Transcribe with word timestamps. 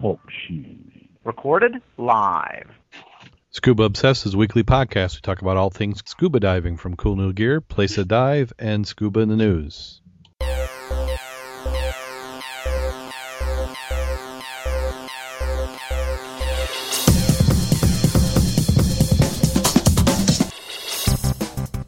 Talk 0.00 0.20
show. 0.30 0.54
Recorded 1.24 1.74
live. 1.98 2.70
Scuba 3.50 3.82
Obsessed 3.82 4.24
is 4.24 4.32
a 4.32 4.38
weekly 4.38 4.62
podcast. 4.62 5.16
We 5.16 5.20
talk 5.20 5.42
about 5.42 5.58
all 5.58 5.68
things 5.68 6.02
scuba 6.06 6.40
diving 6.40 6.78
from 6.78 6.96
cool 6.96 7.16
new 7.16 7.34
gear, 7.34 7.60
place 7.60 7.96
to 7.96 8.06
dive, 8.06 8.50
and 8.58 8.86
scuba 8.86 9.20
in 9.20 9.28
the 9.28 9.36
news. 9.36 10.00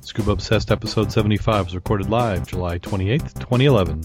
Scuba 0.03 0.33
Obsessed 0.33 0.71
episode 0.71 1.11
75 1.11 1.65
was 1.65 1.75
recorded 1.75 2.11
live 2.11 2.47
July 2.47 2.79
28th, 2.79 3.39
2011. 3.39 4.03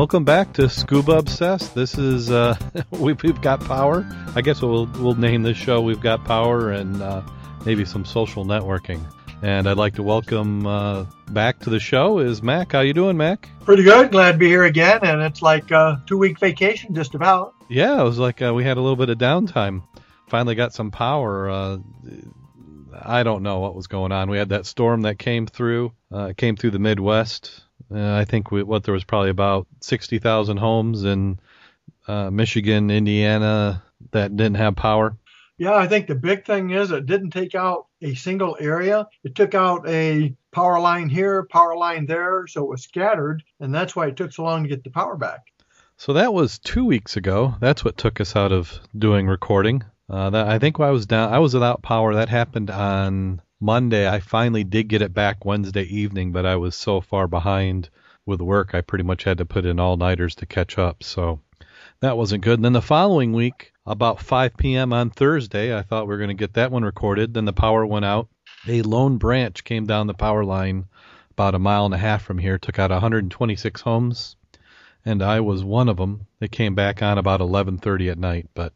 Welcome 0.00 0.24
back 0.24 0.54
to 0.54 0.66
Scuba 0.70 1.18
Obsessed. 1.18 1.74
This 1.74 1.98
is 1.98 2.30
uh, 2.30 2.56
we've, 2.90 3.22
we've 3.22 3.42
got 3.42 3.60
power. 3.60 4.08
I 4.34 4.40
guess 4.40 4.62
we'll 4.62 4.86
we'll 4.98 5.14
name 5.14 5.42
this 5.42 5.58
show 5.58 5.82
"We've 5.82 6.00
Got 6.00 6.24
Power" 6.24 6.70
and 6.72 7.02
uh, 7.02 7.20
maybe 7.66 7.84
some 7.84 8.06
social 8.06 8.46
networking. 8.46 9.04
And 9.42 9.68
I'd 9.68 9.76
like 9.76 9.96
to 9.96 10.02
welcome 10.02 10.66
uh, 10.66 11.04
back 11.32 11.58
to 11.60 11.70
the 11.70 11.78
show 11.78 12.18
is 12.18 12.42
Mac. 12.42 12.72
How 12.72 12.80
you 12.80 12.94
doing, 12.94 13.18
Mac? 13.18 13.50
Pretty 13.66 13.82
good. 13.82 14.10
Glad 14.10 14.32
to 14.32 14.38
be 14.38 14.48
here 14.48 14.64
again, 14.64 15.00
and 15.02 15.20
it's 15.20 15.42
like 15.42 15.70
a 15.70 16.02
two 16.06 16.16
week 16.16 16.40
vacation, 16.40 16.94
just 16.94 17.14
about. 17.14 17.52
Yeah, 17.68 18.00
it 18.00 18.04
was 18.04 18.18
like 18.18 18.40
uh, 18.40 18.54
we 18.54 18.64
had 18.64 18.78
a 18.78 18.80
little 18.80 18.96
bit 18.96 19.10
of 19.10 19.18
downtime. 19.18 19.82
Finally 20.28 20.54
got 20.54 20.72
some 20.72 20.90
power. 20.90 21.50
Uh, 21.50 21.78
I 22.98 23.22
don't 23.22 23.42
know 23.42 23.58
what 23.58 23.74
was 23.74 23.86
going 23.86 24.12
on. 24.12 24.30
We 24.30 24.38
had 24.38 24.48
that 24.48 24.64
storm 24.64 25.02
that 25.02 25.18
came 25.18 25.46
through. 25.46 25.92
Uh, 26.10 26.32
came 26.34 26.56
through 26.56 26.70
the 26.70 26.78
Midwest. 26.78 27.64
Uh, 27.92 28.14
I 28.14 28.24
think 28.24 28.50
we, 28.50 28.62
what 28.62 28.84
there 28.84 28.94
was 28.94 29.04
probably 29.04 29.30
about 29.30 29.66
sixty 29.80 30.18
thousand 30.18 30.58
homes 30.58 31.04
in 31.04 31.38
uh, 32.06 32.30
Michigan, 32.30 32.90
Indiana 32.90 33.82
that 34.12 34.36
didn't 34.36 34.56
have 34.56 34.76
power. 34.76 35.16
Yeah, 35.58 35.74
I 35.74 35.86
think 35.88 36.06
the 36.06 36.14
big 36.14 36.46
thing 36.46 36.70
is 36.70 36.90
it 36.90 37.04
didn't 37.04 37.30
take 37.30 37.54
out 37.54 37.86
a 38.00 38.14
single 38.14 38.56
area. 38.58 39.06
It 39.24 39.34
took 39.34 39.54
out 39.54 39.86
a 39.86 40.34
power 40.52 40.80
line 40.80 41.10
here, 41.10 41.42
power 41.44 41.76
line 41.76 42.06
there, 42.06 42.46
so 42.46 42.64
it 42.64 42.68
was 42.70 42.82
scattered, 42.82 43.42
and 43.60 43.74
that's 43.74 43.94
why 43.94 44.06
it 44.06 44.16
took 44.16 44.32
so 44.32 44.42
long 44.42 44.62
to 44.62 44.68
get 44.68 44.84
the 44.84 44.90
power 44.90 45.16
back. 45.16 45.52
So 45.98 46.14
that 46.14 46.32
was 46.32 46.58
two 46.58 46.86
weeks 46.86 47.16
ago. 47.16 47.56
That's 47.60 47.84
what 47.84 47.98
took 47.98 48.22
us 48.22 48.34
out 48.34 48.52
of 48.52 48.80
doing 48.96 49.26
recording. 49.26 49.84
Uh, 50.08 50.30
that 50.30 50.48
I 50.48 50.58
think 50.58 50.80
I 50.80 50.90
was 50.90 51.04
down. 51.04 51.32
I 51.32 51.38
was 51.40 51.52
without 51.52 51.82
power. 51.82 52.14
That 52.14 52.30
happened 52.30 52.70
on 52.70 53.42
Monday. 53.60 54.08
I 54.08 54.20
finally 54.20 54.64
did 54.64 54.88
get 54.88 55.02
it 55.02 55.14
back 55.14 55.44
Wednesday 55.44 55.84
evening, 55.84 56.32
but 56.32 56.46
I 56.46 56.56
was 56.56 56.74
so 56.74 57.00
far 57.00 57.28
behind 57.28 57.90
with 58.26 58.40
work. 58.40 58.74
I 58.74 58.80
pretty 58.80 59.04
much 59.04 59.24
had 59.24 59.38
to 59.38 59.44
put 59.44 59.66
in 59.66 59.78
all 59.78 59.96
nighters 59.96 60.34
to 60.36 60.46
catch 60.46 60.78
up. 60.78 61.02
So 61.02 61.40
that 62.00 62.16
wasn't 62.16 62.44
good. 62.44 62.58
And 62.58 62.64
then 62.64 62.72
the 62.72 62.82
following 62.82 63.32
week, 63.32 63.72
about 63.86 64.20
5 64.20 64.56
p.m. 64.56 64.92
on 64.92 65.10
Thursday, 65.10 65.76
I 65.76 65.82
thought 65.82 66.06
we 66.06 66.14
were 66.14 66.18
going 66.18 66.28
to 66.28 66.34
get 66.34 66.54
that 66.54 66.70
one 66.70 66.84
recorded. 66.84 67.34
Then 67.34 67.44
the 67.44 67.52
power 67.52 67.84
went 67.84 68.04
out. 68.04 68.28
A 68.68 68.82
lone 68.82 69.18
branch 69.18 69.64
came 69.64 69.86
down 69.86 70.06
the 70.06 70.14
power 70.14 70.44
line 70.44 70.86
about 71.30 71.54
a 71.54 71.58
mile 71.58 71.86
and 71.86 71.94
a 71.94 71.98
half 71.98 72.22
from 72.22 72.36
here, 72.36 72.58
took 72.58 72.78
out 72.78 72.90
126 72.90 73.80
homes, 73.80 74.36
and 75.06 75.22
I 75.22 75.40
was 75.40 75.64
one 75.64 75.88
of 75.88 75.96
them. 75.96 76.26
They 76.38 76.48
came 76.48 76.74
back 76.74 77.02
on 77.02 77.16
about 77.16 77.40
11:30 77.40 78.10
at 78.10 78.18
night, 78.18 78.50
but 78.52 78.74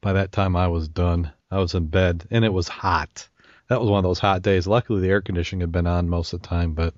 by 0.00 0.14
that 0.14 0.32
time 0.32 0.56
I 0.56 0.68
was 0.68 0.88
done. 0.88 1.32
I 1.50 1.58
was 1.58 1.74
in 1.74 1.88
bed, 1.88 2.26
and 2.30 2.46
it 2.46 2.52
was 2.52 2.68
hot. 2.68 3.28
That 3.68 3.80
was 3.80 3.90
one 3.90 3.98
of 3.98 4.04
those 4.04 4.18
hot 4.18 4.42
days. 4.42 4.66
Luckily, 4.66 5.00
the 5.00 5.08
air 5.08 5.20
conditioning 5.20 5.60
had 5.60 5.72
been 5.72 5.86
on 5.86 6.08
most 6.08 6.32
of 6.32 6.40
the 6.42 6.48
time, 6.48 6.72
but 6.72 6.94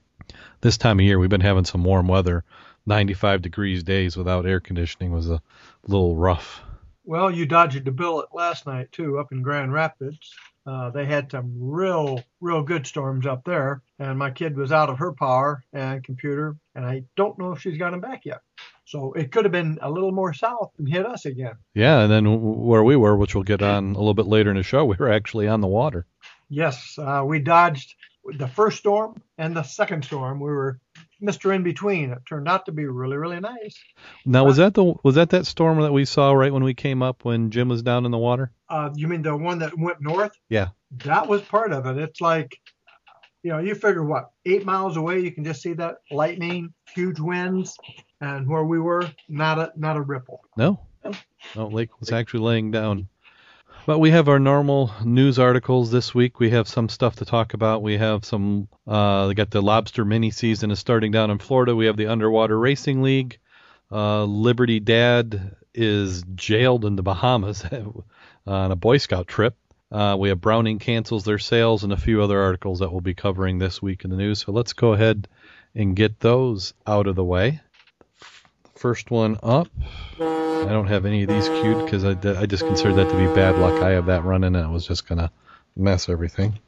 this 0.60 0.78
time 0.78 1.00
of 1.00 1.04
year 1.04 1.18
we've 1.18 1.28
been 1.28 1.40
having 1.40 1.64
some 1.64 1.84
warm 1.84 2.06
weather. 2.06 2.44
95 2.86 3.42
degrees 3.42 3.82
days 3.82 4.16
without 4.16 4.46
air 4.46 4.60
conditioning 4.60 5.12
was 5.12 5.28
a 5.28 5.42
little 5.86 6.16
rough. 6.16 6.62
Well, 7.04 7.30
you 7.30 7.44
dodged 7.44 7.88
a 7.88 7.92
bullet 7.92 8.28
last 8.32 8.66
night 8.66 8.92
too, 8.92 9.18
up 9.18 9.32
in 9.32 9.42
Grand 9.42 9.72
Rapids. 9.72 10.34
Uh, 10.66 10.90
they 10.90 11.06
had 11.06 11.30
some 11.30 11.54
real, 11.58 12.22
real 12.40 12.62
good 12.62 12.86
storms 12.86 13.26
up 13.26 13.42
there, 13.44 13.82
and 13.98 14.18
my 14.18 14.30
kid 14.30 14.56
was 14.56 14.70
out 14.70 14.90
of 14.90 14.98
her 14.98 15.12
power 15.12 15.64
and 15.72 16.04
computer, 16.04 16.56
and 16.74 16.84
I 16.84 17.04
don't 17.16 17.38
know 17.38 17.52
if 17.52 17.60
she's 17.60 17.78
got 17.78 17.94
him 17.94 18.00
back 18.00 18.24
yet. 18.24 18.40
So 18.84 19.12
it 19.14 19.32
could 19.32 19.44
have 19.44 19.52
been 19.52 19.78
a 19.80 19.90
little 19.90 20.12
more 20.12 20.34
south 20.34 20.72
and 20.78 20.88
hit 20.88 21.06
us 21.06 21.24
again. 21.24 21.54
Yeah, 21.74 22.00
and 22.00 22.12
then 22.12 22.40
where 22.40 22.84
we 22.84 22.96
were, 22.96 23.16
which 23.16 23.34
we'll 23.34 23.44
get 23.44 23.62
on 23.62 23.94
a 23.94 23.98
little 23.98 24.14
bit 24.14 24.26
later 24.26 24.50
in 24.50 24.56
the 24.56 24.62
show, 24.62 24.84
we 24.84 24.96
were 24.98 25.10
actually 25.10 25.48
on 25.48 25.60
the 25.60 25.66
water. 25.66 26.06
Yes, 26.50 26.98
uh, 26.98 27.22
we 27.24 27.38
dodged 27.38 27.94
the 28.24 28.48
first 28.48 28.78
storm 28.78 29.22
and 29.38 29.56
the 29.56 29.62
second 29.62 30.04
storm. 30.04 30.40
We 30.40 30.50
were 30.50 30.80
Mr. 31.22 31.54
In 31.54 31.62
Between. 31.62 32.10
It 32.10 32.18
turned 32.28 32.48
out 32.48 32.66
to 32.66 32.72
be 32.72 32.86
really, 32.86 33.16
really 33.16 33.40
nice. 33.40 33.78
Now, 34.26 34.44
was 34.44 34.56
that 34.56 34.74
the 34.74 34.94
was 35.02 35.14
that 35.14 35.30
that 35.30 35.46
storm 35.46 35.80
that 35.80 35.92
we 35.92 36.04
saw 36.04 36.32
right 36.32 36.52
when 36.52 36.64
we 36.64 36.74
came 36.74 37.02
up 37.02 37.24
when 37.24 37.50
Jim 37.50 37.68
was 37.68 37.82
down 37.82 38.04
in 38.04 38.10
the 38.10 38.18
water? 38.18 38.50
Uh, 38.68 38.90
you 38.94 39.06
mean 39.06 39.22
the 39.22 39.36
one 39.36 39.60
that 39.60 39.78
went 39.78 40.00
north? 40.00 40.36
Yeah. 40.48 40.68
That 41.04 41.28
was 41.28 41.40
part 41.42 41.72
of 41.72 41.86
it. 41.86 41.96
It's 41.98 42.20
like, 42.20 42.58
you 43.42 43.52
know, 43.52 43.58
you 43.58 43.76
figure 43.76 44.04
what 44.04 44.30
eight 44.44 44.66
miles 44.66 44.96
away, 44.96 45.20
you 45.20 45.30
can 45.30 45.44
just 45.44 45.62
see 45.62 45.74
that 45.74 45.98
lightning, 46.10 46.74
huge 46.94 47.20
winds, 47.20 47.78
and 48.20 48.48
where 48.48 48.64
we 48.64 48.80
were, 48.80 49.08
not 49.28 49.58
a 49.58 49.72
not 49.76 49.96
a 49.96 50.02
ripple. 50.02 50.42
No, 50.56 50.80
no, 51.54 51.68
lake 51.68 52.00
was 52.00 52.12
actually 52.12 52.40
laying 52.40 52.70
down. 52.70 53.08
But 53.86 53.98
we 53.98 54.10
have 54.10 54.28
our 54.28 54.38
normal 54.38 54.92
news 55.04 55.38
articles 55.38 55.90
this 55.90 56.14
week. 56.14 56.38
We 56.38 56.50
have 56.50 56.68
some 56.68 56.88
stuff 56.88 57.16
to 57.16 57.24
talk 57.24 57.54
about. 57.54 57.82
We 57.82 57.96
have 57.96 58.24
some. 58.24 58.68
Uh, 58.86 59.32
got 59.32 59.50
the 59.50 59.62
lobster 59.62 60.04
mini 60.04 60.30
season 60.30 60.70
is 60.70 60.78
starting 60.78 61.12
down 61.12 61.30
in 61.30 61.38
Florida. 61.38 61.74
We 61.74 61.86
have 61.86 61.96
the 61.96 62.08
underwater 62.08 62.58
racing 62.58 63.02
league. 63.02 63.38
Uh, 63.90 64.24
Liberty 64.24 64.80
Dad 64.80 65.56
is 65.74 66.22
jailed 66.34 66.84
in 66.84 66.96
the 66.96 67.02
Bahamas 67.02 67.64
on 68.46 68.70
a 68.70 68.76
Boy 68.76 68.98
Scout 68.98 69.26
trip. 69.26 69.56
Uh, 69.90 70.16
we 70.18 70.28
have 70.28 70.40
Browning 70.40 70.78
cancels 70.78 71.24
their 71.24 71.38
sales 71.38 71.82
and 71.82 71.92
a 71.92 71.96
few 71.96 72.22
other 72.22 72.40
articles 72.40 72.78
that 72.78 72.92
we'll 72.92 73.00
be 73.00 73.14
covering 73.14 73.58
this 73.58 73.82
week 73.82 74.04
in 74.04 74.10
the 74.10 74.16
news. 74.16 74.40
So 74.40 74.52
let's 74.52 74.74
go 74.74 74.92
ahead 74.92 75.26
and 75.74 75.96
get 75.96 76.20
those 76.20 76.74
out 76.86 77.06
of 77.06 77.16
the 77.16 77.24
way. 77.24 77.60
First 78.80 79.10
one 79.10 79.36
up. 79.42 79.68
I 80.18 80.64
don't 80.70 80.86
have 80.86 81.04
any 81.04 81.22
of 81.22 81.28
these 81.28 81.50
queued 81.50 81.84
because 81.84 82.02
I, 82.02 82.12
I 82.40 82.46
just 82.46 82.64
considered 82.64 82.94
that 82.94 83.10
to 83.10 83.14
be 83.14 83.26
bad 83.34 83.58
luck. 83.58 83.82
I 83.82 83.90
have 83.90 84.06
that 84.06 84.24
running 84.24 84.56
and 84.56 84.64
it 84.64 84.72
was 84.72 84.86
just 84.86 85.06
going 85.06 85.18
to 85.18 85.30
mess 85.76 86.08
everything. 86.08 86.58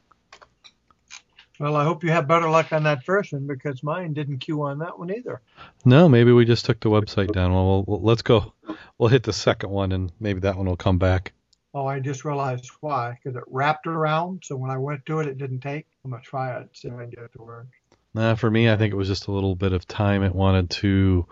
Well, 1.59 1.75
I 1.75 1.83
hope 1.83 2.03
you 2.03 2.11
have 2.11 2.27
better 2.27 2.47
luck 2.47 2.71
on 2.71 2.83
that 2.83 3.03
first 3.03 3.33
one 3.33 3.47
because 3.47 3.81
mine 3.81 4.13
didn't 4.13 4.37
queue 4.37 4.61
on 4.61 4.77
that 4.77 4.99
one 4.99 5.09
either. 5.09 5.41
No, 5.85 6.07
maybe 6.07 6.31
we 6.31 6.45
just 6.45 6.65
took 6.65 6.79
the 6.81 6.89
website 6.89 7.33
down. 7.33 7.51
Well, 7.51 7.65
we'll, 7.65 7.83
we'll 7.87 8.01
let's 8.03 8.21
go. 8.21 8.53
We'll 8.99 9.09
hit 9.09 9.23
the 9.23 9.33
second 9.33 9.71
one 9.71 9.91
and 9.91 10.11
maybe 10.19 10.41
that 10.41 10.55
one 10.55 10.67
will 10.67 10.77
come 10.77 10.99
back. 10.99 11.33
Oh, 11.73 11.87
I 11.87 11.99
just 11.99 12.25
realized 12.25 12.69
why 12.79 13.17
because 13.23 13.35
it 13.35 13.43
wrapped 13.47 13.87
around. 13.87 14.43
So 14.45 14.55
when 14.55 14.69
I 14.69 14.77
went 14.77 15.03
to 15.07 15.19
it, 15.21 15.27
it 15.27 15.39
didn't 15.39 15.61
take. 15.61 15.87
I'm 16.05 16.11
gonna 16.11 16.21
try 16.21 16.55
it, 16.59 16.69
see 16.73 16.89
if 16.89 16.93
I 16.93 16.97
can 16.97 17.09
get 17.09 17.23
it 17.23 17.33
to 17.37 17.41
work. 17.41 17.69
Nah, 18.13 18.35
for 18.35 18.51
me, 18.51 18.69
I 18.69 18.77
think 18.77 18.93
it 18.93 18.97
was 18.97 19.07
just 19.07 19.25
a 19.25 19.31
little 19.31 19.55
bit 19.55 19.73
of 19.73 19.87
time. 19.87 20.21
It 20.21 20.35
wanted 20.35 20.69
to 20.69 21.25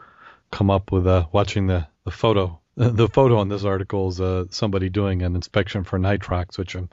come 0.52 0.70
up 0.70 0.92
with 0.92 1.08
uh, 1.08 1.26
watching 1.32 1.68
the 1.68 1.88
the 2.06 2.12
photo. 2.12 2.58
The 2.78 3.10
photo 3.10 3.38
on 3.38 3.50
this 3.50 3.66
article 3.66 4.08
is 4.08 4.22
uh, 4.22 4.46
somebody 4.50 4.90
doing 4.90 5.22
an 5.22 5.36
inspection 5.36 5.84
for 5.84 6.00
nitrox, 6.00 6.58
which 6.58 6.74
I'm. 6.76 6.90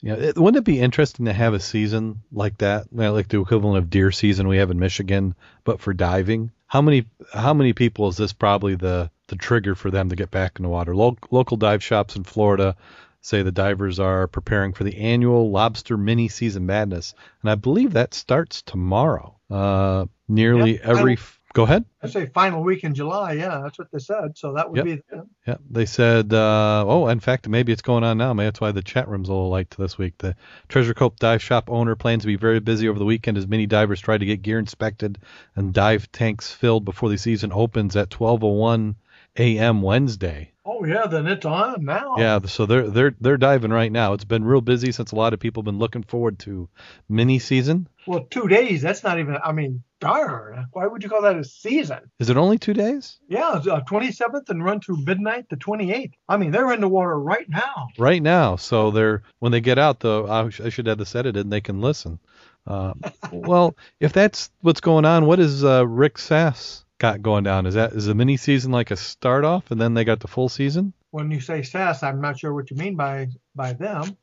You 0.00 0.10
know, 0.10 0.18
it, 0.20 0.38
wouldn't 0.38 0.58
it 0.58 0.64
be 0.64 0.78
interesting 0.80 1.26
to 1.26 1.32
have 1.32 1.52
a 1.52 1.60
season 1.60 2.20
like 2.30 2.58
that, 2.58 2.86
you 2.92 2.98
know, 2.98 3.12
like 3.12 3.28
the 3.28 3.40
equivalent 3.40 3.78
of 3.78 3.90
deer 3.90 4.12
season 4.12 4.46
we 4.46 4.58
have 4.58 4.70
in 4.70 4.78
Michigan, 4.78 5.34
but 5.64 5.80
for 5.80 5.92
diving? 5.92 6.52
How 6.66 6.80
many 6.80 7.06
how 7.32 7.54
many 7.54 7.72
people 7.72 8.08
is 8.08 8.16
this 8.16 8.32
probably 8.32 8.76
the 8.76 9.10
the 9.26 9.36
trigger 9.36 9.74
for 9.74 9.90
them 9.90 10.10
to 10.10 10.16
get 10.16 10.30
back 10.30 10.58
in 10.58 10.62
the 10.62 10.68
water? 10.68 10.94
Lo- 10.94 11.18
local 11.30 11.56
dive 11.56 11.82
shops 11.82 12.14
in 12.14 12.24
Florida 12.24 12.76
say 13.20 13.42
the 13.42 13.52
divers 13.52 13.98
are 13.98 14.28
preparing 14.28 14.72
for 14.72 14.84
the 14.84 14.96
annual 14.96 15.50
lobster 15.50 15.96
mini 15.96 16.28
season 16.28 16.66
madness, 16.66 17.14
and 17.42 17.50
I 17.50 17.56
believe 17.56 17.94
that 17.94 18.14
starts 18.14 18.62
tomorrow. 18.62 19.36
Uh, 19.50 20.06
nearly 20.28 20.74
Yep, 20.74 20.84
every. 20.84 21.12
I- 21.16 21.20
Go 21.56 21.62
ahead. 21.62 21.86
I 22.02 22.08
say 22.08 22.26
final 22.26 22.62
week 22.62 22.84
in 22.84 22.94
July. 22.94 23.32
Yeah, 23.32 23.62
that's 23.64 23.78
what 23.78 23.90
they 23.90 23.98
said. 23.98 24.36
So 24.36 24.52
that 24.52 24.70
would 24.70 24.76
Yep. 24.76 24.84
be. 24.84 25.02
The, 25.08 25.26
Yeah, 25.46 25.56
they 25.70 25.86
said. 25.86 26.34
Uh, 26.34 26.84
oh, 26.86 27.08
in 27.08 27.18
fact, 27.18 27.48
maybe 27.48 27.72
it's 27.72 27.80
going 27.80 28.04
on 28.04 28.18
now. 28.18 28.34
Maybe 28.34 28.48
that's 28.48 28.60
why 28.60 28.72
the 28.72 28.82
chat 28.82 29.08
room's 29.08 29.30
a 29.30 29.32
little 29.32 29.48
light 29.48 29.70
this 29.70 29.96
week. 29.96 30.18
The 30.18 30.36
Treasure 30.68 30.92
Cove 30.92 31.16
Dive 31.16 31.42
Shop 31.42 31.70
owner 31.70 31.96
plans 31.96 32.24
to 32.24 32.26
be 32.26 32.36
very 32.36 32.60
busy 32.60 32.90
over 32.90 32.98
the 32.98 33.06
weekend 33.06 33.38
as 33.38 33.46
many 33.46 33.64
divers 33.64 34.02
try 34.02 34.18
to 34.18 34.26
get 34.26 34.42
gear 34.42 34.58
inspected 34.58 35.16
and 35.54 35.72
dive 35.72 36.12
tanks 36.12 36.52
filled 36.52 36.84
before 36.84 37.08
the 37.08 37.16
season 37.16 37.50
opens 37.54 37.96
at 37.96 38.10
12:01 38.10 38.94
a.m. 39.38 39.82
Wednesday. 39.82 40.52
Oh 40.64 40.84
yeah, 40.84 41.06
then 41.06 41.26
it's 41.26 41.46
on 41.46 41.84
now. 41.84 42.16
Yeah, 42.18 42.40
so 42.46 42.66
they're 42.66 42.88
they're 42.90 43.14
they're 43.20 43.36
diving 43.36 43.70
right 43.70 43.92
now. 43.92 44.12
It's 44.14 44.24
been 44.24 44.44
real 44.44 44.60
busy 44.60 44.90
since 44.92 45.12
a 45.12 45.16
lot 45.16 45.32
of 45.32 45.40
people 45.40 45.62
have 45.62 45.66
been 45.66 45.78
looking 45.78 46.02
forward 46.02 46.38
to 46.40 46.68
mini 47.08 47.38
season. 47.38 47.88
Well, 48.06 48.26
two 48.30 48.48
days. 48.48 48.82
That's 48.82 49.04
not 49.04 49.18
even. 49.18 49.38
I 49.42 49.52
mean, 49.52 49.84
darn. 50.00 50.66
Why 50.72 50.86
would 50.86 51.02
you 51.02 51.08
call 51.08 51.22
that 51.22 51.36
a 51.36 51.44
season? 51.44 52.10
Is 52.18 52.30
it 52.30 52.36
only 52.36 52.58
two 52.58 52.74
days? 52.74 53.18
Yeah, 53.28 53.58
it's, 53.58 53.66
uh, 53.66 53.80
27th 53.80 54.48
and 54.48 54.64
run 54.64 54.80
through 54.80 55.04
midnight 55.04 55.48
the 55.48 55.56
28th. 55.56 56.12
I 56.28 56.36
mean, 56.36 56.50
they're 56.50 56.72
in 56.72 56.80
the 56.80 56.88
water 56.88 57.18
right 57.18 57.48
now. 57.48 57.88
Right 57.98 58.22
now, 58.22 58.56
so 58.56 58.90
they're 58.90 59.22
when 59.38 59.52
they 59.52 59.60
get 59.60 59.78
out 59.78 60.00
though. 60.00 60.26
I, 60.26 60.48
sh- 60.50 60.62
I 60.62 60.68
should 60.68 60.86
have 60.86 60.98
this 60.98 61.14
edited 61.14 61.44
and 61.44 61.52
they 61.52 61.60
can 61.60 61.80
listen. 61.80 62.18
Uh, 62.66 62.94
well, 63.32 63.76
if 64.00 64.12
that's 64.12 64.50
what's 64.62 64.80
going 64.80 65.04
on, 65.04 65.26
what 65.26 65.38
is 65.38 65.64
uh, 65.64 65.86
Rick 65.86 66.18
Sass 66.18 66.84
got 66.98 67.22
going 67.22 67.44
down? 67.44 67.66
Is 67.66 67.74
that 67.74 67.92
is 67.92 68.06
the 68.06 68.14
mini 68.14 68.36
season 68.36 68.72
like 68.72 68.90
a 68.90 68.96
start 68.96 69.44
off 69.44 69.70
and 69.70 69.80
then 69.80 69.94
they 69.94 70.04
got 70.04 70.20
the 70.20 70.28
full 70.28 70.48
season? 70.48 70.92
When 71.10 71.30
you 71.30 71.40
say 71.40 71.62
SAS, 71.62 72.02
I'm 72.02 72.20
not 72.20 72.38
sure 72.38 72.52
what 72.54 72.70
you 72.70 72.76
mean 72.76 72.96
by 72.96 73.28
by 73.54 73.72
them. 73.72 74.16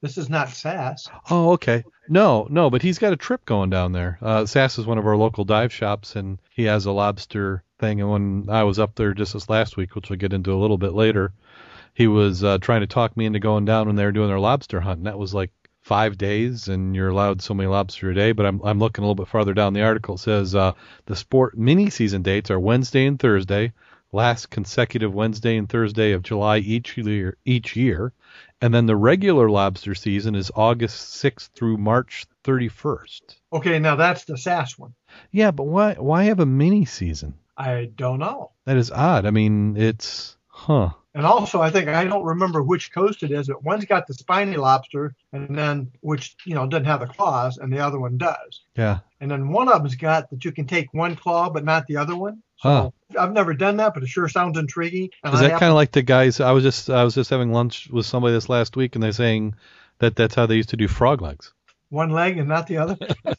This 0.00 0.18
is 0.18 0.28
not 0.28 0.50
SAS. 0.50 1.08
Oh, 1.30 1.52
okay. 1.52 1.84
No, 2.08 2.46
no, 2.50 2.70
but 2.70 2.82
he's 2.82 2.98
got 2.98 3.12
a 3.12 3.16
trip 3.16 3.44
going 3.44 3.70
down 3.70 3.92
there. 3.92 4.18
Uh, 4.20 4.46
Sass 4.46 4.78
is 4.78 4.86
one 4.86 4.98
of 4.98 5.06
our 5.06 5.16
local 5.16 5.44
dive 5.44 5.72
shops, 5.72 6.16
and 6.16 6.38
he 6.50 6.64
has 6.64 6.86
a 6.86 6.92
lobster 6.92 7.62
thing. 7.78 8.00
And 8.00 8.10
when 8.10 8.46
I 8.48 8.64
was 8.64 8.78
up 8.78 8.94
there 8.96 9.14
just 9.14 9.32
this 9.32 9.48
last 9.48 9.76
week, 9.76 9.94
which 9.94 10.10
we'll 10.10 10.18
get 10.18 10.32
into 10.32 10.52
a 10.52 10.58
little 10.58 10.78
bit 10.78 10.92
later, 10.92 11.32
he 11.94 12.06
was 12.06 12.42
uh, 12.42 12.58
trying 12.58 12.80
to 12.80 12.86
talk 12.86 13.16
me 13.16 13.26
into 13.26 13.38
going 13.38 13.64
down 13.64 13.86
when 13.86 13.96
they 13.96 14.04
were 14.04 14.12
doing 14.12 14.28
their 14.28 14.40
lobster 14.40 14.80
hunt. 14.80 14.98
And 14.98 15.06
that 15.06 15.18
was 15.18 15.34
like 15.34 15.52
five 15.82 16.16
days, 16.16 16.68
and 16.68 16.96
you're 16.96 17.08
allowed 17.08 17.42
so 17.42 17.54
many 17.54 17.68
lobster 17.68 18.10
a 18.10 18.14
day. 18.14 18.32
But 18.32 18.46
I'm 18.46 18.60
I'm 18.64 18.78
looking 18.78 19.04
a 19.04 19.06
little 19.06 19.22
bit 19.22 19.28
farther 19.28 19.52
down 19.54 19.74
the 19.74 19.82
article. 19.82 20.14
It 20.14 20.18
says 20.18 20.54
uh, 20.54 20.72
the 21.06 21.16
sport 21.16 21.58
mini 21.58 21.90
season 21.90 22.22
dates 22.22 22.50
are 22.50 22.58
Wednesday 22.58 23.06
and 23.06 23.18
Thursday, 23.18 23.72
last 24.12 24.50
consecutive 24.50 25.12
Wednesday 25.12 25.56
and 25.56 25.68
Thursday 25.68 26.12
of 26.12 26.22
July 26.22 26.58
each 26.58 26.96
year. 26.96 27.36
Each 27.44 27.76
year. 27.76 28.12
And 28.60 28.72
then 28.72 28.86
the 28.86 28.96
regular 28.96 29.50
lobster 29.50 29.94
season 29.94 30.36
is 30.36 30.52
August 30.54 31.20
6th 31.20 31.48
through 31.48 31.78
March 31.78 32.26
31st. 32.44 33.20
Okay, 33.52 33.80
now 33.80 33.96
that's 33.96 34.24
the 34.24 34.38
SAS 34.38 34.78
one. 34.78 34.94
Yeah, 35.32 35.50
but 35.50 35.64
why 35.64 35.94
why 35.94 36.24
have 36.24 36.40
a 36.40 36.46
mini 36.46 36.84
season? 36.84 37.34
I 37.56 37.90
don't 37.96 38.20
know. 38.20 38.52
That 38.64 38.76
is 38.76 38.90
odd. 38.90 39.26
I 39.26 39.30
mean, 39.30 39.76
it's 39.76 40.36
huh. 40.46 40.90
And 41.14 41.26
also, 41.26 41.60
I 41.60 41.70
think 41.70 41.88
I 41.88 42.04
don't 42.04 42.24
remember 42.24 42.62
which 42.62 42.90
coast 42.92 43.22
it 43.22 43.30
is, 43.32 43.48
but 43.48 43.62
one's 43.62 43.84
got 43.84 44.06
the 44.06 44.14
spiny 44.14 44.56
lobster, 44.56 45.14
and 45.32 45.58
then 45.58 45.90
which 46.00 46.36
you 46.46 46.54
know 46.54 46.66
doesn't 46.66 46.86
have 46.86 47.00
the 47.00 47.06
claws, 47.06 47.58
and 47.58 47.70
the 47.70 47.80
other 47.80 47.98
one 48.00 48.16
does. 48.16 48.62
Yeah. 48.76 49.00
And 49.20 49.30
then 49.30 49.48
one 49.50 49.68
of 49.68 49.82
them's 49.82 49.94
got 49.94 50.30
that 50.30 50.44
you 50.44 50.52
can 50.52 50.66
take 50.66 50.92
one 50.94 51.14
claw 51.14 51.50
but 51.50 51.64
not 51.64 51.86
the 51.86 51.98
other 51.98 52.16
one. 52.16 52.42
So 52.56 52.68
Huh. 52.68 52.90
I've 53.20 53.32
never 53.32 53.52
done 53.52 53.76
that, 53.76 53.92
but 53.92 54.02
it 54.02 54.08
sure 54.08 54.28
sounds 54.28 54.56
intriguing. 54.56 55.10
And 55.22 55.34
Is 55.34 55.40
that 55.40 55.60
kind 55.60 55.70
of 55.70 55.74
like 55.74 55.92
the 55.92 56.02
guys? 56.02 56.40
I 56.40 56.52
was 56.52 56.62
just 56.64 56.88
I 56.88 57.04
was 57.04 57.14
just 57.14 57.28
having 57.28 57.52
lunch 57.52 57.88
with 57.90 58.06
somebody 58.06 58.32
this 58.32 58.48
last 58.48 58.76
week, 58.76 58.94
and 58.96 59.02
they're 59.02 59.12
saying 59.12 59.54
that 59.98 60.16
that's 60.16 60.34
how 60.34 60.46
they 60.46 60.56
used 60.56 60.70
to 60.70 60.76
do 60.76 60.88
frog 60.88 61.20
legs. 61.20 61.52
one 61.90 62.10
leg 62.10 62.38
and 62.38 62.48
not 62.48 62.66
the 62.66 62.78
other? 62.78 62.96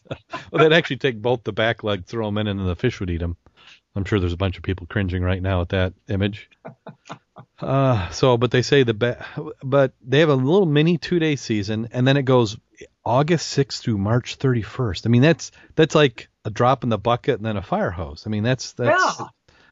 Well, 0.51 0.61
they'd 0.61 0.75
actually 0.75 0.97
take 0.97 1.19
both 1.19 1.43
the 1.43 1.51
back 1.51 1.83
leg, 1.83 2.05
throw 2.05 2.27
them 2.27 2.37
in, 2.37 2.45
and 2.47 2.59
then 2.59 2.67
the 2.67 2.75
fish 2.75 2.99
would 2.99 3.09
eat 3.09 3.17
them. 3.17 3.35
I'm 3.95 4.05
sure 4.05 4.19
there's 4.19 4.33
a 4.33 4.37
bunch 4.37 4.55
of 4.57 4.61
people 4.63 4.85
cringing 4.85 5.23
right 5.23 5.41
now 5.41 5.61
at 5.61 5.69
that 5.69 5.93
image. 6.09 6.47
Uh, 7.59 8.09
so, 8.11 8.37
but 8.37 8.51
they 8.51 8.61
say 8.61 8.83
the 8.83 8.93
but 9.63 9.93
they 10.01 10.19
have 10.19 10.29
a 10.29 10.35
little 10.35 10.65
mini 10.65 10.97
two 10.97 11.19
day 11.19 11.35
season, 11.35 11.89
and 11.91 12.07
then 12.07 12.17
it 12.17 12.23
goes 12.23 12.57
August 13.05 13.57
6th 13.57 13.79
through 13.81 13.97
March 13.97 14.37
31st. 14.37 15.05
I 15.05 15.09
mean, 15.09 15.21
that's 15.21 15.51
that's 15.75 15.95
like 15.95 16.29
a 16.45 16.49
drop 16.49 16.83
in 16.83 16.89
the 16.89 16.97
bucket 16.97 17.37
and 17.37 17.45
then 17.45 17.57
a 17.57 17.61
fire 17.61 17.91
hose. 17.91 18.23
I 18.25 18.29
mean, 18.29 18.43
that's 18.43 18.73
that's 18.73 19.19
Yeah. 19.19 19.25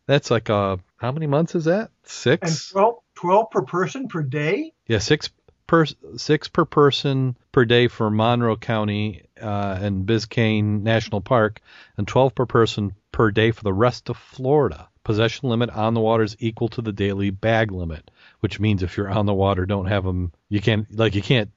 that's 0.08 0.32
like 0.32 0.50
uh 0.50 0.78
how 0.98 1.12
many 1.12 1.28
months 1.28 1.56
is 1.56 1.66
that? 1.66 1.82
and 1.82 1.90
Six? 2.04 2.70
12, 2.72 2.96
12 3.16 3.52
per 3.52 3.62
person 3.64 4.08
per 4.08 4.24
day? 4.24 4.74
Yeah, 4.88 5.00
six 5.00 5.30
per 5.68 5.86
six 6.18 6.48
per 6.48 6.66
person 6.66 7.38
per 7.52 7.66
day 7.66 7.88
for 7.88 8.10
Monroe 8.10 8.58
County 8.58 9.24
uh, 9.42 9.78
and 9.82 10.06
Biscayne 10.06 10.82
National 10.82 11.22
Park, 11.22 11.62
and 11.98 12.08
12 12.08 12.36
per 12.36 12.46
person 12.46 12.94
per 13.12 13.32
day 13.32 13.52
for 13.52 13.64
the 13.64 13.74
rest 13.74 14.10
of 14.10 14.18
Florida. 14.18 14.90
Possession 15.04 15.50
limit 15.50 15.70
on 15.72 15.94
the 15.94 16.00
water 16.00 16.24
is 16.24 16.36
equal 16.40 16.70
to 16.70 16.82
the 16.82 16.92
daily 16.92 17.30
bag 17.30 17.72
limit, 17.72 18.12
which 18.42 18.60
means 18.60 18.84
if 18.84 18.98
you're 18.98 19.10
on 19.10 19.26
the 19.26 19.34
water, 19.34 19.66
don't 19.66 19.88
have 19.88 20.04
them. 20.04 20.32
You 20.50 20.62
can't 20.62 20.86
like 20.96 21.16
you 21.16 21.22
can't 21.22 21.50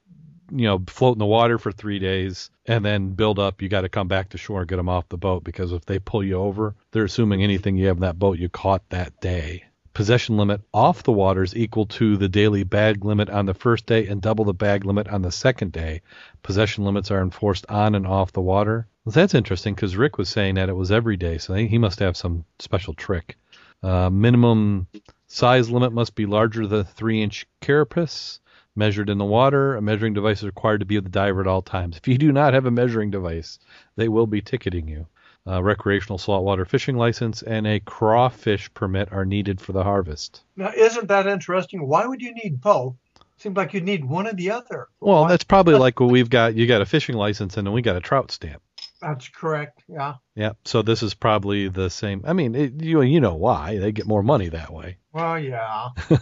you 0.51 0.67
know 0.67 0.83
float 0.87 1.15
in 1.15 1.19
the 1.19 1.27
water 1.27 1.59
for 1.59 1.73
three 1.73 1.99
days 1.99 2.51
and 2.67 2.85
then 2.85 3.11
build 3.11 3.39
up. 3.39 3.61
You 3.61 3.69
got 3.69 3.83
to 3.83 3.89
come 3.89 4.09
back 4.09 4.31
to 4.31 4.39
shore 4.39 4.61
and 4.61 4.69
get 4.69 4.77
them 4.77 4.89
off 4.89 5.09
the 5.09 5.19
boat 5.19 5.45
because 5.45 5.73
if 5.73 5.85
they 5.85 5.99
pull 5.99 6.25
you 6.25 6.37
over, 6.37 6.75
they're 6.93 7.05
assuming 7.05 7.43
anything 7.43 7.77
you 7.77 7.89
have 7.89 7.99
in 7.99 8.03
that 8.03 8.19
boat 8.19 8.39
you 8.39 8.49
caught 8.49 8.89
that 8.91 9.21
day 9.21 9.65
possession 9.95 10.37
limit 10.37 10.61
off 10.75 11.05
the 11.05 11.13
water 11.13 11.43
is 11.43 11.57
equal 11.57 11.87
to 11.87 12.17
the 12.17 12.29
daily 12.29 12.65
bag 12.65 13.05
limit 13.05 13.31
on 13.31 13.47
the 13.47 13.55
first 13.55 13.87
day 13.87 14.07
and 14.07 14.21
double 14.21 14.45
the 14.45 14.53
bag 14.53 14.85
limit 14.85 15.09
on 15.09 15.23
the 15.23 15.31
second 15.31 15.73
day. 15.73 16.03
Possession 16.43 16.85
limits 16.85 17.11
are 17.11 17.23
enforced 17.23 17.65
on 17.69 17.95
and 17.95 18.07
off 18.07 18.33
the 18.33 18.43
water. 18.43 18.87
Well, 19.05 19.13
that's 19.13 19.35
interesting 19.35 19.75
because 19.75 19.97
Rick 19.97 20.19
was 20.19 20.29
saying 20.29 20.57
that 20.57 20.69
it 20.69 20.77
was 20.77 20.91
every 20.91 21.17
day, 21.17 21.39
so 21.39 21.55
he 21.55 21.79
must 21.79 22.01
have 22.01 22.17
some 22.17 22.45
special 22.59 22.93
trick. 22.95 23.37
Uh, 23.83 24.11
minimum 24.11 24.89
size 25.29 25.71
limit 25.71 25.93
must 25.93 26.15
be 26.15 26.27
larger 26.27 26.67
than 26.67 26.81
a 26.81 26.85
three 26.85 27.23
inch 27.23 27.47
carapace 27.61 28.41
measured 28.77 29.09
in 29.09 29.19
the 29.19 29.25
water. 29.25 29.77
A 29.77 29.83
measuring 29.83 30.15
device 30.15 30.39
is 30.39 30.47
required 30.47 30.81
to 30.81 30.87
be 30.87 30.97
with 30.97 31.05
the 31.05 31.11
diver 31.11 31.41
at 31.41 31.47
all 31.47 31.63
times. 31.63 31.97
If 31.97 32.09
you 32.09 32.19
do 32.19 32.33
not 32.33 32.55
have 32.55 32.67
a 32.67 32.71
measuring 32.71 33.11
device, 33.11 33.59
they 33.97 34.09
will 34.09 34.27
be 34.27 34.41
ticketing 34.41 34.89
you. 34.89 35.07
Uh, 35.47 35.63
recreational 35.63 36.17
saltwater 36.17 36.65
fishing 36.65 36.97
license 36.97 37.43
and 37.43 37.67
a 37.67 37.79
crawfish 37.81 38.73
permit 38.73 39.13
are 39.13 39.27
needed 39.27 39.61
for 39.61 39.73
the 39.73 39.85
harvest. 39.85 40.43
Now, 40.57 40.73
isn't 40.75 41.09
that 41.09 41.27
interesting? 41.27 41.87
Why 41.87 42.07
would 42.07 42.23
you 42.23 42.33
need 42.35 42.63
both? 42.63 42.97
Seems 43.37 43.55
like 43.57 43.75
you'd 43.75 43.85
need 43.85 44.05
one 44.07 44.27
or 44.27 44.33
the 44.33 44.51
other. 44.53 44.89
Well, 45.01 45.23
Why- 45.23 45.29
that's 45.29 45.45
probably 45.45 45.75
like 45.79 46.01
what 46.01 46.11
we've 46.11 46.31
got. 46.31 46.55
You 46.55 46.67
got 46.67 46.81
a 46.81 46.87
fishing 46.87 47.17
license 47.17 47.59
and 47.59 47.67
then 47.67 47.75
we 47.75 47.83
got 47.83 47.97
a 47.97 48.01
trout 48.01 48.31
stamp. 48.31 48.63
That's 49.03 49.29
correct. 49.29 49.83
Yeah. 49.87 50.15
Yeah, 50.35 50.53
so 50.65 50.81
this 50.81 51.03
is 51.03 51.13
probably 51.13 51.69
the 51.69 51.91
same. 51.91 52.23
I 52.27 52.33
mean, 52.33 52.55
it, 52.55 52.83
you 52.83 53.03
you 53.03 53.21
know 53.21 53.35
why 53.35 53.79
they 53.79 53.93
get 53.93 54.07
more 54.07 54.23
money 54.23 54.49
that 54.49 54.73
way. 54.73 54.97
Well, 55.13 55.39
yeah. 55.39 55.91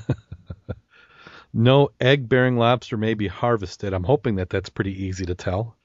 No 1.55 1.91
egg-bearing 2.01 2.57
lobster 2.57 2.97
may 2.97 3.13
be 3.13 3.29
harvested. 3.29 3.93
I'm 3.93 4.05
hoping 4.05 4.37
that 4.37 4.49
that's 4.49 4.71
pretty 4.71 5.05
easy 5.05 5.27
to 5.27 5.35
tell. 5.35 5.77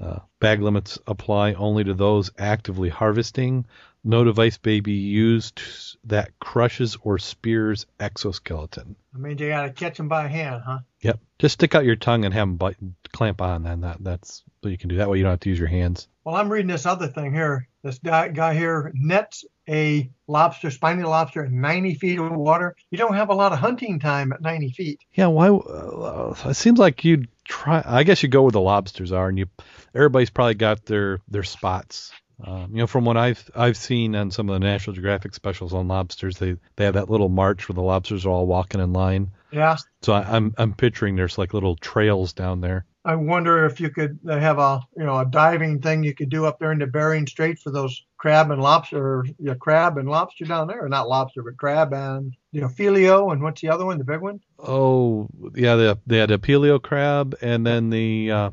Uh, 0.00 0.18
bag 0.40 0.60
limits 0.60 0.98
apply 1.06 1.54
only 1.54 1.84
to 1.84 1.94
those 1.94 2.30
actively 2.38 2.88
harvesting. 2.88 3.64
No 4.04 4.22
device 4.24 4.58
may 4.64 4.80
be 4.80 4.92
used 4.92 5.60
that 6.04 6.38
crushes 6.38 6.96
or 7.02 7.18
spears 7.18 7.86
exoskeleton. 7.98 8.94
I 9.14 9.18
mean, 9.18 9.38
you 9.38 9.48
got 9.48 9.62
to 9.62 9.70
catch 9.70 9.96
them 9.96 10.08
by 10.08 10.28
hand, 10.28 10.62
huh? 10.64 10.80
Yep. 11.00 11.18
Just 11.38 11.54
stick 11.54 11.74
out 11.74 11.84
your 11.84 11.96
tongue 11.96 12.24
and 12.24 12.32
have 12.32 12.42
them 12.42 12.56
bite, 12.56 12.76
clamp 13.12 13.40
on. 13.40 13.64
Then 13.64 13.80
that 13.80 13.96
that's 14.00 14.44
what 14.60 14.70
you 14.70 14.78
can 14.78 14.88
do. 14.88 14.96
That 14.96 15.10
way 15.10 15.18
you 15.18 15.24
don't 15.24 15.32
have 15.32 15.40
to 15.40 15.48
use 15.48 15.58
your 15.58 15.68
hands. 15.68 16.08
Well, 16.24 16.36
I'm 16.36 16.48
reading 16.50 16.68
this 16.68 16.86
other 16.86 17.08
thing 17.08 17.32
here. 17.32 17.68
This 17.82 17.98
guy, 17.98 18.28
guy 18.28 18.54
here 18.54 18.92
nets 18.94 19.44
a 19.68 20.10
lobster, 20.26 20.70
spiny 20.70 21.02
lobster, 21.02 21.44
at 21.44 21.52
90 21.52 21.94
feet 21.94 22.18
of 22.18 22.32
water. 22.32 22.76
You 22.90 22.98
don't 22.98 23.14
have 23.14 23.30
a 23.30 23.34
lot 23.34 23.52
of 23.52 23.58
hunting 23.58 23.98
time 23.98 24.32
at 24.32 24.40
90 24.40 24.70
feet. 24.70 25.00
Yeah. 25.14 25.26
Why? 25.26 25.48
Uh, 25.48 26.34
it 26.46 26.54
seems 26.54 26.78
like 26.78 27.04
you'd 27.04 27.28
try. 27.46 27.82
I 27.84 28.02
guess 28.02 28.22
you 28.22 28.28
go 28.28 28.42
where 28.42 28.52
the 28.52 28.60
lobsters 28.60 29.12
are, 29.12 29.28
and 29.28 29.38
you. 29.38 29.46
Everybody's 29.94 30.30
probably 30.30 30.54
got 30.54 30.84
their 30.84 31.20
their 31.28 31.42
spots. 31.42 32.12
Um, 32.44 32.68
you 32.72 32.78
know, 32.78 32.86
from 32.86 33.04
what 33.04 33.16
I've 33.16 33.50
I've 33.54 33.76
seen 33.76 34.14
on 34.14 34.30
some 34.30 34.48
of 34.48 34.54
the 34.54 34.66
National 34.66 34.94
Geographic 34.94 35.34
specials 35.34 35.72
on 35.72 35.88
lobsters, 35.88 36.36
they 36.36 36.56
they 36.76 36.84
have 36.84 36.94
that 36.94 37.10
little 37.10 37.30
march 37.30 37.68
where 37.68 37.74
the 37.74 37.82
lobsters 37.82 38.26
are 38.26 38.30
all 38.30 38.46
walking 38.46 38.80
in 38.80 38.92
line. 38.92 39.30
Yeah. 39.50 39.76
So 40.02 40.12
I, 40.12 40.22
I'm 40.22 40.54
I'm 40.58 40.74
picturing 40.74 41.16
there's 41.16 41.38
like 41.38 41.54
little 41.54 41.76
trails 41.76 42.34
down 42.34 42.60
there. 42.60 42.84
I 43.06 43.14
wonder 43.14 43.64
if 43.64 43.80
you 43.80 43.88
could 43.88 44.18
have 44.28 44.58
a 44.58 44.80
you 44.96 45.04
know 45.04 45.18
a 45.18 45.24
diving 45.24 45.80
thing 45.80 46.02
you 46.02 46.14
could 46.14 46.28
do 46.28 46.44
up 46.44 46.58
there 46.58 46.72
in 46.72 46.78
the 46.78 46.86
Bering 46.86 47.26
Strait 47.26 47.58
for 47.58 47.70
those 47.70 48.04
crab 48.18 48.50
and 48.50 48.60
lobster, 48.60 49.24
yeah, 49.38 49.54
crab 49.54 49.96
and 49.96 50.08
lobster 50.08 50.44
down 50.44 50.66
there, 50.66 50.86
not 50.88 51.08
lobster, 51.08 51.42
but 51.42 51.56
crab 51.56 51.94
and 51.94 52.34
you 52.56 52.62
know 52.62 52.68
filio 52.68 53.30
and 53.32 53.42
what's 53.42 53.60
the 53.60 53.68
other 53.68 53.84
one, 53.84 53.98
the 53.98 54.04
big 54.04 54.20
one? 54.22 54.40
Oh 54.58 55.28
yeah, 55.54 55.74
they 55.76 55.94
they 56.06 56.16
had 56.16 56.30
a 56.30 56.38
paleo 56.38 56.82
crab, 56.82 57.36
and 57.42 57.66
then 57.66 57.90
the 57.90 58.30
uh, 58.30 58.50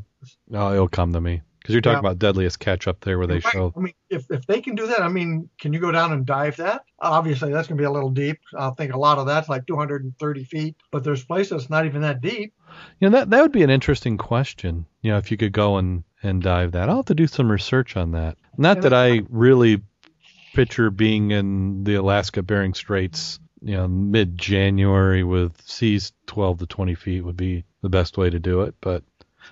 oh 0.53 0.73
it'll 0.73 0.89
come 0.89 1.13
to 1.13 1.21
me 1.21 1.41
because 1.59 1.73
you're 1.73 1.81
talking 1.81 1.93
Yeah. 1.93 1.99
about 1.99 2.19
deadliest 2.19 2.59
catch 2.59 2.85
up 2.89 2.99
there 2.99 3.17
where 3.17 3.27
they 3.27 3.35
Right. 3.35 3.43
show. 3.43 3.73
I 3.77 3.79
mean, 3.79 3.93
if 4.09 4.29
if 4.29 4.45
they 4.45 4.59
can 4.59 4.75
do 4.75 4.87
that, 4.87 5.01
I 5.01 5.07
mean, 5.07 5.49
can 5.57 5.71
you 5.71 5.79
go 5.79 5.89
down 5.93 6.11
and 6.11 6.25
dive 6.25 6.57
that? 6.57 6.83
Obviously, 6.99 7.53
that's 7.53 7.69
going 7.69 7.77
to 7.77 7.81
be 7.81 7.85
a 7.85 7.91
little 7.91 8.09
deep. 8.09 8.39
I 8.59 8.71
think 8.71 8.93
a 8.93 8.99
lot 8.99 9.19
of 9.19 9.25
that's 9.25 9.47
like 9.47 9.65
230 9.67 10.43
feet, 10.43 10.75
but 10.91 11.05
there's 11.05 11.23
places 11.23 11.69
not 11.69 11.85
even 11.85 12.01
that 12.01 12.19
deep. 12.19 12.53
You 12.99 13.09
know 13.09 13.17
that 13.17 13.29
that 13.29 13.41
would 13.41 13.53
be 13.53 13.63
an 13.63 13.69
interesting 13.69 14.17
question. 14.17 14.85
You 15.01 15.11
know, 15.11 15.17
if 15.17 15.31
you 15.31 15.37
could 15.37 15.53
go 15.53 15.77
and 15.77 16.03
and 16.23 16.43
dive 16.43 16.73
that. 16.73 16.89
I'll 16.89 16.97
have 16.97 17.05
to 17.05 17.15
do 17.15 17.27
some 17.27 17.49
research 17.49 17.95
on 17.95 18.11
that. 18.11 18.37
Not 18.57 18.81
that 18.81 18.93
I 18.93 19.21
really 19.29 19.81
picture 20.53 20.89
being 20.91 21.31
in 21.31 21.85
the 21.85 21.95
Alaska 21.95 22.43
Bering 22.43 22.73
Straits. 22.73 23.39
You 23.63 23.77
know, 23.77 23.87
mid 23.87 24.37
January 24.37 25.23
with 25.23 25.61
seas 25.61 26.11
12 26.27 26.59
to 26.59 26.65
20 26.65 26.95
feet 26.95 27.21
would 27.21 27.37
be 27.37 27.63
the 27.81 27.89
best 27.89 28.17
way 28.17 28.29
to 28.29 28.39
do 28.39 28.61
it. 28.61 28.75
But 28.81 29.03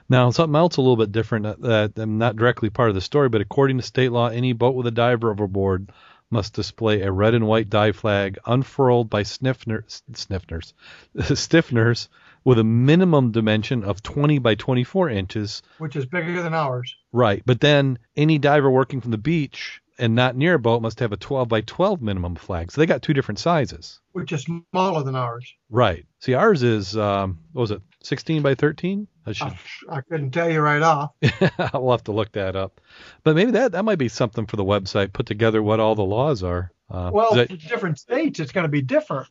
now 0.10 0.30
something 0.32 0.56
else 0.56 0.78
a 0.78 0.82
little 0.82 0.98
bit 0.98 1.12
different 1.12 1.46
uh, 1.46 1.56
that, 1.60 1.96
that 1.96 2.02
I'm 2.02 2.18
not 2.18 2.36
directly 2.36 2.70
part 2.70 2.90
of 2.90 2.96
the 2.96 3.02
story, 3.02 3.30
but 3.30 3.42
according 3.42 3.78
to 3.78 3.84
state 3.84 4.12
law, 4.12 4.28
any 4.28 4.54
boat 4.54 4.76
with 4.76 4.88
a 4.88 4.92
diver 4.92 5.32
overboard 5.32 5.92
must 6.30 6.54
display 6.54 7.02
a 7.02 7.12
red 7.12 7.34
and 7.34 7.46
white 7.46 7.70
dive 7.70 7.96
flag 7.96 8.38
unfurled 8.46 9.10
by 9.10 9.24
sniffner, 9.24 9.84
sniffners, 10.14 10.74
stiffeners 11.18 12.08
with 12.44 12.58
a 12.58 12.64
minimum 12.64 13.32
dimension 13.32 13.84
of 13.84 14.02
20 14.02 14.40
by 14.40 14.56
24 14.56 15.10
inches. 15.10 15.62
Which 15.78 15.96
is 15.96 16.06
bigger 16.06 16.42
than 16.42 16.54
ours. 16.54 16.96
Right. 17.12 17.44
But 17.46 17.60
then 17.60 18.00
any 18.16 18.38
diver 18.40 18.72
working 18.72 19.02
from 19.02 19.12
the 19.12 19.18
beach 19.18 19.81
and 19.98 20.16
not 20.16 20.36
near 20.36 20.56
a 20.56 20.60
boat 20.60 20.82
must 20.82 21.00
have 21.00 21.12
a 21.12 21.18
12 21.18 21.48
by 21.48 21.62
12 21.62 22.02
minimum 22.02 22.36
flag. 22.36 22.72
So 22.72 22.82
they 22.82 22.86
got 22.86 23.02
two 23.02 23.14
different 23.14 23.40
sizes. 23.40 24.00
Which 24.14 24.32
is 24.32 24.44
smaller 24.44 25.04
than 25.04 25.16
ours. 25.16 25.54
Right. 25.70 26.06
See, 26.20 26.34
ours 26.34 26.64
is, 26.64 26.98
um, 26.98 27.40
what 27.54 27.62
was 27.62 27.72
it, 27.72 27.82
16 28.04 28.42
by 28.42 28.56
13? 28.56 29.08
I, 29.26 29.32
should... 29.34 29.48
I, 29.90 29.98
I 29.98 30.02
couldn't 30.02 30.32
tell 30.32 30.50
you 30.50 30.62
right 30.62 30.82
off. 30.82 31.12
we'll 31.74 31.92
have 31.92 32.04
to 32.06 32.12
look 32.12 32.32
that 32.34 32.56
up. 32.56 32.82
But 33.24 33.36
maybe 33.36 33.52
that, 33.52 33.74
that 33.74 33.86
might 33.86 34.00
be 34.00 34.10
something 34.10 34.46
for 34.46 34.58
the 34.58 34.66
website, 34.66 35.14
put 35.14 35.26
together 35.26 35.62
what 35.62 35.80
all 35.80 35.96
the 35.96 36.04
laws 36.04 36.44
are. 36.44 36.72
Uh, 36.90 37.12
well, 37.14 37.36
that... 37.36 37.48
different 37.60 38.00
states, 38.00 38.40
it's 38.40 38.52
going 38.52 38.66
to 38.66 38.70
be 38.70 38.82
different 38.82 39.28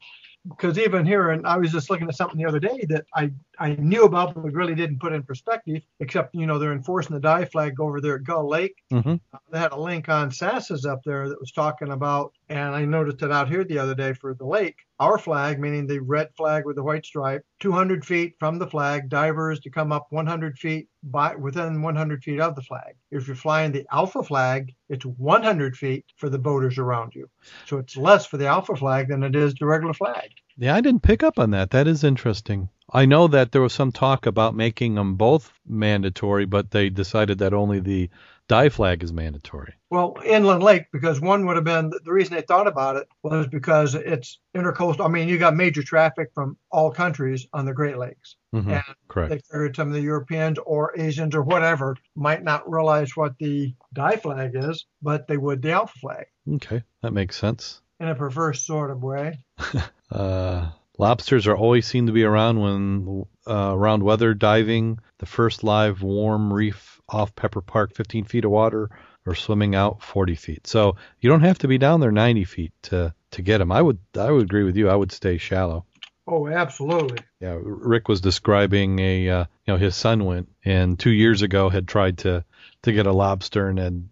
because 0.49 0.79
even 0.79 1.05
here, 1.05 1.31
and 1.31 1.47
I 1.47 1.57
was 1.59 1.71
just 1.71 1.91
looking 1.91 2.09
at 2.09 2.17
something 2.17 2.39
the 2.39 2.47
other 2.47 2.61
day 2.61 2.87
that 2.89 3.05
I, 3.15 3.31
I 3.59 3.75
knew 3.75 4.05
about 4.05 4.35
but 4.35 4.43
we 4.43 4.51
really 4.51 4.75
didn't 4.75 5.01
put 5.01 5.13
in 5.13 5.23
perspective, 5.23 5.83
except, 6.01 6.35
you 6.35 6.47
know, 6.47 6.59
they're 6.59 6.73
enforcing 6.73 7.15
the 7.15 7.21
dive 7.21 7.51
flag 7.51 7.79
over 7.79 8.01
there 8.01 8.17
at 8.17 8.25
Gull 8.25 8.49
Lake. 8.49 8.77
Mm-hmm. 8.93 9.17
Uh, 9.33 9.39
they 9.51 9.59
had 9.59 9.73
a 9.73 9.81
link 9.81 10.09
on 10.09 10.31
SASA's 10.31 10.87
up 10.87 11.03
there 11.05 11.29
that 11.29 11.39
was 11.39 11.53
talking 11.53 11.91
about, 11.91 12.33
and 12.51 12.75
I 12.75 12.85
noticed 12.85 13.23
it 13.23 13.31
out 13.31 13.49
here 13.49 13.63
the 13.63 13.79
other 13.79 13.95
day 13.95 14.13
for 14.13 14.35
the 14.35 14.45
lake. 14.45 14.77
Our 14.99 15.19
flag, 15.19 15.61
meaning 15.61 15.87
the 15.87 16.01
red 16.01 16.31
flag 16.37 16.67
with 16.67 16.75
the 16.75 16.83
white 16.83 17.07
stripe, 17.07 17.43
200 17.61 18.05
feet 18.05 18.35
from 18.41 18.59
the 18.59 18.67
flag, 18.67 19.09
divers 19.09 19.61
to 19.61 19.71
come 19.71 19.93
up 19.93 20.09
100 20.11 20.59
feet 20.59 20.89
by 21.05 21.37
within 21.37 21.81
100 21.81 22.25
feet 22.25 22.41
of 22.41 22.57
the 22.57 22.63
flag. 22.63 22.97
If 23.13 23.29
you're 23.29 23.37
flying 23.37 23.71
the 23.71 23.87
alpha 23.93 24.25
flag, 24.25 24.75
it's 24.89 25.07
100 25.07 25.77
feet 25.77 26.05
for 26.17 26.29
the 26.29 26.39
boaters 26.39 26.77
around 26.77 27.15
you. 27.15 27.31
So 27.67 27.79
it's 27.79 27.97
less 27.97 28.27
for 28.27 28.37
the 28.37 28.49
alpha 28.49 28.75
flag 28.75 29.09
than 29.09 29.23
it 29.23 29.37
is 29.37 29.55
the 29.55 29.67
regular 29.67 29.95
flag. 29.95 30.31
Yeah, 30.59 30.75
I 30.75 30.81
didn't 30.81 31.05
pick 31.05 31.23
up 31.23 31.39
on 31.39 31.53
that. 31.53 31.71
That 31.71 31.87
is 31.87 32.03
interesting. 32.03 32.69
I 32.93 33.07
know 33.07 33.29
that 33.29 33.53
there 33.53 33.63
was 33.63 33.73
some 33.73 33.93
talk 33.93 34.27
about 34.27 34.57
making 34.57 34.97
them 34.97 35.15
both 35.15 35.53
mandatory, 35.65 36.45
but 36.45 36.73
they 36.73 36.91
decided 36.91 37.39
that 37.39 37.55
only 37.55 37.79
the 37.79 38.11
dive 38.51 38.75
flag 38.75 39.05
is 39.05 39.13
mandatory. 39.13 39.75
Well, 39.91 40.17
inland 40.25 40.65
lake, 40.65 40.87
because 40.93 41.21
one 41.21 41.47
would 41.47 41.55
have 41.55 41.65
been 41.65 41.91
the 41.91 42.13
reason 42.13 42.35
they 42.35 42.43
thought 42.43 42.67
about 42.67 42.97
it 42.97 43.07
was 43.23 43.47
because 43.47 43.95
it's 43.95 44.41
intercoastal. 44.57 45.05
I 45.05 45.09
mean, 45.09 45.29
you 45.29 45.39
got 45.39 45.55
major 45.55 45.85
traffic 45.85 46.31
from 46.35 46.57
all 46.69 46.91
countries 46.91 47.47
on 47.53 47.65
the 47.65 47.73
Great 47.73 47.97
Lakes. 47.97 48.35
Mm-hmm. 48.53 48.71
And 48.73 48.83
Correct. 49.07 49.31
they 49.31 49.39
figured 49.39 49.77
some 49.77 49.87
of 49.87 49.95
the 49.95 50.01
Europeans 50.01 50.59
or 50.67 50.93
Asians 50.99 51.37
or 51.37 51.43
whatever 51.43 51.97
might 52.17 52.43
not 52.43 52.69
realize 52.69 53.17
what 53.17 53.39
the 53.39 53.73
dive 53.93 54.23
flag 54.23 54.51
is, 54.55 54.85
but 55.01 55.29
they 55.29 55.37
would 55.37 55.63
the 55.63 55.71
alpha 55.71 55.97
flag. 56.01 56.27
Okay, 56.55 56.83
that 57.03 57.13
makes 57.13 57.39
sense. 57.39 57.83
In 58.01 58.09
a 58.09 58.17
perverse 58.17 58.67
sort 58.67 58.91
of 58.91 59.01
way. 59.01 59.39
uh, 60.11 60.71
Lobsters 60.99 61.47
are 61.47 61.57
always 61.57 61.87
seen 61.87 62.07
to 62.07 62.13
be 62.13 62.25
around 62.25 62.61
when 62.61 63.25
uh, 63.47 63.73
around 63.75 64.03
weather 64.03 64.35
diving. 64.35 64.99
The 65.19 65.27
first 65.27 65.63
live 65.63 66.03
worm 66.03 66.53
reef 66.53 67.00
off 67.13 67.35
Pepper 67.35 67.61
Park, 67.61 67.95
15 67.95 68.25
feet 68.25 68.45
of 68.45 68.51
water, 68.51 68.91
or 69.27 69.35
swimming 69.35 69.75
out 69.75 70.03
40 70.03 70.35
feet. 70.35 70.67
So 70.67 70.97
you 71.21 71.31
don't 71.31 71.43
have 71.43 71.59
to 71.59 71.69
be 71.69 71.79
down 71.79 72.01
there 72.01 72.13
90 72.13 72.45
feet 72.45 72.73
to 72.83 73.15
to 73.33 73.43
get 73.43 73.59
them. 73.59 73.71
I 73.71 73.81
would 73.81 73.99
I 74.19 74.31
would 74.31 74.45
agree 74.45 74.65
with 74.65 74.77
you. 74.77 74.89
I 74.89 74.97
would 74.97 75.13
stay 75.13 75.39
shallow. 75.39 75.85
Oh, 76.27 76.47
absolutely. 76.47 77.19
Yeah, 77.41 77.59
Rick 77.61 78.09
was 78.09 78.21
describing 78.21 78.99
a 78.99 79.29
uh, 79.29 79.45
you 79.67 79.75
know 79.75 79.77
his 79.77 79.97
son 79.97 80.25
went 80.25 80.49
and 80.65 80.99
two 80.99 81.11
years 81.11 81.43
ago 81.43 81.69
had 81.69 81.89
tried 81.89 82.19
to 82.19 82.45
to 82.83 82.93
get 82.93 83.07
a 83.07 83.13
lobster 83.13 83.69
and 83.69 83.79
had 83.79 84.09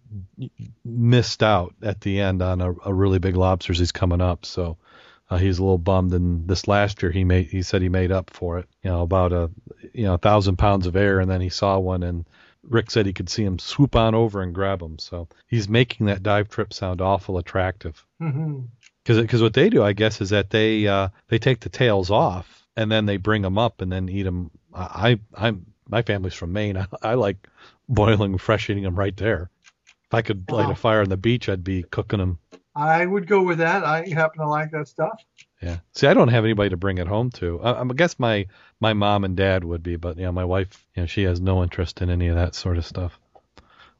missed 0.85 1.41
out 1.41 1.73
at 1.81 2.01
the 2.01 2.19
end 2.19 2.41
on 2.41 2.61
a, 2.61 2.73
a 2.85 2.93
really 2.93 3.19
big 3.19 3.35
lobster 3.35 3.71
as 3.71 3.79
he's 3.79 3.91
coming 3.91 4.21
up. 4.21 4.45
So 4.45 4.77
uh, 5.29 5.37
he's 5.37 5.59
a 5.59 5.63
little 5.63 5.77
bummed. 5.77 6.13
And 6.13 6.47
this 6.47 6.67
last 6.67 7.01
year, 7.01 7.11
he 7.11 7.23
made 7.23 7.47
he 7.47 7.61
said 7.61 7.81
he 7.81 7.89
made 7.89 8.11
up 8.11 8.31
for 8.31 8.59
it. 8.59 8.67
You 8.83 8.91
know, 8.91 9.01
about 9.01 9.31
a 9.31 9.49
you 9.93 10.03
know 10.03 10.15
a 10.15 10.19
thousand 10.19 10.57
pounds 10.57 10.87
of 10.87 10.95
air, 10.95 11.19
and 11.19 11.29
then 11.29 11.41
he 11.41 11.49
saw 11.49 11.77
one, 11.77 12.03
and 12.03 12.25
Rick 12.63 12.91
said 12.91 13.05
he 13.05 13.13
could 13.13 13.29
see 13.29 13.43
him 13.43 13.59
swoop 13.59 13.95
on 13.95 14.15
over 14.15 14.41
and 14.41 14.53
grab 14.53 14.81
him. 14.81 14.99
So 14.99 15.27
he's 15.47 15.69
making 15.69 16.07
that 16.07 16.23
dive 16.23 16.49
trip 16.49 16.73
sound 16.73 17.01
awful 17.01 17.37
attractive. 17.37 18.05
Because 18.19 18.33
mm-hmm. 18.35 19.21
because 19.21 19.41
what 19.41 19.53
they 19.53 19.69
do, 19.69 19.83
I 19.83 19.93
guess, 19.93 20.21
is 20.21 20.29
that 20.31 20.49
they 20.49 20.87
uh, 20.87 21.09
they 21.27 21.39
take 21.39 21.61
the 21.61 21.69
tails 21.69 22.11
off 22.11 22.67
and 22.75 22.91
then 22.91 23.05
they 23.05 23.17
bring 23.17 23.41
them 23.41 23.57
up 23.57 23.81
and 23.81 23.91
then 23.91 24.09
eat 24.09 24.23
them. 24.23 24.51
I 24.73 25.19
I'm 25.33 25.65
my 25.87 26.01
family's 26.01 26.33
from 26.33 26.53
Maine. 26.53 26.77
I, 26.77 26.87
I 27.01 27.13
like 27.15 27.47
boiling, 27.87 28.37
fresh 28.37 28.69
eating 28.69 28.83
them 28.83 28.97
right 28.97 29.15
there. 29.15 29.49
If 29.73 30.13
I 30.13 30.21
could 30.21 30.49
light 30.49 30.71
a 30.71 30.75
fire 30.75 31.01
on 31.01 31.09
the 31.09 31.17
beach, 31.17 31.49
I'd 31.49 31.63
be 31.63 31.83
cooking 31.83 32.17
them 32.19 32.39
I 32.79 33.05
would 33.05 33.27
go 33.27 33.41
with 33.41 33.57
that. 33.57 33.83
I 33.83 34.07
happen 34.07 34.39
to 34.39 34.47
like 34.47 34.71
that 34.71 34.87
stuff. 34.87 35.21
Yeah. 35.61 35.79
See, 35.93 36.07
I 36.07 36.13
don't 36.13 36.29
have 36.29 36.45
anybody 36.45 36.69
to 36.69 36.77
bring 36.77 36.99
it 36.99 37.07
home 37.07 37.31
to. 37.31 37.59
I, 37.61 37.81
I 37.81 37.85
guess 37.87 38.17
my 38.17 38.47
my 38.79 38.93
mom 38.93 39.23
and 39.23 39.35
dad 39.35 39.63
would 39.63 39.83
be, 39.83 39.97
but 39.97 40.17
you 40.17 40.23
know, 40.23 40.31
my 40.31 40.45
wife, 40.45 40.85
you 40.95 41.03
know, 41.03 41.07
she 41.07 41.23
has 41.23 41.41
no 41.41 41.63
interest 41.63 42.01
in 42.01 42.09
any 42.09 42.27
of 42.27 42.35
that 42.35 42.55
sort 42.55 42.77
of 42.77 42.85
stuff. 42.85 43.19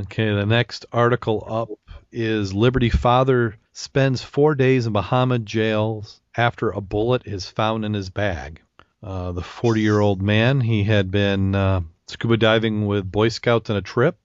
Okay, 0.00 0.32
the 0.32 0.46
next 0.46 0.86
article 0.92 1.44
up 1.48 1.70
is 2.12 2.54
Liberty 2.54 2.88
father 2.88 3.56
spends 3.72 4.22
four 4.22 4.54
days 4.54 4.86
in 4.86 4.92
Bahama 4.92 5.40
jails 5.40 6.20
after 6.36 6.70
a 6.70 6.80
bullet 6.80 7.26
is 7.26 7.48
found 7.48 7.84
in 7.84 7.94
his 7.94 8.08
bag. 8.08 8.60
Uh, 9.02 9.32
the 9.32 9.42
40 9.42 9.80
year 9.80 9.98
old 9.98 10.22
man, 10.22 10.60
he 10.60 10.84
had 10.84 11.10
been 11.10 11.56
uh, 11.56 11.80
scuba 12.06 12.36
diving 12.36 12.86
with 12.86 13.10
Boy 13.10 13.28
Scouts 13.28 13.70
on 13.70 13.76
a 13.76 13.82
trip. 13.82 14.16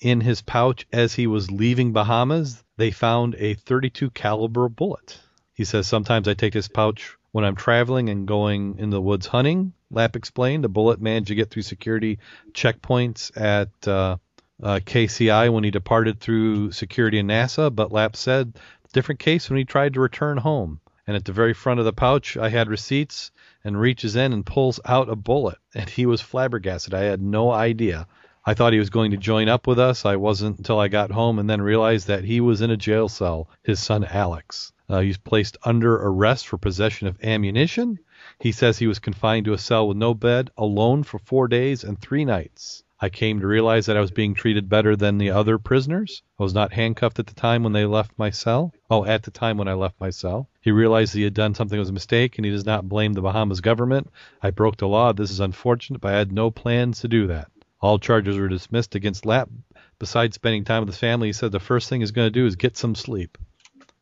In 0.00 0.20
his 0.20 0.42
pouch 0.42 0.84
as 0.92 1.14
he 1.14 1.28
was 1.28 1.48
leaving 1.48 1.92
Bahamas, 1.92 2.64
they 2.76 2.90
found 2.90 3.36
a 3.38 3.54
32 3.54 4.10
caliber 4.10 4.68
bullet. 4.68 5.20
He 5.52 5.64
says, 5.64 5.86
Sometimes 5.86 6.26
I 6.26 6.34
take 6.34 6.54
this 6.54 6.66
pouch 6.66 7.16
when 7.30 7.44
I'm 7.44 7.54
traveling 7.54 8.08
and 8.08 8.26
going 8.26 8.78
in 8.78 8.90
the 8.90 9.00
woods 9.00 9.28
hunting. 9.28 9.74
Lap 9.92 10.16
explained. 10.16 10.64
The 10.64 10.68
bullet 10.68 11.00
managed 11.00 11.28
to 11.28 11.36
get 11.36 11.50
through 11.50 11.62
security 11.62 12.18
checkpoints 12.52 13.30
at 13.40 13.86
uh, 13.86 14.16
uh, 14.62 14.80
KCI 14.84 15.52
when 15.52 15.64
he 15.64 15.70
departed 15.70 16.20
through 16.20 16.72
security 16.72 17.18
in 17.18 17.26
Nassau, 17.26 17.70
but 17.70 17.92
Lap 17.92 18.16
said 18.16 18.54
different 18.94 19.18
case 19.18 19.50
when 19.50 19.58
he 19.58 19.64
tried 19.64 19.92
to 19.92 20.00
return 20.00 20.38
home. 20.38 20.80
and 21.06 21.16
at 21.16 21.24
the 21.24 21.32
very 21.32 21.52
front 21.52 21.80
of 21.80 21.84
the 21.84 21.92
pouch, 21.92 22.36
I 22.36 22.48
had 22.48 22.68
receipts 22.68 23.30
and 23.64 23.78
reaches 23.78 24.16
in 24.16 24.32
and 24.32 24.46
pulls 24.46 24.80
out 24.86 25.10
a 25.10 25.16
bullet. 25.16 25.58
And 25.74 25.90
he 25.90 26.06
was 26.06 26.20
flabbergasted. 26.20 26.94
I 26.94 27.02
had 27.02 27.20
no 27.20 27.50
idea. 27.50 28.06
I 28.46 28.54
thought 28.54 28.72
he 28.72 28.78
was 28.78 28.90
going 28.90 29.10
to 29.10 29.16
join 29.16 29.48
up 29.48 29.66
with 29.66 29.78
us. 29.78 30.06
I 30.06 30.16
wasn't 30.16 30.58
until 30.58 30.78
I 30.78 30.88
got 30.88 31.10
home 31.10 31.38
and 31.38 31.50
then 31.50 31.60
realized 31.60 32.06
that 32.06 32.24
he 32.24 32.40
was 32.40 32.60
in 32.60 32.70
a 32.70 32.76
jail 32.76 33.08
cell, 33.08 33.48
his 33.64 33.80
son 33.80 34.04
Alex. 34.04 34.72
Uh, 34.88 35.00
he's 35.00 35.18
placed 35.18 35.56
under 35.64 35.96
arrest 35.96 36.46
for 36.46 36.56
possession 36.56 37.08
of 37.08 37.18
ammunition. 37.22 37.98
He 38.38 38.52
says 38.52 38.78
he 38.78 38.86
was 38.86 38.98
confined 39.00 39.46
to 39.46 39.54
a 39.54 39.58
cell 39.58 39.88
with 39.88 39.96
no 39.96 40.14
bed, 40.14 40.50
alone 40.56 41.02
for 41.02 41.18
four 41.18 41.48
days 41.48 41.82
and 41.82 41.98
three 41.98 42.24
nights. 42.24 42.83
I 43.00 43.08
came 43.08 43.40
to 43.40 43.46
realize 43.46 43.86
that 43.86 43.96
I 43.96 44.00
was 44.00 44.10
being 44.12 44.34
treated 44.34 44.68
better 44.68 44.94
than 44.96 45.18
the 45.18 45.30
other 45.30 45.58
prisoners. 45.58 46.22
I 46.38 46.42
was 46.42 46.54
not 46.54 46.72
handcuffed 46.72 47.18
at 47.18 47.26
the 47.26 47.34
time 47.34 47.62
when 47.62 47.72
they 47.72 47.84
left 47.84 48.12
my 48.16 48.30
cell. 48.30 48.72
Oh, 48.88 49.04
at 49.04 49.24
the 49.24 49.30
time 49.30 49.58
when 49.58 49.68
I 49.68 49.74
left 49.74 50.00
my 50.00 50.10
cell. 50.10 50.48
He 50.60 50.70
realized 50.70 51.12
he 51.12 51.22
had 51.22 51.34
done 51.34 51.54
something 51.54 51.76
that 51.76 51.80
was 51.80 51.90
a 51.90 51.92
mistake, 51.92 52.38
and 52.38 52.44
he 52.44 52.50
does 52.52 52.64
not 52.64 52.88
blame 52.88 53.12
the 53.12 53.22
Bahamas 53.22 53.60
government. 53.60 54.10
I 54.42 54.50
broke 54.50 54.76
the 54.76 54.88
law. 54.88 55.12
This 55.12 55.30
is 55.30 55.40
unfortunate, 55.40 56.00
but 56.00 56.14
I 56.14 56.18
had 56.18 56.32
no 56.32 56.50
plans 56.50 57.00
to 57.00 57.08
do 57.08 57.26
that. 57.26 57.50
All 57.80 57.98
charges 57.98 58.38
were 58.38 58.48
dismissed 58.48 58.94
against 58.94 59.26
Lap. 59.26 59.50
Besides 59.98 60.36
spending 60.36 60.64
time 60.64 60.80
with 60.80 60.88
his 60.88 60.98
family, 60.98 61.28
he 61.28 61.32
said 61.32 61.52
the 61.52 61.60
first 61.60 61.88
thing 61.88 62.00
he's 62.00 62.12
going 62.12 62.26
to 62.26 62.30
do 62.30 62.46
is 62.46 62.56
get 62.56 62.76
some 62.76 62.94
sleep. 62.94 63.36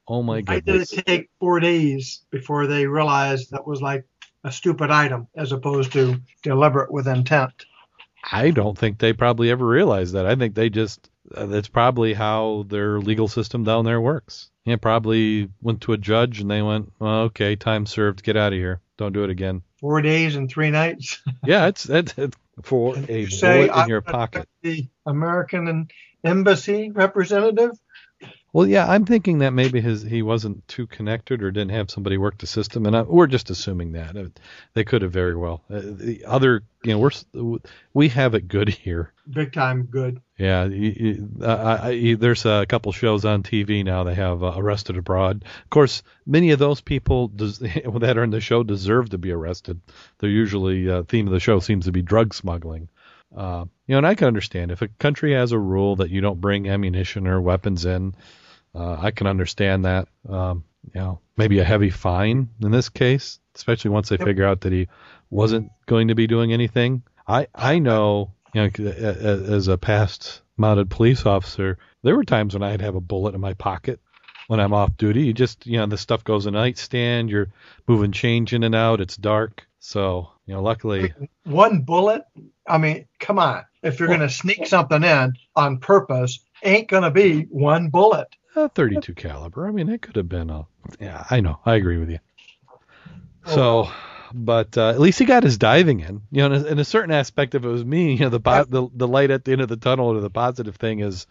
Oh 0.06 0.22
my 0.22 0.42
Why 0.42 0.60
did 0.60 0.64
goodness. 0.66 0.92
it 0.92 1.06
take 1.06 1.30
four 1.40 1.60
days 1.60 2.24
before 2.30 2.66
they 2.66 2.86
realized 2.86 3.50
that 3.52 3.66
was 3.66 3.80
like 3.80 4.04
a 4.44 4.52
stupid 4.52 4.90
item 4.90 5.28
as 5.34 5.52
opposed 5.52 5.92
to 5.94 6.20
deliberate 6.42 6.92
with 6.92 7.08
intent? 7.08 7.64
I 8.30 8.50
don't 8.50 8.78
think 8.78 8.98
they 8.98 9.12
probably 9.12 9.50
ever 9.50 9.66
realized 9.66 10.14
that. 10.14 10.26
I 10.26 10.34
think 10.36 10.54
they 10.54 10.70
just 10.70 11.10
uh, 11.34 11.46
that's 11.46 11.68
probably 11.68 12.14
how 12.14 12.64
their 12.68 12.98
legal 13.00 13.28
system 13.28 13.64
down 13.64 13.84
there 13.84 14.00
works. 14.00 14.50
Yeah, 14.64 14.76
probably 14.76 15.48
went 15.60 15.80
to 15.82 15.92
a 15.92 15.98
judge 15.98 16.40
and 16.40 16.50
they 16.50 16.62
went, 16.62 16.92
well, 16.98 17.22
okay, 17.22 17.56
time 17.56 17.86
served, 17.86 18.22
get 18.22 18.36
out 18.36 18.52
of 18.52 18.58
here, 18.58 18.80
don't 18.96 19.12
do 19.12 19.24
it 19.24 19.30
again. 19.30 19.62
Four 19.80 20.02
days 20.02 20.36
and 20.36 20.48
three 20.48 20.70
nights. 20.70 21.20
Yeah, 21.44 21.66
it's 21.66 21.88
it's 21.88 22.14
for 22.62 22.96
a 22.96 23.22
you 23.22 23.28
bullet 23.40 23.76
in 23.82 23.88
your 23.88 24.04
"I'm 24.06 24.12
pocket. 24.12 24.48
The 24.62 24.86
American 25.06 25.88
embassy 26.24 26.90
representative. 26.90 27.72
Well, 28.54 28.66
yeah, 28.66 28.86
I'm 28.86 29.06
thinking 29.06 29.38
that 29.38 29.54
maybe 29.54 29.80
his 29.80 30.02
he 30.02 30.20
wasn't 30.20 30.68
too 30.68 30.86
connected 30.86 31.42
or 31.42 31.50
didn't 31.50 31.70
have 31.70 31.90
somebody 31.90 32.18
work 32.18 32.36
the 32.36 32.46
system, 32.46 32.84
and 32.84 32.94
I, 32.94 33.00
we're 33.00 33.26
just 33.26 33.48
assuming 33.48 33.92
that 33.92 34.14
Uh, 34.14 34.28
they 34.74 34.84
could 34.84 35.00
have 35.00 35.12
very 35.12 35.34
well. 35.34 35.62
Uh, 35.70 35.80
the 35.82 36.24
other, 36.26 36.62
you 36.84 36.92
know, 36.92 36.98
we're 36.98 37.58
we 37.94 38.08
have 38.08 38.34
it 38.34 38.48
good 38.48 38.68
here. 38.68 39.14
Big 39.30 39.54
time 39.54 39.84
good. 39.84 40.20
Yeah, 40.36 40.64
you, 40.64 40.94
you, 40.96 41.28
uh, 41.40 41.78
I, 41.82 41.88
I, 41.88 42.14
there's 42.14 42.44
a 42.44 42.66
couple 42.68 42.92
shows 42.92 43.24
on 43.24 43.42
TV 43.42 43.84
now. 43.84 44.04
They 44.04 44.14
have 44.16 44.42
uh, 44.42 44.52
Arrested 44.54 44.98
Abroad. 44.98 45.44
Of 45.64 45.70
course, 45.70 46.02
many 46.26 46.50
of 46.50 46.58
those 46.58 46.82
people 46.82 47.28
des- 47.28 47.80
that 48.00 48.18
are 48.18 48.24
in 48.24 48.30
the 48.30 48.40
show 48.40 48.62
deserve 48.62 49.10
to 49.10 49.18
be 49.18 49.32
arrested. 49.32 49.80
They're 50.18 50.28
usually 50.28 50.90
uh, 50.90 51.04
theme 51.04 51.26
of 51.26 51.32
the 51.32 51.40
show 51.40 51.60
seems 51.60 51.86
to 51.86 51.92
be 51.92 52.02
drug 52.02 52.34
smuggling. 52.34 52.90
Uh, 53.34 53.64
you 53.86 53.94
know, 53.94 53.98
and 53.98 54.06
I 54.06 54.14
can 54.14 54.26
understand 54.28 54.70
if 54.72 54.82
a 54.82 54.88
country 54.88 55.32
has 55.32 55.52
a 55.52 55.58
rule 55.58 55.96
that 55.96 56.10
you 56.10 56.20
don't 56.20 56.40
bring 56.40 56.68
ammunition 56.68 57.26
or 57.26 57.40
weapons 57.40 57.86
in. 57.86 58.14
Uh, 58.74 58.96
I 59.00 59.10
can 59.10 59.26
understand 59.26 59.84
that. 59.84 60.08
Um, 60.28 60.64
you 60.94 61.00
know, 61.00 61.20
maybe 61.36 61.58
a 61.60 61.64
heavy 61.64 61.90
fine 61.90 62.48
in 62.62 62.70
this 62.70 62.88
case, 62.88 63.38
especially 63.54 63.90
once 63.90 64.08
they 64.08 64.16
Yep. 64.16 64.26
figure 64.26 64.46
out 64.46 64.62
that 64.62 64.72
he 64.72 64.88
wasn't 65.30 65.70
going 65.86 66.08
to 66.08 66.14
be 66.14 66.26
doing 66.26 66.52
anything. 66.52 67.02
I 67.28 67.46
I 67.54 67.78
know, 67.78 68.32
you 68.54 68.62
know, 68.62 68.70
c- 68.76 68.84
a- 68.86 68.90
a- 69.10 69.42
as 69.54 69.68
a 69.68 69.78
past 69.78 70.42
mounted 70.56 70.90
police 70.90 71.24
officer, 71.24 71.78
there 72.02 72.16
were 72.16 72.24
times 72.24 72.54
when 72.54 72.62
I'd 72.62 72.80
have 72.80 72.96
a 72.96 73.00
bullet 73.00 73.34
in 73.34 73.40
my 73.40 73.54
pocket 73.54 74.00
when 74.48 74.58
I'm 74.58 74.72
off 74.74 74.96
duty. 74.96 75.22
You 75.22 75.32
just, 75.32 75.66
you 75.66 75.78
know, 75.78 75.86
the 75.86 75.96
stuff 75.98 76.24
goes 76.24 76.46
in 76.46 76.54
a 76.54 76.58
nightstand. 76.58 77.30
You're 77.30 77.52
moving 77.86 78.10
change 78.12 78.52
in 78.52 78.64
and 78.64 78.74
out. 78.74 79.00
It's 79.00 79.16
dark, 79.16 79.66
so 79.78 80.30
you 80.46 80.54
know, 80.54 80.62
luckily, 80.62 81.12
One 81.44 81.82
bullet. 81.82 82.22
I 82.66 82.78
mean, 82.78 83.06
come 83.20 83.38
on. 83.38 83.62
If 83.82 83.98
you're 84.00 84.08
going 84.08 84.20
to 84.20 84.28
sneak 84.30 84.66
something 84.66 85.02
in 85.04 85.34
on 85.54 85.78
purpose, 85.78 86.40
ain't 86.64 86.88
going 86.88 87.02
to 87.04 87.10
be 87.10 87.42
one 87.42 87.88
bullet. 87.90 88.28
A 88.56 88.68
32 88.68 89.14
caliber. 89.14 89.66
I 89.66 89.70
mean, 89.70 89.88
it 89.88 90.02
could 90.02 90.16
have 90.16 90.28
been 90.28 90.50
a. 90.50 90.66
Yeah, 91.00 91.24
I 91.30 91.40
know. 91.40 91.58
I 91.64 91.74
agree 91.74 91.98
with 91.98 92.10
you. 92.10 92.18
So, 93.46 93.88
but 94.32 94.76
uh, 94.78 94.90
at 94.90 95.00
least 95.00 95.18
he 95.18 95.24
got 95.24 95.42
his 95.42 95.58
diving 95.58 96.00
in. 96.00 96.22
You 96.30 96.48
know, 96.48 96.54
in 96.54 96.64
a, 96.64 96.68
in 96.68 96.78
a 96.78 96.84
certain 96.84 97.12
aspect, 97.12 97.54
if 97.54 97.64
it 97.64 97.68
was 97.68 97.84
me, 97.84 98.12
you 98.14 98.20
know, 98.20 98.28
the, 98.28 98.40
po- 98.40 98.64
the 98.64 98.88
the 98.94 99.08
light 99.08 99.30
at 99.30 99.44
the 99.44 99.52
end 99.52 99.60
of 99.60 99.68
the 99.68 99.76
tunnel 99.76 100.08
or 100.08 100.20
the 100.20 100.30
positive 100.30 100.76
thing 100.76 101.00
is, 101.00 101.26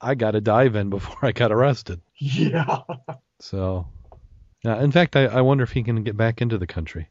I 0.00 0.14
got 0.14 0.32
to 0.32 0.40
dive 0.40 0.76
in 0.76 0.90
before 0.90 1.18
I 1.22 1.32
got 1.32 1.52
arrested. 1.52 2.00
Yeah. 2.18 2.80
So, 3.40 3.86
yeah. 4.64 4.82
In 4.82 4.92
fact, 4.92 5.16
I, 5.16 5.26
I 5.26 5.40
wonder 5.40 5.64
if 5.64 5.72
he 5.72 5.82
can 5.82 6.02
get 6.04 6.16
back 6.16 6.40
into 6.40 6.58
the 6.58 6.66
country. 6.66 7.08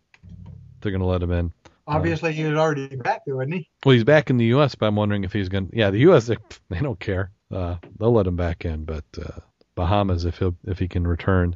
They're 0.82 0.92
going 0.92 1.02
to 1.02 1.08
let 1.08 1.24
him 1.24 1.32
in. 1.32 1.54
Obviously, 1.88 2.34
he 2.34 2.44
was 2.44 2.58
already 2.58 2.96
back 2.96 3.22
there, 3.26 3.36
wasn't 3.36 3.56
he? 3.56 3.70
Well, 3.86 3.94
he's 3.94 4.04
back 4.04 4.32
in 4.32 4.38
the 4.38 4.46
U.S., 4.46 4.74
but 4.74 4.88
I'm 4.88 4.96
wondering 4.96 5.24
if 5.24 5.34
he's 5.34 5.50
going. 5.50 5.70
to 5.70 5.78
Yeah, 5.78 5.92
the 5.92 6.00
U.S. 6.00 6.26
They, 6.26 6.38
they 6.70 6.80
don't 6.80 7.00
care. 7.00 7.32
Uh, 7.52 7.76
they'll 8.00 8.14
let 8.14 8.26
him 8.26 8.36
back 8.36 8.66
in, 8.66 8.86
but 8.86 9.04
uh, 9.20 9.40
Bahamas 9.76 10.26
if 10.26 10.40
he 10.40 10.52
if 10.66 10.80
he 10.80 10.88
can 10.88 11.06
return. 11.06 11.56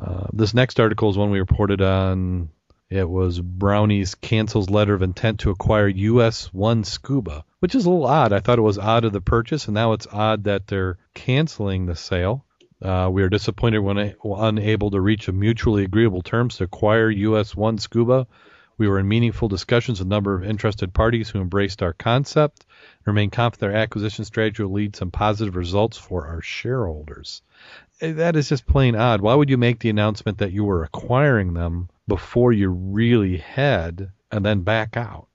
Uh, 0.00 0.26
this 0.32 0.54
next 0.54 0.80
article 0.80 1.10
is 1.10 1.18
one 1.18 1.30
we 1.30 1.38
reported 1.38 1.80
on. 1.80 2.50
It 2.90 3.08
was 3.08 3.38
Brownie's 3.38 4.14
cancels 4.14 4.70
letter 4.70 4.94
of 4.94 5.02
intent 5.02 5.40
to 5.40 5.50
acquire 5.50 5.88
U.S. 5.88 6.46
One 6.54 6.84
Scuba, 6.84 7.44
which 7.60 7.74
is 7.74 7.84
a 7.84 7.90
little 7.90 8.06
odd. 8.06 8.32
I 8.32 8.40
thought 8.40 8.58
it 8.58 8.62
was 8.62 8.78
odd 8.78 9.04
of 9.04 9.12
the 9.12 9.20
purchase, 9.20 9.66
and 9.66 9.74
now 9.74 9.92
it's 9.92 10.06
odd 10.10 10.44
that 10.44 10.66
they're 10.66 10.96
canceling 11.12 11.84
the 11.84 11.94
sale. 11.94 12.46
Uh, 12.80 13.10
we 13.12 13.22
are 13.22 13.28
disappointed 13.28 13.80
when 13.80 14.14
unable 14.24 14.90
to 14.92 15.00
reach 15.00 15.28
a 15.28 15.32
mutually 15.32 15.84
agreeable 15.84 16.22
terms 16.22 16.56
to 16.56 16.64
acquire 16.64 17.10
U.S. 17.10 17.54
One 17.54 17.76
Scuba. 17.76 18.26
We 18.78 18.88
were 18.88 19.00
in 19.00 19.08
meaningful 19.08 19.48
discussions 19.48 19.98
with 19.98 20.06
a 20.06 20.08
number 20.08 20.34
of 20.36 20.44
interested 20.44 20.94
parties 20.94 21.28
who 21.28 21.40
embraced 21.40 21.82
our 21.82 21.92
concept 21.92 22.64
and 22.98 23.06
remain 23.08 23.30
confident 23.30 23.74
our 23.74 23.80
acquisition 23.80 24.24
strategy 24.24 24.62
will 24.62 24.72
lead 24.72 24.94
some 24.96 25.10
positive 25.10 25.56
results 25.56 25.98
for 25.98 26.26
our 26.28 26.40
shareholders. 26.40 27.42
Eh, 28.00 28.12
That 28.12 28.36
is 28.36 28.48
just 28.48 28.66
plain 28.66 28.94
odd. 28.94 29.20
Why 29.20 29.34
would 29.34 29.50
you 29.50 29.58
make 29.58 29.80
the 29.80 29.90
announcement 29.90 30.38
that 30.38 30.52
you 30.52 30.64
were 30.64 30.84
acquiring 30.84 31.54
them 31.54 31.88
before 32.06 32.52
you 32.52 32.70
really 32.70 33.38
had 33.38 34.10
and 34.30 34.44
then 34.44 34.60
back 34.62 34.96
out? 34.96 35.26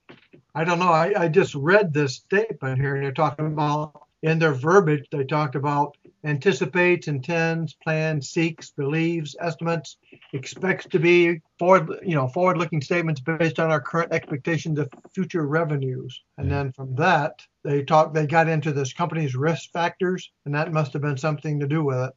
I 0.56 0.64
don't 0.64 0.80
know. 0.80 0.92
I, 0.92 1.24
I 1.24 1.28
just 1.28 1.56
read 1.56 1.94
this 1.94 2.16
statement 2.16 2.80
here, 2.80 2.96
and 2.96 3.04
they're 3.04 3.12
talking 3.12 3.48
about 3.48 4.03
in 4.24 4.40
their 4.40 4.54
verbiage. 4.54 5.06
They 5.12 5.26
talked 5.26 5.56
about 5.56 5.96
anticipates, 6.24 7.08
intends, 7.08 7.74
plans, 7.74 8.30
seeks, 8.30 8.72
believes, 8.72 9.36
estimates, 9.40 9.98
expects 10.32 10.86
to 10.88 11.00
be 11.00 11.42
forward, 11.60 12.00
you 12.02 12.16
know, 12.16 12.30
forward-looking 12.30 12.82
statements 12.82 13.22
based 13.22 13.60
on 13.60 13.70
our 13.70 13.82
current 13.82 14.14
expectations 14.14 14.80
of 14.80 14.90
future 15.14 15.46
revenues. 15.46 16.22
And 16.38 16.50
then 16.50 16.72
from 16.72 16.96
that, 16.96 17.42
they 17.64 17.84
talked. 17.84 18.14
They 18.14 18.26
got 18.26 18.48
into 18.48 18.72
this 18.72 18.94
company's 18.94 19.36
risk 19.36 19.72
factors, 19.72 20.32
and 20.46 20.56
that 20.56 20.72
must 20.72 20.94
have 20.94 21.02
been 21.02 21.18
something 21.18 21.60
to 21.60 21.68
do 21.68 21.84
with 21.84 21.98
it. 21.98 22.14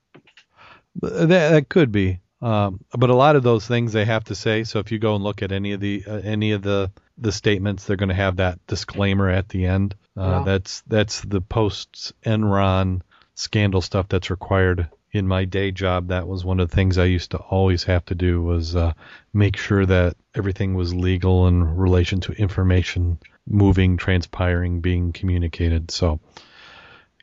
That, 1.02 1.28
that 1.28 1.68
could 1.68 1.92
be, 1.92 2.20
um, 2.42 2.80
but 2.92 3.10
a 3.10 3.14
lot 3.14 3.36
of 3.36 3.42
those 3.42 3.66
things 3.66 3.92
they 3.92 4.04
have 4.04 4.24
to 4.24 4.34
say. 4.34 4.64
So 4.64 4.78
if 4.78 4.92
you 4.92 4.98
go 4.98 5.14
and 5.14 5.24
look 5.24 5.42
at 5.42 5.52
any 5.52 5.72
of 5.72 5.80
the 5.80 6.04
uh, 6.06 6.20
any 6.24 6.52
of 6.52 6.62
the 6.62 6.90
the 7.18 7.32
statements, 7.32 7.84
they're 7.84 7.96
going 7.96 8.10
to 8.10 8.14
have 8.14 8.36
that 8.36 8.58
disclaimer 8.66 9.28
at 9.30 9.48
the 9.48 9.66
end. 9.66 9.94
Uh, 10.16 10.22
Yeah. 10.22 10.42
That's 10.44 10.82
that's 10.86 11.20
the 11.22 11.40
post 11.40 12.12
Enron 12.24 13.00
scandal 13.34 13.80
stuff 13.80 14.08
that's 14.08 14.30
required 14.30 14.88
in 15.12 15.26
my 15.26 15.44
day 15.46 15.70
job. 15.70 16.08
That 16.08 16.28
was 16.28 16.44
one 16.44 16.60
of 16.60 16.68
the 16.68 16.76
things 16.76 16.98
I 16.98 17.04
used 17.04 17.30
to 17.30 17.38
always 17.38 17.84
have 17.84 18.04
to 18.06 18.14
do 18.14 18.42
was 18.42 18.76
uh, 18.76 18.92
make 19.32 19.56
sure 19.56 19.86
that 19.86 20.16
everything 20.34 20.74
was 20.74 20.94
legal 20.94 21.46
in 21.46 21.64
relation 21.64 22.20
to 22.20 22.32
information 22.32 23.18
moving, 23.46 23.96
transpiring, 23.96 24.80
being 24.80 25.12
communicated. 25.12 25.90
So 25.90 26.20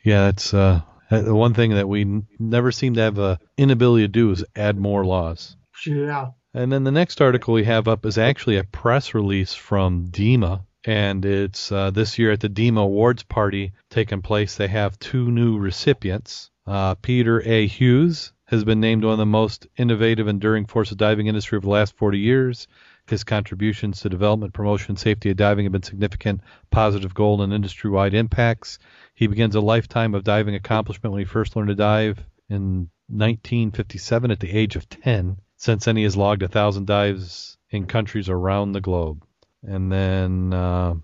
yeah, 0.02 0.24
that's 0.26 0.52
uh, 0.54 0.80
the 1.20 1.34
one 1.34 1.54
thing 1.54 1.70
that 1.74 1.88
we 1.88 2.02
n- 2.02 2.26
never 2.38 2.72
seem 2.72 2.94
to 2.94 3.00
have 3.00 3.18
a 3.18 3.38
inability 3.56 4.04
to 4.04 4.08
do 4.08 4.30
is 4.30 4.44
add 4.56 4.78
more 4.78 5.04
laws. 5.04 5.56
Yeah. 5.86 6.28
And 6.54 6.72
then 6.72 6.84
the 6.84 6.92
next 6.92 7.20
article 7.20 7.54
we 7.54 7.64
have 7.64 7.88
up 7.88 8.06
is 8.06 8.16
actually 8.16 8.56
a 8.58 8.64
press 8.64 9.12
release 9.12 9.54
from 9.54 10.06
DEMA, 10.10 10.64
and 10.84 11.24
it's 11.24 11.72
uh, 11.72 11.90
this 11.90 12.18
year 12.18 12.30
at 12.30 12.40
the 12.40 12.48
DEMA 12.48 12.82
Awards 12.82 13.24
party 13.24 13.72
taking 13.90 14.22
place. 14.22 14.56
They 14.56 14.68
have 14.68 14.98
two 14.98 15.30
new 15.30 15.58
recipients. 15.58 16.50
Uh, 16.66 16.94
Peter 16.94 17.42
A. 17.46 17.66
Hughes 17.66 18.32
has 18.46 18.64
been 18.64 18.80
named 18.80 19.04
one 19.04 19.12
of 19.12 19.18
the 19.18 19.26
most 19.26 19.66
innovative, 19.76 20.28
and 20.28 20.36
enduring 20.36 20.66
force 20.66 20.92
of 20.92 20.96
diving 20.98 21.26
industry 21.26 21.56
of 21.56 21.62
the 21.62 21.70
last 21.70 21.96
40 21.96 22.18
years. 22.18 22.68
His 23.06 23.24
contributions 23.24 24.00
to 24.00 24.08
development, 24.08 24.54
promotion, 24.54 24.92
and 24.92 24.98
safety 24.98 25.30
of 25.30 25.36
diving 25.36 25.64
have 25.64 25.72
been 25.72 25.82
significant, 25.82 26.40
positive 26.70 27.12
goal, 27.12 27.42
and 27.42 27.52
industry-wide 27.52 28.14
impacts. 28.14 28.78
He 29.14 29.26
begins 29.26 29.54
a 29.54 29.60
lifetime 29.60 30.14
of 30.14 30.24
diving 30.24 30.54
accomplishment 30.54 31.12
when 31.12 31.20
he 31.20 31.26
first 31.26 31.54
learned 31.56 31.68
to 31.68 31.74
dive 31.74 32.18
in 32.48 32.90
1957 33.08 34.30
at 34.30 34.40
the 34.40 34.50
age 34.50 34.76
of 34.76 34.88
10. 34.88 35.38
Since 35.56 35.84
then, 35.84 35.96
he 35.96 36.02
has 36.02 36.16
logged 36.16 36.42
a 36.42 36.48
thousand 36.48 36.86
dives 36.86 37.56
in 37.70 37.86
countries 37.86 38.28
around 38.28 38.72
the 38.72 38.80
globe. 38.80 39.24
And 39.62 39.90
then 39.90 40.52
uh, 40.52 40.94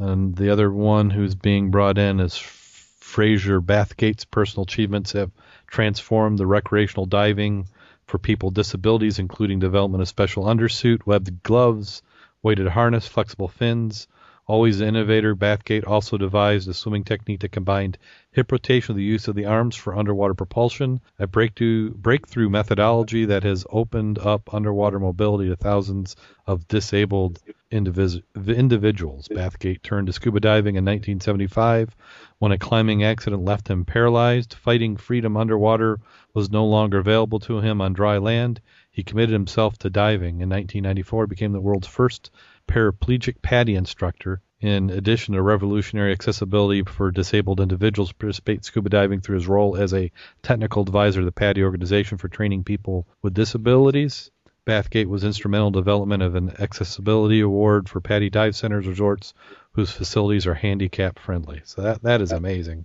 and 0.00 0.34
the 0.34 0.48
other 0.50 0.72
one 0.72 1.10
who's 1.10 1.34
being 1.34 1.70
brought 1.70 1.98
in 1.98 2.20
is 2.20 2.36
Fraser 2.36 3.60
Bathgate's 3.60 4.24
personal 4.24 4.64
achievements 4.64 5.12
have 5.12 5.30
transformed 5.66 6.38
the 6.38 6.46
recreational 6.46 7.04
diving 7.04 7.66
for 8.06 8.18
people 8.18 8.48
with 8.48 8.54
disabilities, 8.54 9.18
including 9.18 9.58
development 9.58 10.00
of 10.00 10.08
special 10.08 10.44
undersuit, 10.44 11.04
webbed 11.04 11.42
gloves, 11.42 12.02
weighted 12.42 12.68
harness, 12.68 13.06
flexible 13.06 13.48
fins. 13.48 14.08
Always 14.46 14.78
the 14.78 14.86
innovator, 14.86 15.36
Bathgate 15.36 15.86
also 15.86 16.16
devised 16.16 16.68
a 16.68 16.74
swimming 16.74 17.04
technique 17.04 17.40
that 17.40 17.52
combined 17.52 17.98
hip 18.32 18.50
rotation 18.50 18.94
with 18.94 18.98
the 18.98 19.04
use 19.04 19.28
of 19.28 19.34
the 19.36 19.44
arms 19.44 19.76
for 19.76 19.96
underwater 19.96 20.34
propulsion, 20.34 21.00
a 21.18 21.26
breakthrough, 21.26 22.48
methodology 22.48 23.26
that 23.26 23.44
has 23.44 23.64
opened 23.70 24.18
up 24.18 24.52
underwater 24.52 24.98
mobility 24.98 25.48
to 25.48 25.56
thousands 25.56 26.16
of 26.46 26.66
disabled 26.66 27.38
individuals. 27.70 29.28
Bathgate 29.28 29.82
turned 29.82 30.08
to 30.08 30.12
scuba 30.12 30.40
diving 30.40 30.74
in 30.74 30.84
1975 30.84 31.94
when 32.38 32.50
a 32.50 32.58
climbing 32.58 33.04
accident 33.04 33.44
left 33.44 33.68
him 33.68 33.84
paralyzed. 33.84 34.54
Fighting 34.54 34.96
freedom 34.96 35.36
underwater 35.36 36.00
was 36.34 36.50
no 36.50 36.66
longer 36.66 36.98
available 36.98 37.38
to 37.40 37.60
him 37.60 37.80
on 37.80 37.92
dry 37.92 38.18
land. 38.18 38.60
He 38.90 39.04
committed 39.04 39.32
himself 39.32 39.78
to 39.78 39.90
diving. 39.90 40.40
In 40.40 40.48
1994, 40.48 41.28
became 41.28 41.52
the 41.52 41.60
world's 41.60 41.86
first 41.86 42.32
paraplegic 42.70 43.42
PADI 43.42 43.74
instructor. 43.74 44.40
In 44.60 44.90
addition 44.90 45.34
to 45.34 45.42
revolutionary 45.42 46.12
accessibility 46.12 46.82
for 46.82 47.10
disabled 47.10 47.60
individuals, 47.60 48.12
participate 48.12 48.64
scuba 48.64 48.90
diving 48.90 49.20
through 49.20 49.36
his 49.36 49.48
role 49.48 49.76
as 49.76 49.94
a 49.94 50.12
technical 50.42 50.82
advisor 50.82 51.20
to 51.20 51.24
the 51.24 51.32
PADI 51.32 51.62
organization 51.64 52.18
for 52.18 52.28
training 52.28 52.64
people 52.64 53.06
with 53.22 53.34
disabilities. 53.34 54.30
Bathgate 54.66 55.06
was 55.06 55.24
instrumental 55.24 55.68
in 55.68 55.72
development 55.72 56.22
of 56.22 56.34
an 56.34 56.52
accessibility 56.60 57.40
award 57.40 57.88
for 57.88 58.00
PADI 58.00 58.30
dive 58.30 58.54
centers 58.54 58.86
resorts 58.86 59.32
whose 59.72 59.90
facilities 59.90 60.46
are 60.46 60.54
handicap 60.54 61.18
friendly. 61.18 61.62
So 61.64 61.82
that 61.82 62.02
that 62.02 62.20
is 62.20 62.30
amazing. 62.30 62.84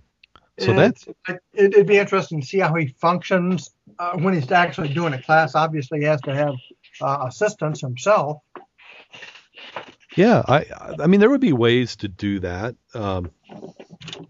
So 0.58 0.72
that's 0.72 1.06
it, 1.28 1.40
it'd 1.52 1.86
be 1.86 1.98
interesting 1.98 2.40
to 2.40 2.46
see 2.46 2.58
how 2.58 2.74
he 2.74 2.86
functions 2.86 3.70
uh, 3.98 4.16
when 4.16 4.32
he's 4.32 4.50
actually 4.50 4.88
doing 4.88 5.12
a 5.12 5.20
class. 5.20 5.54
Obviously, 5.54 6.00
he 6.00 6.06
has 6.06 6.20
to 6.22 6.34
have 6.34 6.54
uh, 7.00 7.26
assistance 7.28 7.80
himself. 7.80 8.40
Yeah, 10.16 10.42
I 10.46 10.66
I 10.98 11.06
mean 11.06 11.20
there 11.20 11.30
would 11.30 11.40
be 11.40 11.52
ways 11.52 11.96
to 11.96 12.08
do 12.08 12.40
that. 12.40 12.74
Um, 12.94 13.30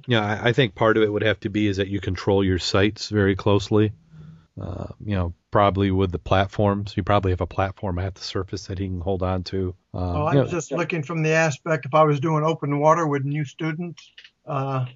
yeah, 0.06 0.24
I, 0.24 0.48
I 0.48 0.52
think 0.52 0.74
part 0.74 0.96
of 0.96 1.02
it 1.02 1.12
would 1.12 1.22
have 1.22 1.40
to 1.40 1.48
be 1.48 1.66
is 1.68 1.78
that 1.78 1.88
you 1.88 2.00
control 2.00 2.44
your 2.44 2.58
sights 2.58 3.08
very 3.08 3.36
closely. 3.36 3.92
Uh, 4.60 4.86
you 5.04 5.14
know, 5.14 5.34
probably 5.50 5.90
with 5.90 6.10
the 6.12 6.18
platforms, 6.18 6.96
you 6.96 7.02
probably 7.02 7.30
have 7.30 7.42
a 7.42 7.46
platform 7.46 7.98
at 7.98 8.14
the 8.14 8.22
surface 8.22 8.66
that 8.66 8.78
he 8.78 8.86
can 8.86 9.00
hold 9.00 9.22
on 9.22 9.44
to. 9.44 9.74
Um, 9.92 10.14
Well, 10.14 10.26
I 10.26 10.32
you 10.34 10.40
was 10.40 10.52
know, 10.52 10.58
just 10.58 10.72
looking 10.72 11.02
from 11.02 11.22
the 11.22 11.32
aspect 11.32 11.84
if 11.84 11.94
I 11.94 12.04
was 12.04 12.20
doing 12.20 12.42
open 12.42 12.78
water 12.80 13.06
with 13.06 13.24
new 13.24 13.44
students, 13.44 14.10
uh, 14.46 14.86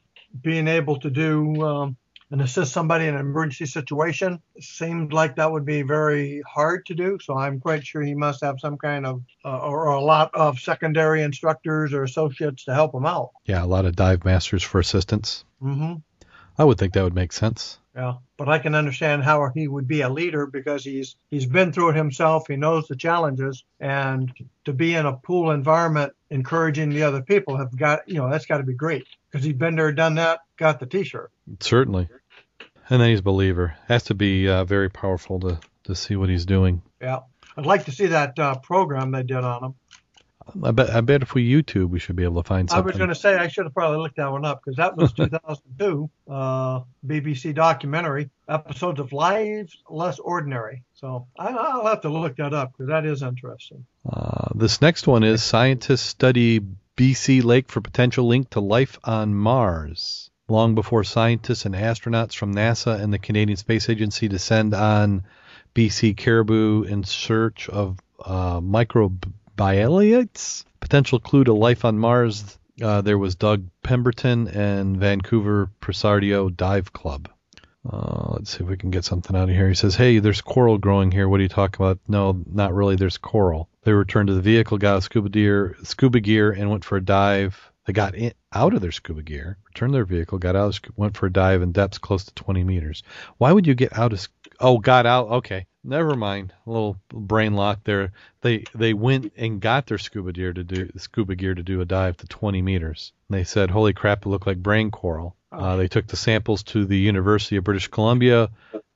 being 0.40 0.66
able 0.66 0.98
to 1.00 1.10
do 1.10 1.62
um, 1.62 1.96
and 2.30 2.40
assist 2.40 2.72
somebody 2.72 3.06
in 3.06 3.14
an 3.14 3.20
emergency 3.20 3.66
situation 3.66 4.40
seemed 4.60 5.12
like 5.12 5.36
that 5.36 5.50
would 5.50 5.64
be 5.64 5.82
very 5.82 6.42
hard 6.42 6.86
to 6.86 6.94
do. 6.94 7.18
So 7.20 7.36
I'm 7.36 7.60
quite 7.60 7.84
sure 7.84 8.02
he 8.02 8.14
must 8.14 8.42
have 8.42 8.60
some 8.60 8.78
kind 8.78 9.04
of 9.04 9.22
uh, 9.44 9.58
or 9.58 9.88
a 9.88 10.00
lot 10.00 10.30
of 10.34 10.60
secondary 10.60 11.22
instructors 11.22 11.92
or 11.92 12.04
associates 12.04 12.64
to 12.64 12.74
help 12.74 12.94
him 12.94 13.06
out. 13.06 13.30
yeah, 13.44 13.64
a 13.64 13.66
lot 13.66 13.84
of 13.84 13.96
dive 13.96 14.24
masters 14.24 14.62
for 14.62 14.78
assistance. 14.78 15.44
Mm-hmm. 15.62 15.94
I 16.58 16.64
would 16.64 16.78
think 16.78 16.92
that 16.92 17.04
would 17.04 17.14
make 17.14 17.32
sense. 17.32 17.78
Yeah, 17.96 18.14
but 18.36 18.48
I 18.48 18.58
can 18.58 18.74
understand 18.74 19.24
how 19.24 19.50
he 19.54 19.66
would 19.66 19.88
be 19.88 20.02
a 20.02 20.08
leader 20.08 20.46
because 20.46 20.84
he's 20.84 21.16
he's 21.28 21.46
been 21.46 21.72
through 21.72 21.90
it 21.90 21.96
himself. 21.96 22.46
He 22.46 22.56
knows 22.56 22.86
the 22.86 22.96
challenges, 22.96 23.64
and 23.80 24.32
to 24.64 24.72
be 24.72 24.94
in 24.94 25.06
a 25.06 25.14
pool 25.16 25.50
environment, 25.50 26.12
encouraging 26.28 26.90
the 26.90 27.02
other 27.02 27.22
people 27.22 27.56
have 27.56 27.76
got 27.76 28.08
you 28.08 28.14
know 28.14 28.30
that's 28.30 28.46
got 28.46 28.58
to 28.58 28.62
be 28.62 28.74
great 28.74 29.06
because 29.30 29.44
he's 29.44 29.54
been 29.54 29.74
there, 29.74 29.90
done 29.90 30.16
that, 30.16 30.40
got 30.56 30.78
the 30.78 30.86
T-shirt. 30.86 31.32
Certainly. 31.60 32.08
And 32.90 33.00
then 33.00 33.10
he's 33.10 33.20
a 33.20 33.22
believer. 33.22 33.76
Has 33.86 34.04
to 34.04 34.14
be 34.14 34.48
uh, 34.48 34.64
very 34.64 34.90
powerful 34.90 35.40
to, 35.40 35.60
to 35.84 35.94
see 35.94 36.16
what 36.16 36.28
he's 36.28 36.44
doing. 36.44 36.82
Yeah, 37.00 37.20
I'd 37.56 37.66
like 37.66 37.84
to 37.84 37.92
see 37.92 38.06
that 38.06 38.38
uh, 38.38 38.56
program 38.56 39.12
they 39.12 39.22
did 39.22 39.44
on 39.44 39.64
him. 39.64 39.74
I 40.62 40.70
bet 40.72 40.90
I 40.90 41.00
bet 41.00 41.22
if 41.22 41.34
we 41.34 41.48
YouTube, 41.48 41.90
we 41.90 41.98
should 41.98 42.16
be 42.16 42.24
able 42.24 42.42
to 42.42 42.48
find 42.48 42.68
something. 42.68 42.82
I 42.82 42.86
was 42.86 42.96
going 42.96 43.10
to 43.10 43.14
say 43.14 43.36
I 43.36 43.48
should 43.48 43.66
have 43.66 43.74
probably 43.74 43.98
looked 43.98 44.16
that 44.16 44.30
one 44.32 44.44
up 44.44 44.62
because 44.64 44.76
that 44.76 44.96
was 44.96 45.12
2002 45.16 46.10
uh, 46.28 46.80
BBC 47.06 47.54
documentary 47.54 48.30
episodes 48.48 49.00
of 49.00 49.12
Lives 49.12 49.76
Less 49.88 50.18
Ordinary. 50.18 50.82
So 50.94 51.26
I, 51.38 51.48
I'll 51.48 51.86
have 51.86 52.00
to 52.02 52.08
look 52.08 52.36
that 52.36 52.52
up 52.52 52.72
because 52.72 52.88
that 52.88 53.06
is 53.06 53.22
interesting. 53.22 53.86
Uh, 54.10 54.48
this 54.54 54.80
next 54.80 55.06
one 55.06 55.22
is 55.22 55.42
scientists 55.42 56.02
study 56.02 56.60
BC 56.96 57.44
Lake 57.44 57.68
for 57.68 57.80
potential 57.80 58.26
link 58.26 58.50
to 58.50 58.60
life 58.60 58.98
on 59.04 59.34
Mars. 59.34 60.29
Long 60.50 60.74
before 60.74 61.04
scientists 61.04 61.64
and 61.64 61.76
astronauts 61.76 62.34
from 62.34 62.54
NASA 62.54 63.00
and 63.00 63.12
the 63.12 63.20
Canadian 63.20 63.56
Space 63.56 63.88
Agency 63.88 64.26
descend 64.26 64.74
on 64.74 65.22
BC 65.74 66.16
Cariboo 66.16 66.82
in 66.82 67.04
search 67.04 67.68
of 67.68 67.98
uh, 68.24 68.60
microbialites, 68.60 70.64
potential 70.80 71.20
clue 71.20 71.44
to 71.44 71.54
life 71.54 71.84
on 71.84 71.98
Mars, 71.98 72.58
uh, 72.82 73.00
there 73.00 73.18
was 73.18 73.34
Doug 73.34 73.64
Pemberton 73.82 74.48
and 74.48 74.96
Vancouver 74.96 75.70
Presardio 75.80 76.54
Dive 76.54 76.92
Club. 76.92 77.28
Uh, 77.88 78.32
let's 78.32 78.56
see 78.56 78.64
if 78.64 78.68
we 78.68 78.76
can 78.76 78.90
get 78.90 79.04
something 79.04 79.36
out 79.36 79.48
of 79.48 79.54
here. 79.54 79.68
He 79.68 79.74
says, 79.74 79.94
"Hey, 79.94 80.18
there's 80.18 80.40
coral 80.40 80.78
growing 80.78 81.10
here. 81.10 81.28
What 81.28 81.40
are 81.40 81.44
you 81.44 81.48
talking 81.48 81.84
about?" 81.84 81.98
No, 82.08 82.42
not 82.50 82.74
really. 82.74 82.96
There's 82.96 83.18
coral. 83.18 83.68
They 83.84 83.92
returned 83.92 84.26
to 84.26 84.34
the 84.34 84.42
vehicle, 84.42 84.78
got 84.78 84.98
a 84.98 85.02
scuba 85.02 85.30
gear, 85.30 85.76
scuba 85.82 86.20
gear, 86.20 86.50
and 86.50 86.70
went 86.70 86.84
for 86.84 86.96
a 86.96 87.04
dive. 87.04 87.70
They 87.86 87.94
got 87.94 88.14
in, 88.14 88.32
out 88.52 88.74
of 88.74 88.80
their 88.80 88.92
scuba 88.92 89.22
gear, 89.22 89.58
returned 89.66 89.94
their 89.94 90.04
vehicle, 90.04 90.38
got 90.38 90.56
out, 90.56 90.72
scu- 90.74 90.90
went 90.96 91.16
for 91.16 91.26
a 91.26 91.32
dive 91.32 91.62
in 91.62 91.72
depths 91.72 91.98
close 91.98 92.24
to 92.24 92.34
20 92.34 92.64
meters. 92.64 93.02
Why 93.38 93.52
would 93.52 93.66
you 93.66 93.74
get 93.74 93.96
out 93.96 94.12
of? 94.12 94.20
sc- 94.20 94.32
Oh, 94.58 94.78
got 94.78 95.06
out. 95.06 95.28
Okay, 95.28 95.66
never 95.84 96.14
mind. 96.16 96.52
A 96.66 96.70
little 96.70 96.96
brain 97.08 97.54
lock 97.54 97.80
there. 97.84 98.12
They 98.42 98.64
they 98.74 98.92
went 98.92 99.32
and 99.36 99.60
got 99.60 99.86
their 99.86 99.98
scuba 99.98 100.32
gear 100.32 100.52
to 100.52 100.64
do 100.64 100.90
scuba 100.96 101.34
gear 101.34 101.54
to 101.54 101.62
do 101.62 101.80
a 101.80 101.84
dive 101.86 102.16
to 102.18 102.26
20 102.26 102.60
meters. 102.60 103.12
And 103.28 103.38
they 103.38 103.44
said, 103.44 103.70
"Holy 103.70 103.92
crap! 103.94 104.26
It 104.26 104.28
looked 104.28 104.46
like 104.46 104.58
brain 104.62 104.90
coral." 104.90 105.36
Uh, 105.52 105.76
they 105.76 105.88
took 105.88 106.06
the 106.06 106.16
samples 106.16 106.62
to 106.62 106.84
the 106.84 106.98
University 106.98 107.56
of 107.56 107.64
British 107.64 107.88
Columbia 107.88 108.50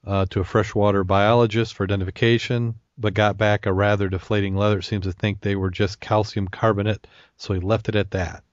uh, 0.07 0.27
to 0.31 0.40
a 0.40 0.45
freshwater 0.45 1.03
biologist 1.03 1.75
for 1.75 1.85
identification, 1.85 2.75
but 2.99 3.14
got 3.14 3.38
back 3.38 3.67
a 3.67 3.73
rather 3.73 4.09
deflating 4.09 4.55
letter. 4.57 4.83
Seems 4.83 5.07
to 5.07 5.12
think 5.12 5.40
they 5.40 5.57
were 5.57 5.71
just 5.71 5.99
calcium 6.01 6.47
carbonate, 6.49 7.07
so 7.38 7.55
he 7.55 7.61
left 7.61 7.88
it 7.88 7.97
at 7.97 8.11
that. 8.12 8.45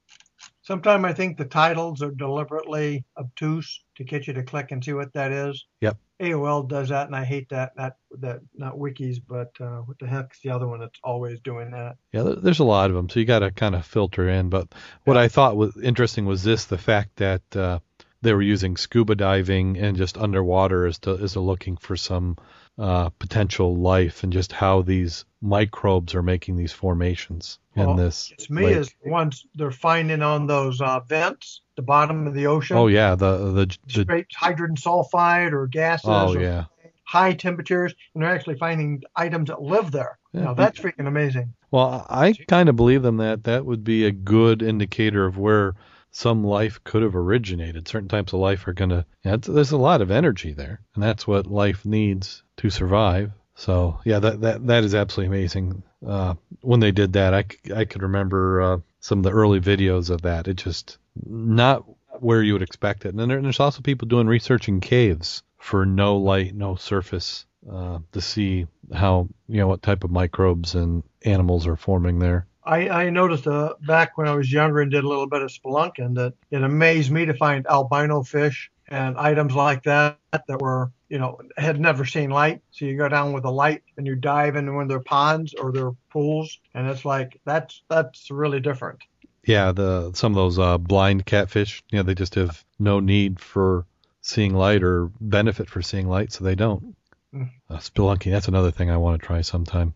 Sometimes 0.72 1.04
I 1.04 1.12
think 1.12 1.38
the 1.38 1.44
titles 1.44 2.02
are 2.02 2.12
deliberately 2.12 3.04
obtuse 3.18 3.84
to 3.98 4.06
get 4.06 4.26
you 4.26 4.32
to 4.36 4.44
click 4.44 4.72
and 4.72 4.82
see 4.82 4.94
what 4.94 5.12
that 5.12 5.34
is. 5.34 5.66
Yep. 5.82 5.98
AOL 6.22 6.70
does 6.70 6.88
that, 6.88 7.08
and 7.08 7.16
I 7.16 7.26
hate 7.26 7.50
that. 7.50 7.74
Not 7.76 7.98
that, 8.20 8.40
not 8.56 8.78
wikis, 8.78 9.18
but 9.28 9.52
uh, 9.60 9.80
what 9.80 10.00
the 10.00 10.08
heck's 10.08 10.40
the 10.40 10.52
other 10.52 10.70
one 10.70 10.80
that's 10.80 10.98
always 11.04 11.42
doing 11.42 11.72
that? 11.72 11.98
Yeah, 12.14 12.36
there's 12.38 12.60
a 12.60 12.64
lot 12.64 12.90
of 12.90 12.96
them, 12.96 13.10
so 13.10 13.20
you 13.20 13.26
got 13.26 13.40
to 13.40 13.52
kind 13.52 13.76
of 13.76 13.86
filter 13.86 14.30
in. 14.30 14.48
But 14.48 14.74
what 15.04 15.18
I 15.18 15.28
thought 15.28 15.58
was 15.58 15.76
interesting 15.76 16.26
was 16.26 16.42
this: 16.42 16.64
the 16.64 16.78
fact 16.78 17.18
that 17.18 17.54
uh, 17.54 17.80
they 18.22 18.34
were 18.34 18.42
using 18.42 18.78
scuba 18.78 19.16
diving 19.16 19.78
and 19.78 19.98
just 19.98 20.18
underwater 20.18 20.88
as 20.88 21.00
to 21.00 21.18
as 21.18 21.34
to 21.34 21.42
looking 21.42 21.76
for 21.76 21.98
some 21.98 22.38
uh, 22.78 23.10
potential 23.10 23.76
life, 23.76 24.24
and 24.24 24.32
just 24.34 24.52
how 24.52 24.82
these 24.82 25.26
microbes 25.42 26.16
are 26.16 26.24
making 26.24 26.56
these 26.56 26.72
formations 26.72 27.60
Well, 27.76 27.92
in 27.92 27.98
this. 27.98 28.32
It's 28.34 28.50
me 28.50 28.66
lake. 28.66 28.78
is 28.78 28.94
the 29.04 29.12
ones 29.12 29.46
they're 29.56 29.72
finding 29.72 30.22
on 30.22 30.48
those 30.48 30.82
uh, 30.82 31.00
vents, 31.02 31.62
the 31.76 31.82
bottom 31.82 32.28
of 32.28 32.34
the 32.34 32.48
ocean. 32.48 32.78
Oh 32.78 32.88
yeah, 32.88 33.16
the 33.16 33.52
the, 33.52 33.78
the 33.94 34.02
Straight 34.04 34.28
hydrogen 34.34 34.76
sulfide 34.76 35.52
or 35.54 35.68
gases. 35.68 36.06
oh 36.08 36.36
or 36.36 36.42
yeah. 36.42 36.66
High 37.04 37.34
temperatures, 37.34 37.94
and 38.14 38.24
they're 38.24 38.34
actually 38.34 38.56
finding 38.58 39.04
items 39.16 39.50
that 39.50 39.62
live 39.62 39.92
there. 39.92 40.18
Yeah. 40.32 40.44
Now 40.44 40.54
that's 40.54 40.80
freaking 40.80 41.08
amazing. 41.08 41.54
Well, 41.70 42.06
I 42.10 42.34
kind 42.48 42.70
of 42.70 42.78
believe 42.78 43.02
them 43.04 43.18
that 43.18 43.44
that 43.44 43.66
would 43.66 43.84
be 43.84 44.06
a 44.06 44.12
good 44.12 44.62
indicator 44.62 45.26
of 45.26 45.38
where 45.38 45.76
some 46.12 46.44
life 46.44 46.82
could 46.84 47.02
have 47.04 47.16
originated. 47.16 47.88
Certain 47.88 48.10
types 48.10 48.34
of 48.34 48.40
life 48.40 48.68
are 48.68 48.74
going 48.74 48.90
to, 48.90 49.06
there's 49.24 49.72
a 49.72 49.78
lot 49.78 50.02
of 50.02 50.12
energy 50.12 50.52
there, 50.52 50.82
and 50.94 51.04
that's 51.04 51.26
what 51.26 51.48
life 51.48 51.86
needs 51.86 52.44
to 52.62 52.70
survive. 52.70 53.32
So, 53.56 54.00
yeah, 54.06 54.20
that 54.20 54.42
that, 54.42 54.68
that 54.68 54.84
is 54.84 54.96
absolutely 54.96 55.38
amazing. 55.38 55.84
Uh, 56.06 56.36
when 56.62 56.80
they 56.80 56.92
did 56.92 57.14
that, 57.14 57.34
I, 57.34 57.46
I 57.76 57.86
could 57.86 58.02
remember 58.02 58.62
uh, 58.62 58.78
some 59.00 59.20
of 59.20 59.24
the 59.24 59.32
early 59.32 59.60
videos 59.60 60.10
of 60.10 60.22
that. 60.24 60.48
It 60.48 60.56
just 60.56 60.98
not 61.26 61.84
where 62.20 62.42
you 62.42 62.54
would 62.54 62.62
expect 62.62 63.06
it. 63.06 63.10
And 63.10 63.20
then 63.20 63.30
there, 63.30 63.42
there's 63.42 63.60
also 63.60 63.82
people 63.82 64.08
doing 64.08 64.28
research 64.28 64.68
in 64.68 64.80
caves 64.80 65.44
for 65.58 65.86
no 65.86 66.18
light, 66.18 66.56
no 66.56 66.76
surface, 66.76 67.46
uh, 67.72 68.00
to 68.12 68.22
see 68.22 68.68
how 68.94 69.28
you 69.48 69.58
know 69.58 69.68
what 69.68 69.82
type 69.82 70.04
of 70.04 70.12
microbes 70.12 70.76
and 70.76 71.04
animals 71.24 71.68
are 71.68 71.76
forming 71.76 72.20
there. 72.20 72.48
I, 72.64 72.90
I 72.90 73.10
noticed 73.10 73.48
uh, 73.48 73.74
back 73.88 74.18
when 74.18 74.28
I 74.28 74.36
was 74.36 74.52
younger 74.52 74.82
and 74.82 74.92
did 74.92 75.04
a 75.04 75.08
little 75.08 75.28
bit 75.28 75.42
of 75.42 75.50
spelunking 75.50 76.16
that 76.16 76.34
it 76.52 76.64
amazed 76.64 77.12
me 77.12 77.26
to 77.26 77.34
find 77.34 77.66
albino 77.66 78.22
fish 78.22 78.72
and 78.92 79.18
items 79.18 79.56
like 79.56 79.84
that 79.84 80.20
that 80.32 80.62
were, 80.62 80.92
you 81.10 81.18
know, 81.18 81.40
had 81.58 81.80
never 81.80 82.06
seen 82.06 82.30
light. 82.30 82.62
So 82.72 82.86
you 82.86 82.98
go 82.98 83.08
down 83.08 83.32
with 83.32 83.46
a 83.46 83.50
light 83.50 83.84
and 83.98 84.06
you 84.06 84.16
dive 84.16 84.58
into 84.58 84.74
one 84.74 84.84
of 84.84 84.90
their 84.90 85.00
ponds 85.00 85.54
or 85.56 85.72
their 85.72 85.92
pools, 86.12 86.60
and 86.76 86.88
it's 86.88 87.06
like 87.06 87.40
that's 87.46 87.82
that's 87.90 88.30
really 88.30 88.60
different. 88.60 89.00
Yeah, 89.44 89.72
the 89.72 90.12
some 90.14 90.34
of 90.34 90.36
those 90.36 90.60
uh, 90.60 90.78
blind 90.78 91.26
catfish, 91.26 91.82
you 91.90 91.98
know, 91.98 92.04
they 92.04 92.14
just 92.14 92.36
have 92.36 92.64
no 92.78 93.00
need 93.00 93.40
for 93.40 93.86
seeing 94.22 94.54
light 94.54 94.84
or 94.84 95.10
benefit 95.20 95.70
for 95.70 95.82
seeing 95.82 96.08
light, 96.08 96.34
so 96.34 96.44
they 96.44 96.56
don't. 96.56 96.96
Mm. 97.34 97.50
Uh, 97.70 97.78
Spelunky, 97.78 98.30
that's 98.30 98.50
another 98.50 98.72
thing 98.72 98.92
I 98.92 98.98
want 98.98 99.20
to 99.20 99.26
try 99.26 99.42
sometime. 99.42 99.94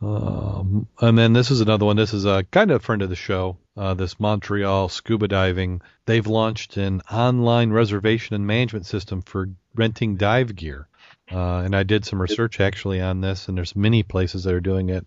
Um, 0.00 0.86
and 1.00 1.18
then 1.18 1.32
this 1.32 1.50
is 1.50 1.60
another 1.60 1.86
one. 1.86 1.96
This 1.96 2.14
is 2.14 2.24
a 2.24 2.44
kind 2.50 2.70
of 2.70 2.84
friend 2.84 3.02
of 3.02 3.08
the 3.08 3.16
show. 3.16 3.56
Uh, 3.78 3.94
this 3.94 4.18
Montreal 4.18 4.88
scuba 4.88 5.28
diving. 5.28 5.80
They've 6.04 6.26
launched 6.26 6.76
an 6.76 7.00
online 7.12 7.70
reservation 7.70 8.34
and 8.34 8.44
management 8.44 8.86
system 8.86 9.22
for 9.22 9.50
renting 9.72 10.16
dive 10.16 10.56
gear. 10.56 10.88
Uh, 11.30 11.58
and 11.58 11.76
I 11.76 11.84
did 11.84 12.04
some 12.04 12.20
research 12.20 12.58
actually 12.58 13.00
on 13.00 13.20
this, 13.20 13.46
and 13.46 13.56
there's 13.56 13.76
many 13.76 14.02
places 14.02 14.42
that 14.42 14.54
are 14.54 14.60
doing 14.60 14.88
it, 14.88 15.06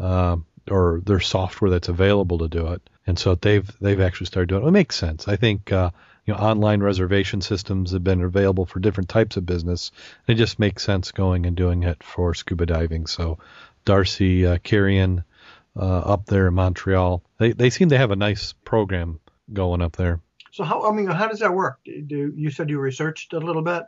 uh, 0.00 0.38
or 0.68 1.00
there's 1.06 1.28
software 1.28 1.70
that's 1.70 1.88
available 1.88 2.38
to 2.38 2.48
do 2.48 2.72
it. 2.72 2.82
And 3.06 3.16
so 3.16 3.36
they've 3.36 3.70
they've 3.80 4.00
actually 4.00 4.26
started 4.26 4.48
doing 4.48 4.64
it. 4.64 4.68
It 4.68 4.72
makes 4.72 4.96
sense. 4.96 5.28
I 5.28 5.36
think 5.36 5.70
uh, 5.70 5.90
you 6.26 6.34
know 6.34 6.40
online 6.40 6.82
reservation 6.82 7.42
systems 7.42 7.92
have 7.92 8.02
been 8.02 8.22
available 8.22 8.66
for 8.66 8.80
different 8.80 9.08
types 9.08 9.36
of 9.36 9.46
business. 9.46 9.92
It 10.26 10.34
just 10.34 10.58
makes 10.58 10.82
sense 10.82 11.12
going 11.12 11.46
and 11.46 11.56
doing 11.56 11.84
it 11.84 12.02
for 12.02 12.34
scuba 12.34 12.66
diving. 12.66 13.06
So 13.06 13.38
Darcy 13.84 14.46
uh, 14.46 14.58
Kieran 14.64 15.20
uh, 15.20 15.22
up 15.76 16.26
there 16.26 16.48
in 16.48 16.54
Montreal, 16.54 17.22
they 17.38 17.52
they 17.52 17.70
seem 17.70 17.90
to 17.90 17.98
have 17.98 18.10
a 18.10 18.16
nice 18.16 18.52
program 18.64 19.20
going 19.52 19.82
up 19.82 19.96
there. 19.96 20.20
So 20.52 20.64
how 20.64 20.88
I 20.88 20.92
mean, 20.92 21.06
how 21.06 21.28
does 21.28 21.40
that 21.40 21.54
work? 21.54 21.78
Do 21.84 22.32
you 22.36 22.50
said 22.50 22.70
you 22.70 22.80
researched 22.80 23.32
a 23.32 23.38
little 23.38 23.62
bit? 23.62 23.84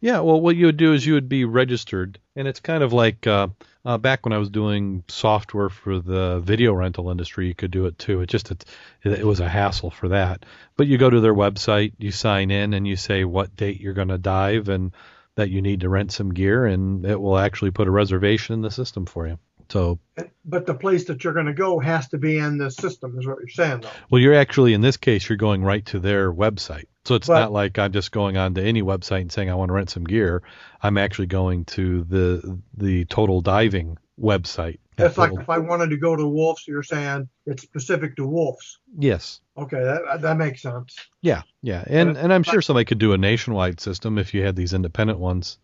Yeah, 0.00 0.18
well, 0.20 0.40
what 0.40 0.56
you 0.56 0.66
would 0.66 0.76
do 0.76 0.94
is 0.94 1.06
you 1.06 1.14
would 1.14 1.28
be 1.28 1.44
registered, 1.44 2.18
and 2.34 2.48
it's 2.48 2.58
kind 2.58 2.82
of 2.82 2.92
like 2.92 3.24
uh, 3.26 3.48
uh, 3.84 3.98
back 3.98 4.26
when 4.26 4.32
I 4.32 4.38
was 4.38 4.50
doing 4.50 5.04
software 5.08 5.68
for 5.68 6.00
the 6.00 6.40
video 6.40 6.72
rental 6.72 7.08
industry. 7.08 7.46
You 7.46 7.54
could 7.54 7.70
do 7.70 7.86
it 7.86 7.98
too. 7.98 8.20
It 8.20 8.28
just 8.28 8.50
it, 8.50 8.64
it 9.04 9.24
was 9.24 9.40
a 9.40 9.48
hassle 9.48 9.90
for 9.90 10.08
that. 10.08 10.44
But 10.76 10.88
you 10.88 10.98
go 10.98 11.08
to 11.08 11.20
their 11.20 11.34
website, 11.34 11.92
you 11.98 12.10
sign 12.10 12.50
in, 12.50 12.74
and 12.74 12.86
you 12.86 12.96
say 12.96 13.24
what 13.24 13.54
date 13.54 13.80
you're 13.80 13.94
going 13.94 14.08
to 14.08 14.18
dive 14.18 14.68
and 14.68 14.92
that 15.36 15.50
you 15.50 15.62
need 15.62 15.80
to 15.80 15.88
rent 15.88 16.12
some 16.12 16.34
gear, 16.34 16.66
and 16.66 17.06
it 17.06 17.20
will 17.20 17.38
actually 17.38 17.70
put 17.70 17.88
a 17.88 17.92
reservation 17.92 18.54
in 18.54 18.60
the 18.60 18.70
system 18.70 19.06
for 19.06 19.26
you. 19.28 19.38
So, 19.72 19.98
But 20.44 20.66
the 20.66 20.74
place 20.74 21.04
that 21.04 21.24
you're 21.24 21.32
going 21.32 21.46
to 21.46 21.54
go 21.54 21.78
has 21.78 22.06
to 22.10 22.18
be 22.18 22.36
in 22.36 22.58
the 22.58 22.70
system, 22.70 23.18
is 23.18 23.26
what 23.26 23.38
you're 23.38 23.48
saying, 23.48 23.80
though. 23.80 23.88
well, 24.10 24.20
you're 24.20 24.34
actually 24.34 24.74
in 24.74 24.82
this 24.82 24.98
case 24.98 25.26
you're 25.26 25.38
going 25.38 25.64
right 25.64 25.84
to 25.86 25.98
their 25.98 26.30
website. 26.30 26.88
So 27.06 27.14
it's 27.14 27.26
But- 27.26 27.40
not 27.40 27.52
like 27.52 27.78
I'm 27.78 27.90
just 27.92 28.12
going 28.12 28.36
on 28.36 28.52
to 28.54 28.62
any 28.62 28.82
website 28.82 29.22
and 29.22 29.32
saying 29.32 29.48
I 29.48 29.54
want 29.54 29.70
to 29.70 29.72
rent 29.72 29.88
some 29.88 30.04
gear. 30.04 30.42
I'm 30.82 30.98
actually 30.98 31.28
going 31.28 31.64
to 31.76 32.04
the 32.04 32.58
the 32.76 33.06
Total 33.06 33.40
Diving 33.40 33.96
website. 34.20 34.78
That's 34.96 35.16
like 35.16 35.32
if 35.32 35.48
I 35.48 35.56
wanted 35.56 35.88
to 35.88 35.96
go 35.96 36.14
to 36.16 36.26
Wolves, 36.28 36.68
you're 36.68 36.82
saying 36.82 37.30
it's 37.46 37.62
specific 37.62 38.16
to 38.16 38.26
Wolves. 38.26 38.78
yes. 38.98 39.40
Okay, 39.56 39.82
that 39.82 40.20
that 40.20 40.36
makes 40.36 40.60
sense. 40.60 40.96
Yeah, 41.22 41.42
yeah, 41.62 41.82
and 41.86 42.12
But- 42.12 42.22
and 42.22 42.30
I'm 42.32 42.42
sure 42.42 42.60
somebody 42.60 42.84
could 42.84 42.98
do 42.98 43.14
a 43.14 43.18
nationwide 43.18 43.80
system 43.80 44.18
if 44.18 44.34
you 44.34 44.42
had 44.44 44.54
these 44.54 44.74
independent 44.74 45.18
ones. 45.18 45.58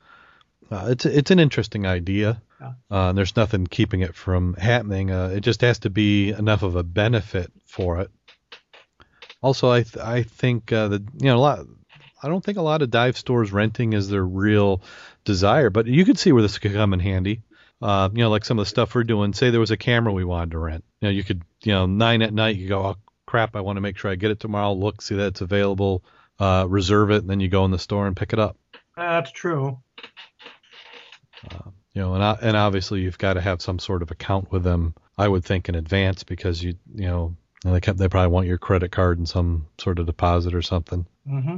Uh, 0.71 0.87
it's 0.92 1.05
it's 1.05 1.31
an 1.31 1.38
interesting 1.38 1.87
idea. 1.87 2.40
Yeah. 2.61 2.73
Uh, 2.90 3.09
and 3.11 3.18
there's 3.18 3.37
nothing 3.37 3.66
keeping 3.66 4.01
it 4.01 4.14
from 4.14 4.55
happening. 4.55 5.11
Uh, 5.11 5.29
it 5.29 5.40
just 5.40 5.61
has 5.61 5.81
to 5.81 5.90
be 5.90 6.31
enough 6.31 6.62
of 6.62 6.77
a 6.77 6.83
benefit 6.83 7.53
for 7.66 8.01
it. 8.01 8.11
Also, 9.42 9.71
I 9.71 9.83
th- 9.83 10.05
I 10.05 10.25
think 10.25 10.73
uh, 10.73 10.88
that 10.88 11.03
you 11.03 11.27
know 11.27 11.37
a 11.37 11.40
lot. 11.40 11.66
I 12.21 12.29
don't 12.29 12.44
think 12.44 12.59
a 12.59 12.62
lot 12.62 12.83
of 12.83 12.90
dive 12.90 13.16
stores 13.16 13.53
renting 13.53 13.92
is 13.92 14.09
their 14.09 14.25
real 14.25 14.83
desire, 15.25 15.71
but 15.71 15.87
you 15.87 16.05
could 16.05 16.18
see 16.18 16.33
where 16.33 16.42
this 16.42 16.59
could 16.59 16.73
come 16.73 16.92
in 16.92 17.01
handy. 17.01 17.42
Uh, 17.81 18.09
you 18.12 18.18
know, 18.18 18.31
like 18.31 18.44
some 18.44 18.59
of 18.59 18.64
the 18.64 18.68
stuff 18.68 18.94
we're 18.94 19.05
doing. 19.05 19.33
Say 19.33 19.51
there 19.51 19.61
was 19.61 19.71
a 19.71 19.77
camera 19.77 20.12
we 20.12 20.25
wanted 20.25 20.51
to 20.51 20.59
rent. 20.59 20.85
You 21.01 21.09
know, 21.09 21.12
you 21.12 21.23
could, 21.23 21.42
you 21.62 21.73
know, 21.73 21.87
nine 21.87 22.23
at 22.23 22.35
night, 22.35 22.57
you 22.57 22.68
go, 22.68 22.85
oh 22.85 22.97
crap, 23.25 23.55
I 23.55 23.61
want 23.61 23.77
to 23.77 23.81
make 23.81 23.97
sure 23.97 24.11
I 24.11 24.16
get 24.16 24.33
it 24.33 24.40
tomorrow. 24.40 24.73
Look, 24.73 25.01
see 25.01 25.14
that 25.14 25.29
it's 25.29 25.40
available, 25.42 26.03
uh, 26.40 26.66
reserve 26.68 27.12
it, 27.12 27.18
and 27.18 27.31
then 27.31 27.38
you 27.38 27.49
go 27.49 27.64
in 27.64 27.71
the 27.71 27.79
store 27.79 28.09
and 28.09 28.16
pick 28.16 28.33
it 28.33 28.40
up. 28.40 28.57
That's 28.97 29.31
true. 29.31 29.79
You 31.98 32.04
know, 32.04 32.14
and 32.14 32.38
and 32.42 32.56
obviously 32.56 33.00
you've 33.00 33.18
got 33.18 33.34
to 33.34 33.40
have 33.40 33.61
some 33.61 33.80
sort 33.80 34.02
of 34.02 34.12
account 34.12 34.52
with 34.52 34.62
them. 34.62 34.94
I 35.18 35.26
would 35.26 35.44
think 35.44 35.68
in 35.68 35.74
advance 35.74 36.22
because 36.22 36.62
you, 36.62 36.74
you 36.94 37.08
know, 37.08 37.37
they 37.64 37.80
kept, 37.80 37.98
they 37.98 38.06
probably 38.06 38.32
want 38.32 38.46
your 38.46 38.56
credit 38.56 38.92
card 38.92 39.18
and 39.18 39.28
some 39.28 39.66
sort 39.78 39.98
of 39.98 40.06
deposit 40.06 40.54
or 40.54 40.62
something. 40.62 41.06
hmm 41.28 41.56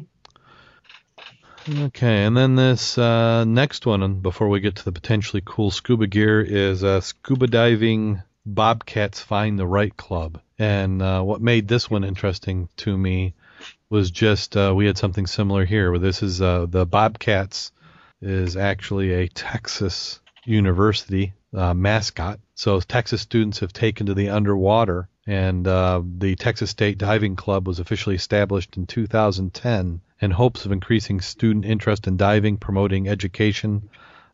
Okay, 1.69 2.25
and 2.25 2.35
then 2.35 2.55
this 2.55 2.97
uh, 2.97 3.45
next 3.45 3.85
one, 3.85 4.03
and 4.03 4.23
before 4.23 4.49
we 4.49 4.61
get 4.61 4.77
to 4.77 4.85
the 4.87 4.93
potentially 4.93 5.43
cool 5.45 5.71
scuba 5.71 6.07
gear, 6.07 6.41
is 6.41 6.83
uh, 6.83 7.03
scuba 7.03 7.47
diving 7.47 8.23
Bobcats 8.47 9.21
Find 9.21 9.59
the 9.59 9.67
Right 9.67 9.95
Club. 9.95 10.41
And 10.59 11.03
uh, 11.03 11.21
what 11.21 11.43
made 11.43 11.69
this 11.69 11.91
one 11.91 12.03
interesting 12.03 12.71
to 12.79 12.97
me 12.97 13.35
was 13.91 14.11
just 14.11 14.57
uh, 14.57 14.73
we 14.75 14.87
had 14.87 14.97
something 14.97 15.27
similar 15.27 15.67
here. 15.67 15.91
Where 15.91 16.01
this 16.01 16.23
is 16.23 16.41
uh, 16.41 16.65
the 16.65 16.87
Bobcats 16.87 17.73
is 18.23 18.57
actually 18.57 19.13
a 19.13 19.29
Texas 19.29 20.20
university 20.45 21.35
uh, 21.55 21.75
mascot. 21.75 22.41
So 22.55 22.81
Texas 22.81 23.21
students 23.21 23.61
have 23.61 23.73
taken 23.73 24.07
to 24.07 24.15
the 24.15 24.31
underwater, 24.31 25.09
and 25.27 25.67
uh, 25.67 26.03
the 26.05 26.37
Texas 26.37 26.71
State 26.71 26.99
Diving 26.99 27.37
Club 27.37 27.67
was 27.67 27.81
officially 27.81 28.17
established 28.17 28.77
in 28.77 28.87
2010 28.87 30.01
in 30.21 30.31
hopes 30.31 30.67
of 30.67 30.73
increasing 30.73 31.21
student 31.21 31.65
interest 31.65 32.07
in 32.07 32.17
diving, 32.17 32.57
promoting 32.57 33.09
education 33.09 33.89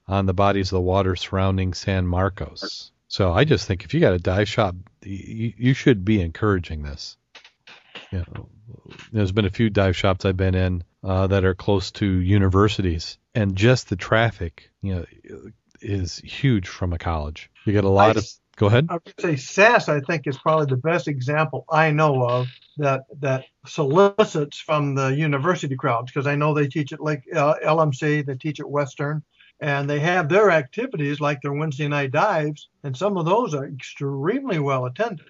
on 0.09 0.27
the 0.27 0.35
bodies 0.35 0.69
of 0.69 0.77
the 0.77 0.81
water 0.81 1.17
surrounding 1.17 1.75
San 1.75 2.07
Marcos. 2.07 2.91
So 3.09 3.33
I 3.33 3.45
just 3.45 3.67
think 3.67 3.85
if 3.85 3.95
you 3.95 4.01
got 4.01 4.15
a 4.15 4.19
dive 4.19 4.49
shop, 4.49 4.75
you, 5.03 5.53
you 5.57 5.75
should 5.75 6.05
be 6.05 6.21
encouraging 6.21 6.83
this. 6.83 7.17
You 8.11 8.25
know, 8.35 8.49
there's 9.13 9.33
been 9.33 9.45
a 9.45 9.51
few 9.51 9.71
dive 9.71 9.97
shops 9.97 10.25
I've 10.25 10.37
been 10.37 10.55
in 10.55 10.85
uh, 11.03 11.29
that 11.29 11.45
are 11.45 11.55
close 11.55 11.91
to 11.93 12.07
universities, 12.07 13.19
and 13.35 13.57
just 13.57 13.89
the 13.89 13.97
traffic, 13.97 14.71
you 14.83 14.95
know, 14.95 15.05
is 15.81 16.19
huge 16.19 16.69
from 16.69 16.93
a 16.93 16.99
college. 16.99 17.51
You 17.65 17.73
get 17.73 17.85
a 17.85 17.89
lot 17.89 18.17
I- 18.17 18.21
of. 18.21 18.27
Go 18.57 18.69
ahead. 18.69 18.87
I 18.89 18.95
would 18.95 19.15
say 19.21 19.37
SAS, 19.37 19.91
I 19.91 20.01
think, 20.01 20.27
is 20.27 20.39
probably 20.39 20.65
the 20.65 20.79
best 20.79 21.09
example 21.09 21.67
I 21.71 21.91
know 21.91 22.27
of 22.27 22.49
that 22.79 23.03
that 23.21 23.45
solicits 23.67 24.59
from 24.59 24.95
the 24.95 25.09
university 25.09 25.77
crowds 25.77 26.11
because 26.11 26.27
I 26.27 26.37
know 26.37 26.55
they 26.55 26.67
teach 26.67 26.91
at 26.95 27.01
like 27.01 27.25
uh, 27.35 27.57
LMC, 27.63 28.25
they 28.25 28.35
teach 28.35 28.59
at 28.59 28.71
Western, 28.71 29.23
and 29.61 29.89
they 29.89 29.99
have 30.01 30.31
their 30.31 30.51
activities 30.51 31.21
like 31.21 31.43
their 31.43 31.53
Wednesday 31.53 31.87
night 31.89 32.13
dives, 32.13 32.69
and 32.83 32.97
some 32.97 33.19
of 33.19 33.27
those 33.27 33.55
are 33.55 33.67
extremely 33.67 34.59
well 34.59 34.87
attended. 34.87 35.27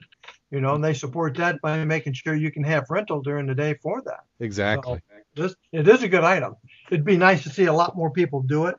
You 0.53 0.61
know, 0.61 0.77
and 0.77 0.85
they 0.85 0.95
support 0.95 1.35
that 1.39 1.61
by 1.61 1.85
making 1.85 2.13
sure 2.13 2.37
you 2.37 2.53
can 2.53 2.63
have 2.63 2.87
rental 2.89 3.21
during 3.21 3.47
the 3.47 3.55
day 3.57 3.75
for 3.83 4.03
that. 4.03 4.21
Exactly. 4.39 5.01
This 5.35 5.57
it 5.73 5.89
is 5.89 6.05
a 6.05 6.09
good 6.09 6.23
item. 6.23 6.55
It'd 6.91 7.05
be 7.05 7.17
nice 7.17 7.43
to 7.43 7.51
see 7.51 7.65
a 7.65 7.73
lot 7.73 7.97
more 7.97 8.11
people 8.11 8.43
do 8.43 8.67
it. 8.67 8.77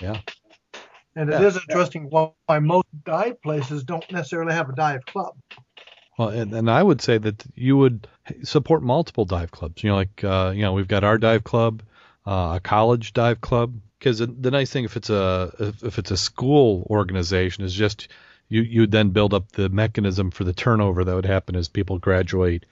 Yeah. 0.00 0.20
And 1.16 1.30
it 1.30 1.40
Yeah. 1.40 1.46
is 1.48 1.56
interesting 1.56 2.06
why 2.10 2.30
why 2.46 2.58
most 2.60 2.86
dive 3.04 3.42
places 3.42 3.84
don't 3.84 4.10
necessarily 4.10 4.54
have 4.54 4.68
a 4.68 4.74
dive 4.74 5.04
club. 5.06 5.34
Well, 6.18 6.28
and, 6.28 6.52
and 6.54 6.70
I 6.70 6.82
would 6.82 7.00
say 7.00 7.18
that 7.18 7.44
you 7.54 7.76
would 7.76 8.06
support 8.42 8.82
multiple 8.82 9.24
dive 9.24 9.50
clubs. 9.50 9.82
You 9.82 9.90
know, 9.90 9.96
like 9.96 10.22
uh, 10.24 10.52
you 10.54 10.62
know, 10.62 10.72
we've 10.72 10.88
got 10.88 11.04
our 11.04 11.18
dive 11.18 11.44
club, 11.44 11.82
uh, 12.26 12.54
a 12.56 12.60
college 12.62 13.12
dive 13.12 13.40
club. 13.40 13.74
Because 13.98 14.18
the, 14.20 14.26
the 14.26 14.50
nice 14.50 14.70
thing 14.70 14.84
if 14.84 14.96
it's 14.96 15.10
a 15.10 15.52
if, 15.58 15.82
if 15.84 15.98
it's 15.98 16.10
a 16.10 16.16
school 16.16 16.86
organization 16.90 17.64
is 17.64 17.74
just 17.74 18.08
you 18.48 18.62
you 18.62 18.86
then 18.86 19.10
build 19.10 19.34
up 19.34 19.52
the 19.52 19.68
mechanism 19.68 20.30
for 20.30 20.44
the 20.44 20.54
turnover 20.54 21.04
that 21.04 21.14
would 21.14 21.26
happen 21.26 21.54
as 21.56 21.68
people 21.68 21.98
graduate 21.98 22.64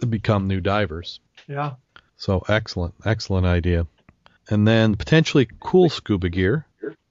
and 0.00 0.10
become 0.10 0.46
new 0.46 0.60
divers. 0.60 1.20
Yeah. 1.48 1.74
So 2.16 2.44
excellent, 2.48 2.94
excellent 3.04 3.46
idea. 3.46 3.86
And 4.50 4.66
then 4.66 4.94
potentially 4.96 5.48
cool 5.60 5.88
scuba 5.90 6.28
gear. 6.28 6.64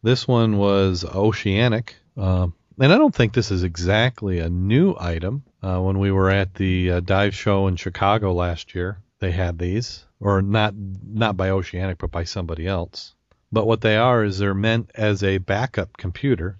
This 0.07 0.25
one 0.25 0.57
was 0.57 1.03
oceanic. 1.03 1.97
Um, 2.15 2.53
and 2.79 2.93
I 2.93 2.97
don't 2.97 3.13
think 3.13 3.33
this 3.33 3.51
is 3.51 3.63
exactly 3.63 4.39
a 4.39 4.49
new 4.49 4.95
item. 4.97 5.43
Uh, 5.61 5.81
when 5.81 5.99
we 5.99 6.11
were 6.11 6.29
at 6.29 6.53
the 6.53 6.91
uh, 6.91 6.99
dive 7.01 7.35
show 7.35 7.67
in 7.67 7.75
Chicago 7.75 8.33
last 8.33 8.73
year, 8.73 8.99
they 9.19 9.31
had 9.31 9.59
these, 9.59 10.05
or 10.21 10.41
not 10.41 10.75
not 10.77 11.35
by 11.35 11.49
Oceanic, 11.49 11.97
but 11.97 12.09
by 12.09 12.23
somebody 12.23 12.65
else. 12.65 13.15
But 13.51 13.67
what 13.67 13.81
they 13.81 13.97
are 13.97 14.23
is 14.23 14.37
they're 14.37 14.53
meant 14.53 14.91
as 14.95 15.23
a 15.23 15.39
backup 15.39 15.97
computer. 15.97 16.57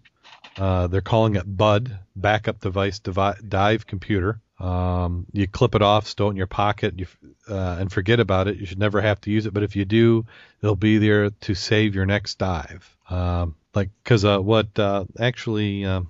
Uh, 0.58 0.88
they're 0.88 1.00
calling 1.00 1.36
it 1.36 1.46
BUD, 1.48 1.98
Backup 2.18 2.60
Device 2.60 3.00
Divi- 3.00 3.48
Dive 3.48 3.88
Computer. 3.88 4.42
Um, 4.60 5.28
you 5.34 5.48
clip 5.48 5.76
it 5.76 5.82
off, 5.82 6.08
stow 6.08 6.28
it 6.28 6.32
in 6.32 6.36
your 6.38 6.48
pocket, 6.48 6.98
you, 6.98 7.06
uh, 7.48 7.78
and 7.80 7.92
forget 7.92 8.20
about 8.20 8.48
it. 8.48 8.58
You 8.58 8.66
should 8.66 8.80
never 8.80 9.02
have 9.02 9.22
to 9.22 9.32
use 9.32 9.46
it, 9.46 9.54
but 9.54 9.64
if 9.64 9.76
you 9.76 9.86
do, 9.86 10.26
it'll 10.62 10.76
be 10.76 10.98
there 10.98 11.30
to 11.30 11.54
save 11.54 11.94
your 11.94 12.08
next 12.08 12.40
dive. 12.40 12.96
Um, 13.10 13.56
like, 13.76 13.90
because 14.04 14.26
uh, 14.26 14.40
what 14.40 14.78
uh, 14.80 15.06
actually, 15.20 15.86
um, 15.86 16.10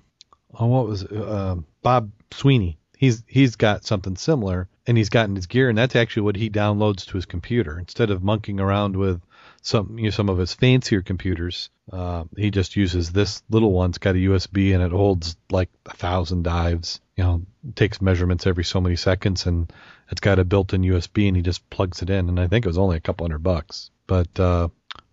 oh, 0.58 0.66
what 0.66 0.86
was? 0.86 1.04
Uh, 1.04 1.56
Bob 1.82 2.10
Sweeney? 2.30 2.78
He's 2.96 3.22
he's 3.26 3.56
got 3.56 3.84
something 3.84 4.16
similar, 4.16 4.66
and 4.86 4.96
he's 4.96 5.10
gotten 5.10 5.36
his 5.36 5.46
gear, 5.46 5.68
and 5.68 5.76
that's 5.76 5.94
actually 5.94 6.22
what 6.22 6.36
he 6.36 6.48
downloads 6.48 7.06
to 7.06 7.16
his 7.16 7.26
computer 7.26 7.78
instead 7.78 8.10
of 8.10 8.24
monkeying 8.24 8.60
around 8.60 8.96
with 8.96 9.20
some 9.62 9.98
you 9.98 10.04
know, 10.04 10.10
some 10.10 10.28
of 10.28 10.38
his 10.38 10.54
fancier 10.54 11.02
computers. 11.02 11.70
Uh, 11.90 12.24
he 12.36 12.50
just 12.50 12.76
uses 12.76 13.10
this 13.10 13.42
little 13.48 13.72
one. 13.72 13.90
It's 13.90 13.98
got 13.98 14.14
a 14.14 14.18
USB 14.18 14.74
and 14.74 14.82
it 14.82 14.92
holds 14.92 15.36
like 15.50 15.70
a 15.86 15.94
thousand 15.96 16.44
dives. 16.44 17.00
You 17.16 17.24
know, 17.24 17.42
takes 17.74 18.00
measurements 18.00 18.46
every 18.46 18.64
so 18.64 18.80
many 18.80 18.96
seconds, 18.96 19.46
and 19.46 19.72
it's 20.10 20.20
got 20.20 20.38
a 20.38 20.44
built-in 20.44 20.82
USB, 20.82 21.26
and 21.26 21.36
he 21.36 21.42
just 21.42 21.68
plugs 21.70 22.02
it 22.02 22.10
in. 22.10 22.28
And 22.28 22.38
I 22.38 22.46
think 22.46 22.64
it 22.64 22.68
was 22.68 22.78
only 22.78 22.96
a 22.96 23.00
couple 23.00 23.24
hundred 23.24 23.42
bucks. 23.42 23.90
But 24.06 24.38
uh, 24.38 24.68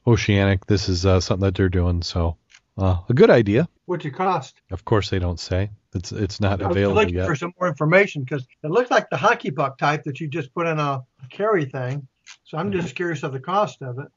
Oceanic. 0.08 0.66
This 0.66 0.90
is 0.90 1.06
uh, 1.06 1.20
something 1.20 1.46
that 1.46 1.56
they're 1.56 1.70
doing. 1.70 2.02
So 2.02 2.38
uh, 2.78 2.98
a 3.10 3.14
good 3.14 3.30
idea. 3.30 3.68
What's 3.86 4.06
it 4.06 4.12
cost? 4.12 4.56
Of 4.72 4.86
course, 4.86 5.10
they 5.10 5.20
don't 5.20 5.40
say. 5.40 5.72
It's 5.94 6.12
it's 6.12 6.40
not 6.40 6.62
I 6.62 6.68
was 6.68 6.76
available 6.76 7.02
looking 7.02 7.16
yet. 7.16 7.28
for 7.28 7.36
some 7.36 7.54
more 7.60 7.70
information 7.70 8.24
because 8.24 8.46
it 8.64 8.70
looks 8.70 8.92
like 8.92 9.10
the 9.10 9.18
hockey 9.18 9.52
puck 9.52 9.78
type 9.78 10.04
that 10.04 10.20
you 10.20 10.28
just 10.28 10.54
put 10.54 10.68
in 10.68 10.80
a 10.80 11.04
carry 11.30 11.66
thing. 11.66 12.08
So 12.44 12.58
I'm 12.58 12.72
just 12.72 12.96
curious 12.96 13.24
of 13.24 13.32
the 13.32 13.40
cost 13.40 13.82
of 13.82 14.00
it. 14.00 14.08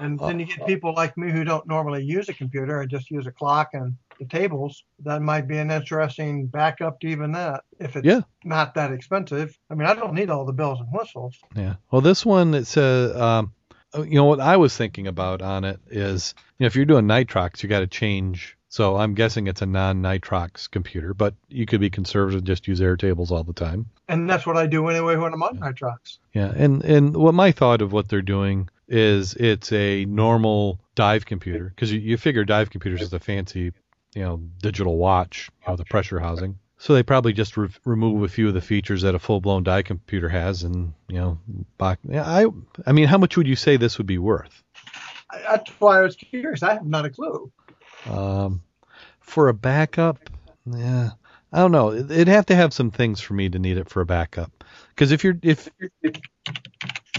And 0.00 0.18
then 0.18 0.38
you 0.38 0.46
get 0.46 0.66
people 0.66 0.94
like 0.94 1.16
me 1.16 1.30
who 1.30 1.44
don't 1.44 1.66
normally 1.66 2.04
use 2.04 2.28
a 2.28 2.34
computer 2.34 2.80
and 2.80 2.90
just 2.90 3.10
use 3.10 3.26
a 3.26 3.32
clock 3.32 3.70
and 3.72 3.96
the 4.18 4.26
tables. 4.26 4.84
That 5.04 5.22
might 5.22 5.48
be 5.48 5.58
an 5.58 5.70
interesting 5.70 6.46
backup 6.46 7.00
to 7.00 7.08
even 7.08 7.32
that 7.32 7.64
if 7.80 7.96
it's 7.96 8.06
Yeah. 8.06 8.20
not 8.44 8.74
that 8.74 8.92
expensive. 8.92 9.56
I 9.70 9.74
mean, 9.74 9.88
I 9.88 9.94
don't 9.94 10.14
need 10.14 10.30
all 10.30 10.44
the 10.44 10.52
bells 10.52 10.80
and 10.80 10.88
whistles. 10.92 11.36
Yeah. 11.56 11.74
Well, 11.90 12.00
this 12.00 12.24
one 12.26 12.54
it 12.54 12.66
says, 12.66 13.16
um, 13.16 13.52
uh, 13.96 14.02
you 14.02 14.16
know, 14.16 14.24
what 14.24 14.40
I 14.40 14.56
was 14.56 14.76
thinking 14.76 15.06
about 15.06 15.42
on 15.42 15.64
it 15.64 15.80
is, 15.88 16.34
you 16.58 16.64
know, 16.64 16.66
if 16.66 16.76
you're 16.76 16.84
doing 16.84 17.06
nitrox, 17.06 17.62
you 17.62 17.68
got 17.68 17.80
to 17.80 17.86
change. 17.86 18.56
So 18.70 18.96
I'm 18.96 19.14
guessing 19.14 19.46
it's 19.46 19.62
a 19.62 19.66
non-nitrox 19.66 20.70
computer, 20.70 21.14
but 21.14 21.34
you 21.48 21.64
could 21.64 21.80
be 21.80 21.88
conservative, 21.88 22.38
and 22.38 22.46
just 22.46 22.68
use 22.68 22.80
Airtables 22.80 23.30
all 23.30 23.42
the 23.42 23.54
time. 23.54 23.86
And 24.08 24.28
that's 24.28 24.46
what 24.46 24.58
I 24.58 24.66
do 24.66 24.86
anyway 24.88 25.16
when 25.16 25.32
I'm 25.32 25.42
on 25.42 25.58
my 25.58 25.72
trucks. 25.72 26.18
Yeah, 26.34 26.52
and 26.54 26.84
and 26.84 27.16
what 27.16 27.32
my 27.32 27.50
thought 27.50 27.80
of 27.80 27.92
what 27.92 28.08
they're 28.10 28.20
doing 28.20 28.68
is 28.88 29.34
it's 29.34 29.70
a 29.72 30.04
normal 30.06 30.80
dive 30.94 31.26
computer 31.26 31.64
because 31.74 31.92
you, 31.92 32.00
you 32.00 32.16
figure 32.16 32.44
dive 32.44 32.70
computers 32.70 33.02
is 33.02 33.12
a 33.12 33.20
fancy, 33.20 33.72
you 34.14 34.22
know, 34.22 34.42
digital 34.62 34.96
watch, 34.96 35.50
you 35.62 35.68
know, 35.72 35.76
the 35.76 35.84
pressure 35.84 36.18
housing. 36.18 36.58
So 36.78 36.94
they 36.94 37.02
probably 37.02 37.32
just 37.32 37.56
re- 37.56 37.68
remove 37.84 38.22
a 38.22 38.28
few 38.28 38.48
of 38.48 38.54
the 38.54 38.60
features 38.60 39.02
that 39.02 39.14
a 39.14 39.18
full-blown 39.18 39.64
dive 39.64 39.84
computer 39.84 40.28
has, 40.28 40.62
and 40.62 40.92
you 41.08 41.16
know, 41.16 41.38
yeah, 42.08 42.24
I 42.24 42.46
I 42.86 42.92
mean, 42.92 43.08
how 43.08 43.18
much 43.18 43.36
would 43.36 43.48
you 43.48 43.56
say 43.56 43.76
this 43.76 43.98
would 43.98 44.06
be 44.06 44.18
worth? 44.18 44.62
I- 45.30 45.40
That's 45.42 45.70
why 45.80 45.98
I 45.98 46.02
was 46.02 46.14
curious. 46.16 46.62
I 46.62 46.74
have 46.74 46.86
not 46.86 47.04
a 47.04 47.10
clue. 47.10 47.50
Um, 48.08 48.62
for 49.20 49.48
a 49.48 49.54
backup, 49.54 50.18
yeah, 50.66 51.10
I 51.52 51.58
don't 51.58 51.72
know. 51.72 51.90
It- 51.90 52.10
It'd 52.12 52.28
have 52.28 52.46
to 52.46 52.54
have 52.54 52.72
some 52.72 52.92
things 52.92 53.20
for 53.20 53.34
me 53.34 53.48
to 53.48 53.58
need 53.58 53.76
it 53.76 53.88
for 53.90 54.00
a 54.00 54.06
backup. 54.06 54.64
Because 54.90 55.10
if 55.10 55.24
you're 55.24 55.38
if 55.42 55.68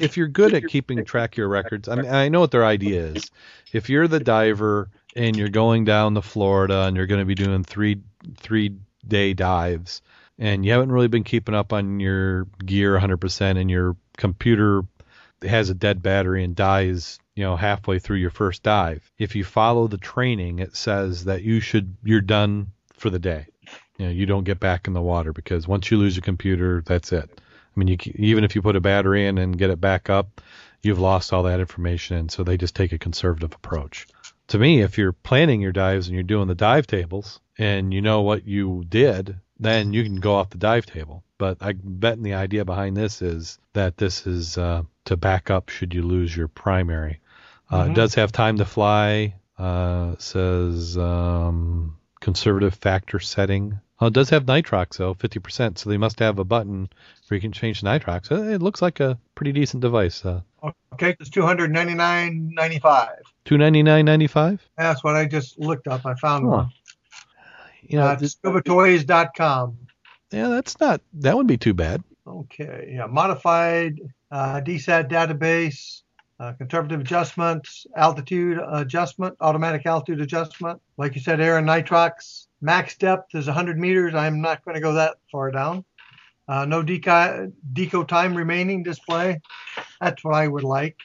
if 0.01 0.17
you're 0.17 0.27
good 0.27 0.53
at 0.53 0.67
keeping 0.67 1.03
track 1.05 1.33
of 1.33 1.37
your 1.37 1.47
records, 1.47 1.87
I 1.87 1.95
mean, 1.95 2.09
I 2.09 2.29
know 2.29 2.39
what 2.39 2.51
their 2.51 2.65
idea 2.65 3.07
is. 3.07 3.31
If 3.71 3.89
you're 3.89 4.07
the 4.07 4.19
diver 4.19 4.89
and 5.15 5.35
you're 5.35 5.49
going 5.49 5.85
down 5.85 6.15
to 6.15 6.21
Florida 6.21 6.83
and 6.83 6.95
you're 6.95 7.07
going 7.07 7.21
to 7.21 7.25
be 7.25 7.35
doing 7.35 7.63
three 7.63 8.01
three 8.37 8.75
day 9.07 9.33
dives, 9.33 10.01
and 10.37 10.65
you 10.65 10.71
haven't 10.71 10.91
really 10.91 11.07
been 11.07 11.23
keeping 11.23 11.55
up 11.55 11.73
on 11.73 11.99
your 11.99 12.45
gear 12.65 12.97
100%, 12.97 13.59
and 13.59 13.69
your 13.69 13.95
computer 14.17 14.83
has 15.41 15.69
a 15.69 15.73
dead 15.73 16.01
battery 16.01 16.43
and 16.43 16.55
dies, 16.55 17.19
you 17.35 17.43
know, 17.43 17.55
halfway 17.55 17.99
through 17.99 18.17
your 18.17 18.29
first 18.29 18.63
dive. 18.63 19.09
If 19.17 19.35
you 19.35 19.43
follow 19.43 19.87
the 19.87 19.97
training, 19.97 20.59
it 20.59 20.75
says 20.75 21.25
that 21.25 21.43
you 21.43 21.59
should 21.59 21.95
you're 22.03 22.21
done 22.21 22.71
for 22.93 23.09
the 23.09 23.19
day. 23.19 23.47
You 23.97 24.05
know, 24.05 24.11
you 24.11 24.25
don't 24.25 24.45
get 24.45 24.59
back 24.59 24.87
in 24.87 24.93
the 24.93 25.01
water 25.01 25.33
because 25.33 25.67
once 25.67 25.91
you 25.91 25.97
lose 25.97 26.15
your 26.15 26.23
computer, 26.23 26.81
that's 26.85 27.11
it. 27.11 27.41
I 27.79 27.85
mean, 27.85 27.87
you 27.87 27.97
even 28.15 28.43
if 28.43 28.55
you 28.55 28.61
put 28.61 28.75
a 28.75 28.81
battery 28.81 29.25
in 29.25 29.37
and 29.37 29.57
get 29.57 29.69
it 29.69 29.79
back 29.79 30.09
up, 30.09 30.41
you've 30.81 30.99
lost 30.99 31.31
all 31.31 31.43
that 31.43 31.61
information, 31.61 32.17
and 32.17 32.31
so 32.31 32.43
they 32.43 32.57
just 32.57 32.75
take 32.75 32.91
a 32.91 32.97
conservative 32.97 33.53
approach. 33.53 34.05
To 34.49 34.59
me, 34.59 34.81
if 34.81 34.97
you're 34.97 35.13
planning 35.13 35.61
your 35.61 35.71
dives 35.71 36.07
and 36.07 36.13
you're 36.15 36.23
doing 36.23 36.49
the 36.49 36.55
dive 36.55 36.87
tables 36.87 37.39
and 37.57 37.93
you 37.93 38.01
know 38.01 38.21
what 38.21 38.45
you 38.45 38.83
did, 38.89 39.39
then 39.59 39.93
you 39.93 40.03
can 40.03 40.17
go 40.19 40.35
off 40.35 40.49
the 40.49 40.57
dive 40.57 40.85
table. 40.87 41.23
But 41.37 41.59
I 41.61 41.71
bet 41.73 42.21
the 42.21 42.33
idea 42.33 42.65
behind 42.65 42.97
this 42.97 43.21
is 43.21 43.59
that 43.73 43.95
this 43.95 44.27
is 44.27 44.57
uh, 44.57 44.83
to 45.05 45.15
back 45.15 45.49
up 45.49 45.69
should 45.69 45.93
you 45.93 46.01
lose 46.01 46.35
your 46.35 46.49
primary. 46.49 47.21
Uh, 47.71 47.85
It 47.87 47.91
Mhm. 47.91 47.95
does 47.95 48.15
have 48.15 48.31
time 48.33 48.57
to 48.57 48.65
fly. 48.65 49.35
Uh, 49.57 50.11
it 50.13 50.21
says 50.21 50.97
um, 50.97 51.95
conservative 52.19 52.73
factor 52.73 53.19
setting. 53.19 53.79
Oh, 54.01 54.07
it 54.07 54.13
does 54.13 54.29
have 54.29 54.45
nitrox 54.45 54.97
though, 54.97 55.13
50%. 55.13 55.77
So 55.77 55.89
they 55.89 55.97
must 55.97 56.19
have 56.19 56.39
a 56.39 56.43
button 56.45 56.89
where 57.27 57.35
you 57.35 57.41
can 57.41 57.51
change 57.51 57.81
the 57.81 57.87
nitrox. 57.87 58.31
Uh, 58.31 58.43
It 58.53 58.61
looks 58.61 58.81
like 58.81 58.99
a 58.99 59.17
pretty 59.35 59.51
decent 59.51 59.81
device. 59.81 60.25
Uh, 60.25 60.41
Okay, 60.93 61.15
it's 61.21 61.29
two 61.29 61.43
hundred 61.43 61.71
ninety 61.71 61.93
nine 61.93 62.51
ninety 62.53 62.79
five. 62.79 63.19
Two 63.45 63.57
ninety 63.57 63.81
nine 63.83 64.03
ninety 64.03 64.27
five. 64.27 64.61
That's 64.77 65.01
what 65.01 65.15
I 65.15 65.25
just 65.25 65.57
looked 65.57 65.87
up. 65.87 66.05
I 66.05 66.13
found 66.15 66.43
Huh. 66.43 66.49
one. 66.49 66.69
You 67.83 67.99
know, 67.99 68.05
Uh, 68.07 68.17
ScubaToys.com. 68.17 69.77
yeah, 70.31 70.47
that's 70.49 70.77
not. 70.81 71.01
That 71.13 71.35
wouldn't 71.35 71.47
be 71.47 71.57
too 71.57 71.73
bad. 71.73 72.03
Okay, 72.27 72.91
yeah, 72.95 73.05
modified 73.05 73.99
uh, 74.31 74.59
DSAT 74.61 75.09
database, 75.09 76.01
uh, 76.39 76.51
conservative 76.53 76.99
adjustments, 76.99 77.87
altitude 77.95 78.59
adjustment, 78.71 79.35
automatic 79.39 79.85
altitude 79.85 80.19
adjustment. 80.21 80.81
Like 80.97 81.15
you 81.15 81.21
said, 81.21 81.39
air 81.39 81.57
and 81.57 81.67
nitrox. 81.67 82.47
Max 82.61 82.97
depth 82.97 83.35
is 83.35 83.47
100 83.47 83.79
meters. 83.79 84.13
I'm 84.15 84.41
not 84.41 84.63
going 84.65 84.75
to 84.75 84.81
go 84.81 84.93
that 84.93 85.17
far 85.31 85.51
down. 85.51 85.85
Uh, 86.47 86.65
no 86.65 86.83
deco, 86.83 87.53
deco 87.73 88.07
time 88.07 88.35
remaining 88.35 88.81
display. 88.81 89.39
That's 90.01 90.23
what 90.23 90.33
I 90.33 90.47
would 90.47 90.63
like. 90.63 90.97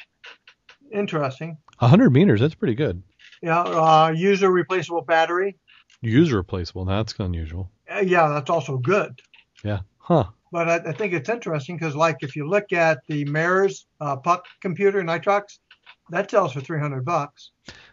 Interesting. 0.91 1.59
hundred 1.79 2.11
meters. 2.11 2.41
That's 2.41 2.55
pretty 2.55 2.75
good. 2.75 3.03
Yeah, 3.43 3.61
uh, 3.61 4.13
user 4.17 4.51
replaceable 4.51 5.03
battery. 5.03 5.57
User 6.01 6.37
replaceable. 6.37 6.87
That's 6.87 7.15
unusual. 7.19 7.71
Uh, 7.91 8.01
yeah, 8.01 8.29
that's 8.29 8.49
also 8.49 8.79
good. 8.79 9.21
Yeah. 9.63 9.81
Huh. 9.99 10.25
But 10.51 10.69
I, 10.69 10.77
I 10.77 10.93
think 10.93 11.13
it's 11.13 11.29
interesting 11.29 11.77
because, 11.77 11.95
like, 11.95 12.19
if 12.23 12.37
you 12.37 12.49
look 12.49 12.73
at 12.73 13.01
the 13.09 13.25
Mares 13.27 13.87
uh, 14.01 14.17
puck 14.17 14.47
computer 14.63 15.03
Nitrox, 15.03 15.59
that 16.11 16.31
sells 16.31 16.53
for 16.53 16.61
300 16.61 17.05
bucks. 17.05 17.51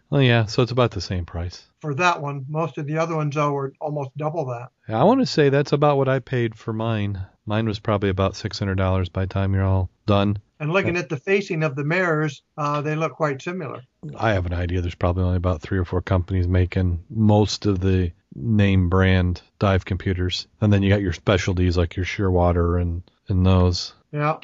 Well, 0.10 0.21
yeah. 0.21 0.45
So 0.45 0.62
it's 0.62 0.71
about 0.71 0.91
the 0.91 1.02
same 1.02 1.26
price. 1.26 1.63
For 1.82 1.96
that 1.96 2.22
one, 2.22 2.46
most 2.48 2.78
of 2.78 2.86
the 2.86 3.00
other 3.00 3.15
ones 3.15 3.36
though 3.36 3.52
were 3.52 3.74
almost 3.82 4.15
double 4.15 4.46
that. 4.46 4.70
I 4.88 5.04
want 5.04 5.20
to 5.20 5.26
say 5.26 5.50
that's 5.50 5.74
about 5.74 5.98
what 5.98 6.08
I 6.08 6.20
paid 6.20 6.56
for 6.56 6.74
mine. 6.74 7.26
Mine 7.48 7.65
was 7.67 7.80
probably 7.80 8.10
about 8.10 8.36
six 8.36 8.60
hundred 8.60 8.76
dollars 8.76 9.10
by 9.10 9.26
the 9.26 9.34
time 9.34 9.54
you're 9.54 9.65
all 9.65 9.89
done. 10.06 10.38
And 10.60 10.72
looking 10.72 10.96
at 10.96 11.10
the 11.10 11.17
facing 11.17 11.63
of 11.63 11.76
the 11.76 11.84
Mares, 11.84 12.44
uh, 12.56 12.82
they 12.82 12.96
look 12.96 13.13
quite 13.13 13.41
similar. 13.41 13.82
I 14.15 14.34
have 14.34 14.46
an 14.46 14.54
idea. 14.54 14.82
There's 14.82 14.94
probably 14.94 15.24
only 15.24 15.38
about 15.38 15.60
three 15.60 15.80
or 15.80 15.86
four 15.86 16.04
companies 16.04 16.48
making 16.48 17.04
most 17.10 17.65
of 17.65 17.80
the 17.80 18.12
name 18.36 18.88
brand 18.88 19.41
dive 19.58 19.86
computers, 19.86 20.48
and 20.62 20.72
then 20.72 20.84
you 20.84 20.89
got 20.89 21.02
your 21.02 21.13
specialties 21.13 21.78
like 21.78 21.96
your 21.96 22.06
Shearwater 22.06 22.80
and 22.80 23.02
and 23.28 23.44
those. 23.44 23.94
Yeah. 24.12 24.38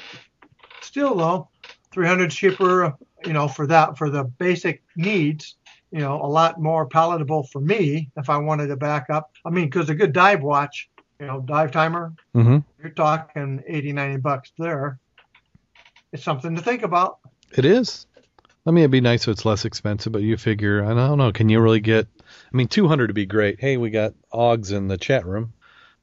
Still 0.82 1.16
though, 1.16 1.50
300 1.92 2.32
cheaper. 2.32 2.98
You 3.26 3.34
know, 3.34 3.48
for 3.48 3.68
that 3.68 3.98
for 3.98 4.10
the 4.10 4.24
basic 4.24 4.84
needs. 4.96 5.56
You 5.98 6.04
know, 6.04 6.22
a 6.22 6.30
lot 6.30 6.62
more 6.62 6.86
palatable 6.86 7.48
for 7.52 7.60
me 7.60 8.12
if 8.18 8.30
I 8.30 8.38
wanted 8.38 8.68
to 8.68 8.76
back 8.76 9.10
up. 9.10 9.32
I 9.44 9.50
mean, 9.50 9.66
because 9.66 9.90
a 9.90 9.96
good 9.96 10.14
dive 10.14 10.44
watch, 10.44 10.88
you 11.20 11.26
know, 11.26 11.42
dive 11.42 11.72
timer, 11.72 12.14
Mm-hmm. 12.36 12.58
you're 12.80 12.92
talking 12.92 13.64
80, 13.68 13.94
90 13.94 14.18
bucks 14.18 14.52
there. 14.60 15.00
It's 16.14 16.24
something 16.24 16.56
to 16.56 16.62
think 16.62 16.84
about. 16.84 17.18
It 17.58 17.66
is. 17.66 18.06
I 18.68 18.70
mean, 18.70 18.84
it'd 18.84 18.92
be 18.92 19.02
nice 19.02 19.24
if 19.24 19.30
it's 19.30 19.44
less 19.44 19.66
expensive, 19.66 20.14
but 20.14 20.22
you 20.22 20.38
figure, 20.38 20.86
I 20.86 20.94
don't 20.94 21.18
know, 21.18 21.32
can 21.32 21.50
you 21.50 21.60
really 21.60 21.80
get? 21.80 22.06
I 22.20 22.56
mean, 22.56 22.68
200 22.68 23.10
would 23.10 23.16
be 23.16 23.26
great. 23.26 23.60
Hey, 23.60 23.78
we 23.78 23.90
got 23.90 24.14
Oggs 24.32 24.72
in 24.72 24.88
the 24.88 24.98
chat 25.00 25.26
room, 25.26 25.54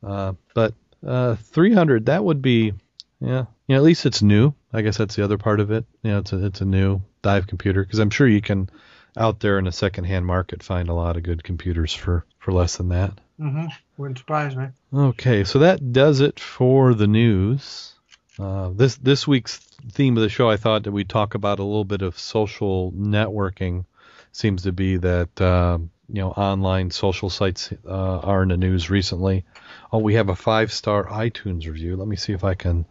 uh, 0.03 0.33
but 0.55 0.75
uh, 1.07 1.37
300 1.37 2.07
that 2.07 2.25
would 2.25 2.43
be, 2.43 2.73
yeah, 3.21 3.45
you 3.69 3.77
know, 3.77 3.77
at 3.77 3.83
least 3.85 4.07
it's 4.07 4.23
new. 4.23 4.55
I 4.73 4.83
guess 4.83 4.97
that's 4.97 5.15
the 5.15 5.23
other 5.23 5.39
part 5.39 5.61
of 5.61 5.71
it. 5.71 5.85
You 6.03 6.11
know, 6.11 6.19
it's 6.19 6.33
a 6.33 6.45
it's 6.47 6.63
a 6.63 6.65
new 6.65 7.01
dive 7.23 7.47
computer 7.47 7.85
because 7.85 8.01
I'm 8.01 8.11
sure 8.11 8.27
you 8.27 8.41
can 8.41 8.69
out 9.17 9.41
there 9.41 9.59
in 9.59 9.67
a 9.67 9.73
secondhand 9.73 10.27
market 10.27 10.63
find 10.63 10.89
a 10.89 10.95
lot 10.95 11.17
of 11.17 11.23
good 11.23 11.45
computers 11.45 11.93
for 11.93 12.25
for 12.39 12.53
less 12.53 12.77
than 12.77 12.89
that. 12.89 13.13
hmm 13.39 13.67
Wouldn't 13.97 14.19
surprise 14.19 14.57
me. 14.57 14.67
Okay, 14.93 15.45
so 15.45 15.61
that 15.61 15.93
does 15.93 16.21
it 16.21 16.41
for 16.41 16.95
the 16.95 17.07
news. 17.07 17.95
Uh, 18.39 18.71
this 18.75 18.97
this 18.97 19.27
week's 19.27 19.59
theme 19.93 20.17
of 20.17 20.23
the 20.23 20.29
show, 20.29 20.51
I 20.51 20.57
thought 20.57 20.83
that 20.85 20.93
we'd 20.93 21.09
talk 21.09 21.35
about 21.35 21.61
a 21.61 21.65
little 21.65 21.85
bit 21.85 22.03
of 22.03 22.19
social 22.19 22.93
networking. 22.93 23.85
Seems 24.33 24.63
to 24.65 24.73
be 24.73 24.97
that 24.97 25.41
um, 25.41 25.91
you 26.09 26.21
know 26.21 26.31
online 26.31 26.91
social 26.91 27.31
sites 27.31 27.73
uh, 27.87 28.19
are 28.19 28.43
in 28.43 28.49
the 28.49 28.57
news 28.57 28.91
recently. 28.91 29.45
Oh, 29.93 29.99
we 29.99 30.15
have 30.15 30.29
a 30.29 30.37
five 30.37 30.73
star 30.73 31.05
iTunes 31.05 31.67
review. 31.67 31.97
Let 31.97 32.09
me 32.09 32.17
see 32.17 32.33
if 32.33 32.43
I 32.43 32.55
can 32.55 32.85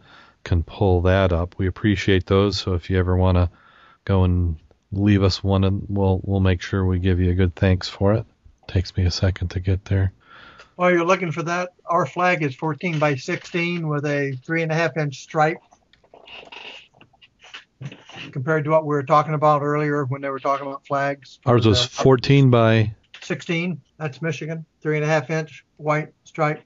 can 0.44 0.62
pull 0.62 1.02
that 1.02 1.32
up. 1.32 1.56
We 1.58 1.66
appreciate 1.66 2.26
those. 2.26 2.58
So 2.58 2.74
if 2.74 2.88
you 2.88 2.98
ever 2.98 3.16
want 3.16 3.36
to 3.36 3.50
go 4.04 4.24
and 4.24 4.56
leave 4.96 5.22
us 5.22 5.42
one, 5.42 5.64
and 5.64 5.84
we'll 5.88 6.20
we'll 6.24 6.40
make 6.40 6.62
sure 6.62 6.84
we 6.84 6.98
give 6.98 7.20
you 7.20 7.30
a 7.30 7.34
good 7.34 7.54
thanks 7.54 7.88
for 7.88 8.14
it. 8.14 8.24
Takes 8.66 8.96
me 8.96 9.04
a 9.04 9.10
second 9.10 9.48
to 9.48 9.60
get 9.60 9.84
there. 9.84 10.12
While 10.76 10.90
you're 10.90 11.04
looking 11.04 11.30
for 11.30 11.42
that, 11.44 11.70
our 11.86 12.06
flag 12.06 12.42
is 12.42 12.54
14 12.56 12.98
by 12.98 13.14
16 13.14 13.86
with 13.86 14.04
a 14.04 14.36
three 14.44 14.62
and 14.62 14.72
a 14.72 14.74
half 14.74 14.96
inch 14.96 15.20
stripe. 15.20 15.58
Compared 18.32 18.64
to 18.64 18.70
what 18.70 18.84
we 18.84 18.94
were 18.94 19.02
talking 19.02 19.34
about 19.34 19.62
earlier 19.62 20.04
when 20.04 20.20
they 20.20 20.30
were 20.30 20.38
talking 20.40 20.66
about 20.66 20.86
flags. 20.86 21.38
Ours 21.46 21.66
was 21.66 21.84
Uh, 21.84 21.88
14 21.88 22.50
by 22.50 22.94
16. 23.20 23.80
That's 23.98 24.22
Michigan. 24.22 24.64
Three 24.80 24.96
and 24.96 25.04
a 25.04 25.08
half 25.08 25.30
inch 25.30 25.64
white 25.76 26.08
stripe. 26.24 26.62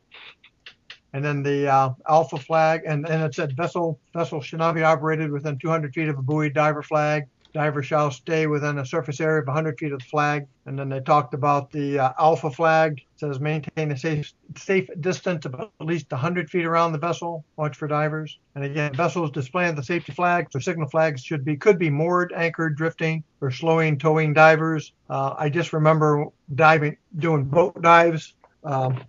And 1.12 1.24
then 1.24 1.42
the 1.42 1.68
uh, 1.68 1.90
Alpha 2.08 2.36
flag, 2.36 2.82
and, 2.86 3.08
and 3.08 3.22
it 3.24 3.34
said 3.34 3.56
vessel 3.56 3.98
vessel 4.12 4.40
should 4.40 4.58
not 4.58 4.74
be 4.74 4.82
operated 4.82 5.30
within 5.30 5.58
200 5.58 5.92
feet 5.94 6.08
of 6.08 6.18
a 6.18 6.22
buoy 6.22 6.50
diver 6.50 6.82
flag. 6.82 7.26
Divers 7.58 7.86
shall 7.86 8.08
stay 8.12 8.46
within 8.46 8.78
a 8.78 8.86
surface 8.86 9.20
area 9.20 9.40
of 9.40 9.48
100 9.48 9.80
feet 9.80 9.90
of 9.90 9.98
the 9.98 10.04
flag. 10.04 10.46
And 10.66 10.78
then 10.78 10.88
they 10.88 11.00
talked 11.00 11.34
about 11.34 11.72
the 11.72 11.98
uh, 11.98 12.12
alpha 12.16 12.52
flag. 12.52 12.98
It 12.98 13.18
says 13.18 13.40
maintain 13.40 13.90
a 13.90 13.96
safe, 13.96 14.32
safe 14.56 14.88
distance 15.00 15.44
of 15.44 15.56
at 15.56 15.68
least 15.80 16.08
100 16.12 16.48
feet 16.48 16.64
around 16.64 16.92
the 16.92 16.98
vessel. 16.98 17.44
Watch 17.56 17.76
for 17.76 17.88
divers. 17.88 18.38
And 18.54 18.62
again, 18.62 18.94
vessels 18.94 19.32
displaying 19.32 19.74
the 19.74 19.82
safety 19.82 20.12
flags 20.12 20.54
or 20.54 20.60
signal 20.60 20.88
flags 20.88 21.20
should 21.24 21.44
be 21.44 21.56
could 21.56 21.80
be 21.80 21.90
moored, 21.90 22.32
anchored, 22.32 22.76
drifting, 22.76 23.24
or 23.40 23.50
slowing, 23.50 23.98
towing 23.98 24.34
divers. 24.34 24.92
Uh, 25.10 25.34
I 25.36 25.48
just 25.48 25.72
remember 25.72 26.26
diving, 26.54 26.96
doing 27.18 27.42
boat 27.42 27.82
dives. 27.82 28.34
Um, 28.62 29.02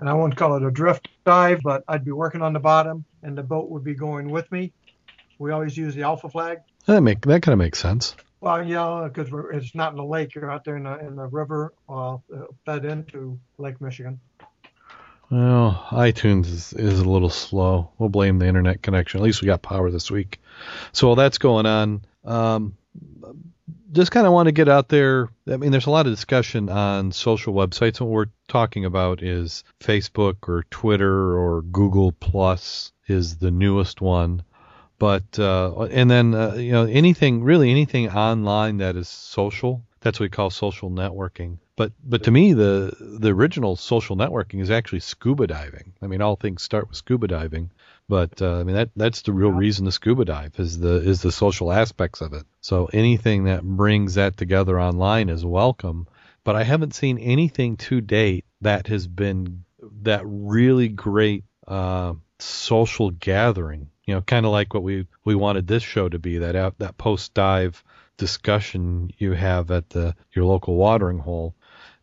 and 0.00 0.10
I 0.10 0.12
won't 0.12 0.36
call 0.36 0.56
it 0.56 0.62
a 0.62 0.70
drift 0.70 1.08
dive, 1.24 1.60
but 1.64 1.82
I'd 1.88 2.04
be 2.04 2.12
working 2.12 2.42
on 2.42 2.52
the 2.52 2.60
bottom, 2.60 3.06
and 3.22 3.38
the 3.38 3.42
boat 3.42 3.70
would 3.70 3.84
be 3.84 3.94
going 3.94 4.28
with 4.28 4.52
me. 4.52 4.74
We 5.38 5.52
always 5.52 5.74
use 5.74 5.94
the 5.94 6.02
alpha 6.02 6.28
flag. 6.28 6.58
That 6.86 7.00
make 7.00 7.22
that 7.22 7.42
kind 7.42 7.52
of 7.52 7.58
makes 7.58 7.78
sense. 7.78 8.14
Well, 8.40 8.62
yeah, 8.62 9.08
because 9.10 9.32
it's 9.54 9.74
not 9.74 9.92
in 9.92 9.96
the 9.96 10.04
lake. 10.04 10.34
You're 10.34 10.50
out 10.50 10.64
there 10.64 10.76
in 10.76 10.82
the, 10.82 10.98
in 10.98 11.16
the 11.16 11.26
river, 11.26 11.72
uh, 11.88 12.18
fed 12.66 12.84
into 12.84 13.38
Lake 13.56 13.80
Michigan. 13.80 14.20
Well, 15.30 15.86
iTunes 15.90 16.46
is, 16.46 16.72
is 16.74 17.00
a 17.00 17.08
little 17.08 17.30
slow. 17.30 17.90
We'll 17.96 18.10
blame 18.10 18.38
the 18.38 18.46
internet 18.46 18.82
connection. 18.82 19.20
At 19.20 19.24
least 19.24 19.40
we 19.40 19.46
got 19.46 19.62
power 19.62 19.90
this 19.90 20.10
week. 20.10 20.40
So 20.92 21.06
while 21.06 21.16
that's 21.16 21.38
going 21.38 21.64
on, 21.64 22.02
um, 22.26 22.76
just 23.92 24.10
kind 24.10 24.26
of 24.26 24.34
want 24.34 24.48
to 24.48 24.52
get 24.52 24.68
out 24.68 24.90
there. 24.90 25.30
I 25.50 25.56
mean, 25.56 25.70
there's 25.70 25.86
a 25.86 25.90
lot 25.90 26.06
of 26.06 26.12
discussion 26.12 26.68
on 26.68 27.12
social 27.12 27.54
websites. 27.54 27.98
What 27.98 28.10
we're 28.10 28.26
talking 28.48 28.84
about 28.84 29.22
is 29.22 29.64
Facebook 29.80 30.48
or 30.48 30.64
Twitter 30.70 31.38
or 31.38 31.62
Google 31.62 32.12
Plus 32.12 32.92
is 33.08 33.38
the 33.38 33.50
newest 33.50 34.02
one. 34.02 34.42
But 34.98 35.38
uh, 35.38 35.82
and 35.90 36.10
then 36.10 36.34
uh, 36.34 36.54
you 36.54 36.72
know 36.72 36.84
anything 36.84 37.42
really 37.42 37.70
anything 37.70 38.08
online 38.10 38.78
that 38.78 38.96
is 38.96 39.08
social. 39.08 39.82
That's 40.00 40.20
what 40.20 40.24
we 40.24 40.30
call 40.30 40.50
social 40.50 40.90
networking. 40.90 41.58
But 41.76 41.92
but 42.04 42.22
to 42.24 42.30
me 42.30 42.52
the 42.52 42.94
the 43.00 43.30
original 43.30 43.74
social 43.76 44.16
networking 44.16 44.60
is 44.60 44.70
actually 44.70 45.00
scuba 45.00 45.46
diving. 45.46 45.92
I 46.00 46.06
mean 46.06 46.22
all 46.22 46.36
things 46.36 46.62
start 46.62 46.88
with 46.88 46.96
scuba 46.96 47.26
diving. 47.26 47.70
But 48.08 48.40
uh, 48.40 48.60
I 48.60 48.64
mean 48.64 48.76
that 48.76 48.90
that's 48.94 49.22
the 49.22 49.32
real 49.32 49.50
reason 49.50 49.86
to 49.86 49.92
scuba 49.92 50.24
dive 50.24 50.58
is 50.58 50.78
the 50.78 50.96
is 50.96 51.22
the 51.22 51.32
social 51.32 51.72
aspects 51.72 52.20
of 52.20 52.32
it. 52.32 52.44
So 52.60 52.88
anything 52.92 53.44
that 53.44 53.64
brings 53.64 54.14
that 54.14 54.36
together 54.36 54.80
online 54.80 55.28
is 55.28 55.44
welcome. 55.44 56.06
But 56.44 56.56
I 56.56 56.62
haven't 56.62 56.94
seen 56.94 57.18
anything 57.18 57.78
to 57.78 58.00
date 58.00 58.44
that 58.60 58.86
has 58.88 59.06
been 59.06 59.64
that 60.02 60.22
really 60.24 60.88
great 60.88 61.44
uh, 61.66 62.14
social 62.44 63.10
gathering. 63.10 63.90
You 64.04 64.14
know, 64.14 64.20
kind 64.20 64.44
of 64.44 64.52
like 64.52 64.74
what 64.74 64.82
we 64.82 65.06
we 65.24 65.34
wanted 65.34 65.66
this 65.66 65.82
show 65.82 66.08
to 66.08 66.18
be 66.18 66.38
that 66.38 66.56
out, 66.56 66.78
that 66.78 66.98
post 66.98 67.34
dive 67.34 67.82
discussion 68.16 69.10
you 69.18 69.32
have 69.32 69.70
at 69.70 69.90
the 69.90 70.14
your 70.32 70.44
local 70.44 70.76
watering 70.76 71.18
hole, 71.18 71.54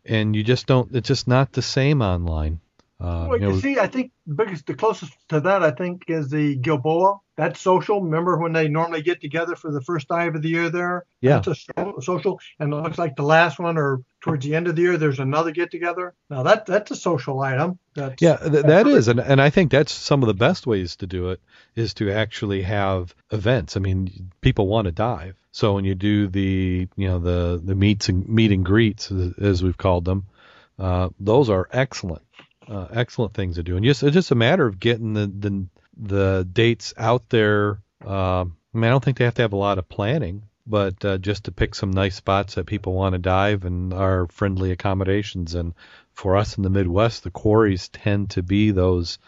and 0.04 0.34
you 0.34 0.42
just 0.42 0.66
don't. 0.66 0.94
It's 0.94 1.08
just 1.08 1.28
not 1.28 1.52
the 1.52 1.62
same 1.62 2.02
online. 2.02 2.60
Uh, 3.00 3.26
well, 3.30 3.40
you, 3.40 3.46
know, 3.48 3.54
you 3.54 3.60
see, 3.60 3.78
I 3.80 3.88
think 3.88 4.12
the 4.26 4.34
biggest, 4.34 4.66
the 4.66 4.74
closest 4.74 5.12
to 5.28 5.40
that, 5.40 5.64
I 5.64 5.72
think, 5.72 6.04
is 6.06 6.30
the 6.30 6.54
Gilboa. 6.54 7.18
That's 7.36 7.60
social. 7.60 8.00
Remember 8.00 8.38
when 8.38 8.52
they 8.52 8.68
normally 8.68 9.02
get 9.02 9.20
together 9.20 9.56
for 9.56 9.72
the 9.72 9.80
first 9.80 10.06
dive 10.06 10.36
of 10.36 10.42
the 10.42 10.48
year 10.48 10.70
there? 10.70 11.04
Yeah. 11.20 11.40
That's 11.40 11.66
a 11.76 12.00
social, 12.00 12.38
and 12.60 12.72
it 12.72 12.76
looks 12.76 12.98
like 12.98 13.16
the 13.16 13.24
last 13.24 13.58
one 13.58 13.76
or 13.76 14.02
towards 14.22 14.46
the 14.46 14.54
end 14.54 14.68
of 14.68 14.76
the 14.76 14.82
year, 14.82 14.96
there's 14.96 15.18
another 15.18 15.50
get 15.50 15.70
together. 15.70 16.14
Now 16.30 16.44
that 16.44 16.64
that's 16.64 16.90
a 16.90 16.96
social 16.96 17.40
item. 17.40 17.78
That's, 17.94 18.22
yeah, 18.22 18.36
th- 18.36 18.64
that 18.64 18.86
is, 18.86 19.08
and 19.08 19.20
and 19.20 19.40
I 19.40 19.50
think 19.50 19.70
that's 19.70 19.92
some 19.92 20.22
of 20.22 20.28
the 20.28 20.34
best 20.34 20.66
ways 20.66 20.96
to 20.96 21.06
do 21.06 21.30
it 21.30 21.40
is 21.74 21.94
to 21.94 22.10
actually 22.10 22.62
have 22.62 23.14
events. 23.30 23.76
I 23.76 23.80
mean, 23.80 24.30
people 24.40 24.66
want 24.66 24.86
to 24.86 24.92
dive, 24.92 25.36
so 25.50 25.74
when 25.74 25.84
you 25.84 25.94
do 25.94 26.28
the 26.28 26.88
you 26.96 27.08
know 27.08 27.18
the 27.18 27.60
the 27.62 27.74
meets 27.74 28.08
and 28.08 28.26
meet 28.28 28.52
and 28.52 28.64
greets 28.64 29.12
as 29.38 29.62
we've 29.62 29.76
called 29.76 30.04
them, 30.04 30.26
uh, 30.78 31.10
those 31.20 31.50
are 31.50 31.68
excellent 31.70 32.22
uh, 32.68 32.88
excellent 32.92 33.34
things 33.34 33.56
to 33.56 33.62
do, 33.62 33.76
and 33.76 33.84
just 33.84 34.02
it's 34.02 34.14
just 34.14 34.30
a 34.30 34.36
matter 34.36 34.66
of 34.66 34.80
getting 34.80 35.14
the 35.14 35.26
the, 35.26 35.66
the 35.96 36.48
dates 36.50 36.94
out 36.96 37.28
there. 37.28 37.80
Uh, 38.04 38.44
I 38.44 38.78
mean, 38.78 38.84
I 38.84 38.90
don't 38.90 39.04
think 39.04 39.18
they 39.18 39.24
have 39.24 39.34
to 39.34 39.42
have 39.42 39.52
a 39.52 39.56
lot 39.56 39.78
of 39.78 39.88
planning, 39.88 40.44
but 40.66 41.04
uh, 41.04 41.18
just 41.18 41.44
to 41.44 41.52
pick 41.52 41.74
some 41.74 41.90
nice 41.90 42.16
spots 42.16 42.54
that 42.54 42.66
people 42.66 42.92
want 42.92 43.14
to 43.14 43.18
dive 43.18 43.64
and 43.64 43.92
are 43.92 44.26
friendly 44.28 44.70
accommodations. 44.70 45.54
And 45.54 45.74
for 46.12 46.36
us 46.36 46.56
in 46.56 46.62
the 46.62 46.70
Midwest, 46.70 47.24
the 47.24 47.30
quarries 47.30 47.88
tend 47.88 48.30
to 48.30 48.42
be 48.42 48.70
those 48.70 49.18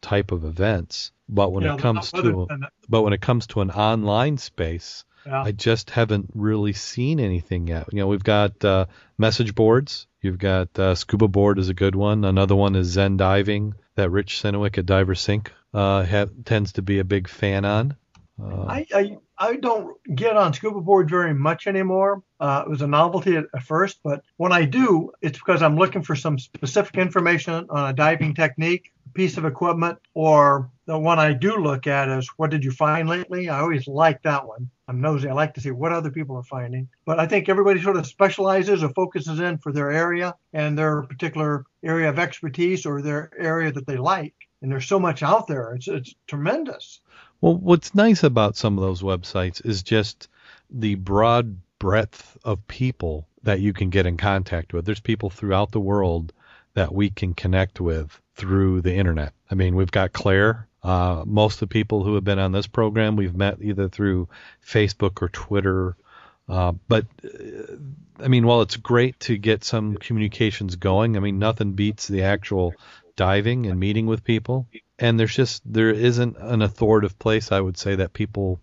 type 0.00 0.32
of 0.32 0.44
events. 0.44 1.12
But 1.28 1.52
when 1.52 1.64
yeah, 1.64 1.74
it 1.74 1.80
comes 1.80 2.10
to 2.12 2.48
but 2.88 3.02
when 3.02 3.12
it 3.12 3.20
comes 3.20 3.46
to 3.48 3.60
an 3.60 3.70
online 3.70 4.38
space, 4.38 5.04
yeah. 5.26 5.42
I 5.42 5.52
just 5.52 5.90
haven't 5.90 6.30
really 6.34 6.72
seen 6.72 7.20
anything 7.20 7.68
yet. 7.68 7.92
You 7.92 8.00
know, 8.00 8.06
we've 8.06 8.24
got 8.24 8.64
uh, 8.64 8.86
message 9.18 9.54
boards. 9.54 10.06
You've 10.22 10.38
got 10.38 10.76
uh, 10.78 10.94
Scuba 10.94 11.28
Board 11.28 11.58
is 11.58 11.68
a 11.68 11.74
good 11.74 11.94
one. 11.94 12.24
Another 12.24 12.56
one 12.56 12.74
is 12.74 12.88
Zen 12.88 13.16
Diving 13.16 13.74
that 13.94 14.10
Rich 14.10 14.40
Senowick 14.42 14.78
at 14.78 14.86
DiverSync 14.86 15.48
uh, 15.74 16.04
ha- 16.04 16.26
tends 16.44 16.72
to 16.72 16.82
be 16.82 16.98
a 16.98 17.04
big 17.04 17.28
fan 17.28 17.64
on. 17.64 17.96
Uh, 18.42 18.64
I, 18.64 18.86
I, 18.94 19.18
I 19.42 19.56
don't 19.56 19.96
get 20.14 20.36
on 20.36 20.52
scuba 20.52 20.82
board 20.82 21.08
very 21.08 21.32
much 21.32 21.66
anymore. 21.66 22.22
Uh, 22.38 22.62
it 22.66 22.68
was 22.68 22.82
a 22.82 22.86
novelty 22.86 23.36
at, 23.36 23.46
at, 23.54 23.62
first, 23.62 24.00
but 24.04 24.22
when 24.36 24.52
I 24.52 24.66
do, 24.66 25.12
it's 25.22 25.38
because 25.38 25.62
I'm 25.62 25.78
looking 25.78 26.02
for 26.02 26.14
some 26.14 26.38
specific 26.38 26.98
information 26.98 27.66
on 27.70 27.88
a 27.88 27.92
diving 27.94 28.34
technique, 28.34 28.92
piece 29.14 29.38
of 29.38 29.46
equipment, 29.46 29.98
or 30.12 30.70
the 30.84 30.98
one 30.98 31.18
I 31.18 31.32
do 31.32 31.56
look 31.56 31.86
at 31.86 32.10
is 32.10 32.28
what 32.36 32.50
did 32.50 32.62
you 32.62 32.70
find 32.70 33.08
lately? 33.08 33.48
I 33.48 33.60
always 33.60 33.88
like 33.88 34.22
that 34.24 34.46
one. 34.46 34.68
I'm 34.88 35.00
nosy. 35.00 35.30
I 35.30 35.32
like 35.32 35.54
to 35.54 35.60
see 35.62 35.70
what 35.70 35.92
other 35.92 36.10
people 36.10 36.36
are 36.36 36.42
finding. 36.42 36.90
But 37.06 37.18
I 37.18 37.26
think 37.26 37.48
everybody 37.48 37.80
sort 37.80 37.96
of 37.96 38.06
specializes 38.06 38.82
or 38.82 38.90
focuses 38.90 39.40
in 39.40 39.56
for 39.56 39.72
their 39.72 39.90
area 39.90 40.34
and 40.52 40.76
their 40.76 41.02
particular 41.04 41.64
area 41.82 42.10
of 42.10 42.18
expertise 42.18 42.84
or 42.84 43.00
their 43.00 43.30
area 43.38 43.72
that 43.72 43.86
they 43.86 43.96
like. 43.96 44.34
And 44.60 44.70
there's 44.70 44.86
so 44.86 44.98
much 44.98 45.22
out 45.22 45.46
there. 45.46 45.72
It's 45.74 45.88
it's 45.88 46.14
tremendous. 46.26 47.00
Well, 47.40 47.56
what's 47.56 47.94
nice 47.94 48.22
about 48.22 48.56
some 48.56 48.76
of 48.76 48.82
those 48.82 49.02
websites 49.02 49.64
is 49.64 49.82
just 49.82 50.28
the 50.68 50.94
broad 50.96 51.56
breadth 51.78 52.36
of 52.44 52.66
people 52.68 53.26
that 53.42 53.60
you 53.60 53.72
can 53.72 53.90
get 53.90 54.06
in 54.06 54.16
contact 54.16 54.72
with. 54.72 54.84
There's 54.84 55.00
people 55.00 55.30
throughout 55.30 55.72
the 55.72 55.80
world 55.80 56.32
that 56.74 56.94
we 56.94 57.10
can 57.10 57.34
connect 57.34 57.80
with 57.80 58.20
through 58.34 58.82
the 58.82 58.94
internet. 58.94 59.32
I 59.50 59.54
mean, 59.54 59.74
we've 59.74 59.90
got 59.90 60.12
Claire 60.12 60.68
uh, 60.82 61.24
most 61.26 61.54
of 61.54 61.68
the 61.68 61.72
people 61.72 62.04
who 62.04 62.14
have 62.14 62.24
been 62.24 62.38
on 62.38 62.52
this 62.52 62.66
program 62.66 63.16
we've 63.16 63.36
met 63.36 63.58
either 63.60 63.88
through 63.88 64.28
Facebook 64.66 65.20
or 65.22 65.28
Twitter. 65.28 65.96
Uh, 66.48 66.72
but 66.88 67.06
uh, 67.24 67.74
I 68.18 68.28
mean, 68.28 68.46
while 68.46 68.62
it's 68.62 68.76
great 68.76 69.18
to 69.20 69.36
get 69.36 69.64
some 69.64 69.96
communications 69.96 70.76
going, 70.76 71.16
I 71.16 71.20
mean, 71.20 71.38
nothing 71.38 71.72
beats 71.72 72.08
the 72.08 72.22
actual 72.22 72.74
diving 73.16 73.66
and 73.66 73.78
meeting 73.78 74.06
with 74.06 74.24
people. 74.24 74.66
And 75.00 75.18
there's 75.18 75.34
just 75.34 75.62
there 75.64 75.90
isn't 75.90 76.36
an 76.38 76.62
authoritative 76.62 77.18
place 77.18 77.50
I 77.50 77.60
would 77.60 77.78
say 77.78 77.96
that 77.96 78.12
people 78.12 78.60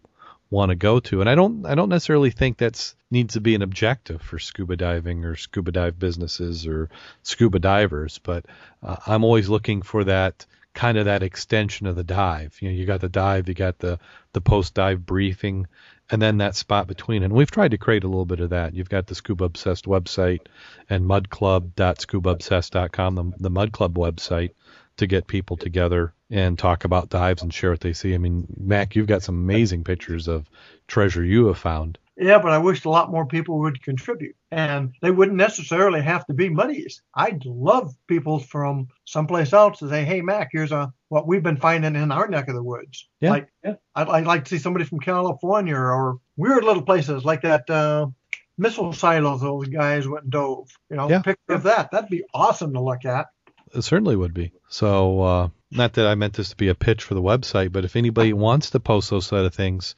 want 0.50 0.70
to 0.70 0.76
go 0.76 1.00
to. 1.00 1.22
And 1.22 1.30
I 1.30 1.36
don't 1.36 1.66
I 1.66 1.76
don't 1.76 1.90
necessarily 1.90 2.32
think 2.32 2.58
that's 2.58 2.96
needs 3.10 3.34
to 3.34 3.42
be 3.42 3.56
an 3.56 3.62
objective 3.62 4.22
for 4.22 4.40
scuba 4.40 4.76
diving 4.76 5.24
or 5.26 5.36
scuba 5.36 5.72
dive 5.72 5.98
businesses 5.98 6.68
or 6.68 6.90
scuba 7.24 7.60
divers. 7.60 8.20
But 8.20 8.46
uh, 8.84 8.98
I'm 9.08 9.24
always 9.24 9.50
looking 9.50 9.82
for 9.82 10.04
that 10.04 10.46
kind 10.74 10.98
of 11.00 11.06
that 11.06 11.24
extension 11.24 11.88
of 11.88 11.96
the 11.96 12.04
dive. 12.04 12.58
You 12.62 12.70
know, 12.70 12.76
you 12.76 12.86
got 12.86 13.02
the 13.02 13.10
dive, 13.10 13.48
you 13.48 13.56
got 13.56 13.80
the 13.80 13.98
the 14.34 14.42
post 14.42 14.76
dive 14.76 15.06
briefing, 15.06 15.68
and 16.12 16.22
then 16.22 16.38
that 16.38 16.56
spot 16.56 16.88
between. 16.88 17.24
And 17.24 17.34
we've 17.34 17.50
tried 17.50 17.72
to 17.72 17.78
create 17.78 18.04
a 18.04 18.08
little 18.08 18.26
bit 18.26 18.42
of 18.42 18.52
that. 18.52 18.76
You've 18.76 18.90
got 18.90 19.08
the 19.08 19.16
Scuba 19.16 19.46
Obsessed 19.46 19.86
website 19.86 20.42
and 20.90 21.06
mudclub.scubaobsessed.com, 21.06 23.16
the, 23.16 23.32
the 23.40 23.50
Mud 23.50 23.72
Club 23.72 23.96
website, 23.96 24.52
to 24.98 25.08
get 25.08 25.28
people 25.28 25.58
together 25.58 26.14
and 26.30 26.60
talk 26.60 26.84
about 26.84 27.10
dives 27.10 27.42
and 27.42 27.54
share 27.54 27.72
what 27.72 27.80
they 27.80 27.94
see. 27.94 28.14
I 28.14 28.18
mean, 28.18 28.48
Mac, 28.58 28.96
you've 28.96 29.08
got 29.08 29.24
some 29.24 29.36
amazing 29.36 29.84
pictures 29.84 30.28
of 30.28 30.50
treasure 30.88 31.24
you 31.24 31.48
have 31.48 31.58
found. 31.58 31.98
Yeah, 32.20 32.40
but 32.40 32.52
I 32.52 32.58
wish 32.58 32.84
a 32.84 32.90
lot 32.90 33.12
more 33.12 33.28
people 33.28 33.60
would 33.60 33.84
contribute. 33.84 34.36
And 34.52 34.94
they 35.02 35.12
wouldn't 35.12 35.38
necessarily 35.38 36.02
have 36.02 36.26
to 36.26 36.34
be 36.34 36.50
muddies. 36.50 37.02
I'd 37.14 37.46
love 37.46 37.96
people 38.08 38.40
from 38.40 38.88
someplace 39.06 39.54
else 39.54 39.80
to 39.80 39.90
say, 39.90 40.04
hey, 40.04 40.22
Mac, 40.22 40.50
here's 40.52 40.72
a, 40.72 40.92
what 41.10 41.28
we've 41.28 41.44
been 41.44 41.58
finding 41.58 41.96
in 41.96 42.12
our 42.12 42.28
neck 42.28 42.48
of 42.48 42.56
the 42.56 42.64
woods. 42.64 43.08
Yeah. 43.22 43.30
Like, 43.30 43.50
I'd, 43.64 43.78
I'd 44.10 44.26
like 44.26 44.46
to 44.46 44.50
see 44.50 44.58
somebody 44.58 44.86
from 44.86 45.00
California 45.00 45.76
or 45.76 46.18
weird 46.36 46.64
little 46.64 46.82
places 46.82 47.24
like 47.24 47.44
that 47.44 47.70
uh, 47.70 48.08
missile 48.58 48.94
silos 48.94 49.42
those 49.42 49.68
guys 49.68 50.08
went 50.08 50.24
and 50.24 50.32
dove. 50.32 50.70
You 50.90 50.98
know, 50.98 51.10
yeah. 51.10 51.22
picture 51.22 51.54
of 51.54 51.64
that. 51.64 51.92
That'd 51.92 52.10
be 52.10 52.24
awesome 52.34 52.74
to 52.74 52.82
look 52.82 53.06
at. 53.06 53.28
It 53.76 53.84
certainly 53.84 54.16
would 54.16 54.34
be. 54.34 54.54
So, 54.70 55.22
uh, 55.22 55.50
not 55.72 55.94
that 55.94 56.08
I 56.08 56.16
meant 56.16 56.34
this 56.34 56.50
to 56.50 56.56
be 56.56 56.70
a 56.70 56.76
pitch 56.76 57.04
for 57.04 57.14
the 57.14 57.22
website, 57.22 57.72
but 57.72 57.86
if 57.86 57.96
anybody 57.96 58.34
wants 58.34 58.70
to 58.72 58.80
post 58.80 59.10
those 59.10 59.28
sort 59.28 59.46
of 59.46 59.54
things, 59.54 59.96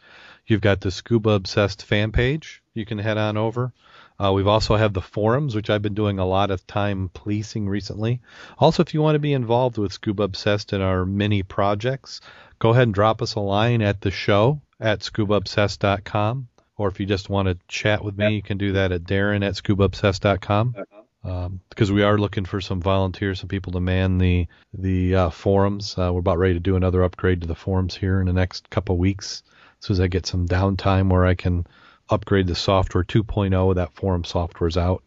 You've 0.50 0.62
got 0.62 0.82
the 0.82 0.90
Scuba 0.90 1.30
Obsessed 1.30 1.86
fan 1.86 2.12
page. 2.12 2.64
You 2.74 2.84
can 2.84 2.98
head 2.98 3.20
on 3.20 3.38
over. 3.38 3.72
Uh, 4.20 4.34
we've 4.34 4.48
also 4.48 4.76
have 4.76 4.94
the 4.94 5.02
forums, 5.02 5.56
which 5.56 5.70
I've 5.70 5.84
been 5.84 5.94
doing 5.94 6.18
a 6.18 6.26
lot 6.26 6.50
of 6.50 6.66
time 6.66 7.12
policing 7.14 7.70
recently. 7.70 8.20
Also, 8.58 8.82
if 8.82 8.96
you 8.96 9.02
want 9.02 9.14
to 9.14 9.20
be 9.20 9.34
involved 9.34 9.78
with 9.78 9.94
Scuba 9.94 10.24
Obsessed 10.24 10.74
in 10.74 10.82
our 10.82 11.06
mini 11.06 11.44
projects, 11.44 12.20
go 12.58 12.72
ahead 12.72 12.88
and 12.88 12.96
drop 12.96 13.22
us 13.22 13.36
a 13.36 13.40
line 13.40 13.84
at 13.84 14.02
the 14.02 14.10
show 14.10 14.60
at 14.80 15.02
scubaobsessed.com 15.02 16.48
or 16.78 16.88
if 16.88 17.00
you 17.00 17.06
just 17.06 17.30
want 17.30 17.48
to 17.48 17.58
chat 17.68 18.04
with 18.04 18.18
me, 18.18 18.36
you 18.36 18.42
can 18.42 18.58
do 18.58 18.72
that 18.72 18.92
at 18.92 19.04
Darren 19.04 19.46
at 19.46 19.54
ScubaObsessed.com. 19.54 20.76
Um, 20.78 20.99
because 21.22 21.92
we 21.92 22.04
are 22.04 22.18
looking 22.18 22.46
for 22.46 22.62
some 22.62 22.82
volunteers, 22.82 23.40
some 23.40 23.50
people 23.50 23.74
to 23.74 23.80
man 23.80 24.18
the 24.18 24.48
the 24.74 25.16
uh, 25.16 25.30
forums. 25.30 25.96
Uh, 25.98 26.12
we're 26.14 26.20
about 26.20 26.38
ready 26.38 26.54
to 26.54 26.60
do 26.60 26.76
another 26.76 27.04
upgrade 27.04 27.42
to 27.42 27.48
the 27.48 27.56
forums 27.56 27.96
here 27.96 28.20
in 28.20 28.28
the 28.28 28.34
next 28.34 28.70
couple 28.70 28.98
weeks. 28.98 29.44
As 29.80 29.88
soon 29.88 29.96
as 29.96 30.00
I 30.00 30.08
get 30.08 30.26
some 30.26 30.48
downtime 30.48 31.10
where 31.10 31.26
I 31.26 31.36
can 31.36 31.66
upgrade 32.10 32.48
the 32.48 32.56
software 32.56 33.04
2.0, 33.04 33.76
that 33.76 33.94
forum 33.94 34.24
software's 34.24 34.78
out. 34.78 35.04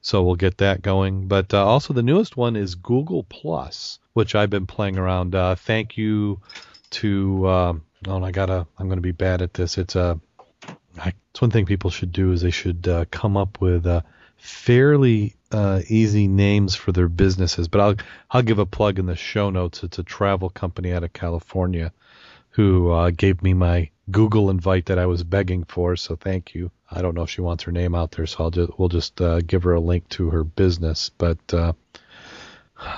So 0.00 0.22
we'll 0.22 0.34
get 0.34 0.58
that 0.58 0.82
going. 0.82 1.28
But 1.28 1.54
uh, 1.54 1.64
also 1.64 1.94
the 1.94 2.02
newest 2.02 2.36
one 2.36 2.56
is 2.56 2.74
Google 2.74 3.24
Plus, 3.24 4.00
which 4.12 4.34
I've 4.34 4.50
been 4.50 4.66
playing 4.66 4.98
around. 4.98 5.34
Uh, 5.34 5.54
thank 5.54 5.96
you 5.96 6.40
to 6.90 7.46
uh, 7.46 7.74
oh, 8.08 8.22
I 8.22 8.32
gotta 8.32 8.66
I'm 8.78 8.88
gonna 8.88 9.00
be 9.00 9.12
bad 9.12 9.42
at 9.42 9.54
this. 9.54 9.78
It's 9.78 9.96
a 9.96 10.20
I, 10.98 11.12
it's 11.30 11.40
one 11.40 11.50
thing 11.50 11.66
people 11.66 11.90
should 11.90 12.12
do 12.12 12.32
is 12.32 12.42
they 12.42 12.50
should 12.50 12.86
uh, 12.86 13.04
come 13.10 13.36
up 13.36 13.60
with 13.60 13.86
uh, 13.86 14.02
fairly 14.36 15.34
uh, 15.52 15.82
easy 15.88 16.28
names 16.28 16.74
for 16.74 16.92
their 16.92 17.08
businesses. 17.08 17.68
But 17.68 17.80
I'll 17.80 17.94
I'll 18.30 18.42
give 18.42 18.58
a 18.58 18.66
plug 18.66 18.98
in 18.98 19.06
the 19.06 19.16
show 19.16 19.50
notes. 19.50 19.82
It's 19.82 19.98
a 19.98 20.02
travel 20.02 20.50
company 20.50 20.92
out 20.92 21.04
of 21.04 21.12
California 21.12 21.92
who 22.50 22.90
uh, 22.90 23.10
gave 23.10 23.42
me 23.42 23.54
my 23.54 23.90
Google 24.10 24.50
invite 24.50 24.86
that 24.86 24.98
I 24.98 25.06
was 25.06 25.24
begging 25.24 25.64
for. 25.64 25.96
So 25.96 26.16
thank 26.16 26.54
you. 26.54 26.70
I 26.90 27.00
don't 27.00 27.14
know 27.14 27.22
if 27.22 27.30
she 27.30 27.40
wants 27.40 27.64
her 27.64 27.72
name 27.72 27.94
out 27.94 28.12
there, 28.12 28.26
so 28.26 28.44
I'll 28.44 28.50
just 28.50 28.78
we'll 28.78 28.88
just 28.88 29.20
uh, 29.20 29.40
give 29.40 29.62
her 29.62 29.74
a 29.74 29.80
link 29.80 30.08
to 30.10 30.30
her 30.30 30.44
business. 30.44 31.10
But 31.16 31.38
uh, 31.54 31.72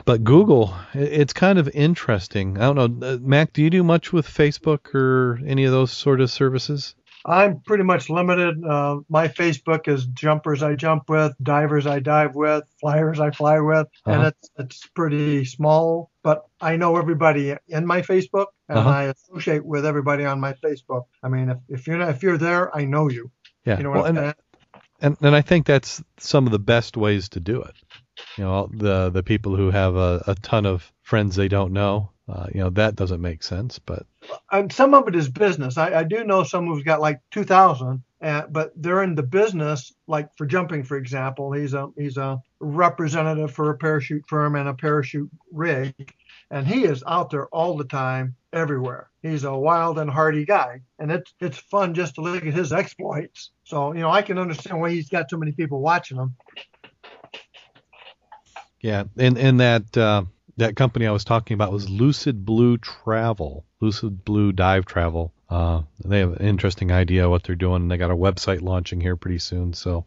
but 0.05 0.25
Google, 0.25 0.75
it's 0.95 1.33
kind 1.33 1.59
of 1.59 1.69
interesting. 1.69 2.59
I 2.59 2.73
don't 2.73 3.01
know, 3.01 3.07
uh, 3.07 3.19
Mac. 3.21 3.53
Do 3.53 3.63
you 3.63 3.71
do 3.71 3.83
much 3.85 4.13
with 4.13 4.27
Facebook 4.27 4.95
or 4.95 5.41
any 5.47 5.65
of 5.65 5.73
those 5.73 5.93
sort 5.93 6.21
of 6.21 6.31
services? 6.31 6.95
I'm 7.27 7.61
pretty 7.61 7.85
much 7.85 8.11
limited. 8.11 8.63
Uh, 8.63 8.99
my 9.09 9.29
Facebook 9.29 9.89
is 9.89 10.07
jumpers 10.07 10.63
I 10.63 10.75
jump 10.75 11.09
with, 11.09 11.35
divers 11.43 11.87
I 11.87 12.01
dive 12.01 12.35
with, 12.35 12.65
flyers 12.81 13.19
I 13.19 13.31
fly 13.31 13.61
with, 13.61 13.87
uh-huh. 14.05 14.13
and 14.13 14.27
it's 14.27 14.51
it's 14.59 14.87
pretty 14.89 15.45
small. 15.47 16.11
But 16.23 16.45
I 16.61 16.77
know 16.77 16.97
everybody 16.97 17.55
in 17.69 17.87
my 17.87 18.03
Facebook, 18.03 18.47
and 18.69 18.79
uh-huh. 18.79 18.91
I 18.91 19.03
associate 19.05 19.65
with 19.65 19.87
everybody 19.87 20.27
on 20.27 20.39
my 20.39 20.53
Facebook. 20.55 21.05
I 21.23 21.29
mean, 21.29 21.49
if, 21.49 21.59
if 21.69 21.87
you're 21.87 21.97
not, 21.97 22.11
if 22.11 22.23
you're 22.23 22.39
there, 22.39 22.75
I 22.77 22.85
know 22.85 23.09
you. 23.09 23.31
Yeah. 23.65 23.79
You 23.79 23.85
know 23.85 23.91
well, 23.93 24.05
and, 24.05 24.35
and 25.01 25.17
and 25.21 25.35
I 25.35 25.41
think 25.41 25.65
that's 25.65 26.03
some 26.19 26.45
of 26.47 26.53
the 26.53 26.59
best 26.59 26.97
ways 26.97 27.31
to 27.31 27.41
do 27.41 27.63
it. 27.63 27.75
You 28.37 28.45
know, 28.45 28.69
the 28.71 29.09
the 29.09 29.23
people 29.23 29.57
who 29.57 29.71
have 29.71 29.97
a, 29.97 30.23
a 30.27 30.35
ton 30.35 30.67
of 30.67 30.93
friends 31.03 31.37
they 31.37 31.49
don't 31.49 31.73
know 31.73 32.11
uh, 32.27 32.47
you 32.55 32.61
know 32.61 32.71
that 32.71 32.97
doesn't 32.97 33.21
make 33.21 33.43
sense, 33.43 33.79
but 33.79 34.07
and 34.51 34.73
some 34.73 34.95
of 34.95 35.07
it 35.09 35.15
is 35.15 35.29
business. 35.29 35.77
I, 35.77 36.01
I 36.01 36.05
do 36.05 36.25
know 36.25 36.43
some 36.43 36.67
who's 36.67 36.83
got 36.83 37.01
like 37.01 37.21
two 37.31 37.45
thousand, 37.45 38.03
uh, 38.23 38.47
but 38.49 38.73
they're 38.77 39.03
in 39.03 39.15
the 39.15 39.23
business. 39.23 39.93
Like 40.07 40.35
for 40.37 40.47
jumping, 40.47 40.85
for 40.85 40.97
example, 40.97 41.53
he's 41.53 41.75
a 41.75 41.91
he's 41.99 42.17
a 42.17 42.41
representative 42.61 43.53
for 43.53 43.71
a 43.71 43.77
parachute 43.77 44.25
firm 44.27 44.57
and 44.57 44.69
a 44.69 44.75
parachute 44.75 45.31
rig, 45.53 46.15
and 46.51 46.67
he 46.67 46.85
is 46.85 47.05
out 47.07 47.29
there 47.29 47.47
all 47.49 47.77
the 47.77 47.85
time, 47.85 48.37
everywhere. 48.55 49.11
He's 49.21 49.45
a 49.45 49.55
wild 49.55 49.99
and 49.99 50.09
hardy 50.09 50.47
guy, 50.47 50.81
and 50.99 51.13
it's 51.13 51.35
it's 51.41 51.59
fun 51.59 51.93
just 51.93 52.15
to 52.15 52.23
look 52.23 52.47
at 52.47 52.55
his 52.55 52.73
exploits. 52.73 53.51
So 53.65 53.93
you 53.93 54.01
know 54.01 54.11
I 54.11 54.23
can 54.23 54.39
understand 54.39 54.81
why 54.81 54.93
he's 54.93 55.11
got 55.11 55.29
so 55.29 55.37
many 55.37 55.53
people 55.53 55.83
watching 55.83 56.17
him. 56.17 56.37
Yeah, 58.81 59.05
and 59.19 59.37
and 59.37 59.61
that. 59.61 59.95
Uh 59.95 60.25
that 60.57 60.77
company 60.77 61.07
I 61.07 61.13
was 61.13 61.25
talking 61.25 61.55
about 61.55 61.73
was 61.73 61.91
Lucid 61.91 62.45
Blue 62.45 62.79
Travel, 62.79 63.65
Lucid 63.81 64.25
Blue 64.25 64.53
Dive 64.53 64.85
Travel. 64.85 65.33
Uh, 65.51 65.83
they 66.05 66.21
have 66.21 66.33
an 66.33 66.47
interesting 66.47 66.93
idea 66.93 67.29
what 67.29 67.43
they're 67.43 67.55
doing. 67.55 67.89
They 67.89 67.97
got 67.97 68.11
a 68.11 68.17
website 68.17 68.63
launching 68.63 69.01
here 69.01 69.17
pretty 69.17 69.39
soon, 69.39 69.73
so 69.73 70.05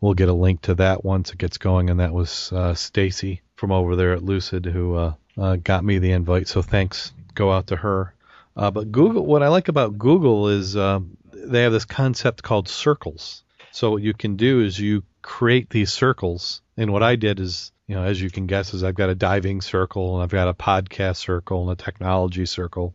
we'll 0.00 0.14
get 0.14 0.28
a 0.28 0.34
link 0.34 0.62
to 0.62 0.74
that 0.76 1.04
once 1.04 1.32
it 1.32 1.38
gets 1.38 1.58
going. 1.58 1.90
And 1.90 2.00
that 2.00 2.12
was 2.12 2.52
uh, 2.52 2.74
Stacy 2.74 3.42
from 3.56 3.72
over 3.72 3.96
there 3.96 4.12
at 4.12 4.24
Lucid 4.24 4.66
who 4.66 4.94
uh, 4.94 5.14
uh, 5.38 5.56
got 5.56 5.84
me 5.84 5.98
the 5.98 6.12
invite. 6.12 6.48
So 6.48 6.62
thanks 6.62 7.12
go 7.34 7.52
out 7.52 7.68
to 7.68 7.76
her. 7.76 8.14
Uh, 8.56 8.70
but 8.70 8.92
Google, 8.92 9.24
what 9.26 9.42
I 9.42 9.48
like 9.48 9.68
about 9.68 9.98
Google 9.98 10.48
is 10.48 10.76
uh, 10.76 11.00
they 11.32 11.62
have 11.62 11.72
this 11.72 11.84
concept 11.84 12.42
called 12.42 12.68
circles. 12.68 13.42
So 13.72 13.90
what 13.92 14.02
you 14.02 14.14
can 14.14 14.36
do 14.36 14.60
is 14.60 14.78
you 14.78 15.02
create 15.22 15.70
these 15.70 15.92
circles, 15.92 16.62
and 16.76 16.92
what 16.92 17.02
I 17.02 17.16
did 17.16 17.40
is 17.40 17.72
you 17.86 17.94
know, 17.94 18.02
as 18.02 18.20
you 18.20 18.30
can 18.30 18.46
guess, 18.46 18.74
is 18.74 18.82
I've 18.82 18.94
got 18.94 19.10
a 19.10 19.14
diving 19.14 19.60
circle 19.60 20.14
and 20.14 20.22
I've 20.22 20.30
got 20.30 20.48
a 20.48 20.54
podcast 20.54 21.16
circle 21.16 21.62
and 21.62 21.78
a 21.78 21.82
technology 21.82 22.46
circle. 22.46 22.94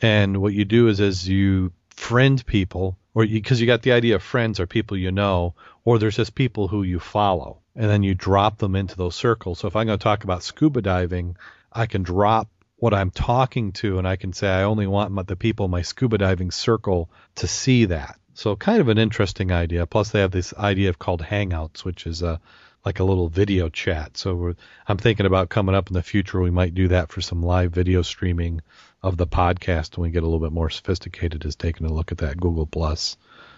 And 0.00 0.40
what 0.40 0.54
you 0.54 0.64
do 0.64 0.88
is 0.88 1.00
as 1.00 1.28
you 1.28 1.72
friend 1.90 2.44
people, 2.46 2.96
or 3.14 3.26
because 3.26 3.60
you, 3.60 3.66
you 3.66 3.72
got 3.72 3.82
the 3.82 3.92
idea 3.92 4.16
of 4.16 4.22
friends 4.22 4.60
are 4.60 4.66
people 4.66 4.96
you 4.96 5.12
know, 5.12 5.54
or 5.84 5.98
there's 5.98 6.16
just 6.16 6.34
people 6.34 6.68
who 6.68 6.82
you 6.82 6.98
follow, 6.98 7.58
and 7.76 7.88
then 7.88 8.02
you 8.02 8.14
drop 8.14 8.58
them 8.58 8.74
into 8.74 8.96
those 8.96 9.14
circles. 9.14 9.60
So 9.60 9.68
if 9.68 9.76
I'm 9.76 9.86
going 9.86 9.98
to 9.98 10.02
talk 10.02 10.24
about 10.24 10.42
scuba 10.42 10.82
diving, 10.82 11.36
I 11.72 11.86
can 11.86 12.02
drop 12.02 12.48
what 12.76 12.94
I'm 12.94 13.10
talking 13.10 13.72
to, 13.72 13.98
and 13.98 14.08
I 14.08 14.16
can 14.16 14.32
say 14.32 14.48
I 14.48 14.64
only 14.64 14.86
want 14.86 15.26
the 15.26 15.36
people 15.36 15.66
in 15.66 15.70
my 15.70 15.82
scuba 15.82 16.18
diving 16.18 16.50
circle 16.50 17.08
to 17.36 17.46
see 17.46 17.86
that. 17.86 18.18
So 18.34 18.56
kind 18.56 18.80
of 18.80 18.88
an 18.88 18.98
interesting 18.98 19.52
idea. 19.52 19.86
Plus, 19.86 20.10
they 20.10 20.20
have 20.20 20.32
this 20.32 20.52
idea 20.54 20.88
of 20.88 20.98
called 20.98 21.22
Hangouts, 21.22 21.84
which 21.84 22.06
is 22.06 22.22
a 22.22 22.40
like 22.84 23.00
a 23.00 23.04
little 23.04 23.28
video 23.28 23.68
chat. 23.68 24.16
So 24.16 24.54
I'm 24.86 24.98
thinking 24.98 25.26
about 25.26 25.48
coming 25.48 25.74
up 25.74 25.88
in 25.88 25.94
the 25.94 26.02
future. 26.02 26.40
We 26.40 26.50
might 26.50 26.74
do 26.74 26.88
that 26.88 27.10
for 27.10 27.20
some 27.20 27.42
live 27.42 27.72
video 27.72 28.02
streaming 28.02 28.60
of 29.02 29.16
the 29.16 29.26
podcast 29.26 29.96
when 29.96 30.08
we 30.08 30.12
get 30.12 30.22
a 30.22 30.26
little 30.26 30.40
bit 30.40 30.52
more 30.52 30.70
sophisticated. 30.70 31.44
Is 31.44 31.56
taking 31.56 31.86
a 31.86 31.92
look 31.92 32.12
at 32.12 32.18
that 32.18 32.38
Google 32.40 32.66
Plus. 32.66 33.16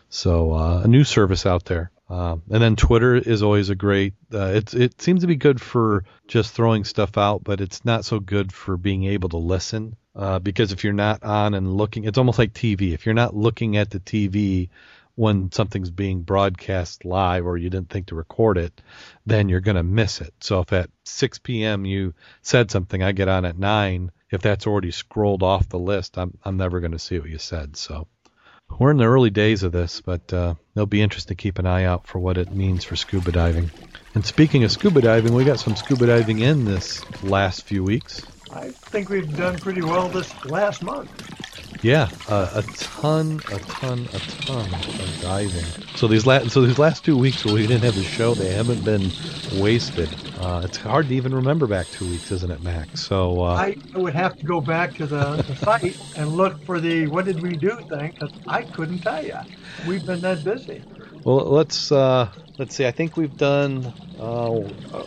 So 0.08 0.52
uh, 0.52 0.82
a 0.84 0.88
new 0.88 1.04
service 1.04 1.46
out 1.46 1.64
there. 1.64 1.90
Um, 2.08 2.42
and 2.50 2.62
then 2.62 2.76
Twitter 2.76 3.16
is 3.16 3.42
always 3.42 3.68
a 3.68 3.74
great. 3.74 4.14
Uh, 4.32 4.52
it 4.54 4.74
it 4.74 5.00
seems 5.00 5.22
to 5.22 5.26
be 5.26 5.34
good 5.34 5.60
for 5.60 6.04
just 6.28 6.54
throwing 6.54 6.84
stuff 6.84 7.18
out, 7.18 7.42
but 7.42 7.60
it's 7.60 7.84
not 7.84 8.04
so 8.04 8.20
good 8.20 8.52
for 8.52 8.76
being 8.76 9.04
able 9.04 9.28
to 9.30 9.38
listen. 9.38 9.96
Uh, 10.14 10.38
because 10.38 10.72
if 10.72 10.82
you're 10.84 10.92
not 10.92 11.22
on 11.24 11.52
and 11.52 11.76
looking, 11.76 12.04
it's 12.04 12.16
almost 12.16 12.38
like 12.38 12.54
TV. 12.54 12.94
If 12.94 13.04
you're 13.04 13.14
not 13.14 13.36
looking 13.36 13.76
at 13.76 13.90
the 13.90 14.00
TV 14.00 14.68
when 15.16 15.50
something's 15.50 15.90
being 15.90 16.22
broadcast 16.22 17.04
live 17.04 17.46
or 17.46 17.56
you 17.56 17.70
didn't 17.70 17.88
think 17.90 18.06
to 18.06 18.14
record 18.14 18.58
it, 18.58 18.80
then 19.24 19.48
you're 19.48 19.60
going 19.60 19.76
to 19.76 19.82
miss 19.82 20.20
it. 20.20 20.32
So 20.40 20.60
if 20.60 20.72
at 20.72 20.90
6 21.04 21.38
p.m. 21.38 21.84
you 21.84 22.14
said 22.42 22.70
something, 22.70 23.02
I 23.02 23.12
get 23.12 23.28
on 23.28 23.44
at 23.44 23.58
9, 23.58 24.12
if 24.30 24.42
that's 24.42 24.66
already 24.66 24.90
scrolled 24.90 25.42
off 25.42 25.68
the 25.68 25.78
list, 25.78 26.18
I'm, 26.18 26.36
I'm 26.44 26.58
never 26.58 26.80
going 26.80 26.92
to 26.92 26.98
see 26.98 27.18
what 27.18 27.30
you 27.30 27.38
said. 27.38 27.76
So 27.76 28.06
we're 28.78 28.90
in 28.90 28.98
the 28.98 29.04
early 29.04 29.30
days 29.30 29.62
of 29.62 29.72
this, 29.72 30.02
but 30.02 30.32
uh, 30.32 30.54
it'll 30.74 30.86
be 30.86 31.00
interesting 31.00 31.36
to 31.36 31.42
keep 31.42 31.58
an 31.58 31.66
eye 31.66 31.84
out 31.84 32.06
for 32.06 32.18
what 32.18 32.36
it 32.36 32.52
means 32.52 32.84
for 32.84 32.94
scuba 32.94 33.32
diving. 33.32 33.70
And 34.14 34.24
speaking 34.24 34.64
of 34.64 34.72
scuba 34.72 35.00
diving, 35.00 35.32
we 35.32 35.44
got 35.44 35.60
some 35.60 35.76
scuba 35.76 36.06
diving 36.06 36.40
in 36.40 36.66
this 36.66 37.02
last 37.22 37.62
few 37.62 37.82
weeks. 37.82 38.22
I 38.52 38.70
think 38.70 39.08
we've 39.08 39.34
done 39.36 39.56
pretty 39.58 39.82
well 39.82 40.08
this 40.08 40.44
last 40.44 40.82
month. 40.82 41.55
Yeah, 41.86 42.08
uh, 42.28 42.50
a 42.52 42.62
ton, 42.62 43.40
a 43.52 43.60
ton, 43.60 44.08
a 44.12 44.18
ton 44.18 44.74
of 44.74 45.18
diving. 45.22 45.64
So 45.94 46.08
these 46.08 46.26
last, 46.26 46.50
so 46.50 46.62
these 46.62 46.80
last 46.80 47.04
two 47.04 47.16
weeks 47.16 47.44
where 47.44 47.54
we 47.54 47.64
didn't 47.64 47.84
have 47.84 47.94
the 47.94 48.02
show, 48.02 48.34
they 48.34 48.52
haven't 48.52 48.84
been 48.84 49.12
wasted. 49.62 50.08
Uh, 50.40 50.62
it's 50.64 50.78
hard 50.78 51.06
to 51.06 51.14
even 51.14 51.32
remember 51.32 51.68
back 51.68 51.86
two 51.86 52.10
weeks, 52.10 52.32
isn't 52.32 52.50
it, 52.50 52.60
Max? 52.60 53.02
So 53.02 53.40
uh, 53.40 53.54
I 53.54 53.76
would 53.94 54.14
have 54.14 54.36
to 54.36 54.44
go 54.44 54.60
back 54.60 54.94
to 54.94 55.06
the, 55.06 55.36
the 55.42 55.54
site 55.54 55.96
and 56.16 56.32
look 56.36 56.60
for 56.64 56.80
the 56.80 57.06
"What 57.06 57.24
did 57.24 57.40
we 57.40 57.56
do?" 57.56 57.78
thing 57.88 58.10
because 58.10 58.32
I 58.48 58.62
couldn't 58.62 58.98
tell 58.98 59.24
you. 59.24 59.38
We've 59.86 60.04
been 60.04 60.22
that 60.22 60.42
busy. 60.42 60.82
Well, 61.22 61.36
let's 61.36 61.92
uh, 61.92 62.32
let's 62.58 62.74
see. 62.74 62.84
I 62.84 62.90
think 62.90 63.16
we've 63.16 63.36
done 63.36 63.94
uh, 64.18 64.60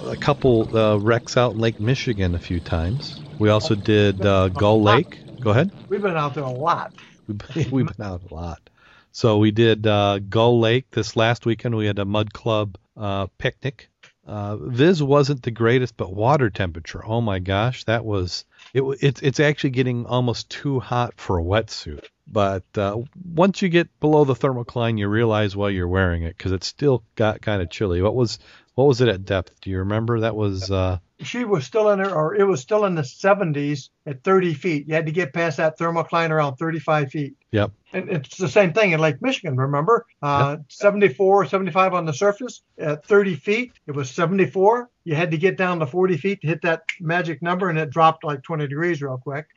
a 0.06 0.16
couple 0.16 0.74
uh, 0.78 0.96
wrecks 0.96 1.36
out 1.36 1.56
in 1.56 1.60
Lake 1.60 1.82
Michigan 1.82 2.36
a 2.36 2.40
few 2.40 2.62
times. 2.62 3.20
We 3.38 3.50
also 3.50 3.76
did 3.76 4.26
uh, 4.26 4.48
Gull 4.48 4.82
Lake. 4.82 5.20
Go 5.40 5.52
ahead. 5.52 5.72
We've 5.88 6.02
been 6.02 6.18
out 6.18 6.34
there 6.34 6.44
a 6.44 6.50
lot. 6.50 6.94
We've, 7.72 7.86
been 7.86 8.06
out 8.06 8.24
a 8.30 8.34
lot. 8.34 8.70
So 9.12 9.38
we 9.38 9.52
did 9.52 9.86
uh, 9.86 10.20
Gull 10.20 10.60
Lake 10.60 10.90
this 10.92 11.16
last 11.16 11.46
weekend. 11.46 11.76
We 11.76 11.86
had 11.86 12.00
a 12.00 12.06
mud 12.06 12.34
club 12.34 12.78
uh, 12.98 13.28
picnic. 13.38 13.90
Uh, 14.26 14.58
Viz 14.58 15.02
wasn't 15.02 15.42
the 15.42 15.52
greatest, 15.52 15.98
but 15.98 16.14
water 16.14 16.50
temperature. 16.50 17.04
Oh 17.04 17.20
my 17.22 17.40
gosh, 17.40 17.84
that 17.86 18.06
was 18.06 18.46
it. 18.74 18.84
It's 19.02 19.22
it's 19.22 19.40
actually 19.40 19.72
getting 19.72 20.06
almost 20.06 20.50
too 20.50 20.80
hot 20.80 21.16
for 21.18 21.40
a 21.40 21.44
wetsuit. 21.44 22.06
But 22.32 22.64
uh, 22.78 22.98
once 23.34 23.64
you 23.64 23.70
get 23.70 24.00
below 24.00 24.26
the 24.26 24.36
thermocline, 24.36 25.00
you 25.00 25.08
realize 25.08 25.56
why 25.56 25.70
you're 25.70 25.88
wearing 25.88 26.24
it 26.24 26.38
because 26.38 26.52
it 26.52 26.64
still 26.64 27.04
got 27.16 27.42
kind 27.42 27.62
of 27.62 27.72
chilly. 27.72 28.04
What 28.04 28.14
was 28.14 28.38
what 28.76 28.86
was 28.86 29.02
it 29.02 29.08
at 29.08 29.26
depth? 29.26 29.60
Do 29.62 29.72
you 29.72 29.80
remember? 29.80 30.20
That 30.20 30.36
was 30.36 30.70
uh, 30.70 31.00
she 31.22 31.44
was 31.44 31.66
still 31.66 31.90
in 31.90 32.00
her, 32.00 32.10
or 32.10 32.36
it 32.36 32.46
was 32.46 32.62
still 32.62 32.86
in 32.86 32.96
the 32.96 33.02
70s 33.02 33.90
at 34.06 34.24
30 34.24 34.54
feet. 34.54 34.88
You 34.88 34.96
had 34.96 35.06
to 35.06 35.12
get 35.12 35.34
past 35.34 35.58
that 35.58 35.78
thermal 35.78 36.04
thermocline 36.04 36.30
around 36.30 36.56
35 36.56 37.12
feet. 37.12 37.36
Yep. 37.52 37.72
And 37.94 38.10
it's 38.10 38.38
the 38.38 38.48
same 38.48 38.74
thing 38.74 38.92
in 38.92 39.00
Lake 39.00 39.22
Michigan, 39.22 39.58
remember? 39.58 40.06
Uh, 40.22 40.58
yep. 40.58 40.66
74, 40.70 41.48
75 41.48 41.94
on 41.94 42.06
the 42.06 42.14
surface. 42.14 42.62
At 42.78 43.06
30 43.06 43.36
feet, 43.36 43.74
it 43.88 43.92
was 43.92 44.10
74. 44.12 44.90
You 45.04 45.16
had 45.16 45.32
to 45.32 45.38
get 45.38 45.58
down 45.58 45.80
to 45.80 45.88
40 45.88 46.18
feet 46.18 46.42
to 46.42 46.48
hit 46.48 46.62
that 46.62 46.84
magic 47.00 47.42
number, 47.42 47.70
and 47.70 47.78
it 47.78 47.90
dropped 47.90 48.24
like 48.24 48.44
20 48.44 48.68
degrees 48.68 49.02
real 49.02 49.18
quick. 49.18 49.48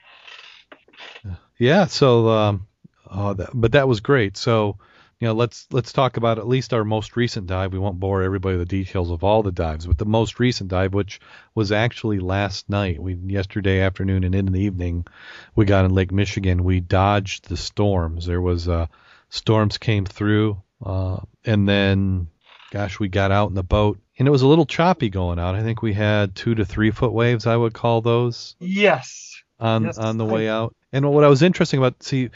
Yeah. 1.58 1.86
So, 1.86 2.28
um, 2.28 2.66
oh, 3.10 3.34
that, 3.34 3.50
but 3.54 3.72
that 3.72 3.86
was 3.86 4.00
great. 4.00 4.36
So, 4.36 4.78
you 5.22 5.28
know, 5.28 5.34
let's 5.34 5.68
let's 5.70 5.92
talk 5.92 6.16
about 6.16 6.40
at 6.40 6.48
least 6.48 6.74
our 6.74 6.82
most 6.82 7.14
recent 7.14 7.46
dive. 7.46 7.72
We 7.72 7.78
won't 7.78 8.00
bore 8.00 8.24
everybody 8.24 8.56
with 8.56 8.68
the 8.68 8.76
details 8.76 9.08
of 9.08 9.22
all 9.22 9.44
the 9.44 9.52
dives, 9.52 9.86
but 9.86 9.96
the 9.96 10.04
most 10.04 10.40
recent 10.40 10.68
dive, 10.68 10.94
which 10.94 11.20
was 11.54 11.70
actually 11.70 12.18
last 12.18 12.68
night, 12.68 13.00
we 13.00 13.14
yesterday 13.14 13.82
afternoon 13.82 14.24
and 14.24 14.34
in 14.34 14.46
the 14.46 14.58
evening, 14.58 15.06
we 15.54 15.64
got 15.64 15.84
in 15.84 15.94
Lake 15.94 16.10
Michigan. 16.10 16.64
We 16.64 16.80
dodged 16.80 17.48
the 17.48 17.56
storms. 17.56 18.26
There 18.26 18.40
was 18.40 18.68
uh, 18.68 18.86
storms 19.28 19.78
came 19.78 20.06
through, 20.06 20.60
uh, 20.84 21.18
and 21.44 21.68
then, 21.68 22.26
gosh, 22.72 22.98
we 22.98 23.06
got 23.06 23.30
out 23.30 23.48
in 23.48 23.54
the 23.54 23.62
boat, 23.62 24.00
and 24.18 24.26
it 24.26 24.32
was 24.32 24.42
a 24.42 24.48
little 24.48 24.66
choppy 24.66 25.08
going 25.08 25.38
out. 25.38 25.54
I 25.54 25.62
think 25.62 25.82
we 25.82 25.92
had 25.92 26.34
two 26.34 26.56
to 26.56 26.64
three 26.64 26.90
foot 26.90 27.12
waves. 27.12 27.46
I 27.46 27.54
would 27.54 27.74
call 27.74 28.00
those 28.00 28.56
Yes. 28.58 29.40
On 29.62 29.84
Yes, 29.84 29.96
on 29.98 30.18
the 30.18 30.26
I- 30.26 30.32
way 30.32 30.48
out. 30.48 30.74
And 30.92 31.10
what 31.10 31.24
I 31.24 31.28
was 31.28 31.40
interesting 31.42 31.78
about, 31.78 32.02
see, 32.02 32.28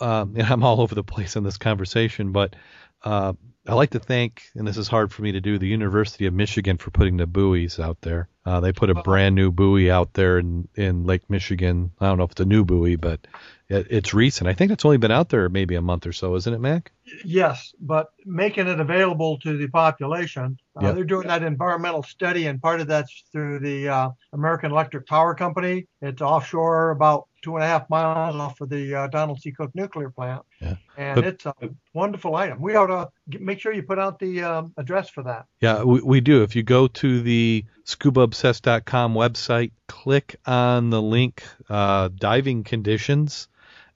um, 0.00 0.34
and 0.36 0.42
I'm 0.52 0.62
all 0.62 0.80
over 0.80 0.94
the 0.94 1.02
place 1.02 1.34
in 1.34 1.42
this 1.42 1.56
conversation, 1.58 2.30
but 2.30 2.54
uh, 3.02 3.32
I 3.66 3.74
like 3.74 3.90
to 3.90 3.98
thank, 3.98 4.42
and 4.54 4.66
this 4.66 4.76
is 4.76 4.86
hard 4.88 5.12
for 5.12 5.22
me 5.22 5.32
to 5.32 5.40
do, 5.40 5.58
the 5.58 5.66
University 5.66 6.26
of 6.26 6.32
Michigan 6.34 6.76
for 6.78 6.90
putting 6.90 7.16
the 7.16 7.26
buoys 7.26 7.78
out 7.80 8.00
there. 8.02 8.28
Uh, 8.46 8.60
they 8.60 8.72
put 8.72 8.88
a 8.90 8.92
Uh-huh. 8.92 9.02
brand 9.02 9.34
new 9.34 9.50
buoy 9.50 9.90
out 9.90 10.14
there 10.14 10.38
in 10.38 10.68
in 10.76 11.04
Lake 11.04 11.28
Michigan. 11.28 11.90
I 12.00 12.06
don't 12.06 12.18
know 12.18 12.24
if 12.24 12.32
it's 12.32 12.40
a 12.40 12.44
new 12.44 12.64
buoy, 12.64 12.96
but 12.96 13.26
it's 13.68 14.14
recent. 14.14 14.48
I 14.48 14.54
think 14.54 14.72
it's 14.72 14.84
only 14.84 14.96
been 14.96 15.10
out 15.10 15.28
there 15.28 15.48
maybe 15.48 15.74
a 15.74 15.82
month 15.82 16.06
or 16.06 16.12
so, 16.12 16.34
isn't 16.36 16.52
it, 16.54 16.58
Mac? 16.60 16.90
Yes, 17.24 17.74
but 17.80 18.08
making 18.24 18.66
it 18.66 18.80
available 18.80 19.38
to 19.40 19.56
the 19.56 19.68
population. 19.68 20.58
Uh, 20.76 20.86
Yep. 20.86 20.94
They're 20.94 21.04
doing 21.04 21.26
that 21.26 21.42
environmental 21.42 22.02
study, 22.04 22.46
and 22.46 22.62
part 22.62 22.80
of 22.80 22.86
that's 22.86 23.24
through 23.32 23.58
the 23.58 23.88
uh, 23.88 24.10
American 24.32 24.70
Electric 24.70 25.06
Power 25.08 25.34
Company. 25.34 25.86
It's 26.00 26.22
offshore, 26.22 26.90
about 26.90 27.26
two 27.42 27.56
and 27.56 27.64
a 27.64 27.66
half 27.66 27.90
miles 27.90 28.36
off 28.36 28.60
of 28.60 28.68
the 28.68 28.94
uh, 28.94 29.06
Donald 29.08 29.40
C. 29.40 29.50
Cook 29.52 29.72
nuclear 29.74 30.10
plant. 30.10 30.42
Yeah. 30.60 30.76
And 30.96 31.14
But- 31.16 31.24
it's 31.26 31.46
a 31.46 31.52
wonderful 31.94 32.36
item. 32.36 32.60
We 32.62 32.76
ought 32.76 32.86
to 32.86 33.08
get, 33.28 33.40
make 33.42 33.58
sure 33.60 33.72
you 33.72 33.82
put 33.82 33.98
out 33.98 34.18
the 34.20 34.42
um, 34.44 34.72
address 34.76 35.08
for 35.10 35.24
that. 35.24 35.46
Yeah, 35.60 35.82
we, 35.82 36.00
we 36.00 36.20
do. 36.20 36.42
If 36.44 36.54
you 36.54 36.62
go 36.62 36.86
to 36.86 37.20
the 37.22 37.64
scubaobsessed.com 37.84 39.14
website, 39.14 39.72
click 39.88 40.36
on 40.46 40.90
the 40.90 41.02
link 41.02 41.42
uh, 41.68 42.08
diving 42.14 42.64
conditions, 42.64 43.48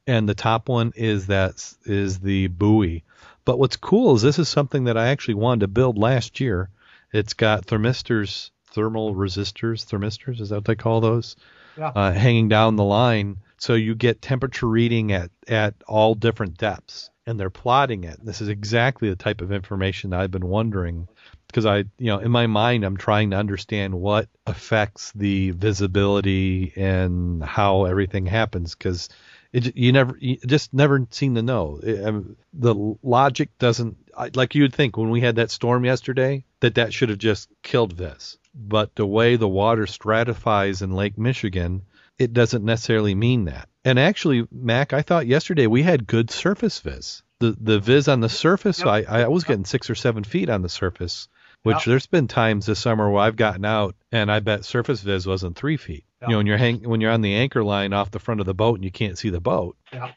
and 0.07 0.29
the 0.29 0.35
top 0.35 0.69
one 0.69 0.93
is 0.97 1.27
that 1.27 1.75
is 1.85 2.19
the 2.21 2.49
buoy. 2.49 3.05
But 3.45 3.59
what's 3.59 3.77
cool 3.77 4.15
is 4.15 4.23
this 4.23 4.39
is 4.39 4.49
something 4.49 4.85
that 4.85 4.97
I 4.97 5.09
actually 5.09 5.35
wanted 5.35 5.61
to 5.61 5.69
build 5.69 5.99
last 5.99 6.41
year. 6.41 6.71
It's 7.13 7.35
got 7.35 7.67
thermistors, 7.67 8.51
thermal 8.73 9.15
resistors, 9.15 9.85
thermistors, 9.85 10.41
is 10.41 10.49
that 10.51 10.57
what 10.57 10.65
they 10.65 10.77
call 10.77 11.01
those? 11.01 11.37
Yeah. 11.77 11.89
Uh, 11.89 12.13
hanging 12.13 12.49
down 12.49 12.77
the 12.77 12.85
line, 12.85 13.39
so 13.57 13.75
you 13.75 13.95
get 13.95 14.21
temperature 14.21 14.69
reading 14.69 15.13
at 15.13 15.31
at 15.49 15.75
all 15.89 16.15
different 16.15 16.59
depths, 16.59 17.11
and 17.27 17.41
they're 17.41 17.51
plotting 17.51 18.05
it. 18.05 18.23
This 18.23 18.43
is 18.43 18.49
exactly 18.49 19.09
the 19.09 19.17
type 19.17 19.41
of 19.41 19.53
information 19.53 20.11
that 20.11 20.21
I've 20.21 20.31
been 20.31 20.49
wondering 20.49 21.09
because 21.47 21.67
I, 21.67 21.79
you 21.99 22.07
know, 22.07 22.19
in 22.19 22.31
my 22.31 22.47
mind, 22.47 22.85
I'm 22.85 22.97
trying 22.97 23.31
to 23.31 23.37
understand 23.37 23.95
what 23.95 24.29
affects 24.47 25.13
the 25.13 25.51
visibility 25.51 26.73
and 26.77 27.43
how 27.43 27.85
everything 27.85 28.27
happens 28.27 28.75
because 28.75 29.11
it 29.53 29.77
you 29.77 29.93
never 29.93 30.17
you 30.21 30.37
just 30.47 30.73
never 30.75 31.07
seem 31.11 31.35
to 31.35 31.43
know. 31.43 31.81
It, 31.83 32.05
um, 32.05 32.37
the 32.53 32.75
logic 33.03 33.51
doesn't 33.59 33.97
I- 34.17 34.31
like 34.35 34.55
you'd 34.55 34.75
think 34.75 34.97
when 34.97 35.11
we 35.11 35.21
had 35.21 35.37
that 35.37 35.51
storm 35.51 35.85
yesterday 35.85 36.45
that 36.61 36.75
that 36.77 36.93
should 36.93 37.09
have 37.09 37.19
just 37.19 37.49
killed 37.63 37.97
this, 37.97 38.39
but 38.55 38.95
the 38.95 39.07
way 39.07 39.37
the 39.37 39.49
water 39.49 39.87
stratifies 39.87 40.83
in 40.83 40.93
Lake 40.93 41.19
Michigan, 41.19 41.83
it 42.19 42.33
doesn't 42.33 42.65
necessarily 42.65 43.15
mean 43.15 43.47
that. 43.47 43.69
And 43.85 43.99
actually, 43.99 44.47
Mac, 44.53 44.93
I 44.93 45.03
thought 45.03 45.27
yesterday 45.27 45.67
we 45.67 45.83
had 45.83 46.07
good 46.07 46.31
surface 46.31 46.79
viz. 46.81 47.23
The 47.41 47.57
the 47.61 47.81
viz 47.81 48.07
on 48.09 48.21
the 48.21 48.29
surface, 48.29 48.79
Yep. 48.79 48.87
I 48.89 49.23
I 49.23 49.29
was 49.29 49.45
getting 49.45 49.65
six 49.65 49.91
or 49.91 49.95
seven 49.97 50.23
feet 50.25 50.49
on 50.49 50.63
the 50.63 50.69
surface, 50.69 51.27
which 51.65 51.79
Yep. 51.79 51.85
there's 51.87 52.07
been 52.07 52.29
times 52.29 52.67
this 52.67 52.79
summer 52.79 53.11
where 53.11 53.23
I've 53.23 53.35
gotten 53.37 53.65
out 53.65 53.97
and 54.13 54.31
I 54.31 54.39
bet 54.41 54.65
surface 54.65 55.01
viz 55.01 55.27
wasn't 55.27 55.57
three 55.57 55.77
feet. 55.77 56.05
Yep. 56.23 56.29
You 56.29 56.33
know, 56.35 56.37
when 56.39 56.47
you're 56.47 56.57
hang 56.57 56.89
when 56.89 57.01
you're 57.01 57.11
on 57.11 57.21
the 57.21 57.35
anchor 57.35 57.65
line 57.65 57.93
off 57.93 58.11
the 58.13 58.21
front 58.21 58.41
of 58.41 58.47
the 58.47 58.55
boat 58.55 58.77
and 58.77 58.85
you 58.85 58.93
can't 58.93 59.19
see 59.19 59.29
the 59.31 59.41
boat, 59.41 59.77
Yeah. 59.93 60.13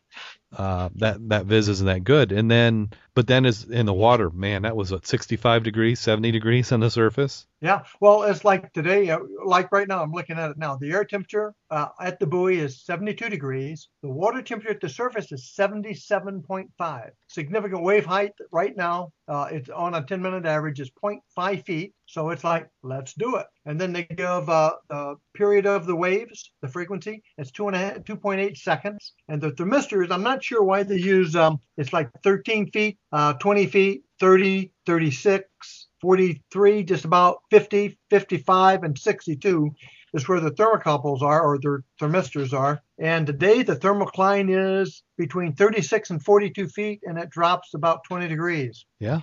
uh, 0.56 0.90
that 0.96 1.30
that 1.30 1.46
viz 1.46 1.68
isn't 1.68 1.88
that 1.88 2.04
good. 2.04 2.32
And 2.32 2.50
then, 2.50 2.92
but 3.16 3.28
then 3.28 3.46
is 3.46 3.64
in 3.64 3.86
the 3.86 3.94
water, 3.94 4.30
man, 4.30 4.64
that 4.64 4.76
was 4.76 4.92
what 4.92 5.08
65 5.08 5.64
degrees, 5.64 6.00
70 6.02 6.32
degrees 6.32 6.72
on 6.72 6.82
the 6.82 6.92
surface. 6.92 7.48
Yeah, 7.62 7.84
well, 8.02 8.24
it's 8.24 8.44
like 8.44 8.74
today, 8.74 9.10
uh, 9.10 9.20
like 9.44 9.72
right 9.72 9.88
now, 9.88 10.04
I'm 10.04 10.12
looking 10.12 10.38
at 10.38 10.52
it 10.52 10.58
now. 10.58 10.76
The 10.76 10.92
air 10.92 11.06
temperature 11.06 11.54
uh, 11.72 11.88
at 12.00 12.20
the 12.20 12.28
buoy 12.28 12.60
is 12.60 12.84
72 12.84 13.30
degrees. 13.30 13.88
The 14.04 14.10
water 14.10 14.42
temperature 14.42 14.74
at 14.74 14.82
the 14.82 14.90
surface 14.90 15.32
is 15.32 15.52
77.5. 15.58 17.10
Significant 17.28 17.82
wave 17.82 18.06
height 18.06 18.34
right 18.52 18.76
now, 18.76 19.14
uh, 19.28 19.48
it's 19.50 19.70
on 19.70 19.96
a 19.96 20.04
10 20.04 20.22
minute 20.22 20.46
average 20.46 20.80
is 20.80 20.92
0.5 21.04 21.66
feet. 21.66 21.94
So 22.08 22.30
it's 22.30 22.44
like, 22.44 22.70
let's 22.84 23.14
do 23.14 23.38
it. 23.38 23.48
And 23.66 23.82
then 23.82 23.94
they 23.94 24.04
give 24.04 24.48
uh, 24.48 24.74
the 24.90 25.16
period 25.34 25.66
of 25.66 25.88
the 25.88 25.96
waves, 25.96 26.52
the 26.62 26.68
frequency, 26.68 27.24
it's 27.38 27.50
two 27.50 27.68
and 27.68 27.76
a 27.76 27.80
half, 27.80 27.98
2.8 28.04 28.56
seconds. 28.58 29.14
And 29.28 29.42
the 29.42 29.52
thermistors, 29.54 30.12
I'm 30.12 30.22
not 30.22 30.44
sure 30.44 30.64
why 30.64 30.84
they 30.84 30.98
use, 30.98 31.36
um, 31.36 31.60
it's 31.78 31.94
like 31.94 32.10
13 32.24 32.70
feet, 32.72 33.00
uh, 33.12 33.34
20 33.34 33.68
feet, 33.68 34.04
30, 34.20 34.72
36, 34.86 35.88
43, 36.02 36.84
just 36.84 37.06
about 37.06 37.40
50, 37.50 37.98
55, 38.10 38.84
and 38.84 38.98
62 38.98 39.72
is 40.14 40.28
where 40.28 40.40
the 40.40 40.52
thermocouples 40.52 41.22
are 41.22 41.42
or 41.42 41.60
their 41.60 41.84
thermistors 42.00 42.54
are. 42.54 42.82
And 42.98 43.28
today 43.28 43.64
the 43.64 43.76
thermocline 43.76 44.82
is 44.82 45.04
between 45.18 45.54
36 45.54 46.10
and 46.12 46.24
42 46.24 46.68
feet 46.70 47.02
and 47.04 47.18
it 47.18 47.30
drops 47.30 47.74
about 47.74 48.06
20 48.06 48.28
degrees. 48.28 48.86
Yeah, 49.00 49.22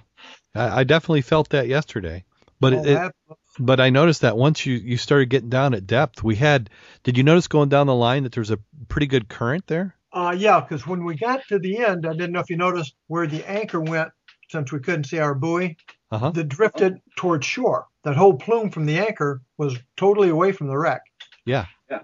I, 0.54 0.80
I 0.80 0.84
definitely 0.84 1.22
felt 1.22 1.50
that 1.50 1.68
yesterday. 1.68 2.24
But 2.60 2.74
Oh, 2.74 2.84
it, 2.84 2.86
it, 2.86 3.12
but 3.58 3.80
I 3.80 3.90
noticed 3.90 4.20
that 4.20 4.36
once 4.36 4.64
you 4.64 4.74
you 4.74 4.96
started 4.96 5.30
getting 5.30 5.48
down 5.48 5.74
at 5.74 5.84
depth, 5.84 6.22
we 6.22 6.36
had. 6.36 6.70
Did 7.02 7.18
you 7.18 7.24
notice 7.24 7.48
going 7.48 7.68
down 7.68 7.88
the 7.88 7.94
line 7.94 8.22
that 8.22 8.30
there's 8.30 8.52
a 8.52 8.58
pretty 8.88 9.08
good 9.08 9.28
current 9.28 9.66
there? 9.66 9.96
Uh, 10.12 10.34
yeah, 10.36 10.60
because 10.60 10.86
when 10.86 11.04
we 11.04 11.16
got 11.16 11.46
to 11.48 11.58
the 11.58 11.78
end, 11.78 12.06
I 12.06 12.12
didn't 12.12 12.32
know 12.32 12.40
if 12.40 12.50
you 12.50 12.56
noticed 12.56 12.94
where 13.06 13.26
the 13.26 13.48
anchor 13.48 13.80
went 13.80 14.10
since 14.48 14.70
we 14.72 14.80
couldn't 14.80 15.04
see 15.04 15.18
our 15.18 15.34
buoy. 15.34 15.76
Uh 16.10 16.18
huh. 16.18 16.30
That 16.30 16.48
drifted 16.48 17.00
towards 17.16 17.46
shore. 17.46 17.86
That 18.04 18.16
whole 18.16 18.34
plume 18.34 18.70
from 18.70 18.84
the 18.84 18.98
anchor 18.98 19.40
was 19.56 19.78
totally 19.96 20.28
away 20.28 20.52
from 20.52 20.66
the 20.66 20.76
wreck. 20.76 21.02
Yeah, 21.46 21.66
yeah, 21.90 22.00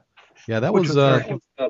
yeah. 0.46 0.60
that 0.60 0.72
Which 0.72 0.88
was, 0.88 0.96
was 0.96 1.38
uh, 1.58 1.68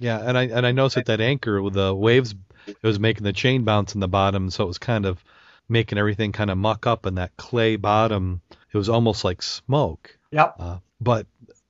yeah, 0.00 0.20
and 0.24 0.38
I 0.38 0.44
and 0.44 0.66
I 0.66 0.72
noticed 0.72 0.96
that 0.96 1.06
that 1.06 1.20
anchor 1.20 1.60
with 1.60 1.74
the 1.74 1.94
waves, 1.94 2.34
it 2.66 2.82
was 2.82 2.98
making 2.98 3.24
the 3.24 3.32
chain 3.32 3.64
bounce 3.64 3.94
in 3.94 4.00
the 4.00 4.08
bottom, 4.08 4.50
so 4.50 4.64
it 4.64 4.68
was 4.68 4.78
kind 4.78 5.04
of 5.04 5.22
making 5.68 5.98
everything 5.98 6.32
kind 6.32 6.50
of 6.50 6.58
muck 6.58 6.86
up 6.86 7.06
in 7.06 7.16
that 7.16 7.36
clay 7.36 7.76
bottom. 7.76 8.40
It 8.72 8.76
was 8.76 8.88
almost 8.88 9.24
like 9.24 9.42
smoke. 9.42 10.18
Yep. 10.32 10.56
Uh, 10.58 10.78
but 11.00 11.26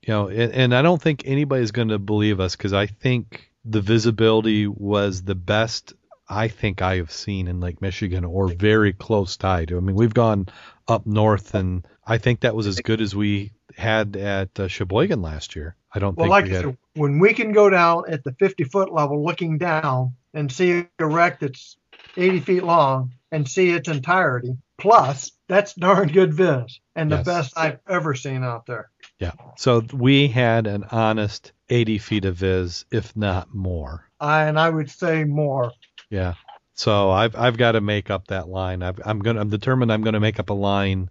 you 0.06 0.12
know, 0.12 0.28
and, 0.28 0.52
and 0.52 0.74
I 0.74 0.82
don't 0.82 1.00
think 1.00 1.22
anybody's 1.26 1.70
going 1.72 1.88
to 1.88 1.98
believe 1.98 2.40
us 2.40 2.56
because 2.56 2.72
I 2.72 2.86
think 2.86 3.50
the 3.64 3.80
visibility 3.80 4.66
was 4.66 5.22
the 5.22 5.34
best 5.34 5.92
I 6.28 6.48
think 6.48 6.82
I 6.82 6.96
have 6.96 7.10
seen 7.12 7.48
in 7.48 7.60
Lake 7.60 7.80
Michigan 7.82 8.24
or 8.24 8.48
very 8.48 8.92
close 8.92 9.36
tied. 9.36 9.68
To. 9.68 9.76
I 9.76 9.80
mean, 9.80 9.96
we've 9.96 10.14
gone 10.14 10.48
up 10.88 11.06
north, 11.06 11.54
and 11.54 11.86
I 12.06 12.18
think 12.18 12.40
that 12.40 12.54
was 12.54 12.66
as 12.66 12.80
good 12.80 13.00
as 13.00 13.14
we 13.14 13.52
had 13.76 14.16
at 14.16 14.58
uh, 14.58 14.68
Sheboygan 14.68 15.22
last 15.22 15.56
year. 15.56 15.76
I 15.92 15.98
don't 15.98 16.16
Well, 16.16 16.26
think 16.26 16.30
like 16.30 16.44
we 16.44 16.50
I 16.50 16.54
had. 16.54 16.64
said, 16.66 16.78
when 16.94 17.18
we 17.18 17.34
can 17.34 17.52
go 17.52 17.70
down 17.70 18.04
at 18.08 18.24
the 18.24 18.32
50 18.32 18.64
foot 18.64 18.92
level 18.92 19.24
looking 19.24 19.58
down 19.58 20.14
and 20.32 20.50
see 20.50 20.86
a 20.98 21.06
wreck 21.06 21.40
that's 21.40 21.76
80 22.16 22.40
feet 22.40 22.64
long 22.64 23.12
and 23.32 23.48
see 23.48 23.70
its 23.70 23.88
entirety, 23.88 24.56
plus 24.78 25.32
that's 25.48 25.74
darn 25.74 26.08
good 26.08 26.34
viz 26.34 26.80
and 26.94 27.10
the 27.10 27.16
Yes. 27.16 27.26
best 27.26 27.52
I've 27.56 27.80
ever 27.88 28.14
seen 28.14 28.44
out 28.44 28.66
there. 28.66 28.90
Yeah. 29.18 29.32
So 29.56 29.82
we 29.92 30.28
had 30.28 30.66
an 30.66 30.84
honest 30.90 31.52
80 31.68 31.98
feet 31.98 32.24
of 32.24 32.36
viz, 32.36 32.84
if 32.90 33.16
not 33.16 33.54
more. 33.54 34.08
I, 34.20 34.44
and 34.44 34.58
I 34.58 34.70
would 34.70 34.90
say 34.90 35.24
more. 35.24 35.72
Yeah. 36.10 36.34
So 36.74 37.10
I've 37.10 37.36
I've 37.36 37.56
got 37.56 37.72
to 37.72 37.80
make 37.80 38.10
up 38.10 38.28
that 38.28 38.48
line. 38.48 38.82
I've, 38.82 39.00
I'm 39.04 39.20
gonna 39.20 39.40
I'm 39.40 39.48
determined 39.48 39.92
I'm 39.92 40.02
gonna 40.02 40.20
make 40.20 40.40
up 40.40 40.50
a 40.50 40.54
line 40.54 41.08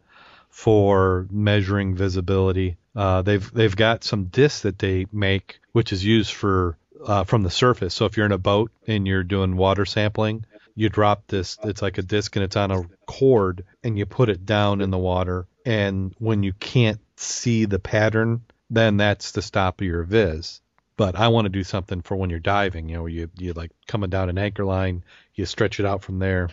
for 0.49 1.25
measuring 1.31 1.95
visibility. 1.95 2.77
Uh, 2.95 3.21
they've 3.21 3.51
they've 3.53 3.75
got 3.75 4.03
some 4.03 4.25
discs 4.25 4.61
that 4.61 4.77
they 4.77 5.07
make, 5.11 5.59
which 5.71 5.93
is 5.93 6.03
used 6.03 6.33
for 6.33 6.77
uh, 7.05 7.23
from 7.23 7.43
the 7.43 7.49
surface. 7.49 7.93
So 7.93 8.05
if 8.05 8.17
you're 8.17 8.25
in 8.25 8.33
a 8.33 8.37
boat 8.37 8.71
and 8.87 9.07
you're 9.07 9.23
doing 9.23 9.55
water 9.55 9.85
sampling, 9.85 10.45
you 10.75 10.89
drop 10.89 11.27
this. 11.27 11.57
It's 11.63 11.81
like 11.81 11.97
a 11.97 12.03
disc 12.03 12.35
and 12.35 12.43
it's 12.43 12.55
on 12.55 12.71
a 12.71 12.83
cord, 13.05 13.63
and 13.83 13.97
you 13.97 14.05
put 14.05 14.29
it 14.29 14.45
down 14.45 14.81
in 14.81 14.91
the 14.91 14.97
water. 14.97 15.47
And 15.65 16.13
when 16.19 16.43
you 16.43 16.51
can't 16.53 16.99
see 17.16 17.66
the 17.66 17.80
pattern, 17.80 18.41
then 18.70 18.97
that's 18.97 19.32
the 19.32 19.41
stop 19.41 19.82
of 19.82 19.88
your 19.88 20.03
viz. 20.03 20.61
But 20.95 21.16
I 21.16 21.30
want 21.30 21.45
to 21.45 21.49
do 21.49 21.64
something 21.64 22.01
for 22.01 22.16
when 22.16 22.30
you're 22.30 22.39
diving, 22.39 22.89
you 22.89 22.95
know, 22.95 23.05
you 23.07 23.30
you 23.38 23.53
like 23.53 23.72
coming 23.88 24.09
down 24.09 24.30
an 24.30 24.38
anchor 24.38 24.64
line, 24.64 25.03
you 25.34 25.45
stretch 25.45 25.80
it 25.80 25.86
out 25.86 26.03
from 26.03 26.20
there, 26.20 26.49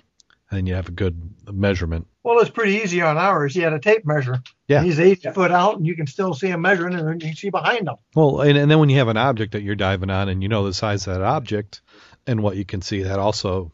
and 0.50 0.66
you 0.66 0.74
have 0.74 0.88
a 0.88 0.92
good 0.92 1.34
measurement. 1.52 2.06
Well, 2.22 2.38
it's 2.40 2.50
pretty 2.50 2.74
easy 2.76 3.00
on 3.02 3.16
ours. 3.16 3.54
You 3.54 3.62
had 3.62 3.72
a 3.72 3.78
tape 3.78 4.04
measure. 4.04 4.42
Yeah. 4.66 4.82
He's 4.82 5.00
80 5.00 5.30
foot 5.30 5.50
out 5.50 5.76
and 5.76 5.86
you 5.86 5.96
can 5.96 6.06
still 6.06 6.34
see 6.34 6.48
him 6.48 6.60
measuring 6.60 6.94
and 6.94 7.22
you 7.22 7.28
can 7.28 7.36
see 7.36 7.50
behind 7.50 7.88
him. 7.88 7.96
Well, 8.14 8.40
and, 8.40 8.58
and 8.58 8.70
then 8.70 8.78
when 8.78 8.88
you 8.88 8.98
have 8.98 9.08
an 9.08 9.16
object 9.16 9.52
that 9.52 9.62
you're 9.62 9.74
diving 9.74 10.10
on, 10.10 10.28
and 10.28 10.42
you 10.42 10.48
know 10.48 10.64
the 10.64 10.74
size 10.74 11.06
of 11.06 11.14
that 11.14 11.22
object 11.22 11.82
and 12.26 12.42
what 12.42 12.56
you 12.56 12.64
can 12.64 12.82
see, 12.82 13.02
that 13.02 13.18
also 13.18 13.72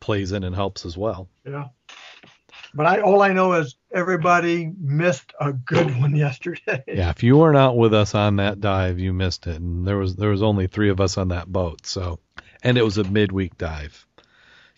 plays 0.00 0.32
in 0.32 0.42
and 0.44 0.54
helps 0.54 0.86
as 0.86 0.96
well. 0.96 1.28
Yeah. 1.44 1.68
But 2.74 2.86
I 2.86 3.00
all 3.00 3.20
I 3.22 3.32
know 3.32 3.52
is 3.54 3.76
everybody 3.92 4.72
missed 4.78 5.32
a 5.40 5.52
good 5.52 5.98
one 5.98 6.16
yesterday. 6.16 6.82
Yeah, 6.86 7.10
if 7.10 7.22
you 7.22 7.36
weren't 7.36 7.56
out 7.56 7.76
with 7.76 7.94
us 7.94 8.14
on 8.14 8.36
that 8.36 8.60
dive, 8.60 8.98
you 8.98 9.12
missed 9.12 9.46
it. 9.46 9.56
And 9.56 9.86
there 9.86 9.98
was 9.98 10.16
there 10.16 10.30
was 10.30 10.42
only 10.42 10.66
three 10.66 10.90
of 10.90 11.00
us 11.00 11.18
on 11.18 11.28
that 11.28 11.50
boat, 11.50 11.86
so 11.86 12.18
and 12.62 12.78
it 12.78 12.84
was 12.84 12.98
a 12.98 13.04
midweek 13.04 13.58
dive. 13.58 14.06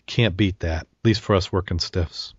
Can't 0.05 0.37
beat 0.37 0.59
that, 0.59 0.83
at 0.83 0.87
least 1.03 1.21
for 1.21 1.35
us 1.35 1.51
working 1.51 1.79
stiffs. 1.79 2.33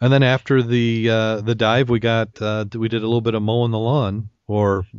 And 0.00 0.12
then 0.12 0.22
after 0.22 0.62
the 0.62 1.10
uh, 1.10 1.40
the 1.40 1.54
dive, 1.54 1.90
we 1.90 1.98
got 1.98 2.40
uh, 2.40 2.64
we 2.74 2.88
did 2.88 3.02
a 3.02 3.06
little 3.06 3.20
bit 3.20 3.34
of 3.34 3.42
mowing 3.42 3.72
the 3.72 3.78
lawn, 3.78 4.30
or 4.46 4.86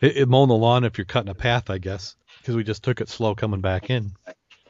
it, 0.00 0.16
it 0.16 0.28
mowing 0.28 0.48
the 0.48 0.54
lawn 0.54 0.84
if 0.84 0.98
you're 0.98 1.04
cutting 1.04 1.30
a 1.30 1.34
path, 1.34 1.70
I 1.70 1.78
guess, 1.78 2.16
because 2.38 2.54
we 2.54 2.62
just 2.62 2.84
took 2.84 3.00
it 3.00 3.08
slow 3.08 3.34
coming 3.34 3.60
back 3.60 3.90
in. 3.90 4.12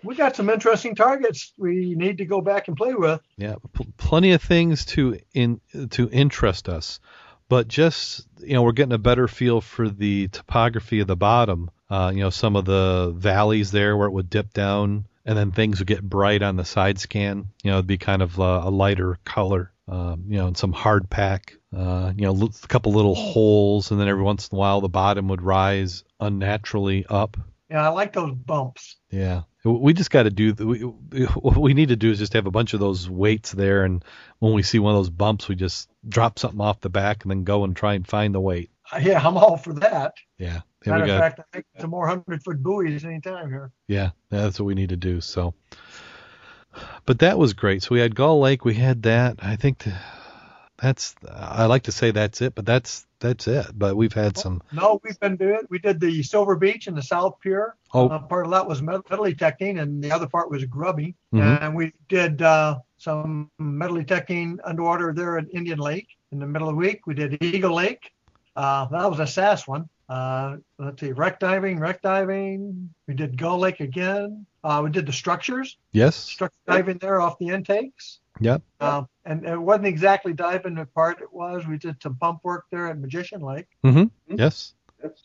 We 0.05 0.15
got 0.15 0.37
some 0.37 0.51
interesting 0.51 0.95
targets 0.95 1.53
we 1.57 1.95
need 1.95 2.19
to 2.19 2.25
go 2.25 2.41
back 2.41 2.69
and 2.69 2.77
play 2.77 2.95
with. 2.95 3.21
Yeah, 3.37 3.57
pl- 3.73 3.87
plenty 3.97 4.33
of 4.33 4.43
things 4.43 4.85
to 4.87 5.19
in 5.33 5.61
to 5.91 6.09
interest 6.11 6.69
us, 6.69 7.01
but 7.49 7.69
just 7.69 8.27
you 8.41 8.55
know 8.55 8.63
we're 8.63 8.73
getting 8.73 8.93
a 8.93 8.99
better 8.99 9.29
feel 9.29 9.61
for 9.61 9.89
the 9.89 10.29
topography 10.29 11.01
of 11.01 11.07
the 11.07 11.17
bottom. 11.17 11.71
Uh, 11.89 12.11
you 12.15 12.21
know 12.21 12.31
some 12.31 12.57
of 12.57 12.65
the 12.65 13.13
valleys 13.17 13.71
there 13.71 13.97
where 13.97 14.09
it 14.09 14.13
would 14.13 14.31
dip 14.31 14.53
down, 14.53 15.07
and 15.25 15.39
then 15.39 15.53
things 15.53 15.79
would 15.79 15.89
get 15.89 16.03
bright 16.03 16.43
on 16.43 16.57
the 16.57 16.65
side 16.65 16.99
scan. 16.99 17.49
You 17.63 17.71
know, 17.71 17.77
it'd 17.77 17.87
be 17.87 17.99
kind 17.99 18.23
of 18.23 18.41
uh, 18.41 18.63
a 18.65 18.71
lighter 18.71 19.19
color. 19.25 19.71
Um, 19.89 20.25
you 20.29 20.39
know, 20.39 20.47
and 20.47 20.57
some 20.57 20.73
hard 20.73 21.11
pack. 21.11 21.57
Uh, 21.77 22.13
you 22.17 22.25
know, 22.25 22.47
a 22.47 22.67
couple 22.69 22.93
little 22.93 23.17
holes, 23.17 23.91
and 23.91 24.01
then 24.01 24.09
every 24.09 24.23
once 24.23 24.49
in 24.49 24.57
a 24.57 24.59
while 24.59 24.81
the 24.81 24.89
bottom 24.89 25.29
would 25.29 25.43
rise 25.43 26.05
unnaturally 26.21 27.05
up. 27.09 27.37
Yeah, 27.73 27.87
I 27.87 27.89
like 27.89 28.13
those 28.13 28.35
bumps. 28.35 28.97
Yeah, 29.11 29.45
we 29.65 29.95
just 29.95 30.11
got 30.11 30.25
to 30.25 30.31
do. 30.31 30.53
We, 30.53 30.81
what 31.25 31.57
we 31.57 31.73
need 31.73 31.89
to 31.89 31.97
do 31.97 32.11
is 32.11 32.19
just 32.19 32.35
have 32.35 32.45
a 32.45 32.51
bunch 32.51 32.75
of 32.75 32.81
those 32.81 33.09
weights 33.09 33.51
there, 33.51 33.85
and 33.85 34.05
when 34.41 34.53
we 34.53 34.63
see 34.63 34.79
one 34.79 34.95
of 34.95 34.99
those 34.99 35.09
bumps, 35.09 35.49
we 35.49 35.55
just 35.55 35.89
drop 36.07 36.39
something 36.39 36.61
off 36.61 36.83
the 36.83 36.91
back 36.91 37.25
and 37.25 37.31
then 37.31 37.45
go 37.45 37.65
and 37.65 37.75
try 37.75 37.95
and 37.95 38.07
find 38.07 38.35
the 38.35 38.41
weight. 38.41 38.69
Uh, 38.93 38.99
yeah, 39.03 39.27
I'm 39.27 39.39
all 39.39 39.57
for 39.57 39.73
that. 39.73 40.13
Yeah. 40.37 40.61
yeah 40.85 40.93
Matter 40.93 41.15
of 41.15 41.19
fact, 41.19 41.41
I 41.41 41.45
think 41.51 41.67
some 41.81 41.89
more 41.89 42.07
hundred 42.07 42.45
foot 42.45 42.63
buoys 42.63 43.07
anytime 43.07 43.49
here. 43.49 43.73
Yeah, 43.89 44.11
that's 44.29 44.61
what 44.61 44.67
we 44.67 44.75
need 44.75 44.91
to 44.91 44.97
do. 44.99 45.23
So, 45.23 45.55
but 47.07 47.21
that 47.21 47.39
was 47.39 47.55
great. 47.55 47.83
So 47.83 47.95
we 47.95 48.01
had 48.01 48.15
Gull 48.15 48.39
Lake. 48.41 48.67
We 48.67 48.75
had 48.75 49.05
that. 49.05 49.39
I 49.41 49.57
think 49.57 49.79
the, 49.79 49.95
that's. 50.77 51.15
I 51.27 51.65
like 51.65 51.85
to 51.85 51.93
say 51.93 52.11
that's 52.11 52.43
it, 52.43 52.55
but 52.55 52.67
that's 52.67 53.07
that's 53.23 53.49
it. 53.49 53.67
But 53.75 53.97
we've 53.97 54.13
had 54.13 54.37
some. 54.37 54.61
No, 54.73 55.01
we've 55.03 55.19
been 55.19 55.37
doing. 55.37 55.61
We 55.71 55.79
did 55.79 55.99
the 56.01 56.23
Silver 56.23 56.57
Beach 56.57 56.87
and 56.89 56.97
the 56.97 57.03
South 57.03 57.41
Pier. 57.41 57.75
Oh. 57.95 58.09
Uh, 58.09 58.19
part 58.19 58.45
of 58.45 58.51
that 58.53 58.69
was 58.69 58.83
metal 58.83 59.25
detecting, 59.25 59.79
and 59.79 60.05
the 60.05 60.13
other 60.13 60.27
part 60.29 60.51
was 60.51 60.65
grubby. 60.65 61.15
Mhm. 61.33 61.63
And 61.63 61.75
we 61.75 61.93
did 62.09 62.43
uh, 62.43 62.79
some 62.99 63.51
metal 63.59 63.97
detecting 63.97 64.59
underwater 64.65 65.13
there 65.15 65.39
at 65.39 65.47
Indian 65.53 65.79
Lake. 65.79 66.09
In 66.33 66.39
the 66.39 66.47
middle 66.47 66.69
of 66.69 66.75
the 66.75 66.79
week, 66.79 67.07
we 67.07 67.15
did 67.15 67.43
Eagle 67.43 67.75
Lake. 67.75 68.13
Uh, 68.55 68.87
that 68.87 69.11
was 69.11 69.21
a 69.21 69.27
sass 69.27 69.67
one. 69.67 69.89
Uh, 70.09 70.57
let's 70.79 71.01
see, 71.01 71.13
wreck 71.13 71.41
diving, 71.41 71.79
wreck 71.79 72.03
diving. 72.03 72.91
We 73.07 73.15
did 73.15 73.39
Gull 73.39 73.59
Lake 73.59 73.81
again. 73.81 74.45
Uh, 74.63 74.81
we 74.85 74.91
did 74.91 75.07
the 75.07 75.13
structures, 75.13 75.79
Yes. 75.93 76.17
structure 76.17 76.59
diving 76.67 76.99
there 76.99 77.21
off 77.21 77.39
the 77.39 77.49
intakes. 77.49 78.19
Yep. 78.41 78.63
Uh, 78.81 79.03
and 79.25 79.45
it 79.47 79.61
wasn't 79.61 79.87
exactly 79.87 80.33
diving 80.33 80.75
the 80.75 80.87
part 80.87 81.21
it 81.21 81.33
was. 81.33 81.67
We 81.67 81.79
did 81.79 82.03
some 82.03 82.17
pump 82.17 82.41
work 82.43 82.65
there 82.71 82.89
at 82.89 82.99
Magician 82.99 83.41
Lake. 83.41 83.67
Mm-hmm. 83.85 84.37
Yes. 84.37 84.75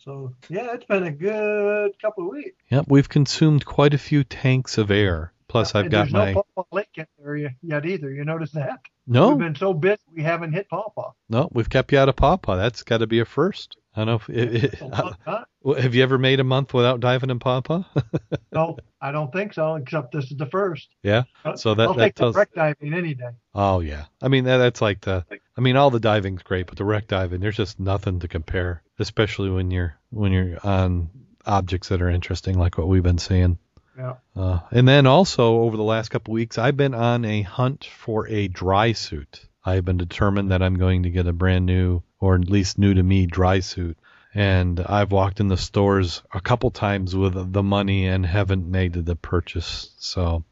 So 0.03 0.33
yeah, 0.49 0.73
it's 0.73 0.85
been 0.85 1.03
a 1.03 1.11
good 1.11 1.91
couple 2.01 2.25
of 2.25 2.31
weeks. 2.31 2.57
Yep. 2.69 2.85
We've 2.87 3.07
consumed 3.07 3.63
quite 3.65 3.93
a 3.93 3.97
few 3.99 4.23
tanks 4.23 4.77
of 4.77 4.89
air. 4.91 5.33
Plus, 5.47 5.75
I've 5.75 5.85
And 5.85 5.91
got 5.91 5.97
there's 6.01 6.13
my. 6.13 6.33
no 6.33 6.43
Pawpaw 6.55 6.75
Lake 6.75 6.89
in 6.97 7.05
there 7.17 7.37
y- 7.37 7.55
yet 7.61 7.85
either. 7.85 8.11
You 8.11 8.25
notice 8.25 8.51
that? 8.51 8.79
No, 9.07 9.29
We've 9.29 9.37
been 9.37 9.55
so 9.55 9.73
busy 9.73 10.01
we 10.13 10.21
haven't 10.23 10.51
hit 10.51 10.67
Pawpaw. 10.69 11.11
no, 11.29 11.47
we've 11.53 11.69
kept 11.69 11.93
you 11.93 11.99
out 11.99 12.09
of 12.09 12.17
Pawpaw. 12.17 12.57
That's 12.57 12.83
got 12.83 12.97
to 12.97 13.07
be 13.07 13.19
a 13.21 13.25
first. 13.25 13.77
I 13.97 14.05
don't 14.05 14.29
know. 14.29 14.33
It, 14.35 14.63
it, 14.65 14.81
uh, 14.83 15.73
have 15.73 15.95
you 15.95 16.03
ever 16.03 16.17
made 16.17 16.39
a 16.39 16.43
month 16.43 16.73
without 16.73 16.99
diving 16.99 17.29
in 17.31 17.39
Pawpaw? 17.39 17.83
no, 18.51 18.77
I 19.01 19.11
don't 19.11 19.33
think 19.33 19.53
so. 19.53 19.75
Except 19.75 20.11
this 20.11 20.31
is 20.31 20.37
the 20.37 20.45
first. 20.45 20.87
yeah. 21.01 21.23
Uh, 21.43 21.55
So 21.55 21.73
that 21.73 21.87
I'll 21.87 21.93
that 21.95 22.03
take 22.03 22.15
tells. 22.15 22.35
the 22.35 22.39
wreck 22.39 22.53
diving 22.53 22.93
any 22.93 23.15
day. 23.15 23.31
Oh 23.55 23.79
yeah. 23.79 24.05
I 24.21 24.27
mean 24.27 24.43
that, 24.45 24.57
that's 24.57 24.81
like 24.81 25.01
the. 25.01 25.25
I 25.57 25.61
mean 25.61 25.75
all 25.75 25.89
the 25.89 25.99
diving's 25.99 26.43
great, 26.43 26.67
but 26.67 26.77
the 26.77 26.85
wreck 26.85 27.07
diving 27.07 27.39
there's 27.41 27.57
just 27.57 27.79
nothing 27.79 28.19
to 28.19 28.27
compare, 28.27 28.83
especially 28.99 29.49
when 29.49 29.71
you're 29.71 29.97
when 30.11 30.31
you're 30.31 30.59
on 30.63 31.09
objects 31.45 31.89
that 31.89 32.01
are 32.01 32.09
interesting 32.09 32.57
like 32.59 32.77
what 32.77 32.87
we've 32.87 33.03
been 33.03 33.17
seeing. 33.17 33.57
Yeah. 33.97 34.15
Uh, 34.35 34.59
and 34.69 34.87
then 34.87 35.07
also 35.07 35.61
over 35.61 35.75
the 35.75 35.83
last 35.83 36.09
couple 36.09 36.35
weeks, 36.35 36.59
I've 36.59 36.77
been 36.77 36.93
on 36.93 37.25
a 37.25 37.41
hunt 37.41 37.83
for 37.85 38.27
a 38.27 38.47
dry 38.47 38.91
suit. 38.91 39.43
I've 39.67 39.83
been 39.83 39.97
determined 39.97 40.51
that 40.51 40.63
I'm 40.63 40.75
going 40.75 41.03
to 41.03 41.09
get 41.09 41.27
a 41.27 41.33
brand 41.33 41.65
new, 41.65 42.01
or 42.21 42.35
at 42.35 42.49
least 42.49 42.77
new 42.77 42.93
to 42.93 43.03
me, 43.03 43.25
dry 43.25 43.59
suit. 43.59 43.97
And 44.33 44.79
I've 44.79 45.11
walked 45.11 45.41
in 45.41 45.49
the 45.49 45.57
stores 45.57 46.21
a 46.33 46.39
couple 46.39 46.71
times 46.71 47.13
with 47.13 47.51
the 47.51 47.63
money 47.63 48.07
and 48.07 48.25
haven't 48.25 48.65
made 48.65 48.93
the 48.93 49.15
purchase. 49.17 49.91
So 49.97 50.45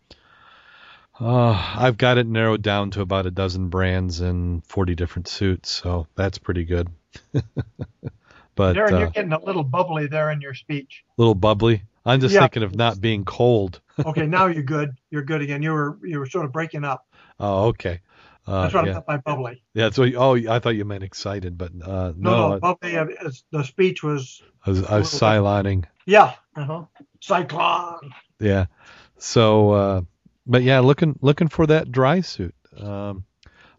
uh, 1.18 1.76
I've 1.78 1.98
got 1.98 2.18
it 2.18 2.28
narrowed 2.28 2.62
down 2.62 2.92
to 2.92 3.02
about 3.02 3.26
a 3.26 3.32
dozen 3.32 3.70
brands 3.70 4.20
and 4.20 4.66
40 4.66 4.96
different 4.96 5.30
suits. 5.30 5.70
So 5.72 6.08
that's 6.16 6.38
pretty 6.38 6.66
good. 6.66 6.90
but 8.56 8.76
Darren, 8.76 8.96
uh, 8.96 9.00
you're 9.00 9.10
getting 9.12 9.32
a 9.32 9.42
little 9.42 9.64
bubbly 9.64 10.08
there 10.08 10.30
in 10.32 10.42
your 10.42 10.56
speech. 10.56 11.06
A 11.18 11.22
little 11.22 11.36
bubbly. 11.36 11.84
I'm 12.06 12.20
just 12.20 12.34
Yeah. 12.34 12.42
thinking 12.42 12.64
of 12.64 12.76
not 12.76 13.00
being 13.00 13.24
cold. 13.24 13.80
Okay, 14.06 14.28
now 14.28 14.48
you're 14.48 14.62
good. 14.62 14.92
You're 15.10 15.22
good 15.24 15.42
again. 15.42 15.64
You 15.64 15.72
were 15.72 15.98
you 16.04 16.20
were 16.20 16.26
sort 16.26 16.44
of 16.44 16.52
breaking 16.52 16.84
up. 16.84 17.08
Oh, 17.40 17.68
okay. 17.68 18.02
Uh, 18.48 18.62
That's 18.64 18.74
what 18.76 18.86
yeah. 18.86 18.92
I 18.92 18.94
meant 18.94 19.06
by 19.06 19.18
bubbly. 19.18 19.62
Yeah, 19.74 19.90
so 19.90 20.04
oh, 20.18 20.36
I 20.36 20.60
thought 20.60 20.76
you 20.76 20.86
meant 20.86 21.04
excited, 21.04 21.58
but 21.58 21.72
uh, 21.84 22.14
No, 22.16 22.32
no, 22.32 22.50
no, 22.50 22.60
bubbly. 22.60 22.96
uh, 22.98 23.06
The 23.52 23.64
speech 23.64 24.04
was 24.04 24.42
I 24.66 24.70
was, 24.70 24.84
I 24.84 24.98
was 25.00 25.12
bit. 25.12 25.86
yeah. 26.06 26.34
Uh-huh. 26.56 26.84
Cyclone. 27.22 28.12
Yeah. 28.40 28.66
So, 29.18 29.72
uh, 29.72 30.02
but 30.46 30.64
yeah, 30.64 30.80
looking 30.80 31.18
looking 31.22 31.48
for 31.48 31.66
that 31.68 31.92
dry 31.92 32.22
suit. 32.22 32.54
Um, 32.78 33.26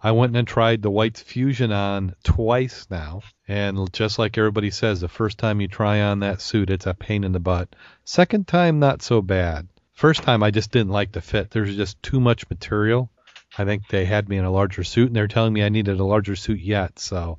I 0.02 0.12
went 0.12 0.36
and 0.36 0.46
tried 0.46 0.82
the 0.82 0.90
White's 0.90 1.20
Fusion 1.22 1.72
on 1.72 2.14
twice 2.22 2.86
now, 2.90 3.22
and 3.48 3.92
just 3.92 4.18
like 4.18 4.36
everybody 4.36 4.70
says, 4.70 5.00
the 5.00 5.08
first 5.08 5.38
time 5.38 5.60
you 5.60 5.68
try 5.68 6.00
on 6.02 6.20
that 6.20 6.40
suit, 6.40 6.70
it's 6.70 6.86
a 6.86 6.94
pain 6.94 7.24
in 7.24 7.32
the 7.32 7.40
butt. 7.40 7.74
Second 8.04 8.46
time, 8.46 8.78
not 8.78 9.02
so 9.02 9.22
bad. 9.22 9.68
First 9.94 10.22
time, 10.22 10.42
I 10.42 10.50
just 10.50 10.70
didn't 10.70 10.92
like 10.92 11.12
the 11.12 11.22
fit. 11.22 11.50
There's 11.50 11.74
just 11.74 12.02
too 12.02 12.20
much 12.20 12.48
material. 12.50 13.10
I 13.58 13.64
think 13.64 13.88
they 13.88 14.04
had 14.04 14.28
me 14.28 14.36
in 14.36 14.44
a 14.44 14.50
larger 14.50 14.84
suit, 14.84 15.08
and 15.08 15.16
they're 15.16 15.28
telling 15.28 15.52
me 15.52 15.62
I 15.62 15.68
needed 15.68 15.98
a 15.98 16.04
larger 16.04 16.36
suit 16.36 16.60
yet, 16.60 16.98
so 16.98 17.38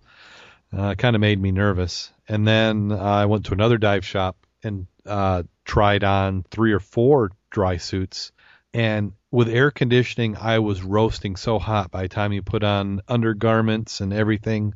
uh, 0.76 0.89
it 0.89 0.97
kind 0.97 1.15
of 1.15 1.22
made 1.22 1.39
me 1.39 1.51
nervous. 1.51 2.11
And 2.28 2.47
then 2.47 2.91
uh, 2.91 2.97
I 2.97 3.26
went 3.26 3.45
to 3.45 3.53
another 3.53 3.78
dive 3.78 4.05
shop 4.05 4.36
and 4.63 4.88
uh, 5.05 5.43
tried 5.63 6.03
on 6.03 6.43
three 6.49 6.74
or 6.74 6.80
four 6.80 7.32
dry 7.49 7.78
suits. 7.78 8.32
And 8.74 9.13
with 9.32 9.49
air 9.49 9.72
conditioning, 9.72 10.36
I 10.36 10.59
was 10.59 10.84
roasting 10.84 11.36
so 11.36 11.59
hot 11.59 11.91
by 11.91 12.03
the 12.03 12.09
time 12.09 12.34
you 12.34 12.41
put 12.41 12.63
on 12.63 13.01
undergarments 13.07 14.01
and 14.01 14.13
everything. 14.13 14.74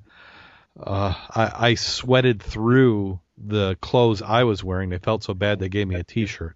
Uh, 0.79 1.13
I, 1.29 1.51
I 1.69 1.75
sweated 1.75 2.41
through 2.41 3.19
the 3.37 3.77
clothes 3.81 4.21
I 4.21 4.43
was 4.43 4.63
wearing. 4.63 4.89
They 4.89 4.99
felt 4.99 5.23
so 5.23 5.33
bad 5.33 5.59
they 5.59 5.69
gave 5.69 5.87
me 5.87 5.95
a 5.95 6.03
T-shirt. 6.03 6.55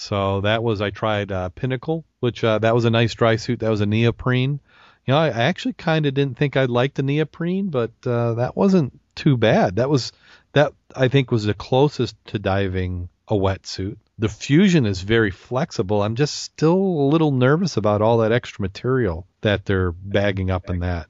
So 0.00 0.40
that 0.40 0.62
was 0.62 0.80
I 0.80 0.88
tried 0.88 1.30
uh, 1.30 1.50
Pinnacle, 1.50 2.06
which 2.20 2.42
uh, 2.42 2.58
that 2.60 2.74
was 2.74 2.86
a 2.86 2.90
nice 2.90 3.12
dry 3.12 3.36
suit. 3.36 3.60
That 3.60 3.68
was 3.68 3.82
a 3.82 3.86
neoprene. 3.86 4.58
You 5.06 5.12
know, 5.12 5.18
I, 5.18 5.26
I 5.26 5.42
actually 5.42 5.74
kind 5.74 6.06
of 6.06 6.14
didn't 6.14 6.38
think 6.38 6.56
I'd 6.56 6.70
like 6.70 6.94
the 6.94 7.02
neoprene, 7.02 7.68
but 7.68 7.90
uh, 8.06 8.32
that 8.34 8.56
wasn't 8.56 8.98
too 9.14 9.36
bad. 9.36 9.76
That 9.76 9.90
was 9.90 10.12
that 10.54 10.72
I 10.96 11.08
think 11.08 11.30
was 11.30 11.44
the 11.44 11.52
closest 11.52 12.16
to 12.28 12.38
diving 12.38 13.10
a 13.28 13.34
wetsuit. 13.34 13.98
The 14.18 14.30
Fusion 14.30 14.86
is 14.86 15.02
very 15.02 15.30
flexible. 15.30 16.02
I'm 16.02 16.16
just 16.16 16.34
still 16.34 16.78
a 16.78 17.10
little 17.10 17.30
nervous 17.30 17.76
about 17.76 18.00
all 18.00 18.18
that 18.18 18.32
extra 18.32 18.62
material 18.62 19.26
that 19.42 19.66
they're 19.66 19.92
bagging 19.92 20.50
up 20.50 20.70
in 20.70 20.80
that 20.80 21.08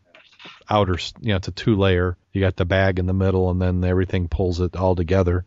outer. 0.68 0.98
You 1.20 1.28
know, 1.28 1.36
it's 1.36 1.46
a 1.46 1.52
two 1.52 1.76
layer. 1.76 2.16
You 2.32 2.40
got 2.40 2.56
the 2.56 2.64
bag 2.64 2.98
in 2.98 3.06
the 3.06 3.12
middle, 3.12 3.50
and 3.50 3.62
then 3.62 3.84
everything 3.84 4.26
pulls 4.26 4.58
it 4.58 4.74
all 4.74 4.96
together. 4.96 5.44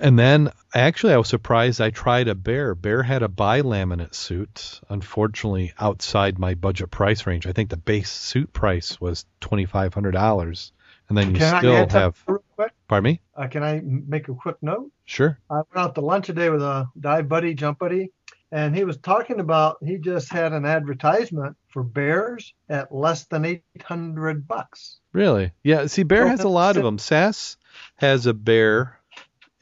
And 0.00 0.18
then 0.18 0.50
actually, 0.74 1.14
I 1.14 1.16
was 1.16 1.28
surprised. 1.28 1.80
I 1.80 1.90
tried 1.90 2.28
a 2.28 2.34
Bare. 2.34 2.74
Bare 2.74 3.02
had 3.02 3.22
a 3.22 3.28
bilaminate 3.28 4.14
suit. 4.14 4.80
Unfortunately, 4.88 5.72
outside 5.78 6.38
my 6.38 6.54
budget 6.54 6.90
price 6.90 7.26
range. 7.26 7.46
I 7.46 7.52
think 7.52 7.70
the 7.70 7.76
base 7.76 8.10
suit 8.10 8.52
price 8.52 9.00
was 9.00 9.24
twenty 9.40 9.64
five 9.64 9.94
hundred 9.94 10.12
dollars, 10.12 10.72
and 11.08 11.16
then 11.16 11.30
you 11.30 11.38
Can 11.38 11.58
still 11.58 11.88
have. 11.88 12.22
real 12.26 12.42
quick? 12.54 12.72
Pardon 12.88 13.04
me. 13.12 13.20
Uh, 13.34 13.46
can 13.46 13.62
I 13.62 13.80
make 13.82 14.28
a 14.28 14.34
quick 14.34 14.56
note? 14.62 14.90
Sure. 15.04 15.38
I 15.48 15.54
went 15.56 15.66
out 15.76 15.94
to 15.94 16.00
lunch 16.00 16.26
today 16.26 16.50
with 16.50 16.62
a 16.62 16.88
dive 16.98 17.28
buddy, 17.28 17.54
jump 17.54 17.78
buddy, 17.78 18.10
and 18.52 18.74
he 18.76 18.84
was 18.84 18.98
talking 18.98 19.40
about 19.40 19.78
he 19.82 19.96
just 19.98 20.30
had 20.30 20.52
an 20.52 20.66
advertisement 20.66 21.56
for 21.68 21.82
bears 21.82 22.52
at 22.68 22.94
less 22.94 23.24
than 23.26 23.44
eight 23.44 23.62
hundred 23.82 24.46
bucks. 24.46 24.98
Really? 25.12 25.52
Yeah. 25.62 25.86
See, 25.86 26.02
Bare 26.02 26.26
has 26.28 26.40
a 26.40 26.48
lot 26.48 26.76
of 26.76 26.82
them. 26.82 26.98
Sass 26.98 27.56
has 27.96 28.26
a 28.26 28.34
Bare, 28.34 28.97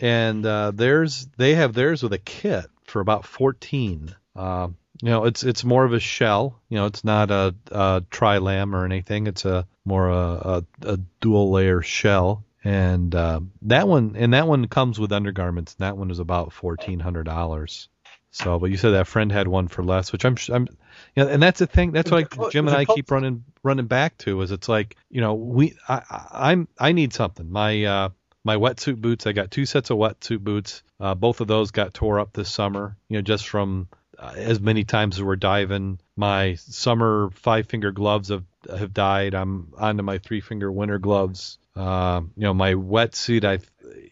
and 0.01 0.45
uh, 0.45 0.71
theirs 0.73 1.29
they 1.37 1.55
have 1.55 1.75
theirs 1.75 2.03
with 2.03 2.13
a 2.13 2.19
kit 2.19 2.67
for 2.85 3.01
about 3.01 3.25
14. 3.27 4.15
Uh, 4.35 4.69
you 5.03 5.11
know, 5.11 5.25
it's 5.25 5.43
it's 5.45 5.65
more 5.65 5.85
of 5.85 5.93
a 5.93 6.01
shell. 6.01 6.61
You 6.69 6.77
know, 6.77 6.87
it's 6.87 7.05
not 7.05 7.31
a, 7.31 7.55
a 7.71 8.05
tri-lam 8.11 8.75
or 8.75 8.85
anything. 8.85 9.27
It's 9.27 9.45
a 9.45 9.67
more 9.85 10.09
a, 10.09 10.17
a, 10.23 10.65
a 10.83 10.97
dual 11.21 11.51
layer 11.51 11.83
shell. 11.83 12.45
And 12.65 13.15
uh, 13.15 13.41
that 13.63 13.87
one 13.87 14.17
and 14.17 14.35
that 14.35 14.49
one 14.49 14.67
comes 14.69 14.99
with 14.99 15.13
undergarments. 15.13 15.75
And 15.75 15.87
that 15.87 15.97
one 15.97 16.11
is 16.11 16.19
about 16.19 16.53
fourteen 16.53 17.01
hundred 17.01 17.25
dollars. 17.25 17.89
So, 18.37 18.59
but 18.59 18.71
you 18.71 18.77
said 18.77 18.91
that 18.91 19.07
friend 19.07 19.33
had 19.33 19.49
one 19.49 19.69
for 19.69 19.83
less, 19.83 20.13
which 20.13 20.27
I'm, 20.27 20.37
I'm, 20.53 20.69
you 21.15 21.25
know, 21.25 21.29
and 21.29 21.43
that's 21.43 21.59
the 21.59 21.67
thing. 21.67 21.93
That's 21.93 22.11
what 22.11 22.39
I, 22.39 22.51
Jim 22.51 22.69
and 22.69 22.77
I 22.77 22.85
keep 22.85 23.11
running, 23.11 23.45
running 23.63 23.87
back 23.87 24.19
to 24.19 24.43
is 24.43 24.51
it's 24.51 24.69
like, 24.69 24.95
you 25.09 25.23
know, 25.23 25.33
we, 25.33 25.75
I, 25.89 26.27
I'm, 26.33 26.69
I 26.79 26.93
need 26.93 27.15
something. 27.15 27.51
My, 27.51 27.85
uh, 27.85 28.09
my 28.47 28.57
wetsuit 28.57 29.01
boots. 29.01 29.27
I 29.27 29.33
got 29.33 29.51
two 29.51 29.67
sets 29.67 29.91
of 29.91 29.99
wetsuit 29.99 30.39
boots. 30.39 30.85
Uh, 31.01 31.17
both 31.17 31.41
of 31.41 31.49
those 31.49 31.73
got 31.73 31.93
tore 31.93 32.21
up 32.21 32.33
this 32.33 32.49
summer. 32.49 32.97
You 33.09 33.19
know, 33.19 33.23
just 33.23 33.49
from 33.49 33.89
uh, 34.17 34.35
as 34.37 34.61
many 34.61 34.85
times 34.85 35.17
as 35.17 35.23
we're 35.23 35.35
diving. 35.37 35.99
My 36.17 36.55
summer 36.55 37.31
five 37.35 37.67
finger 37.67 37.91
gloves 37.91 38.29
have 38.29 38.45
have 38.71 38.95
died. 38.95 39.35
I'm 39.35 39.73
onto 39.77 40.05
my 40.05 40.19
three 40.19 40.41
finger 40.41 40.71
winter 40.71 40.99
gloves. 40.99 41.59
Uh, 41.75 42.23
you 42.37 42.43
know, 42.45 42.55
my 42.55 42.75
wetsuit, 42.75 43.45
I 43.45 43.59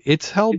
it's 0.05 0.31
held 0.31 0.57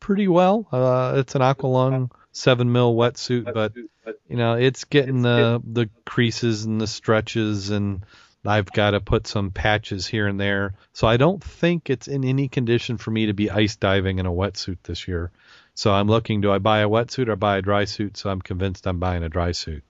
pretty 0.00 0.26
well. 0.26 0.66
Uh, 0.72 1.16
it's 1.18 1.34
an 1.34 1.42
Aqualung 1.42 2.10
seven 2.32 2.72
mil 2.72 2.94
wetsuit, 2.94 3.52
but 3.52 3.74
you 3.76 4.36
know, 4.36 4.54
it's 4.54 4.84
getting 4.84 5.20
the 5.20 5.62
the 5.64 5.90
creases 6.06 6.64
and 6.64 6.80
the 6.80 6.86
stretches 6.86 7.68
and 7.68 8.04
I've 8.44 8.70
got 8.72 8.92
to 8.92 9.00
put 9.00 9.26
some 9.26 9.50
patches 9.50 10.06
here 10.06 10.26
and 10.26 10.40
there. 10.40 10.74
So 10.92 11.06
I 11.06 11.16
don't 11.16 11.42
think 11.42 11.90
it's 11.90 12.08
in 12.08 12.24
any 12.24 12.48
condition 12.48 12.96
for 12.96 13.10
me 13.10 13.26
to 13.26 13.34
be 13.34 13.50
ice 13.50 13.76
diving 13.76 14.18
in 14.18 14.26
a 14.26 14.32
wetsuit 14.32 14.78
this 14.84 15.08
year. 15.08 15.30
So 15.74 15.92
I'm 15.92 16.08
looking, 16.08 16.40
do 16.40 16.50
I 16.50 16.58
buy 16.58 16.80
a 16.80 16.88
wetsuit 16.88 17.28
or 17.28 17.36
buy 17.36 17.58
a 17.58 17.62
dry 17.62 17.84
suit? 17.84 18.16
So 18.16 18.30
I'm 18.30 18.40
convinced 18.40 18.86
I'm 18.86 18.98
buying 18.98 19.22
a 19.22 19.28
dry 19.28 19.52
suit. 19.52 19.84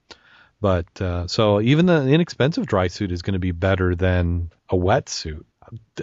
But 0.61 1.01
uh, 1.01 1.27
so 1.29 1.61
even 1.61 1.87
the 1.87 2.09
inexpensive 2.09 2.67
dry 2.67 2.89
suit 2.89 3.13
is 3.13 3.23
going 3.23 3.35
to 3.35 3.39
be 3.39 3.53
better 3.53 3.95
than 3.95 4.51
a 4.69 4.77
wetsuit. 4.77 5.45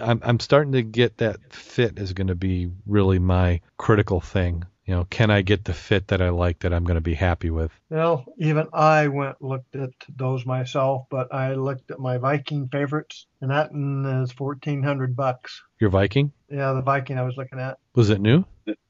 I'm, 0.02 0.22
I'm 0.24 0.40
starting 0.40 0.74
to 0.74 0.84
get 0.84 1.18
that 1.18 1.54
fit 1.54 1.98
is 1.98 2.14
going 2.14 2.28
to 2.28 2.36
be 2.36 2.70
really 2.86 3.20
my 3.20 3.62
critical 3.78 4.22
thing 4.22 4.64
you 4.86 4.94
know, 4.94 5.06
can 5.10 5.32
I 5.32 5.42
get 5.42 5.66
the 5.66 5.74
fit 5.74 6.10
that 6.10 6.22
I 6.22 6.30
like 6.30 6.60
that 6.60 6.74
I'm 6.74 6.84
going 6.84 6.96
to 6.96 7.02
be 7.02 7.16
happy 7.16 7.50
with? 7.50 7.72
Well, 7.90 8.26
even 8.38 8.68
I 8.72 9.08
went 9.08 9.42
looked 9.42 9.76
at 9.76 9.90
those 10.16 10.46
myself, 10.46 11.08
but 11.10 11.34
I 11.34 11.56
looked 11.56 11.90
at 11.90 12.00
my 12.00 12.18
Viking 12.18 12.68
favorites, 12.68 13.26
and 13.42 13.50
that 13.50 13.72
is 14.24 14.32
fourteen 14.32 14.84
hundred 14.84 15.16
bucks. 15.16 15.64
Your 15.80 15.90
Viking? 15.90 16.32
Yeah, 16.50 16.74
the 16.74 16.82
Viking 16.82 17.18
I 17.18 17.24
was 17.24 17.36
looking 17.36 17.60
at. 17.60 17.78
Was 17.96 18.10
it 18.10 18.22
new? 18.22 18.46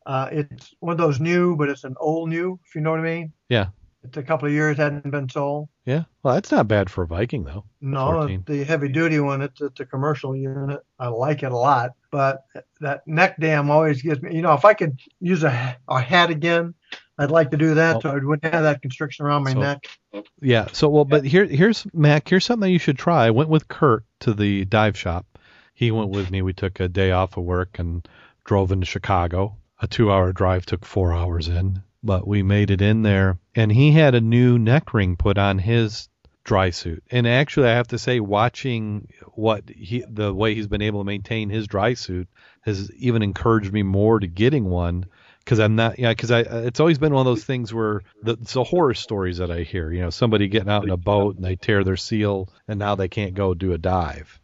Uh, 0.05 0.29
it's 0.31 0.73
one 0.79 0.91
of 0.91 0.97
those 0.97 1.19
new, 1.19 1.55
but 1.55 1.69
it's 1.69 1.83
an 1.83 1.95
old 1.99 2.29
new, 2.29 2.59
if 2.65 2.75
you 2.75 2.81
know 2.81 2.91
what 2.91 2.99
I 2.99 3.03
mean. 3.03 3.33
Yeah. 3.49 3.67
It's 4.07 4.17
a 4.17 4.23
couple 4.23 4.47
of 4.47 4.53
years 4.53 4.77
hadn't 4.77 5.09
been 5.09 5.29
sold. 5.29 5.69
Yeah, 5.85 6.03
well, 6.23 6.35
that's 6.35 6.51
not 6.51 6.67
bad 6.67 6.89
for 6.89 7.03
a 7.03 7.07
Viking 7.07 7.43
though. 7.43 7.65
No, 7.81 8.11
14. 8.11 8.43
the 8.47 8.63
heavy 8.63 8.87
duty 8.87 9.19
one, 9.19 9.41
it's, 9.41 9.61
it's 9.61 9.79
a 9.79 9.85
commercial 9.85 10.35
unit. 10.35 10.81
I 10.99 11.07
like 11.07 11.43
it 11.43 11.51
a 11.51 11.57
lot, 11.57 11.91
but 12.11 12.45
that 12.81 13.07
neck 13.07 13.37
dam 13.39 13.69
always 13.69 14.01
gives 14.01 14.21
me. 14.21 14.35
You 14.35 14.41
know, 14.41 14.53
if 14.53 14.65
I 14.65 14.73
could 14.73 14.99
use 15.19 15.43
a, 15.43 15.77
a 15.87 15.99
hat 15.99 16.29
again, 16.29 16.73
I'd 17.17 17.31
like 17.31 17.51
to 17.51 17.57
do 17.57 17.75
that, 17.75 18.01
so 18.01 18.09
I 18.09 18.15
wouldn't 18.15 18.53
have 18.53 18.63
that 18.63 18.81
constriction 18.81 19.25
around 19.25 19.43
my 19.43 19.53
so, 19.53 19.59
neck. 19.59 19.87
Yeah. 20.41 20.67
So 20.73 20.89
well, 20.89 21.05
but 21.05 21.23
here 21.23 21.45
here's 21.45 21.85
Mac. 21.93 22.27
Here's 22.27 22.45
something 22.45 22.71
you 22.71 22.79
should 22.79 22.97
try. 22.97 23.25
I 23.25 23.31
went 23.31 23.49
with 23.49 23.67
Kurt 23.67 24.03
to 24.21 24.33
the 24.33 24.65
dive 24.65 24.97
shop. 24.97 25.25
He 25.73 25.91
went 25.91 26.09
with 26.09 26.31
me. 26.31 26.41
We 26.41 26.53
took 26.53 26.79
a 26.79 26.87
day 26.87 27.11
off 27.11 27.37
of 27.37 27.43
work 27.43 27.79
and 27.79 28.07
drove 28.43 28.71
into 28.71 28.85
Chicago. 28.85 29.57
A 29.81 29.87
two-hour 29.87 30.31
drive 30.31 30.65
took 30.65 30.85
four 30.85 31.13
hours 31.13 31.49
in 31.49 31.83
but 32.05 32.27
we 32.27 32.43
made 32.43 32.69
it 32.69 32.81
in 32.81 33.01
there. 33.01 33.39
And 33.55 33.71
he 33.71 33.91
had 33.91 34.15
a 34.15 34.21
new 34.21 34.59
neck 34.59 34.93
ring 34.93 35.17
put 35.17 35.37
on 35.37 35.57
his 35.57 36.07
dry 36.43 36.69
suit. 36.69 37.03
And 37.09 37.27
actually, 37.27 37.67
I 37.67 37.73
have 37.73 37.87
to 37.87 37.99
say, 37.99 38.19
watching 38.19 39.09
what 39.33 39.67
he, 39.67 40.05
the 40.07 40.33
way 40.33 40.53
he's 40.53 40.67
been 40.67 40.83
able 40.83 41.01
to 41.01 41.05
maintain 41.05 41.49
his 41.49 41.67
dry 41.67 41.95
suit 41.95 42.29
has 42.61 42.91
even 42.93 43.23
encouraged 43.23 43.73
me 43.73 43.81
more 43.81 44.19
to 44.19 44.27
getting 44.27 44.65
one. 44.65 45.07
Because 45.39 45.59
I'm 45.59 45.75
not, 45.75 45.99
yeah, 45.99 46.09
because 46.09 46.31
I, 46.31 46.39
it's 46.39 46.79
always 46.79 46.97
been 46.97 47.13
one 47.13 47.27
of 47.27 47.31
those 47.31 47.43
things 47.43 47.73
where 47.73 48.01
the, 48.23 48.33
it's 48.33 48.53
the 48.53 48.63
horror 48.63 48.93
stories 48.93 49.37
that 49.37 49.51
I 49.51 49.61
hear. 49.61 49.91
You 49.91 50.01
know, 50.01 50.09
somebody 50.09 50.47
getting 50.47 50.69
out 50.69 50.83
in 50.83 50.89
a 50.89 50.97
boat 50.97 51.35
and 51.35 51.45
they 51.45 51.55
tear 51.55 51.83
their 51.83 51.97
seal 51.97 52.49
and 52.67 52.79
now 52.79 52.95
they 52.95 53.07
can't 53.07 53.33
go 53.33 53.53
do 53.53 53.73
a 53.73 53.77
dive. 53.77 54.39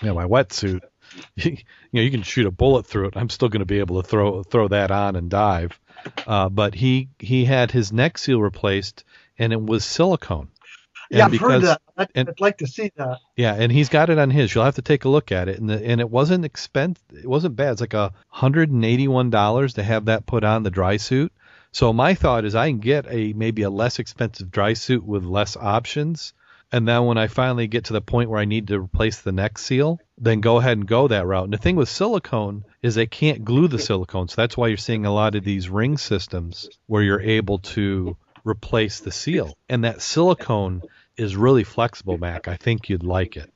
You 0.00 0.08
know, 0.08 0.14
my 0.14 0.24
wetsuit, 0.24 0.80
you 1.36 1.56
know, 1.92 2.00
you 2.00 2.10
can 2.10 2.22
shoot 2.22 2.46
a 2.46 2.50
bullet 2.50 2.86
through 2.86 3.08
it. 3.08 3.16
I'm 3.16 3.28
still 3.28 3.48
going 3.48 3.60
to 3.60 3.66
be 3.66 3.80
able 3.80 4.02
to 4.02 4.08
throw 4.08 4.42
throw 4.42 4.68
that 4.68 4.90
on 4.90 5.16
and 5.16 5.28
dive. 5.28 5.78
Uh, 6.26 6.48
but 6.48 6.74
he 6.74 7.08
he 7.18 7.44
had 7.44 7.70
his 7.70 7.92
neck 7.92 8.18
seal 8.18 8.40
replaced, 8.40 9.04
and 9.38 9.52
it 9.52 9.60
was 9.60 9.84
silicone. 9.84 10.48
And 11.10 11.18
yeah, 11.18 11.24
I've 11.24 11.30
because, 11.32 11.52
heard 11.52 11.62
that. 11.62 11.82
I'd, 11.96 12.08
and, 12.14 12.28
I'd, 12.28 12.40
like 12.40 12.58
to 12.58 12.66
see 12.66 12.92
that. 12.96 13.18
Yeah, 13.36 13.54
and 13.54 13.72
he's 13.72 13.88
got 13.88 14.10
it 14.10 14.18
on 14.18 14.30
his. 14.30 14.54
You'll 14.54 14.64
have 14.64 14.76
to 14.76 14.82
take 14.82 15.04
a 15.04 15.08
look 15.08 15.32
at 15.32 15.48
it, 15.48 15.58
and 15.58 15.68
the, 15.68 15.84
and 15.84 16.00
it 16.00 16.08
wasn't 16.08 16.44
expensive. 16.44 17.02
It 17.12 17.26
wasn't 17.26 17.56
bad. 17.56 17.72
It's 17.72 17.80
like 17.80 17.94
a 17.94 18.12
hundred 18.28 18.70
and 18.70 18.84
eighty-one 18.84 19.30
dollars 19.30 19.74
to 19.74 19.82
have 19.82 20.04
that 20.04 20.26
put 20.26 20.44
on 20.44 20.62
the 20.62 20.70
dry 20.70 20.98
suit. 20.98 21.32
So 21.72 21.92
my 21.92 22.14
thought 22.14 22.44
is, 22.44 22.54
I 22.54 22.68
can 22.68 22.78
get 22.78 23.06
a 23.08 23.32
maybe 23.32 23.62
a 23.62 23.70
less 23.70 23.98
expensive 23.98 24.50
dry 24.50 24.74
suit 24.74 25.04
with 25.04 25.24
less 25.24 25.56
options, 25.56 26.32
and 26.72 26.86
then 26.86 27.04
when 27.04 27.18
I 27.18 27.26
finally 27.26 27.66
get 27.66 27.86
to 27.86 27.92
the 27.92 28.00
point 28.00 28.30
where 28.30 28.40
I 28.40 28.44
need 28.44 28.68
to 28.68 28.80
replace 28.80 29.20
the 29.20 29.32
next 29.32 29.64
seal, 29.64 30.00
then 30.18 30.40
go 30.40 30.58
ahead 30.58 30.78
and 30.78 30.86
go 30.86 31.08
that 31.08 31.26
route. 31.26 31.44
And 31.44 31.52
the 31.52 31.58
thing 31.58 31.76
with 31.76 31.88
silicone 31.88 32.64
is 32.82 32.94
they 32.94 33.06
can't 33.06 33.44
glue 33.44 33.68
the 33.68 33.78
silicone, 33.78 34.28
so 34.28 34.40
that's 34.40 34.56
why 34.56 34.68
you're 34.68 34.76
seeing 34.76 35.06
a 35.06 35.12
lot 35.12 35.34
of 35.34 35.44
these 35.44 35.68
ring 35.68 35.98
systems 35.98 36.68
where 36.86 37.02
you're 37.02 37.20
able 37.20 37.58
to 37.58 38.16
replace 38.44 39.00
the 39.00 39.12
seal. 39.12 39.56
And 39.68 39.84
that 39.84 40.02
silicone 40.02 40.82
is 41.16 41.36
really 41.36 41.64
flexible, 41.64 42.18
Mac. 42.18 42.48
I 42.48 42.56
think 42.56 42.88
you'd 42.88 43.04
like 43.04 43.36
it. 43.36 43.52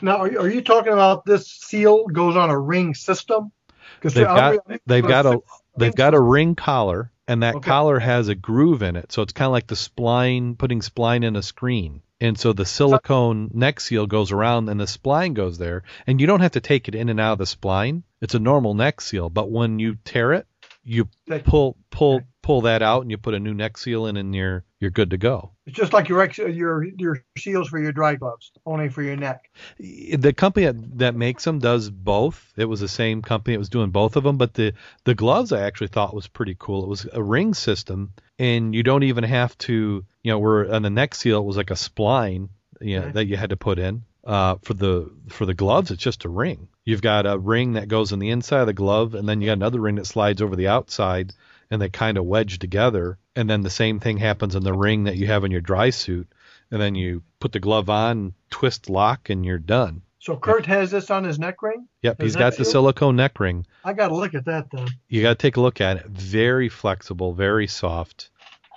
Now, 0.00 0.18
are 0.18 0.30
you, 0.30 0.38
are 0.38 0.48
you 0.48 0.62
talking 0.62 0.92
about 0.92 1.24
this 1.24 1.46
seal 1.46 2.06
goes 2.06 2.36
on 2.36 2.50
a 2.50 2.58
ring 2.58 2.94
system? 2.94 3.52
Because 3.96 4.14
they've 4.14 4.24
got 4.24 4.58
they've 4.86 5.06
got 5.06 5.26
a 5.26 5.40
they've 5.76 5.94
got 5.94 6.14
a 6.14 6.20
ring 6.20 6.54
collar, 6.54 7.12
and 7.32 7.42
that 7.42 7.56
okay. 7.56 7.68
collar 7.68 7.98
has 7.98 8.28
a 8.28 8.34
groove 8.34 8.82
in 8.82 8.94
it, 8.94 9.10
so 9.10 9.22
it's 9.22 9.32
kind 9.32 9.46
of 9.46 9.52
like 9.52 9.66
the 9.66 9.74
spline 9.74 10.58
putting 10.58 10.80
spline 10.80 11.24
in 11.24 11.34
a 11.34 11.42
screen. 11.42 12.02
And 12.20 12.38
so 12.38 12.52
the 12.52 12.66
silicone 12.66 13.50
neck 13.52 13.80
seal 13.80 14.06
goes 14.06 14.30
around 14.30 14.68
and 14.68 14.78
the 14.78 14.84
spline 14.84 15.34
goes 15.34 15.58
there. 15.58 15.82
And 16.06 16.20
you 16.20 16.28
don't 16.28 16.38
have 16.38 16.52
to 16.52 16.60
take 16.60 16.86
it 16.86 16.94
in 16.94 17.08
and 17.08 17.18
out 17.18 17.32
of 17.32 17.38
the 17.38 17.44
spline. 17.46 18.04
It's 18.20 18.34
a 18.34 18.38
normal 18.38 18.74
neck 18.74 19.00
seal. 19.00 19.28
But 19.28 19.50
when 19.50 19.80
you 19.80 19.96
tear 20.04 20.34
it, 20.34 20.46
you 20.84 21.08
pull 21.44 21.76
pull 21.90 22.20
pull 22.42 22.62
that 22.62 22.82
out 22.82 23.02
and 23.02 23.10
you 23.10 23.16
put 23.16 23.34
a 23.34 23.40
new 23.40 23.54
neck 23.54 23.78
seal 23.78 24.06
in 24.06 24.16
and 24.16 24.34
you're 24.34 24.64
you're 24.80 24.90
good 24.90 25.10
to 25.10 25.16
go. 25.16 25.52
It's 25.64 25.76
just 25.76 25.92
like 25.92 26.08
your 26.08 26.24
your 26.30 26.84
your 26.84 27.24
seals 27.38 27.68
for 27.68 27.78
your 27.78 27.92
dry 27.92 28.16
gloves, 28.16 28.50
only 28.66 28.88
for 28.88 29.02
your 29.02 29.16
neck. 29.16 29.48
The 29.78 30.32
company 30.32 30.66
that, 30.66 30.98
that 30.98 31.14
makes 31.14 31.44
them 31.44 31.60
does 31.60 31.88
both. 31.88 32.52
It 32.56 32.64
was 32.64 32.80
the 32.80 32.88
same 32.88 33.22
company 33.22 33.54
that 33.54 33.60
was 33.60 33.68
doing 33.68 33.90
both 33.90 34.16
of 34.16 34.24
them, 34.24 34.36
but 34.38 34.54
the 34.54 34.74
the 35.04 35.14
gloves 35.14 35.52
I 35.52 35.62
actually 35.62 35.88
thought 35.88 36.14
was 36.14 36.26
pretty 36.26 36.56
cool. 36.58 36.82
It 36.82 36.88
was 36.88 37.06
a 37.12 37.22
ring 37.22 37.54
system 37.54 38.12
and 38.38 38.74
you 38.74 38.82
don't 38.82 39.04
even 39.04 39.24
have 39.24 39.56
to, 39.58 40.04
you 40.22 40.32
know, 40.32 40.38
where 40.38 40.72
on 40.72 40.82
the 40.82 40.90
neck 40.90 41.14
seal 41.14 41.38
it 41.38 41.44
was 41.44 41.56
like 41.56 41.70
a 41.70 41.74
spline, 41.74 42.48
you 42.80 42.98
know, 42.98 43.10
that 43.10 43.26
you 43.26 43.36
had 43.36 43.50
to 43.50 43.56
put 43.56 43.78
in. 43.78 44.02
Uh, 44.24 44.56
for 44.62 44.74
the 44.74 45.10
for 45.28 45.46
the 45.46 45.54
gloves, 45.54 45.90
it's 45.90 46.02
just 46.02 46.24
a 46.24 46.28
ring. 46.28 46.68
You've 46.84 47.02
got 47.02 47.26
a 47.26 47.36
ring 47.36 47.72
that 47.72 47.88
goes 47.88 48.12
on 48.12 48.20
the 48.20 48.30
inside 48.30 48.60
of 48.60 48.66
the 48.68 48.72
glove, 48.72 49.14
and 49.14 49.28
then 49.28 49.40
you 49.40 49.46
got 49.46 49.54
another 49.54 49.80
ring 49.80 49.96
that 49.96 50.06
slides 50.06 50.40
over 50.40 50.54
the 50.54 50.68
outside, 50.68 51.34
and 51.72 51.80
they 51.80 51.88
kind 51.88 52.18
of 52.18 52.26
wedge 52.26 52.58
together. 52.58 53.18
And 53.34 53.48
then 53.48 53.62
the 53.62 53.70
same 53.70 53.98
thing 53.98 54.18
happens 54.18 54.54
in 54.54 54.62
the 54.62 54.74
ring 54.74 55.04
that 55.04 55.16
you 55.16 55.26
have 55.28 55.42
in 55.42 55.50
your 55.50 55.62
dry 55.62 55.88
suit, 55.88 56.30
and 56.70 56.80
then 56.80 56.94
you 56.94 57.22
put 57.40 57.52
the 57.52 57.60
glove 57.60 57.88
on, 57.88 58.34
twist 58.50 58.90
lock, 58.90 59.30
and 59.30 59.42
you're 59.44 59.58
done. 59.58 60.02
So 60.18 60.36
Kurt 60.36 60.66
has 60.66 60.90
this 60.90 61.10
on 61.10 61.24
his 61.24 61.38
neck 61.38 61.62
ring. 61.62 61.88
Yep, 62.02 62.20
he's 62.20 62.36
got 62.36 62.58
the 62.58 62.66
silicone 62.66 63.16
neck 63.16 63.40
ring. 63.40 63.66
I 63.82 63.94
got 63.94 64.08
to 64.08 64.14
look 64.14 64.34
at 64.34 64.44
that 64.44 64.70
then. 64.70 64.86
You 65.08 65.22
got 65.22 65.30
to 65.30 65.34
take 65.42 65.56
a 65.56 65.62
look 65.62 65.80
at 65.80 65.96
it. 65.96 66.06
Very 66.06 66.68
flexible, 66.68 67.32
very 67.32 67.66
soft. 67.66 68.28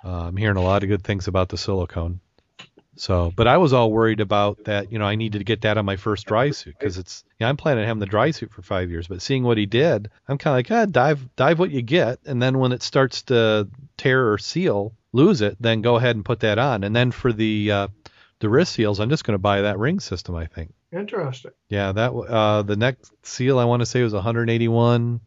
Uh, 0.03 0.27
I'm 0.27 0.37
hearing 0.37 0.57
a 0.57 0.63
lot 0.63 0.83
of 0.83 0.89
good 0.89 1.03
things 1.03 1.27
about 1.27 1.49
the 1.49 1.57
silicone. 1.57 2.21
So, 2.97 3.33
but 3.35 3.47
I 3.47 3.57
was 3.57 3.73
all 3.73 3.91
worried 3.91 4.19
about 4.19 4.63
that. 4.65 4.91
You 4.91 4.99
know, 4.99 5.05
I 5.05 5.15
needed 5.15 5.39
to 5.39 5.43
get 5.43 5.61
that 5.61 5.77
on 5.77 5.85
my 5.85 5.95
first 5.95 6.25
dry 6.25 6.51
suit 6.51 6.75
because 6.77 6.97
it's. 6.97 7.23
Yeah, 7.39 7.49
I'm 7.49 7.57
planning 7.57 7.83
on 7.83 7.87
having 7.87 7.99
the 7.99 8.05
dry 8.05 8.31
suit 8.31 8.51
for 8.51 8.61
five 8.61 8.89
years. 8.89 9.07
But 9.07 9.21
seeing 9.21 9.43
what 9.43 9.57
he 9.57 9.65
did, 9.65 10.09
I'm 10.27 10.37
kind 10.37 10.53
of 10.53 10.57
like, 10.57 10.71
ah, 10.71 10.85
dive, 10.89 11.35
dive 11.35 11.59
what 11.59 11.71
you 11.71 11.81
get, 11.81 12.19
and 12.25 12.41
then 12.41 12.59
when 12.59 12.71
it 12.71 12.81
starts 12.81 13.23
to 13.23 13.67
tear 13.97 14.31
or 14.31 14.37
seal, 14.37 14.93
lose 15.11 15.41
it, 15.41 15.57
then 15.59 15.81
go 15.81 15.95
ahead 15.95 16.15
and 16.15 16.23
put 16.23 16.41
that 16.41 16.57
on. 16.57 16.83
And 16.83 16.95
then 16.95 17.11
for 17.11 17.33
the 17.33 17.71
uh, 17.71 17.87
the 18.39 18.49
wrist 18.49 18.73
seals, 18.73 18.99
I'm 18.99 19.09
just 19.09 19.23
going 19.23 19.35
to 19.35 19.39
buy 19.39 19.61
that 19.61 19.79
ring 19.79 19.99
system. 19.99 20.35
I 20.35 20.45
think. 20.45 20.73
Interesting. 20.91 21.51
Yeah, 21.69 21.91
that 21.91 22.11
uh, 22.13 22.61
the 22.61 22.77
next 22.77 23.11
seal 23.23 23.59
I 23.59 23.65
want 23.65 23.81
to 23.81 23.85
say 23.85 24.01
was 24.01 24.13
181, 24.13 25.19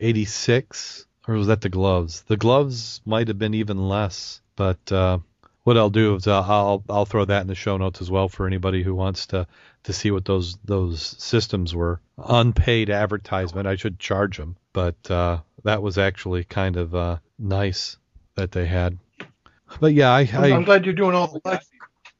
86 0.00 1.06
or 1.28 1.34
was 1.34 1.46
that 1.46 1.60
the 1.60 1.68
gloves? 1.68 2.22
The 2.22 2.36
gloves 2.36 3.00
might 3.04 3.28
have 3.28 3.38
been 3.38 3.54
even 3.54 3.88
less, 3.88 4.40
but 4.56 4.90
uh, 4.90 5.18
what 5.70 5.78
I'll 5.78 5.88
do 5.88 6.16
is 6.16 6.26
uh, 6.26 6.42
I'll 6.42 6.82
I'll 6.88 7.04
throw 7.04 7.24
that 7.24 7.42
in 7.42 7.46
the 7.46 7.54
show 7.54 7.76
notes 7.76 8.02
as 8.02 8.10
well 8.10 8.28
for 8.28 8.44
anybody 8.44 8.82
who 8.82 8.92
wants 8.92 9.26
to 9.26 9.46
to 9.84 9.92
see 9.92 10.10
what 10.10 10.24
those 10.24 10.56
those 10.64 11.00
systems 11.00 11.76
were. 11.76 12.00
Unpaid 12.18 12.90
advertisement, 12.90 13.68
I 13.68 13.76
should 13.76 14.00
charge 14.00 14.36
them, 14.36 14.56
but 14.72 14.96
uh, 15.08 15.38
that 15.62 15.80
was 15.80 15.96
actually 15.96 16.42
kind 16.42 16.76
of 16.76 16.92
uh, 16.92 17.18
nice 17.38 17.98
that 18.34 18.50
they 18.50 18.66
had. 18.66 18.98
But 19.78 19.94
yeah, 19.94 20.10
I, 20.10 20.28
I'm, 20.32 20.52
I'm 20.52 20.64
glad 20.64 20.84
you're 20.86 20.92
doing 20.92 21.14
all 21.14 21.28
the 21.28 21.60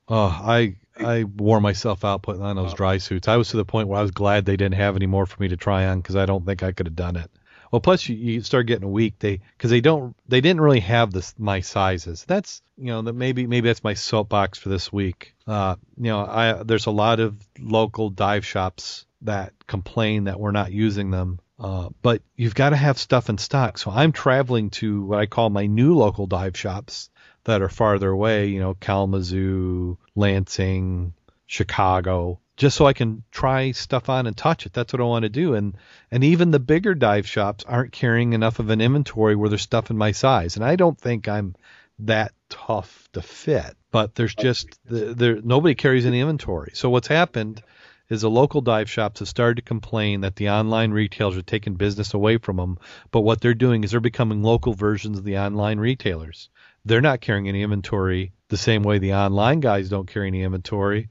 oh 0.06 0.40
I 0.44 0.76
I 0.96 1.24
wore 1.24 1.60
myself 1.60 2.04
out 2.04 2.22
putting 2.22 2.42
on 2.42 2.54
those 2.54 2.74
dry 2.74 2.98
suits. 2.98 3.26
I 3.26 3.36
was 3.36 3.48
to 3.48 3.56
the 3.56 3.64
point 3.64 3.88
where 3.88 3.98
I 3.98 4.02
was 4.02 4.12
glad 4.12 4.44
they 4.44 4.56
didn't 4.56 4.76
have 4.76 4.94
any 4.94 5.06
more 5.06 5.26
for 5.26 5.42
me 5.42 5.48
to 5.48 5.56
try 5.56 5.86
on 5.86 5.98
because 6.00 6.14
I 6.14 6.24
don't 6.24 6.46
think 6.46 6.62
I 6.62 6.70
could 6.70 6.86
have 6.86 6.94
done 6.94 7.16
it. 7.16 7.28
Well, 7.70 7.80
plus 7.80 8.08
you, 8.08 8.16
you 8.16 8.42
start 8.42 8.66
getting 8.66 8.90
weak. 8.90 9.18
They 9.18 9.40
because 9.56 9.70
they 9.70 9.80
don't 9.80 10.16
they 10.28 10.40
didn't 10.40 10.60
really 10.60 10.80
have 10.80 11.12
this 11.12 11.34
my 11.38 11.60
sizes. 11.60 12.24
That's 12.26 12.62
you 12.76 12.86
know 12.86 13.02
that 13.02 13.12
maybe 13.12 13.46
maybe 13.46 13.68
that's 13.68 13.84
my 13.84 13.94
soapbox 13.94 14.58
for 14.58 14.68
this 14.68 14.92
week. 14.92 15.34
Uh, 15.46 15.76
you 15.96 16.10
know, 16.10 16.24
I 16.24 16.62
there's 16.64 16.86
a 16.86 16.90
lot 16.90 17.20
of 17.20 17.36
local 17.58 18.10
dive 18.10 18.44
shops 18.44 19.06
that 19.22 19.52
complain 19.66 20.24
that 20.24 20.40
we're 20.40 20.50
not 20.50 20.72
using 20.72 21.10
them. 21.10 21.40
Uh, 21.58 21.90
but 22.00 22.22
you've 22.36 22.54
got 22.54 22.70
to 22.70 22.76
have 22.76 22.98
stuff 22.98 23.28
in 23.28 23.36
stock. 23.36 23.76
So 23.76 23.90
I'm 23.90 24.12
traveling 24.12 24.70
to 24.70 25.04
what 25.04 25.18
I 25.18 25.26
call 25.26 25.50
my 25.50 25.66
new 25.66 25.94
local 25.94 26.26
dive 26.26 26.56
shops 26.56 27.10
that 27.44 27.60
are 27.60 27.68
farther 27.68 28.08
away. 28.08 28.46
You 28.46 28.60
know, 28.60 28.74
Kalamazoo, 28.74 29.98
Lansing, 30.16 31.12
Chicago, 31.46 32.40
just 32.60 32.76
so 32.76 32.84
I 32.84 32.92
can 32.92 33.22
try 33.30 33.72
stuff 33.72 34.10
on 34.10 34.26
and 34.26 34.36
touch 34.36 34.66
it. 34.66 34.74
That's 34.74 34.92
what 34.92 35.00
I 35.00 35.04
want 35.04 35.22
to 35.22 35.30
do. 35.30 35.54
And 35.54 35.78
and 36.10 36.22
even 36.22 36.50
the 36.50 36.60
bigger 36.60 36.94
dive 36.94 37.26
shops 37.26 37.64
aren't 37.66 37.90
carrying 37.90 38.34
enough 38.34 38.58
of 38.58 38.68
an 38.68 38.82
inventory 38.82 39.34
where 39.34 39.48
there's 39.48 39.62
stuff 39.62 39.88
in 39.88 39.96
my 39.96 40.12
size. 40.12 40.56
And 40.56 40.64
I 40.64 40.76
don't 40.76 40.98
think 40.98 41.26
I'm 41.26 41.56
that 42.00 42.32
tough 42.50 43.08
to 43.14 43.22
fit. 43.22 43.78
But 43.90 44.14
there's 44.14 44.34
just 44.34 44.78
there 44.84 45.40
nobody 45.40 45.74
carries 45.74 46.04
any 46.04 46.20
inventory. 46.20 46.72
So 46.74 46.90
what's 46.90 47.08
happened 47.08 47.62
is 48.10 48.20
the 48.20 48.28
local 48.28 48.60
dive 48.60 48.90
shops 48.90 49.20
have 49.20 49.28
started 49.28 49.56
to 49.56 49.62
complain 49.62 50.20
that 50.20 50.36
the 50.36 50.50
online 50.50 50.90
retailers 50.90 51.38
are 51.38 51.42
taking 51.42 51.76
business 51.76 52.12
away 52.12 52.36
from 52.36 52.58
them. 52.58 52.78
But 53.10 53.22
what 53.22 53.40
they're 53.40 53.54
doing 53.54 53.84
is 53.84 53.92
they're 53.92 54.00
becoming 54.00 54.42
local 54.42 54.74
versions 54.74 55.16
of 55.16 55.24
the 55.24 55.38
online 55.38 55.78
retailers. 55.78 56.50
They're 56.84 57.00
not 57.00 57.22
carrying 57.22 57.48
any 57.48 57.62
inventory 57.62 58.32
the 58.48 58.58
same 58.58 58.82
way 58.82 58.98
the 58.98 59.14
online 59.14 59.60
guys 59.60 59.88
don't 59.88 60.08
carry 60.08 60.26
any 60.26 60.42
inventory. 60.42 61.08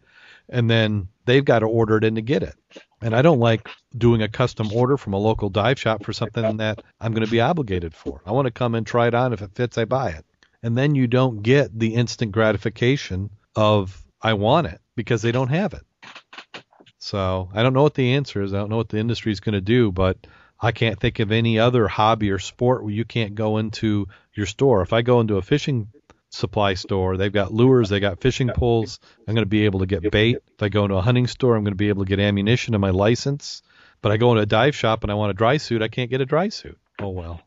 And 0.47 0.69
then 0.69 1.07
they've 1.29 1.45
got 1.45 1.59
to 1.59 1.67
order 1.67 1.97
it 1.97 2.03
in 2.03 2.15
to 2.15 2.21
get 2.21 2.41
it. 2.41 2.55
And 3.01 3.15
I 3.15 3.21
don't 3.21 3.39
like 3.39 3.69
doing 3.95 4.23
a 4.23 4.27
custom 4.27 4.73
order 4.73 4.97
from 4.97 5.13
a 5.13 5.17
local 5.17 5.49
dive 5.49 5.79
shop 5.79 6.03
for 6.03 6.11
something 6.11 6.57
that 6.57 6.81
I'm 6.99 7.13
going 7.13 7.25
to 7.25 7.31
be 7.31 7.39
obligated 7.39 7.93
for. 7.93 8.21
I 8.25 8.31
want 8.31 8.47
to 8.47 8.51
come 8.51 8.75
and 8.75 8.85
try 8.85 9.07
it 9.07 9.13
on. 9.13 9.31
If 9.31 9.41
it 9.41 9.53
fits, 9.53 9.77
I 9.77 9.85
buy 9.85 10.09
it. 10.09 10.25
And 10.63 10.77
then 10.77 10.95
you 10.95 11.07
don't 11.07 11.41
get 11.43 11.77
the 11.77 11.93
instant 11.93 12.31
gratification 12.31 13.29
of 13.55 14.03
I 14.21 14.33
want 14.33 14.67
it 14.67 14.81
because 14.95 15.21
they 15.21 15.31
don't 15.31 15.49
have 15.49 15.73
it. 15.73 16.63
So 16.97 17.49
I 17.53 17.63
don't 17.63 17.73
know 17.73 17.83
what 17.83 17.93
the 17.93 18.13
answer 18.13 18.41
is. 18.41 18.53
I 18.53 18.57
don't 18.57 18.69
know 18.69 18.77
what 18.77 18.89
the 18.89 18.97
industry 18.97 19.31
is 19.31 19.39
going 19.39 19.53
to 19.53 19.61
do, 19.61 19.91
but 19.91 20.17
I 20.59 20.71
can't 20.71 20.99
think 20.99 21.19
of 21.19 21.31
any 21.31 21.59
other 21.59 21.87
hobby 21.87 22.31
or 22.31 22.39
sport 22.39 22.83
where 22.83 22.93
you 22.93 23.05
can't 23.05 23.35
go 23.35 23.57
into 23.57 24.07
your 24.33 24.45
store. 24.45 24.81
If 24.81 24.91
I 24.91 25.03
go 25.03 25.21
into 25.21 25.37
a 25.37 25.41
fishing 25.41 25.87
supply 26.29 26.73
store, 26.75 27.17
they've 27.17 27.33
got 27.33 27.53
lures, 27.53 27.89
they 27.89 27.99
got 27.99 28.21
fishing 28.21 28.49
poles. 28.49 28.99
I'm 29.27 29.33
going 29.33 29.45
to 29.45 29.49
be 29.49 29.65
able 29.65 29.79
to 29.79 29.85
get 29.85 30.11
bait. 30.11 30.37
If 30.53 30.63
I 30.63 30.69
go 30.69 30.85
into 30.85 30.95
a 30.95 31.01
hunting 31.01 31.27
store, 31.27 31.55
I'm 31.55 31.63
going 31.63 31.73
to 31.73 31.77
be 31.77 31.89
able 31.89 32.05
to 32.05 32.09
get 32.09 32.19
ammunition 32.19 32.73
and 32.73 32.81
my 32.81 32.91
license. 32.91 33.61
But 34.01 34.11
I 34.11 34.17
go 34.17 34.31
into 34.31 34.43
a 34.43 34.45
dive 34.45 34.75
shop 34.75 35.03
and 35.03 35.11
I 35.11 35.15
want 35.15 35.31
a 35.31 35.33
dry 35.33 35.57
suit, 35.57 35.81
I 35.81 35.87
can't 35.87 36.09
get 36.09 36.21
a 36.21 36.25
dry 36.25 36.49
suit. 36.49 36.77
Oh 37.01 37.09
well. 37.09 37.41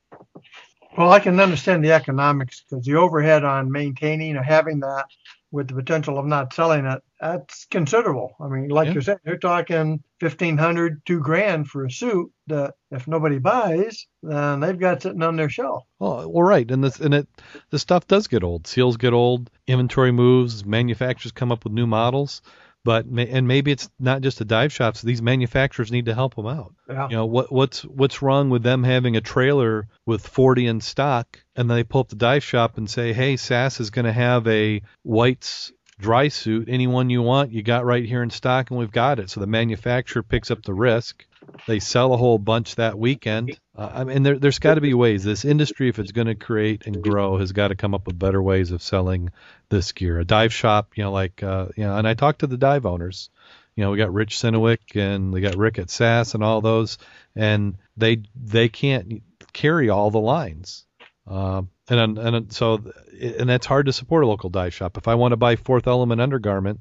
Well, 0.97 1.11
I 1.11 1.21
can 1.21 1.41
understand 1.41 1.83
the 1.83 1.93
economics 1.93 2.61
because 2.61 2.85
the 2.85 2.97
overhead 2.97 3.45
on 3.45 3.73
maintaining 3.73 4.37
or 4.37 4.43
having 4.43 4.81
that 4.81 5.07
with 5.53 5.69
the 5.69 5.75
potential 5.75 6.19
of 6.19 6.27
not 6.27 6.53
selling 6.53 6.87
it, 6.87 7.03
that's 7.21 7.67
considerable. 7.67 8.35
I 8.41 8.49
mean, 8.49 8.69
like 8.71 8.87
Yeah. 8.87 8.93
you're 8.95 9.03
saying, 9.03 9.19
you're 9.25 9.37
talking 9.39 10.03
fifteen 10.19 10.57
hundred, 10.57 11.03
two 11.07 11.21
grand 11.21 11.69
for 11.69 11.85
a 11.85 11.91
suit 11.91 12.33
that 12.49 12.75
if 12.91 13.07
nobody 13.07 13.39
buys, 13.39 14.07
then 14.23 14.61
they've 14.61 14.79
got 14.79 15.03
sitting 15.03 15.23
on 15.23 15.37
their 15.37 15.51
shelf. 15.51 15.85
Oh, 16.01 16.27
well, 16.27 16.43
right, 16.43 16.69
and 16.71 16.83
this 16.83 16.99
and 16.99 17.15
it, 17.15 17.29
the 17.71 17.79
stuff 17.79 18.07
does 18.09 18.27
get 18.27 18.43
old. 18.43 18.67
Seals 18.67 18.97
get 18.97 19.13
old. 19.13 19.51
Inventory 19.69 20.11
moves. 20.11 20.65
Manufacturers 20.65 21.33
come 21.33 21.53
up 21.53 21.63
with 21.65 21.73
new 21.73 21.87
models, 21.87 22.43
but 22.85 23.07
and 23.07 23.47
maybe 23.47 23.71
it's 23.71 23.89
not 23.99 24.23
just 24.23 24.39
the 24.39 24.45
dive 24.45 24.73
shops. 24.73 25.03
These 25.03 25.23
manufacturers 25.23 25.93
need 25.93 26.07
to 26.07 26.15
help 26.15 26.35
them 26.35 26.47
out. 26.47 26.75
Yeah. 26.89 27.09
You 27.09 27.17
know 27.17 27.27
what 27.27 27.53
what's 27.53 27.85
what's 27.85 28.23
wrong 28.23 28.51
with 28.51 28.63
them 28.63 28.83
having 28.83 29.17
a 29.17 29.21
trailer 29.21 29.89
with 30.07 30.27
40 30.27 30.67
in 30.67 30.81
stock, 30.81 31.39
and 31.55 31.71
then 31.71 31.77
they 31.77 31.85
pull 31.85 32.03
up 32.03 32.09
the 32.09 32.17
dive 32.17 32.45
shop 32.45 32.79
and 32.79 32.91
say, 32.91 33.13
"Hey, 33.13 33.37
SAS 33.37 33.81
is 33.81 33.91
going 33.91 34.07
to 34.07 34.13
have 34.13 34.47
a 34.49 34.83
whites 35.03 35.73
dry 36.01 36.29
suit. 36.29 36.69
Anyone 36.69 37.11
you 37.11 37.23
want, 37.23 37.53
you 37.53 37.63
got 37.63 37.85
right 37.85 38.05
here 38.05 38.23
in 38.23 38.31
stock, 38.31 38.71
and 38.71 38.79
we've 38.79 38.91
got 38.91 39.21
it." 39.21 39.31
So 39.31 39.41
the 39.41 39.47
manufacturer 39.47 40.23
picks 40.23 40.51
up 40.51 40.63
the 40.63 40.75
risk. 40.75 41.25
They 41.67 41.79
sell 41.79 42.13
a 42.13 42.17
whole 42.17 42.39
bunch 42.39 42.77
that 42.77 42.99
weekend. 42.99 43.59
Uh, 43.77 43.91
I 43.95 44.05
mean, 44.05 44.23
there, 44.23 44.39
there's 44.39 44.59
got 44.59 44.75
to 44.75 44.81
be 44.81 44.95
ways. 44.95 45.25
This 45.25 45.45
industry, 45.45 45.89
if 45.89 45.99
it's 45.99 46.13
going 46.13 46.27
to 46.27 46.35
create 46.35 46.87
and 46.87 47.03
grow, 47.03 47.39
has 47.39 47.53
got 47.53 47.69
to 47.69 47.77
come 47.77 47.95
up 47.95 48.07
with 48.07 48.19
better 48.19 48.43
ways 48.43 48.73
of 48.73 48.83
selling 48.83 49.31
this 49.69 49.93
gear. 49.93 50.19
A 50.19 50.25
dive 50.25 50.53
shop, 50.53 50.93
you 50.97 51.05
know, 51.05 51.13
like 51.13 51.43
uh, 51.43 51.69
you 51.77 51.85
know, 51.85 51.97
and 51.97 52.07
I 52.07 52.15
talked 52.15 52.41
to 52.41 52.47
the 52.47 52.57
dive 52.57 52.87
owners. 52.87 53.31
You 53.77 53.85
know, 53.85 53.91
we 53.91 53.99
got 53.99 54.13
Rich 54.13 54.37
Sinowick 54.37 54.97
and 54.97 55.33
we 55.33 55.41
got 55.41 55.57
Rick 55.57 55.79
at 55.79 55.91
SAS 55.91 56.35
and 56.35 56.45
all 56.45 56.61
those, 56.61 56.99
and 57.35 57.77
they 57.97 58.23
they 58.35 58.69
can't 58.69 59.23
carry 59.53 59.89
all 59.89 60.11
the 60.11 60.21
lines. 60.21 60.85
Um, 61.27 61.71
and 61.89 62.19
and 62.19 62.53
so 62.53 62.83
and 63.21 63.49
that's 63.49 63.67
hard 63.67 63.87
to 63.87 63.93
support 63.93 64.25
a 64.25 64.27
local 64.27 64.51
dive 64.51 64.75
shop. 64.75 64.97
If 64.97 65.09
I 65.09 65.15
want 65.15 65.33
to 65.33 65.37
buy 65.37 65.57
Fourth 65.57 65.87
Element 65.87 66.21
undergarment, 66.21 66.81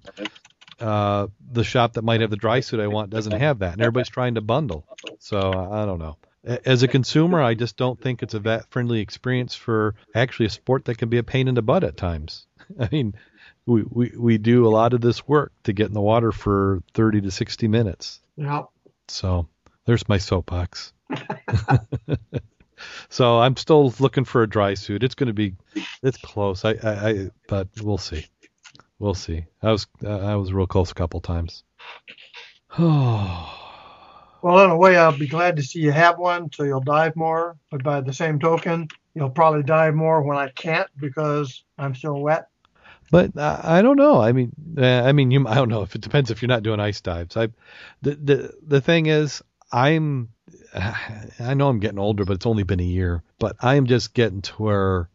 uh, 0.82 1.28
the 1.52 1.64
shop 1.64 1.94
that 1.94 2.04
might 2.04 2.22
have 2.22 2.30
the 2.30 2.36
dry 2.36 2.60
suit 2.60 2.80
I 2.80 2.88
want 2.88 3.10
doesn't 3.10 3.40
have 3.40 3.60
that, 3.60 3.74
and 3.74 3.82
everybody's 3.82 4.10
trying 4.10 4.36
to 4.36 4.42
bundle. 4.42 4.86
So 5.20 5.70
I 5.72 5.86
don't 5.86 6.00
know. 6.00 6.18
As 6.44 6.82
a 6.82 6.88
consumer, 6.88 7.42
I 7.42 7.54
just 7.54 7.78
don't 7.78 8.02
think 8.02 8.24
it's 8.24 8.34
a 8.34 8.40
vet 8.40 8.66
friendly 8.72 9.00
experience 9.00 9.54
for 9.54 9.96
actually 10.16 10.48
a 10.48 10.50
sport 10.50 10.86
that 10.86 10.98
can 10.98 11.10
be 11.10 11.20
a 11.20 11.24
pain 11.24 11.48
in 11.48 11.54
the 11.54 11.62
butt 11.62 11.84
at 11.84 11.98
times. 11.98 12.48
I 12.80 12.90
mean, 12.92 13.14
we, 13.66 13.84
we, 13.84 14.12
we 14.18 14.38
do 14.40 14.66
a 14.66 14.70
lot 14.70 14.94
of 14.94 15.02
this 15.02 15.28
work 15.28 15.52
to 15.64 15.74
get 15.74 15.88
in 15.88 15.94
the 15.94 16.02
water 16.02 16.32
for 16.32 16.82
30 16.96 17.22
to 17.22 17.32
60 17.32 17.68
minutes. 17.68 18.20
Yeah. 18.38 18.64
So 19.08 19.48
there's 19.86 20.10
my 20.10 20.18
soapbox. 20.18 20.94
so 23.10 23.40
I'm 23.40 23.56
still 23.56 23.94
looking 24.00 24.26
for 24.26 24.42
a 24.42 24.50
dry 24.50 24.74
suit. 24.74 25.04
It's 25.04 25.16
going 25.16 25.28
to 25.28 25.34
be, 25.34 25.54
it's 26.02 26.18
close. 26.18 26.66
I, 26.66 26.72
I, 26.72 27.10
I, 27.10 27.30
but 27.48 27.68
we'll 27.82 28.00
see. 28.00 28.26
We'll 29.02 29.16
see. 29.16 29.46
I 29.64 29.72
was, 29.72 29.88
I 30.08 30.36
was 30.36 30.54
real 30.54 30.68
close 30.68 30.92
a 30.92 30.96
couple 30.96 31.22
times. 31.22 31.64
Oh, 32.78 33.58
Well, 34.44 34.64
in 34.66 34.72
a 34.72 34.78
way, 34.78 34.98
I'll 34.98 35.18
be 35.18 35.28
glad 35.28 35.58
to 35.58 35.64
see 35.64 35.80
you 35.82 35.92
have 35.92 36.18
one, 36.18 36.52
so 36.52 36.64
you'll 36.64 36.82
dive 36.82 37.16
more. 37.16 37.58
But 37.70 37.84
by 37.84 38.02
the 38.02 38.14
same 38.14 38.40
token, 38.40 38.88
you'll 39.14 39.30
probably 39.30 39.64
dive 39.64 39.94
more 39.96 40.24
when 40.24 40.38
I 40.38 40.50
can't 40.50 40.90
because 41.00 41.64
I'm 41.78 41.94
still 41.96 42.20
wet. 42.20 42.48
but 43.12 43.38
I, 43.38 43.80
I 43.80 43.82
don't 43.84 43.98
know. 43.98 44.20
I 44.22 44.32
mean, 44.32 44.52
uh, 44.78 44.86
I 45.04 45.12
mean, 45.12 45.32
you. 45.32 45.48
I 45.48 45.56
don't 45.56 45.70
know 45.70 45.84
if 45.84 45.96
it 45.96 46.02
depends 46.02 46.32
if 46.32 46.42
you're 46.42 46.50
not 46.50 46.64
doing 46.64 46.80
ice 46.80 47.02
dives. 47.02 47.38
I, 47.38 47.50
the 48.02 48.16
the 48.16 48.54
the 48.66 48.82
thing 48.82 49.08
is, 49.08 49.44
I'm. 49.72 50.30
I 50.74 51.54
know 51.56 51.70
I'm 51.70 51.80
getting 51.80 52.00
older, 52.00 52.26
but 52.26 52.34
it's 52.34 52.48
only 52.48 52.64
been 52.64 52.80
a 52.80 52.84
year. 52.84 53.24
But 53.40 53.58
I'm 53.62 53.86
just 53.88 54.14
getting 54.16 54.42
to 54.44 54.54
where 54.56 55.10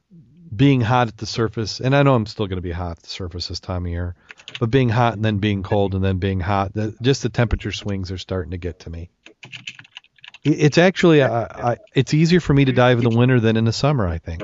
being 0.57 0.81
hot 0.81 1.09
at 1.09 1.17
the 1.17 1.27
surface, 1.27 1.81
and 1.81 1.95
I 1.95 2.03
know 2.03 2.15
I'm 2.15 2.27
still 2.27 2.47
going 2.47 2.57
to 2.57 2.63
be 2.63 2.73
hot 2.73 2.93
at 2.93 3.03
the 3.03 3.09
surface 3.09 3.49
this 3.49 3.61
time 3.61 3.85
of 3.85 3.91
year, 3.91 4.15
but 4.59 4.71
being 4.71 4.89
hot 4.89 5.15
and 5.15 5.25
then 5.25 5.39
being 5.39 5.63
cold 5.63 5.95
and 5.95 6.03
then 6.03 6.19
being 6.19 6.41
hot, 6.41 6.73
the, 6.73 6.97
just 7.03 7.23
the 7.23 7.29
temperature 7.29 7.73
swings 7.73 8.11
are 8.11 8.19
starting 8.19 8.53
to 8.53 8.59
get 8.59 8.81
to 8.81 8.91
me. 8.91 9.11
It's 10.45 10.79
actually, 10.79 11.23
I, 11.23 11.43
I, 11.43 11.77
it's 11.95 12.15
easier 12.15 12.41
for 12.41 12.55
me 12.55 12.67
to 12.67 12.73
dive 12.73 12.99
in 12.99 13.05
the 13.05 13.17
winter 13.17 13.41
than 13.41 13.57
in 13.57 13.65
the 13.65 13.73
summer. 13.73 14.07
I 14.07 14.19
think. 14.19 14.43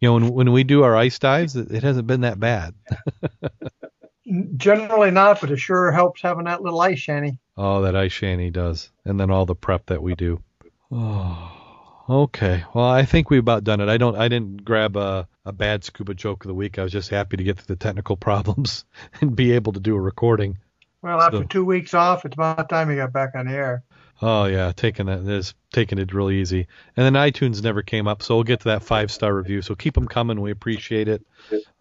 You 0.00 0.08
know, 0.08 0.14
when 0.14 0.28
when 0.28 0.52
we 0.52 0.62
do 0.62 0.84
our 0.84 0.94
ice 0.94 1.18
dives, 1.18 1.56
it, 1.56 1.70
it 1.70 1.82
hasn't 1.82 2.06
been 2.06 2.20
that 2.20 2.38
bad. 2.38 2.74
Generally 4.56 5.12
not, 5.12 5.40
but 5.40 5.50
it 5.50 5.58
sure 5.58 5.90
helps 5.90 6.22
having 6.22 6.44
that 6.44 6.62
little 6.62 6.80
ice 6.80 6.98
shanty. 6.98 7.38
Oh, 7.56 7.82
that 7.82 7.96
ice 7.96 8.12
shanty 8.12 8.50
does, 8.50 8.90
and 9.04 9.18
then 9.18 9.30
all 9.30 9.46
the 9.46 9.54
prep 9.54 9.86
that 9.86 10.02
we 10.02 10.14
do. 10.14 10.42
Oh, 10.88 11.55
okay. 12.08 12.64
Well, 12.74 12.84
I 12.84 13.04
think 13.04 13.30
we've 13.30 13.40
about 13.40 13.64
done 13.64 13.80
it. 13.80 13.88
I 13.88 13.96
don't. 13.96 14.16
I 14.16 14.28
didn't 14.28 14.64
grab 14.64 14.96
a 14.96 15.28
a 15.44 15.52
bad 15.52 15.84
scuba 15.84 16.14
joke 16.14 16.44
of 16.44 16.48
the 16.48 16.54
week. 16.54 16.78
I 16.78 16.82
was 16.82 16.92
just 16.92 17.10
happy 17.10 17.36
to 17.36 17.44
get 17.44 17.58
through 17.58 17.74
the 17.74 17.78
technical 17.78 18.16
problems 18.28 18.84
and 19.20 19.34
be 19.36 19.52
able 19.52 19.72
to 19.72 19.80
do 19.80 19.94
a 19.94 20.00
recording. 20.00 20.58
Well, 21.02 21.20
after 21.20 21.38
So- 21.38 21.44
two 21.44 21.64
weeks 21.64 21.94
off, 21.94 22.24
it's 22.24 22.34
about 22.34 22.68
time 22.68 22.90
you 22.90 22.96
got 22.96 23.12
back 23.12 23.34
on 23.34 23.46
the 23.46 23.52
air. 23.52 23.84
Oh 24.22 24.46
yeah, 24.46 24.72
taking 24.74 25.06
that 25.06 25.20
is 25.28 25.54
taking 25.72 25.98
it 25.98 26.14
really 26.14 26.40
easy. 26.40 26.66
And 26.96 27.04
then 27.04 27.22
iTunes 27.22 27.62
never 27.62 27.82
came 27.82 28.08
up, 28.08 28.22
so 28.22 28.36
we'll 28.36 28.44
get 28.44 28.60
to 28.60 28.68
that 28.68 28.82
five 28.82 29.10
star 29.10 29.34
review. 29.34 29.60
So 29.60 29.74
keep 29.74 29.94
them 29.94 30.08
coming. 30.08 30.40
We 30.40 30.50
appreciate 30.50 31.06
it. 31.08 31.26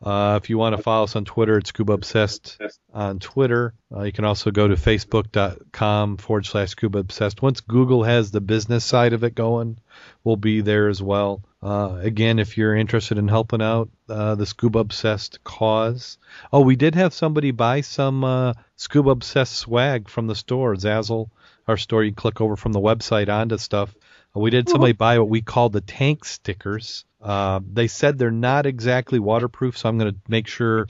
Uh, 0.04 0.38
if 0.42 0.50
you 0.50 0.58
want 0.58 0.76
to 0.76 0.84
follow 0.84 1.06
us 1.06 1.16
on 1.16 1.24
Twitter, 1.24 1.58
it's 1.58 1.70
Scuba 1.70 1.94
Obsessed 1.94 2.60
on 2.94 3.20
Twitter. 3.20 3.74
Uh, 3.96 4.04
you 4.04 4.12
can 4.12 4.26
also 4.26 4.52
go 4.52 4.68
to 4.68 4.76
facebook.com 4.76 6.18
forward 6.18 6.46
slash 6.46 6.72
Scuba 6.72 7.00
Obsessed. 7.00 7.42
Once 7.42 7.62
Google 7.62 8.04
has 8.04 8.32
the 8.32 8.42
business 8.42 8.84
side 8.84 9.14
of 9.14 9.24
it 9.24 9.34
going, 9.34 9.80
we'll 10.26 10.36
be 10.36 10.60
there 10.60 10.90
as 10.90 11.02
well. 11.02 11.42
Uh, 11.64 11.98
again, 12.02 12.38
if 12.38 12.58
you're 12.58 12.76
interested 12.76 13.18
in 13.18 13.30
helping 13.30 13.62
out 13.62 13.90
uh, 14.10 14.36
the 14.36 14.46
Scuba 14.46 14.80
Obsessed 14.80 15.44
cause. 15.44 16.18
Oh, 16.52 16.62
we 16.62 16.76
did 16.76 16.96
have 16.96 17.14
somebody 17.14 17.52
buy 17.52 17.82
some 17.82 18.24
uh, 18.24 18.54
Scuba 18.76 19.12
Obsessed 19.12 19.56
swag 19.56 20.10
from 20.10 20.28
the 20.28 20.36
store, 20.36 20.76
Zazzle 20.76 21.30
our 21.68 21.78
store. 21.78 22.04
You 22.04 22.14
click 22.14 22.42
over 22.42 22.56
from 22.56 22.74
the 22.74 22.80
website 22.80 23.30
onto 23.30 23.58
stuff. 23.58 23.94
We 24.34 24.50
did 24.50 24.68
somebody 24.68 24.92
buy 24.92 25.18
what 25.20 25.30
we 25.30 25.42
call 25.42 25.70
the 25.70 25.82
tank 25.82 26.26
stickers. 26.26 27.06
Uh, 27.22 27.62
they 27.72 27.88
said 27.88 28.18
they're 28.18 28.32
not 28.32 28.66
exactly 28.66 29.18
waterproof, 29.18 29.78
so 29.78 29.88
I'm 29.88 29.98
going 29.98 30.12
to 30.12 30.20
make 30.28 30.48
sure 30.48 30.88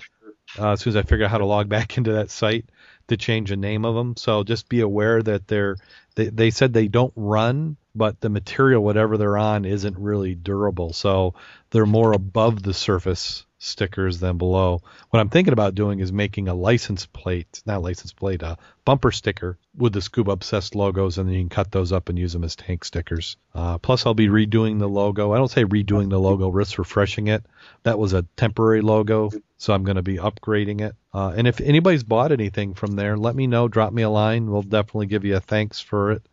uh, 0.57 0.71
as 0.71 0.81
soon 0.81 0.91
as 0.91 0.97
I 0.97 1.03
figure 1.03 1.25
out 1.25 1.31
how 1.31 1.37
to 1.37 1.45
log 1.45 1.69
back 1.75 1.97
into 1.97 2.13
that 2.13 2.31
site 2.31 2.65
to 3.07 3.17
change 3.17 3.49
the 3.49 3.55
name 3.55 3.85
of 3.85 3.93
them. 3.93 4.15
So 4.17 4.43
just 4.43 4.67
be 4.67 4.81
aware 4.81 5.21
that 5.21 5.47
they're 5.47 5.77
they, 6.15 6.29
they 6.29 6.49
said 6.49 6.73
they 6.73 6.87
don't 6.87 7.13
run, 7.15 7.77
but 7.93 8.19
the 8.19 8.29
material 8.29 8.83
whatever 8.83 9.17
they're 9.17 9.37
on 9.37 9.65
isn't 9.65 9.97
really 9.97 10.33
durable. 10.33 10.93
So 10.93 11.35
they're 11.69 11.85
more 11.85 12.13
above 12.13 12.63
the 12.63 12.73
surface 12.73 13.45
stickers 13.65 14.19
than 14.19 14.37
below. 14.37 14.81
What 15.09 15.19
I'm 15.19 15.29
thinking 15.29 15.53
about 15.53 15.75
doing 15.75 15.99
is 15.99 16.11
making 16.13 16.47
a 16.47 16.53
license 16.53 17.05
plate, 17.05 17.61
not 17.65 17.81
license 17.81 18.13
plate, 18.13 18.41
a 18.41 18.57
bumper 18.85 19.11
sticker 19.11 19.57
with 19.75 19.93
the 19.93 20.01
Scuba 20.01 20.31
Obsessed 20.31 20.75
logos, 20.75 21.17
and 21.17 21.27
then 21.27 21.35
you 21.35 21.41
can 21.41 21.49
cut 21.49 21.71
those 21.71 21.91
up 21.91 22.09
and 22.09 22.17
use 22.17 22.33
them 22.33 22.43
as 22.43 22.55
tank 22.55 22.85
stickers. 22.85 23.37
Uh, 23.53 23.77
plus, 23.77 24.05
I'll 24.05 24.13
be 24.13 24.27
redoing 24.27 24.79
the 24.79 24.89
logo. 24.89 25.33
I 25.33 25.37
don't 25.37 25.51
say 25.51 25.65
redoing 25.65 26.09
the 26.09 26.19
logo, 26.19 26.49
risk 26.49 26.77
refreshing 26.77 27.27
it. 27.27 27.45
That 27.83 27.99
was 27.99 28.13
a 28.13 28.25
temporary 28.37 28.81
logo, 28.81 29.31
so 29.57 29.73
I'm 29.73 29.83
going 29.83 29.97
to 29.97 30.03
be 30.03 30.17
upgrading 30.17 30.81
it. 30.81 30.95
Uh, 31.13 31.33
and 31.35 31.47
if 31.47 31.59
anybody's 31.61 32.03
bought 32.03 32.31
anything 32.31 32.73
from 32.73 32.91
there, 32.93 33.17
let 33.17 33.35
me 33.35 33.47
know. 33.47 33.67
Drop 33.67 33.91
me 33.93 34.03
a 34.03 34.09
line. 34.09 34.49
We'll 34.49 34.61
definitely 34.61 35.07
give 35.07 35.25
you 35.25 35.35
a 35.35 35.39
thanks 35.39 35.79
for 35.79 36.11
it 36.11 36.27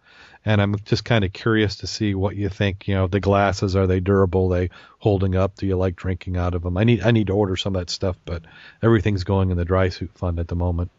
and 0.44 0.60
I'm 0.60 0.76
just 0.84 1.04
kind 1.04 1.24
of 1.24 1.32
curious 1.32 1.76
to 1.76 1.86
see 1.86 2.14
what 2.14 2.36
you 2.36 2.48
think. 2.48 2.88
You 2.88 2.94
know, 2.94 3.06
the 3.06 3.20
glasses 3.20 3.76
are 3.76 3.86
they 3.86 4.00
durable? 4.00 4.52
Are 4.52 4.60
they 4.60 4.70
holding 4.98 5.36
up? 5.36 5.56
Do 5.56 5.66
you 5.66 5.76
like 5.76 5.96
drinking 5.96 6.36
out 6.36 6.54
of 6.54 6.62
them? 6.62 6.76
I 6.76 6.84
need 6.84 7.02
I 7.02 7.10
need 7.10 7.28
to 7.28 7.34
order 7.34 7.56
some 7.56 7.76
of 7.76 7.80
that 7.80 7.90
stuff, 7.90 8.16
but 8.24 8.42
everything's 8.82 9.24
going 9.24 9.50
in 9.50 9.56
the 9.56 9.64
dry 9.64 9.88
suit 9.88 10.10
fund 10.14 10.38
at 10.38 10.48
the 10.48 10.56
moment. 10.56 10.90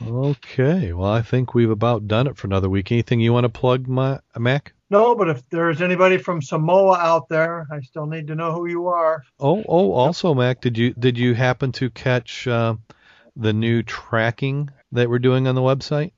Okay, 0.00 0.92
well 0.92 1.10
I 1.10 1.22
think 1.22 1.54
we've 1.54 1.70
about 1.70 2.06
done 2.06 2.28
it 2.28 2.36
for 2.36 2.46
another 2.46 2.68
week. 2.68 2.92
Anything 2.92 3.20
you 3.20 3.32
want 3.32 3.44
to 3.44 3.48
plug, 3.48 3.88
my, 3.88 4.20
Mac? 4.38 4.72
No, 4.90 5.14
but 5.14 5.28
if 5.28 5.48
there's 5.50 5.82
anybody 5.82 6.16
from 6.16 6.40
Samoa 6.40 6.96
out 6.98 7.28
there, 7.28 7.66
I 7.70 7.80
still 7.80 8.06
need 8.06 8.28
to 8.28 8.34
know 8.34 8.52
who 8.52 8.66
you 8.66 8.86
are. 8.86 9.22
Oh, 9.38 9.62
oh, 9.68 9.92
also, 9.92 10.32
Mac, 10.34 10.60
did 10.60 10.78
you 10.78 10.94
did 10.94 11.18
you 11.18 11.34
happen 11.34 11.72
to 11.72 11.90
catch 11.90 12.46
uh, 12.46 12.76
the 13.36 13.52
new 13.52 13.82
tracking 13.82 14.70
that 14.92 15.10
we're 15.10 15.18
doing 15.18 15.46
on 15.46 15.54
the 15.54 15.60
website? 15.60 16.12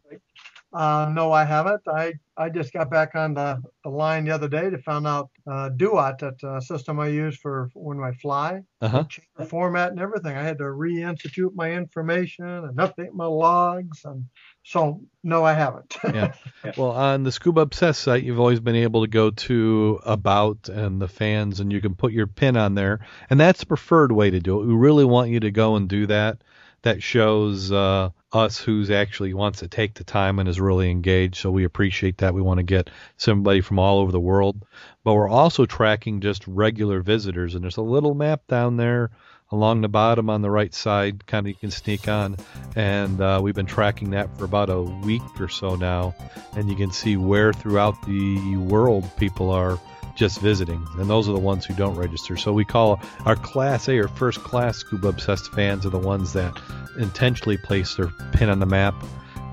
Uh, 0.72 1.10
no, 1.12 1.32
I 1.32 1.44
haven't. 1.44 1.80
I, 1.88 2.12
I 2.36 2.48
just 2.48 2.72
got 2.72 2.90
back 2.90 3.16
on 3.16 3.34
the, 3.34 3.60
the 3.82 3.90
line 3.90 4.24
the 4.24 4.30
other 4.30 4.48
day 4.48 4.70
to 4.70 4.78
find 4.78 5.04
out 5.06 5.28
uh, 5.50 5.68
Duat, 5.70 6.18
that 6.20 6.44
uh, 6.44 6.60
system 6.60 7.00
I 7.00 7.08
use 7.08 7.36
for 7.36 7.70
when 7.74 7.98
I 8.00 8.12
fly, 8.12 8.62
Uh-huh. 8.80 9.04
the 9.36 9.44
format 9.44 9.90
and 9.90 9.98
everything. 10.00 10.36
I 10.36 10.42
had 10.44 10.58
to 10.58 10.64
reinstitute 10.64 11.54
my 11.56 11.72
information 11.72 12.46
and 12.46 12.76
update 12.78 13.12
my 13.12 13.26
logs, 13.26 14.04
and 14.04 14.26
so 14.62 15.02
no, 15.24 15.44
I 15.44 15.54
haven't. 15.54 15.96
Yeah. 16.14 16.32
Well, 16.76 16.90
on 16.92 17.24
the 17.24 17.32
Scuba 17.32 17.62
Obsessed 17.62 18.00
site, 18.00 18.22
you've 18.22 18.38
always 18.40 18.60
been 18.60 18.76
able 18.76 19.02
to 19.02 19.08
go 19.10 19.30
to 19.30 19.98
About 20.04 20.68
and 20.68 21.00
the 21.02 21.08
fans, 21.08 21.58
and 21.58 21.72
you 21.72 21.80
can 21.80 21.94
put 21.96 22.12
your 22.12 22.26
pin 22.28 22.56
on 22.56 22.74
there, 22.76 23.00
and 23.28 23.40
that's 23.40 23.60
the 23.60 23.66
preferred 23.66 24.12
way 24.12 24.30
to 24.30 24.38
do 24.38 24.60
it. 24.60 24.66
We 24.66 24.74
really 24.74 25.04
want 25.04 25.30
you 25.30 25.40
to 25.40 25.50
go 25.50 25.74
and 25.76 25.88
do 25.88 26.06
that. 26.06 26.42
That 26.82 27.02
shows 27.02 27.70
uh, 27.70 28.10
us 28.32 28.58
who's 28.58 28.90
actually 28.90 29.34
wants 29.34 29.58
to 29.60 29.68
take 29.68 29.94
the 29.94 30.04
time 30.04 30.38
and 30.38 30.48
is 30.48 30.60
really 30.60 30.90
engaged. 30.90 31.36
So 31.36 31.50
we 31.50 31.64
appreciate 31.64 32.18
that. 32.18 32.34
We 32.34 32.42
want 32.42 32.58
to 32.58 32.64
get 32.64 32.90
somebody 33.16 33.60
from 33.60 33.78
all 33.78 33.98
over 33.98 34.12
the 34.12 34.20
world, 34.20 34.64
but 35.04 35.14
we're 35.14 35.28
also 35.28 35.66
tracking 35.66 36.20
just 36.20 36.46
regular 36.46 37.00
visitors, 37.00 37.54
and 37.54 37.62
there's 37.62 37.76
a 37.76 37.82
little 37.82 38.14
map 38.14 38.46
down 38.46 38.76
there 38.76 39.10
along 39.52 39.80
the 39.80 39.88
bottom 39.88 40.30
on 40.30 40.42
the 40.42 40.50
right 40.50 40.72
side, 40.72 41.26
kind 41.26 41.46
of 41.46 41.48
you 41.48 41.54
can 41.54 41.70
sneak 41.70 42.06
on, 42.06 42.36
and 42.76 43.20
uh, 43.20 43.40
we've 43.42 43.54
been 43.54 43.66
tracking 43.66 44.10
that 44.10 44.36
for 44.38 44.44
about 44.44 44.70
a 44.70 44.80
week 44.80 45.22
or 45.40 45.48
so 45.48 45.74
now, 45.74 46.14
and 46.54 46.70
you 46.70 46.76
can 46.76 46.92
see 46.92 47.16
where 47.16 47.52
throughout 47.52 48.00
the 48.06 48.56
world 48.56 49.10
people 49.16 49.50
are 49.50 49.78
just 50.20 50.38
visiting, 50.40 50.86
and 50.98 51.08
those 51.08 51.30
are 51.30 51.32
the 51.32 51.40
ones 51.40 51.64
who 51.64 51.72
don't 51.72 51.96
register. 51.96 52.36
So 52.36 52.52
we 52.52 52.66
call 52.66 53.00
our 53.24 53.36
Class 53.36 53.88
A 53.88 53.96
or 53.98 54.06
First 54.06 54.44
Class 54.44 54.76
Scuba 54.76 55.08
Obsessed 55.08 55.50
fans 55.50 55.86
are 55.86 55.90
the 55.90 55.98
ones 55.98 56.34
that 56.34 56.60
intentionally 56.98 57.56
place 57.56 57.94
their 57.94 58.08
pin 58.32 58.50
on 58.50 58.58
the 58.58 58.66
map, 58.66 58.94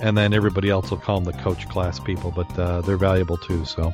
and 0.02 0.18
then 0.18 0.34
everybody 0.34 0.70
else 0.70 0.92
will 0.92 0.98
call 0.98 1.22
them 1.22 1.34
the 1.34 1.42
Coach 1.42 1.70
Class 1.70 2.02
people, 2.02 2.34
but 2.36 2.60
uh, 2.60 2.82
they're 2.82 2.98
valuable 2.98 3.38
too. 3.38 3.64
So 3.64 3.94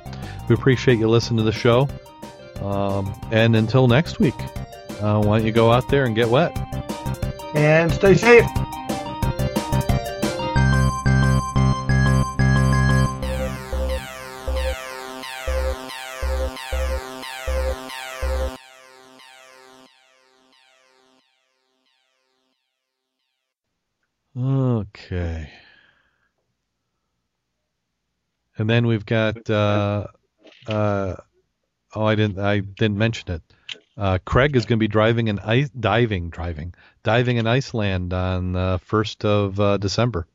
we 0.49 0.55
appreciate 0.55 0.97
you 0.97 1.07
listening 1.07 1.37
to 1.37 1.43
the 1.43 1.51
show, 1.51 1.87
um, 2.59 3.13
and 3.31 3.55
until 3.55 3.87
next 3.87 4.19
week, 4.19 4.39
uh, 4.99 5.21
why 5.21 5.37
don't 5.37 5.45
you 5.45 5.51
go 5.51 5.71
out 5.71 5.87
there 5.89 6.05
and 6.05 6.15
get 6.15 6.29
wet? 6.29 6.57
and 7.55 7.91
stay 7.91 8.15
safe. 8.15 8.45
Okay. 24.95 25.49
And 28.57 28.69
then 28.69 28.85
we've 28.85 29.05
got 29.05 29.49
uh, 29.49 30.07
uh, 30.67 31.15
oh 31.95 32.05
I 32.05 32.15
didn't 32.15 32.39
I 32.39 32.59
didn't 32.59 32.97
mention 32.97 33.31
it. 33.31 33.41
Uh, 33.97 34.19
Craig 34.23 34.55
is 34.55 34.65
going 34.65 34.77
to 34.77 34.83
be 34.83 34.87
driving 34.87 35.27
in 35.27 35.39
ice 35.39 35.69
diving 35.69 36.29
driving 36.29 36.73
diving 37.03 37.37
in 37.37 37.47
Iceland 37.47 38.13
on 38.13 38.53
the 38.53 38.79
first 38.83 39.25
of 39.25 39.59
uh, 39.59 39.77
December. 39.77 40.27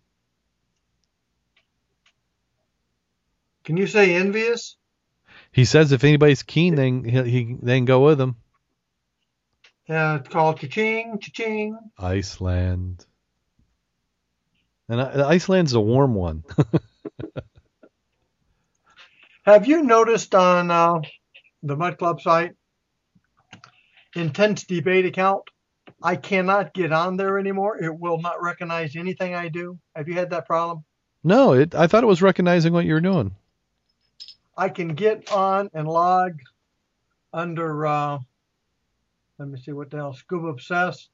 Can 3.65 3.77
you 3.77 3.87
say 3.87 4.15
envious? 4.15 4.77
He 5.53 5.65
says 5.65 5.93
if 5.93 6.03
anybody's 6.03 6.43
keen, 6.43 6.75
then 6.75 7.05
he, 7.05 7.23
he 7.23 7.57
they 7.63 7.79
can 7.79 7.85
go 7.85 8.05
with 8.05 8.21
him. 8.21 8.37
Yeah, 9.89 10.17
it's 10.17 10.29
called 10.29 10.61
cha-ching, 10.61 11.19
cha-ching. 11.21 11.79
Iceland. 11.99 13.07
And 14.89 15.01
Iceland's 15.01 15.75
a 15.75 15.81
warm 15.81 16.15
one. 16.15 16.45
Have 19.45 19.67
you 19.67 19.83
noticed 19.83 20.35
on 20.35 20.71
uh, 20.71 21.01
the 21.63 21.77
Mud 21.77 21.99
Club 21.99 22.21
site, 22.21 22.53
intense 24.15 24.65
debate 24.65 25.05
account? 25.07 25.43
I 26.03 26.17
cannot 26.17 26.75
get 26.75 26.93
on 26.93 27.17
there 27.17 27.39
anymore. 27.39 27.83
It 27.83 27.99
will 27.99 28.21
not 28.21 28.43
recognize 28.43 28.97
anything 28.97 29.35
I 29.35 29.49
do. 29.49 29.79
Have 29.97 30.09
you 30.09 30.15
had 30.15 30.31
that 30.31 30.47
problem? 30.47 30.85
no, 31.25 31.53
it. 31.53 31.75
I 31.75 31.87
thought 31.87 32.05
it 32.05 32.09
was 32.09 32.23
recognizing 32.23 32.73
what 32.73 32.87
you 32.87 32.95
were 32.95 33.01
doing. 33.01 33.35
I 34.57 34.69
can 34.69 34.95
get 34.95 35.31
on 35.33 35.71
and 35.75 35.87
log 35.87 36.41
under, 37.33 37.87
uh, 37.87 38.19
let 39.39 39.49
me 39.49 39.61
see 39.61 39.73
what 39.73 39.91
the 39.91 39.99
hell, 39.99 40.15
Scuba 40.15 40.49
Obsessed. 40.49 41.11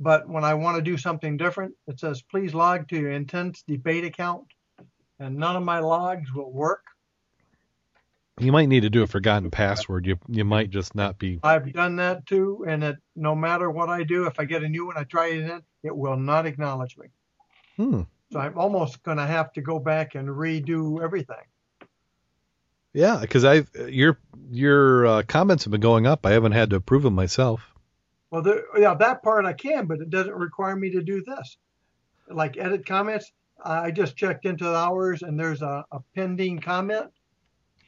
But 0.00 0.28
when 0.28 0.44
I 0.44 0.54
want 0.54 0.76
to 0.76 0.82
do 0.82 0.96
something 0.96 1.36
different, 1.36 1.74
it 1.86 1.98
says, 1.98 2.22
please 2.22 2.54
log 2.54 2.88
to 2.88 2.96
your 2.96 3.10
intense 3.10 3.62
debate 3.62 4.04
account. 4.04 4.46
And 5.18 5.36
none 5.36 5.56
of 5.56 5.64
my 5.64 5.80
logs 5.80 6.32
will 6.32 6.52
work. 6.52 6.84
You 8.40 8.52
might 8.52 8.66
need 8.66 8.82
to 8.82 8.90
do 8.90 9.02
a 9.02 9.06
forgotten 9.06 9.50
password. 9.50 10.06
You 10.06 10.16
you 10.28 10.44
might 10.44 10.70
just 10.70 10.94
not 10.94 11.18
be. 11.18 11.40
I've 11.42 11.72
done 11.72 11.96
that 11.96 12.24
too, 12.26 12.64
and 12.68 12.84
it 12.84 12.96
no 13.16 13.34
matter 13.34 13.68
what 13.68 13.88
I 13.88 14.04
do, 14.04 14.26
if 14.26 14.38
I 14.38 14.44
get 14.44 14.62
a 14.62 14.68
new 14.68 14.86
one, 14.86 14.96
I 14.96 15.04
try 15.04 15.28
it 15.28 15.40
in, 15.40 15.62
it 15.82 15.96
will 15.96 16.16
not 16.16 16.46
acknowledge 16.46 16.96
me. 16.96 17.08
Hmm. 17.76 18.02
So 18.30 18.38
I'm 18.38 18.58
almost 18.58 19.02
going 19.02 19.16
to 19.16 19.26
have 19.26 19.52
to 19.54 19.62
go 19.62 19.78
back 19.78 20.14
and 20.14 20.28
redo 20.28 21.02
everything. 21.02 21.36
Yeah, 22.92 23.18
because 23.20 23.44
I 23.44 23.64
your 23.88 24.18
your 24.50 25.06
uh, 25.06 25.22
comments 25.22 25.64
have 25.64 25.70
been 25.72 25.80
going 25.80 26.06
up. 26.06 26.24
I 26.24 26.32
haven't 26.32 26.52
had 26.52 26.70
to 26.70 26.76
approve 26.76 27.02
them 27.02 27.14
myself. 27.14 27.74
Well, 28.30 28.42
there, 28.42 28.64
yeah, 28.78 28.94
that 28.94 29.22
part 29.22 29.46
I 29.46 29.52
can, 29.52 29.86
but 29.86 30.00
it 30.00 30.10
doesn't 30.10 30.34
require 30.34 30.76
me 30.76 30.90
to 30.90 31.02
do 31.02 31.22
this. 31.22 31.56
Like 32.30 32.58
edit 32.58 32.84
comments, 32.84 33.32
I 33.64 33.90
just 33.90 34.16
checked 34.16 34.44
into 34.44 34.74
hours, 34.74 35.22
and 35.22 35.38
there's 35.38 35.62
a, 35.62 35.84
a 35.90 36.00
pending 36.14 36.60
comment. 36.60 37.10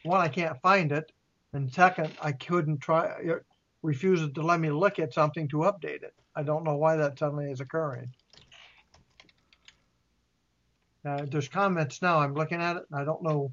One, 0.02 0.20
I 0.20 0.28
can't 0.28 0.60
find 0.62 0.92
it, 0.92 1.12
and 1.52 1.70
second, 1.72 2.12
I 2.22 2.32
couldn't 2.32 2.78
try. 2.78 3.06
It 3.20 3.44
refuses 3.82 4.30
to 4.34 4.42
let 4.42 4.60
me 4.60 4.70
look 4.70 4.98
at 4.98 5.12
something 5.12 5.48
to 5.48 5.58
update 5.58 6.02
it. 6.02 6.14
I 6.34 6.42
don't 6.42 6.64
know 6.64 6.76
why 6.76 6.96
that 6.96 7.18
suddenly 7.18 7.50
is 7.50 7.60
occurring. 7.60 8.12
Uh, 11.04 11.26
there's 11.30 11.48
comments 11.48 12.02
now. 12.02 12.18
I'm 12.18 12.34
looking 12.34 12.60
at 12.60 12.76
it. 12.76 12.82
And 12.90 13.00
I 13.00 13.04
don't 13.04 13.22
know. 13.22 13.52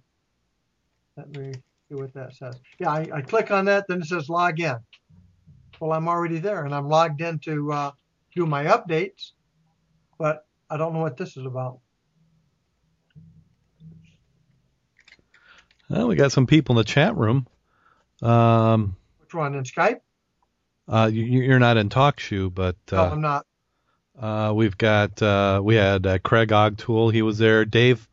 Let 1.16 1.36
me 1.36 1.54
see 1.88 1.96
what 1.96 2.14
that 2.14 2.36
says. 2.36 2.56
Yeah, 2.80 2.92
I, 2.92 3.08
I 3.14 3.22
click 3.22 3.52
on 3.52 3.66
that. 3.66 3.86
Then 3.88 4.02
it 4.02 4.08
says 4.08 4.30
log 4.30 4.60
in. 4.60 4.76
Well, 5.80 5.92
I'm 5.94 6.08
already 6.08 6.40
there, 6.40 6.66
and 6.66 6.74
I'm 6.74 6.88
logged 6.90 7.22
in 7.22 7.40
to 7.40 7.72
uh, 7.72 7.92
do 8.36 8.46
my 8.46 8.66
updates, 8.66 9.32
but 10.18 10.46
I 10.70 10.78
don't 10.78 10.94
know 10.94 11.00
what 11.02 11.18
this 11.18 11.38
is 11.38 11.46
about. 11.46 11.80
Well, 15.90 16.08
we 16.08 16.16
got 16.16 16.32
some 16.32 16.48
people 16.48 16.74
in 16.74 16.78
the 16.78 16.84
chat 16.84 17.16
room. 17.16 17.48
Um, 18.22 18.96
Which 19.20 19.34
one 19.34 19.56
in 19.56 19.64
Skype? 19.64 20.00
uh, 20.88 21.10
you, 21.12 21.24
you're 21.24 21.60
not 21.60 21.78
in 21.78 21.90
TalkShoe, 21.90 22.54
but 22.54 22.76
no, 22.92 22.98
uh, 23.00 23.10
I'm 23.12 23.22
not. 23.22 23.46
uh, 24.20 24.54
we've 24.56 24.78
got 24.78 25.22
uh, 25.22 25.62
we 25.64 25.76
had 25.76 26.06
uh, 26.08 26.18
Craig 26.20 26.50
Ogtool. 26.50 27.14
He 27.14 27.22
was 27.22 27.38
there. 27.38 27.64
Dave 27.66 28.08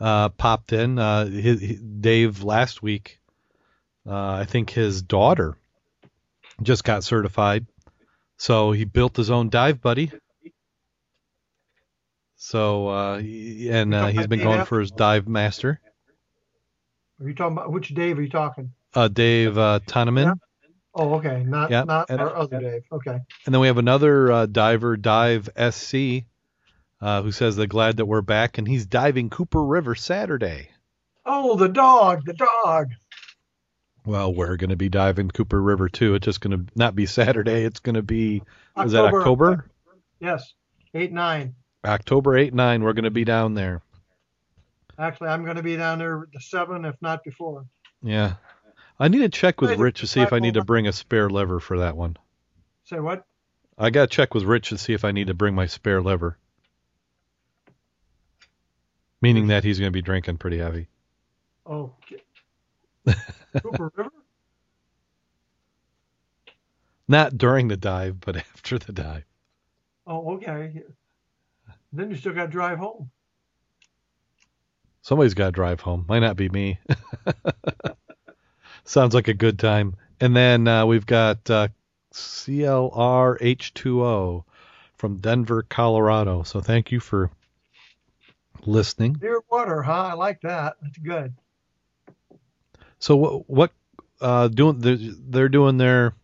uh, 0.00 0.30
popped 0.30 0.72
in. 0.72 0.98
Uh, 0.98 1.26
his, 1.26 1.60
his- 1.60 1.80
Dave 1.80 2.42
last 2.42 2.82
week, 2.82 3.20
uh, 4.06 4.32
I 4.32 4.44
think 4.44 4.70
his 4.70 5.02
daughter 5.02 5.56
just 6.60 6.84
got 6.84 7.04
certified, 7.04 7.66
so 8.36 8.72
he 8.72 8.84
built 8.84 9.16
his 9.16 9.30
own 9.30 9.48
dive 9.48 9.80
buddy. 9.80 10.10
So 12.36 12.88
uh, 12.88 13.18
he- 13.18 13.70
and 13.70 13.94
uh, 13.94 14.08
he's 14.08 14.26
been 14.26 14.42
going 14.42 14.64
for 14.64 14.80
his 14.80 14.90
dive 14.90 15.28
master. 15.28 15.80
Are 17.20 17.28
you 17.28 17.34
talking 17.34 17.56
about 17.56 17.70
which 17.72 17.88
Dave 17.94 18.18
are 18.18 18.22
you 18.22 18.28
talking? 18.28 18.72
Uh, 18.94 19.08
Dave 19.08 19.56
uh, 19.56 19.80
Toneman. 19.86 20.34
Oh, 20.94 21.14
okay, 21.14 21.42
not 21.44 21.70
Yeah, 21.70 21.84
not 21.84 22.10
and- 22.10 22.20
our 22.20 22.34
other 22.34 22.60
Dave. 22.60 22.82
Okay. 22.90 23.18
And 23.46 23.54
then 23.54 23.60
we 23.60 23.68
have 23.68 23.78
another 23.78 24.30
uh, 24.30 24.46
diver, 24.46 24.96
Dive 24.96 25.48
SC, 25.56 26.24
uh, 27.00 27.22
who 27.22 27.32
says 27.32 27.56
they're 27.56 27.66
glad 27.66 27.96
that 27.98 28.06
we're 28.06 28.20
back, 28.22 28.58
and 28.58 28.66
he's 28.68 28.84
diving 28.86 29.30
Cooper 29.30 29.64
River 29.64 29.94
Saturday. 29.94 30.68
Oh, 31.24 31.56
the 31.56 31.68
dog, 31.68 32.24
the 32.26 32.34
dog. 32.34 32.88
Well, 34.04 34.34
we're 34.34 34.56
going 34.56 34.70
to 34.70 34.76
be 34.76 34.88
diving 34.88 35.30
Cooper 35.30 35.60
River 35.60 35.88
too. 35.88 36.14
It's 36.14 36.24
just 36.24 36.40
going 36.40 36.58
to 36.58 36.72
not 36.74 36.94
be 36.94 37.06
Saturday. 37.06 37.64
It's 37.64 37.80
going 37.80 37.94
to 37.94 38.02
be 38.02 38.42
is 38.78 38.92
that 38.92 39.04
October? 39.04 39.66
Uh, 39.88 39.94
yes, 40.20 40.54
eight 40.94 41.12
nine. 41.12 41.54
October 41.84 42.36
8 42.36 42.54
9. 42.54 42.82
We're 42.82 42.92
going 42.92 43.04
to 43.04 43.10
be 43.10 43.24
down 43.24 43.54
there. 43.54 43.82
Actually, 44.98 45.28
I'm 45.28 45.44
going 45.44 45.56
to 45.56 45.62
be 45.62 45.76
down 45.76 45.98
there 45.98 46.26
the 46.32 46.40
seven, 46.40 46.84
if 46.84 46.94
not 47.00 47.24
before. 47.24 47.66
Yeah. 48.02 48.34
I 48.98 49.08
need 49.08 49.18
to 49.18 49.28
check 49.28 49.60
with 49.60 49.78
Rich 49.78 50.00
to 50.00 50.06
see 50.06 50.20
if 50.20 50.32
I 50.32 50.38
need 50.38 50.54
to 50.54 50.64
bring 50.64 50.86
a 50.86 50.92
spare 50.92 51.28
lever 51.28 51.58
for 51.58 51.78
that 51.78 51.96
one. 51.96 52.16
Say 52.84 53.00
what? 53.00 53.24
I 53.76 53.90
got 53.90 54.10
to 54.10 54.14
check 54.14 54.34
with 54.34 54.44
Rich 54.44 54.68
to 54.68 54.78
see 54.78 54.92
if 54.92 55.04
I 55.04 55.10
need 55.12 55.26
to 55.26 55.34
bring 55.34 55.54
my 55.54 55.66
spare 55.66 56.00
lever. 56.00 56.38
Meaning 59.20 59.48
that 59.48 59.64
he's 59.64 59.78
going 59.78 59.88
to 59.88 59.96
be 59.96 60.02
drinking 60.02 60.36
pretty 60.36 60.58
heavy. 60.58 60.88
Oh, 61.66 61.94
Cooper 63.06 63.92
River. 63.96 64.10
Not 67.08 67.36
during 67.36 67.68
the 67.68 67.76
dive, 67.76 68.20
but 68.20 68.36
after 68.36 68.78
the 68.78 68.92
dive. 68.92 69.24
Oh, 70.06 70.34
okay. 70.34 70.82
Then 71.92 72.10
you 72.10 72.16
still 72.16 72.32
got 72.32 72.46
to 72.46 72.48
drive 72.48 72.78
home. 72.78 73.10
Somebody's 75.02 75.34
got 75.34 75.46
to 75.46 75.52
drive 75.52 75.80
home. 75.80 76.06
Might 76.08 76.20
not 76.20 76.36
be 76.36 76.48
me. 76.48 76.78
Sounds 78.84 79.14
like 79.14 79.28
a 79.28 79.34
good 79.34 79.58
time. 79.58 79.96
And 80.20 80.34
then 80.34 80.68
uh, 80.68 80.86
we've 80.86 81.06
got 81.06 81.50
uh, 81.50 81.68
CLR 82.14 83.40
H2O 83.40 84.44
from 84.96 85.16
Denver, 85.18 85.62
Colorado. 85.62 86.44
So 86.44 86.60
thank 86.60 86.92
you 86.92 87.00
for 87.00 87.30
listening. 88.64 89.16
Clear 89.16 89.42
water, 89.50 89.82
huh? 89.82 90.10
I 90.10 90.14
like 90.14 90.40
that. 90.42 90.76
That's 90.80 90.98
good. 90.98 91.34
So 93.02 93.16
what, 93.16 93.50
what 93.50 93.72
uh, 94.20 94.46
doing? 94.46 94.78
They're, 94.78 94.96
they're 94.96 95.48
doing 95.48 95.76
their 95.76 96.14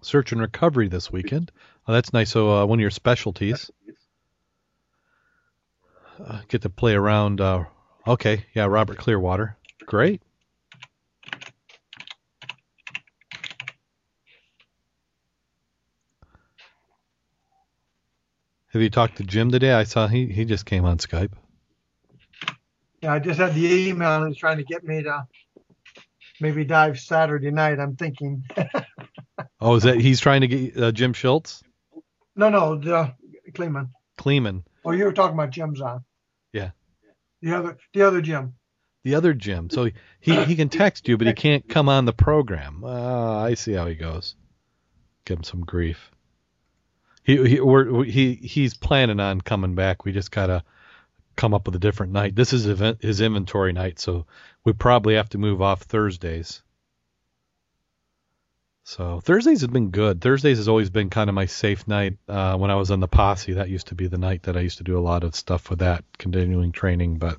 search 0.00 0.32
and 0.32 0.40
recovery 0.40 0.88
this 0.88 1.12
weekend. 1.12 1.52
Oh, 1.86 1.92
that's 1.92 2.14
nice. 2.14 2.30
So 2.30 2.50
uh, 2.50 2.64
one 2.64 2.78
of 2.78 2.80
your 2.80 2.90
specialties. 2.90 3.70
Uh, 6.26 6.40
get 6.48 6.62
to 6.62 6.70
play 6.70 6.94
around. 6.94 7.42
Uh, 7.42 7.64
okay, 8.06 8.46
yeah, 8.54 8.64
Robert 8.64 8.96
Clearwater. 8.96 9.58
Great. 9.84 10.22
Have 18.68 18.80
you 18.80 18.88
talked 18.88 19.18
to 19.18 19.24
Jim 19.24 19.50
today? 19.50 19.72
I 19.72 19.84
saw 19.84 20.08
he 20.08 20.24
he 20.28 20.46
just 20.46 20.64
came 20.64 20.86
on 20.86 20.96
Skype. 20.96 21.32
Yeah, 23.02 23.14
I 23.14 23.18
just 23.18 23.40
had 23.40 23.54
the 23.54 23.88
email 23.88 24.22
and 24.22 24.30
it's 24.30 24.38
trying 24.38 24.58
to 24.58 24.64
get 24.64 24.84
me 24.84 25.02
to 25.02 25.26
maybe 26.40 26.64
dive 26.64 27.00
Saturday 27.00 27.50
night. 27.50 27.78
I'm 27.80 27.96
thinking. 27.96 28.44
Oh, 29.60 29.76
is 29.76 29.84
that 29.84 30.00
he's 30.00 30.18
trying 30.18 30.40
to 30.40 30.48
get 30.48 30.76
uh, 30.76 30.90
Jim 30.90 31.12
Schultz? 31.12 31.62
no, 32.34 32.48
no, 32.48 32.76
the 32.76 33.14
Kleeman. 33.54 33.90
Kleeman. 34.18 34.64
Oh, 34.84 34.90
you 34.90 35.04
were 35.04 35.12
talking 35.12 35.34
about 35.34 35.50
Jim's 35.50 35.80
on. 35.80 36.04
Yeah. 36.52 36.70
The 37.42 37.56
other, 37.56 37.78
the 37.92 38.02
other 38.02 38.20
Jim. 38.20 38.54
The 39.04 39.14
other 39.14 39.34
Jim. 39.34 39.70
So 39.70 39.88
he, 40.20 40.44
he 40.44 40.56
can 40.56 40.68
text 40.68 41.08
you, 41.08 41.16
but 41.16 41.28
he 41.28 41.32
can't 41.32 41.68
come 41.68 41.88
on 41.88 42.06
the 42.06 42.12
program. 42.12 42.82
Uh, 42.84 43.38
I 43.38 43.54
see 43.54 43.72
how 43.72 43.86
he 43.86 43.94
goes. 43.94 44.34
Give 45.24 45.38
him 45.38 45.44
some 45.44 45.60
grief. 45.60 46.10
He 47.22 47.36
he 47.46 47.60
we're, 47.60 48.02
he 48.04 48.34
he's 48.34 48.74
planning 48.74 49.20
on 49.20 49.40
coming 49.40 49.76
back. 49.76 50.04
We 50.04 50.10
just 50.10 50.32
gotta 50.32 50.64
come 51.36 51.54
up 51.54 51.66
with 51.66 51.76
a 51.76 51.80
different 51.80 52.12
night. 52.12 52.34
This 52.34 52.52
is 52.52 52.66
event, 52.66 53.02
his 53.02 53.20
inventory 53.20 53.72
night, 53.72 53.98
so 53.98 54.26
we 54.64 54.72
probably 54.72 55.14
have 55.14 55.28
to 55.30 55.38
move 55.38 55.62
off 55.62 55.82
Thursdays. 55.82 56.62
So 58.84 59.20
Thursdays 59.20 59.60
have 59.60 59.72
been 59.72 59.90
good. 59.90 60.20
Thursdays 60.20 60.58
has 60.58 60.68
always 60.68 60.90
been 60.90 61.08
kind 61.08 61.30
of 61.30 61.34
my 61.34 61.46
safe 61.46 61.86
night. 61.86 62.18
Uh, 62.28 62.56
when 62.56 62.70
I 62.70 62.74
was 62.74 62.90
on 62.90 63.00
the 63.00 63.08
posse, 63.08 63.54
that 63.54 63.70
used 63.70 63.88
to 63.88 63.94
be 63.94 64.08
the 64.08 64.18
night 64.18 64.42
that 64.44 64.56
I 64.56 64.60
used 64.60 64.78
to 64.78 64.84
do 64.84 64.98
a 64.98 65.00
lot 65.00 65.24
of 65.24 65.36
stuff 65.36 65.70
with 65.70 65.78
that 65.78 66.04
continuing 66.18 66.72
training. 66.72 67.18
But 67.18 67.38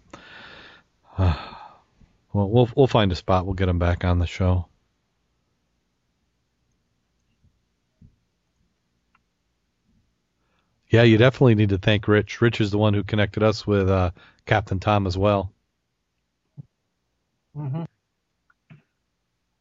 uh, 1.17 1.35
well, 2.31 2.49
we'll 2.49 2.69
we'll 2.75 2.87
find 2.87 3.11
a 3.11 3.15
spot. 3.15 3.45
We'll 3.45 3.55
get 3.55 3.69
him 3.69 3.79
back 3.79 4.05
on 4.05 4.19
the 4.19 4.25
show. 4.25 4.67
Yeah, 10.93 11.01
you 11.01 11.17
definitely 11.17 11.55
need 11.55 11.69
to 11.69 11.79
thank 11.79 12.07
Rich. 12.07 12.39
Rich 12.39 12.61
is 12.61 12.69
the 12.69 12.77
one 12.77 12.93
who 12.93 13.03
connected 13.03 13.41
us 13.41 13.65
with 13.65 13.89
uh, 13.89 14.11
Captain 14.45 14.79
Tom 14.79 15.07
as 15.07 15.17
well. 15.17 15.51
hmm 17.55 17.83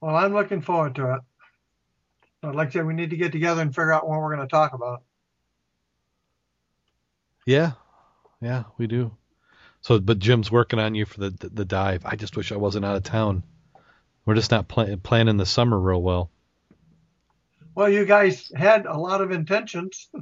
Well, 0.03 0.17
I'm 0.17 0.35
looking 0.35 0.61
forward 0.63 0.97
to 0.97 1.15
it. 1.15 1.21
But 2.43 2.55
like 2.55 2.69
I 2.69 2.73
said, 2.73 2.87
we 2.87 2.95
need 2.95 3.11
to 3.11 3.17
get 3.17 3.33
together 3.33 3.63
and 3.63 3.75
figure 3.75 3.95
out 3.95 4.07
what 4.07 4.21
we're 4.21 4.37
going 4.37 4.47
to 4.47 4.53
talk 4.53 4.75
about. 4.75 5.05
Yeah, 7.47 7.73
yeah, 8.43 8.65
we 8.79 8.89
do. 8.89 9.17
So, 9.83 10.01
but 10.01 10.19
Jim's 10.19 10.53
working 10.53 10.81
on 10.81 10.97
you 10.97 11.07
for 11.07 11.21
the 11.21 11.31
the, 11.31 11.51
the 11.51 11.65
dive. 11.65 12.03
I 12.07 12.17
just 12.17 12.37
wish 12.37 12.53
I 12.53 12.57
wasn't 12.59 12.85
out 12.87 12.97
of 12.97 13.05
town. 13.05 13.45
We're 14.27 14.37
just 14.37 14.51
not 14.53 14.69
pla- 14.69 14.97
planning 15.03 15.39
the 15.39 15.47
summer 15.47 15.81
real 15.81 16.03
well. 16.03 16.32
Well, 17.75 17.89
you 17.89 18.05
guys 18.05 18.53
had 18.55 18.87
a 18.87 18.97
lot 18.97 19.21
of 19.21 19.31
intentions. 19.31 20.09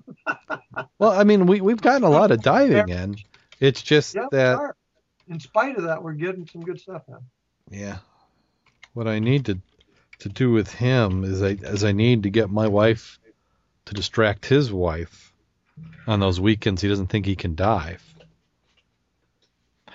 Well, 0.98 1.10
I 1.12 1.24
mean, 1.24 1.47
we 1.47 1.60
we've 1.60 1.81
gotten 1.81 2.05
a 2.05 2.10
lot 2.10 2.31
of 2.31 2.43
diving 2.43 2.89
in. 2.89 3.16
It's 3.59 3.82
just 3.82 4.14
Yeah, 4.14 4.28
we 4.31 4.39
that 4.39 4.56
are. 4.56 4.77
In 5.28 5.40
spite 5.40 5.77
of 5.77 5.85
that, 5.85 6.02
we're 6.02 6.12
getting 6.12 6.47
some 6.47 6.62
good 6.62 6.81
stuff 6.81 7.02
in. 7.09 7.16
Yeah. 7.78 7.98
What 8.94 9.09
I 9.09 9.18
need 9.18 9.47
to 9.47 9.59
to 10.20 10.28
do 10.28 10.52
with 10.52 10.72
him 10.72 11.24
is 11.24 11.43
I 11.43 11.51
is 11.60 11.85
I 11.85 11.93
need 11.93 12.22
to 12.22 12.31
get 12.31 12.51
my 12.51 12.68
wife 12.68 13.18
to 13.86 13.94
distract 13.94 14.47
his 14.47 14.72
wife 14.72 15.32
on 16.06 16.20
those 16.20 16.40
weekends 16.40 16.82
he 16.82 16.89
doesn't 16.89 17.09
think 17.09 17.27
he 17.27 17.36
can 17.36 17.55
dive. 17.55 18.02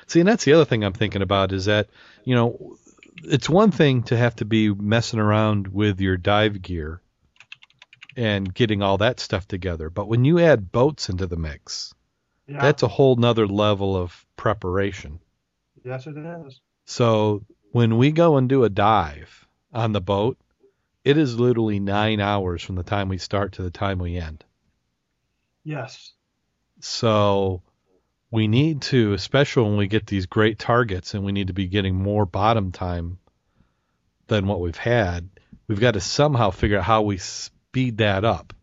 See, 0.07 0.19
and 0.19 0.29
that's 0.29 0.43
the 0.43 0.53
other 0.53 0.65
thing 0.65 0.83
I'm 0.83 0.93
thinking 0.93 1.21
about 1.21 1.51
is 1.51 1.65
that, 1.65 1.89
you 2.23 2.35
know, 2.35 2.77
it's 3.23 3.49
one 3.49 3.71
thing 3.71 4.03
to 4.03 4.17
have 4.17 4.35
to 4.37 4.45
be 4.45 4.69
messing 4.69 5.19
around 5.19 5.67
with 5.67 5.99
your 5.99 6.17
dive 6.17 6.61
gear 6.61 7.01
and 8.15 8.53
getting 8.53 8.81
all 8.81 8.97
that 8.99 9.19
stuff 9.19 9.47
together, 9.47 9.89
but 9.89 10.07
when 10.07 10.23
you 10.25 10.39
add 10.39 10.71
boats 10.71 11.09
into 11.09 11.27
the 11.27 11.35
mix, 11.37 11.93
Yeah. 12.47 12.61
that's 12.61 12.83
a 12.83 12.87
whole 12.87 13.15
nother 13.15 13.47
level 13.47 13.95
of 13.97 14.25
preparation. 14.37 15.19
yes, 15.83 16.07
it 16.07 16.17
is. 16.17 16.61
So 16.85 17.43
when 17.71 17.97
we 17.97 18.11
go 18.11 18.37
and 18.37 18.47
do 18.49 18.63
a 18.63 18.69
dive 18.69 19.47
on 19.73 19.91
the 19.91 20.01
boat, 20.01 20.37
it 21.03 21.17
is 21.17 21.39
literally 21.39 21.79
nine 21.79 22.19
hours 22.19 22.63
from 22.63 22.75
the 22.75 22.83
time 22.83 23.09
we 23.09 23.17
start 23.19 23.53
to 23.53 23.61
the 23.63 23.69
time 23.69 23.99
we 23.99 24.17
end. 24.17 24.43
Yes. 25.63 26.13
So 26.79 27.61
we 28.31 28.47
need 28.47 28.81
to, 28.83 29.13
especially 29.13 29.63
when 29.69 29.77
we 29.77 29.87
get 29.87 30.07
these 30.07 30.25
great 30.25 30.57
targets 30.59 31.13
and 31.13 31.23
we 31.23 31.31
need 31.31 31.47
to 31.47 31.53
be 31.53 31.67
getting 31.67 31.95
more 31.95 32.25
bottom 32.25 32.71
time 32.71 33.17
than 34.27 34.47
what 34.47 34.59
we've 34.59 34.77
had, 34.77 35.29
we've 35.67 35.79
got 35.79 35.93
to 35.93 36.01
somehow 36.01 36.49
figure 36.51 36.77
out 36.79 36.83
how 36.83 37.01
we 37.03 37.17
speed 37.75 37.97
that 37.97 38.23
up. 38.23 38.54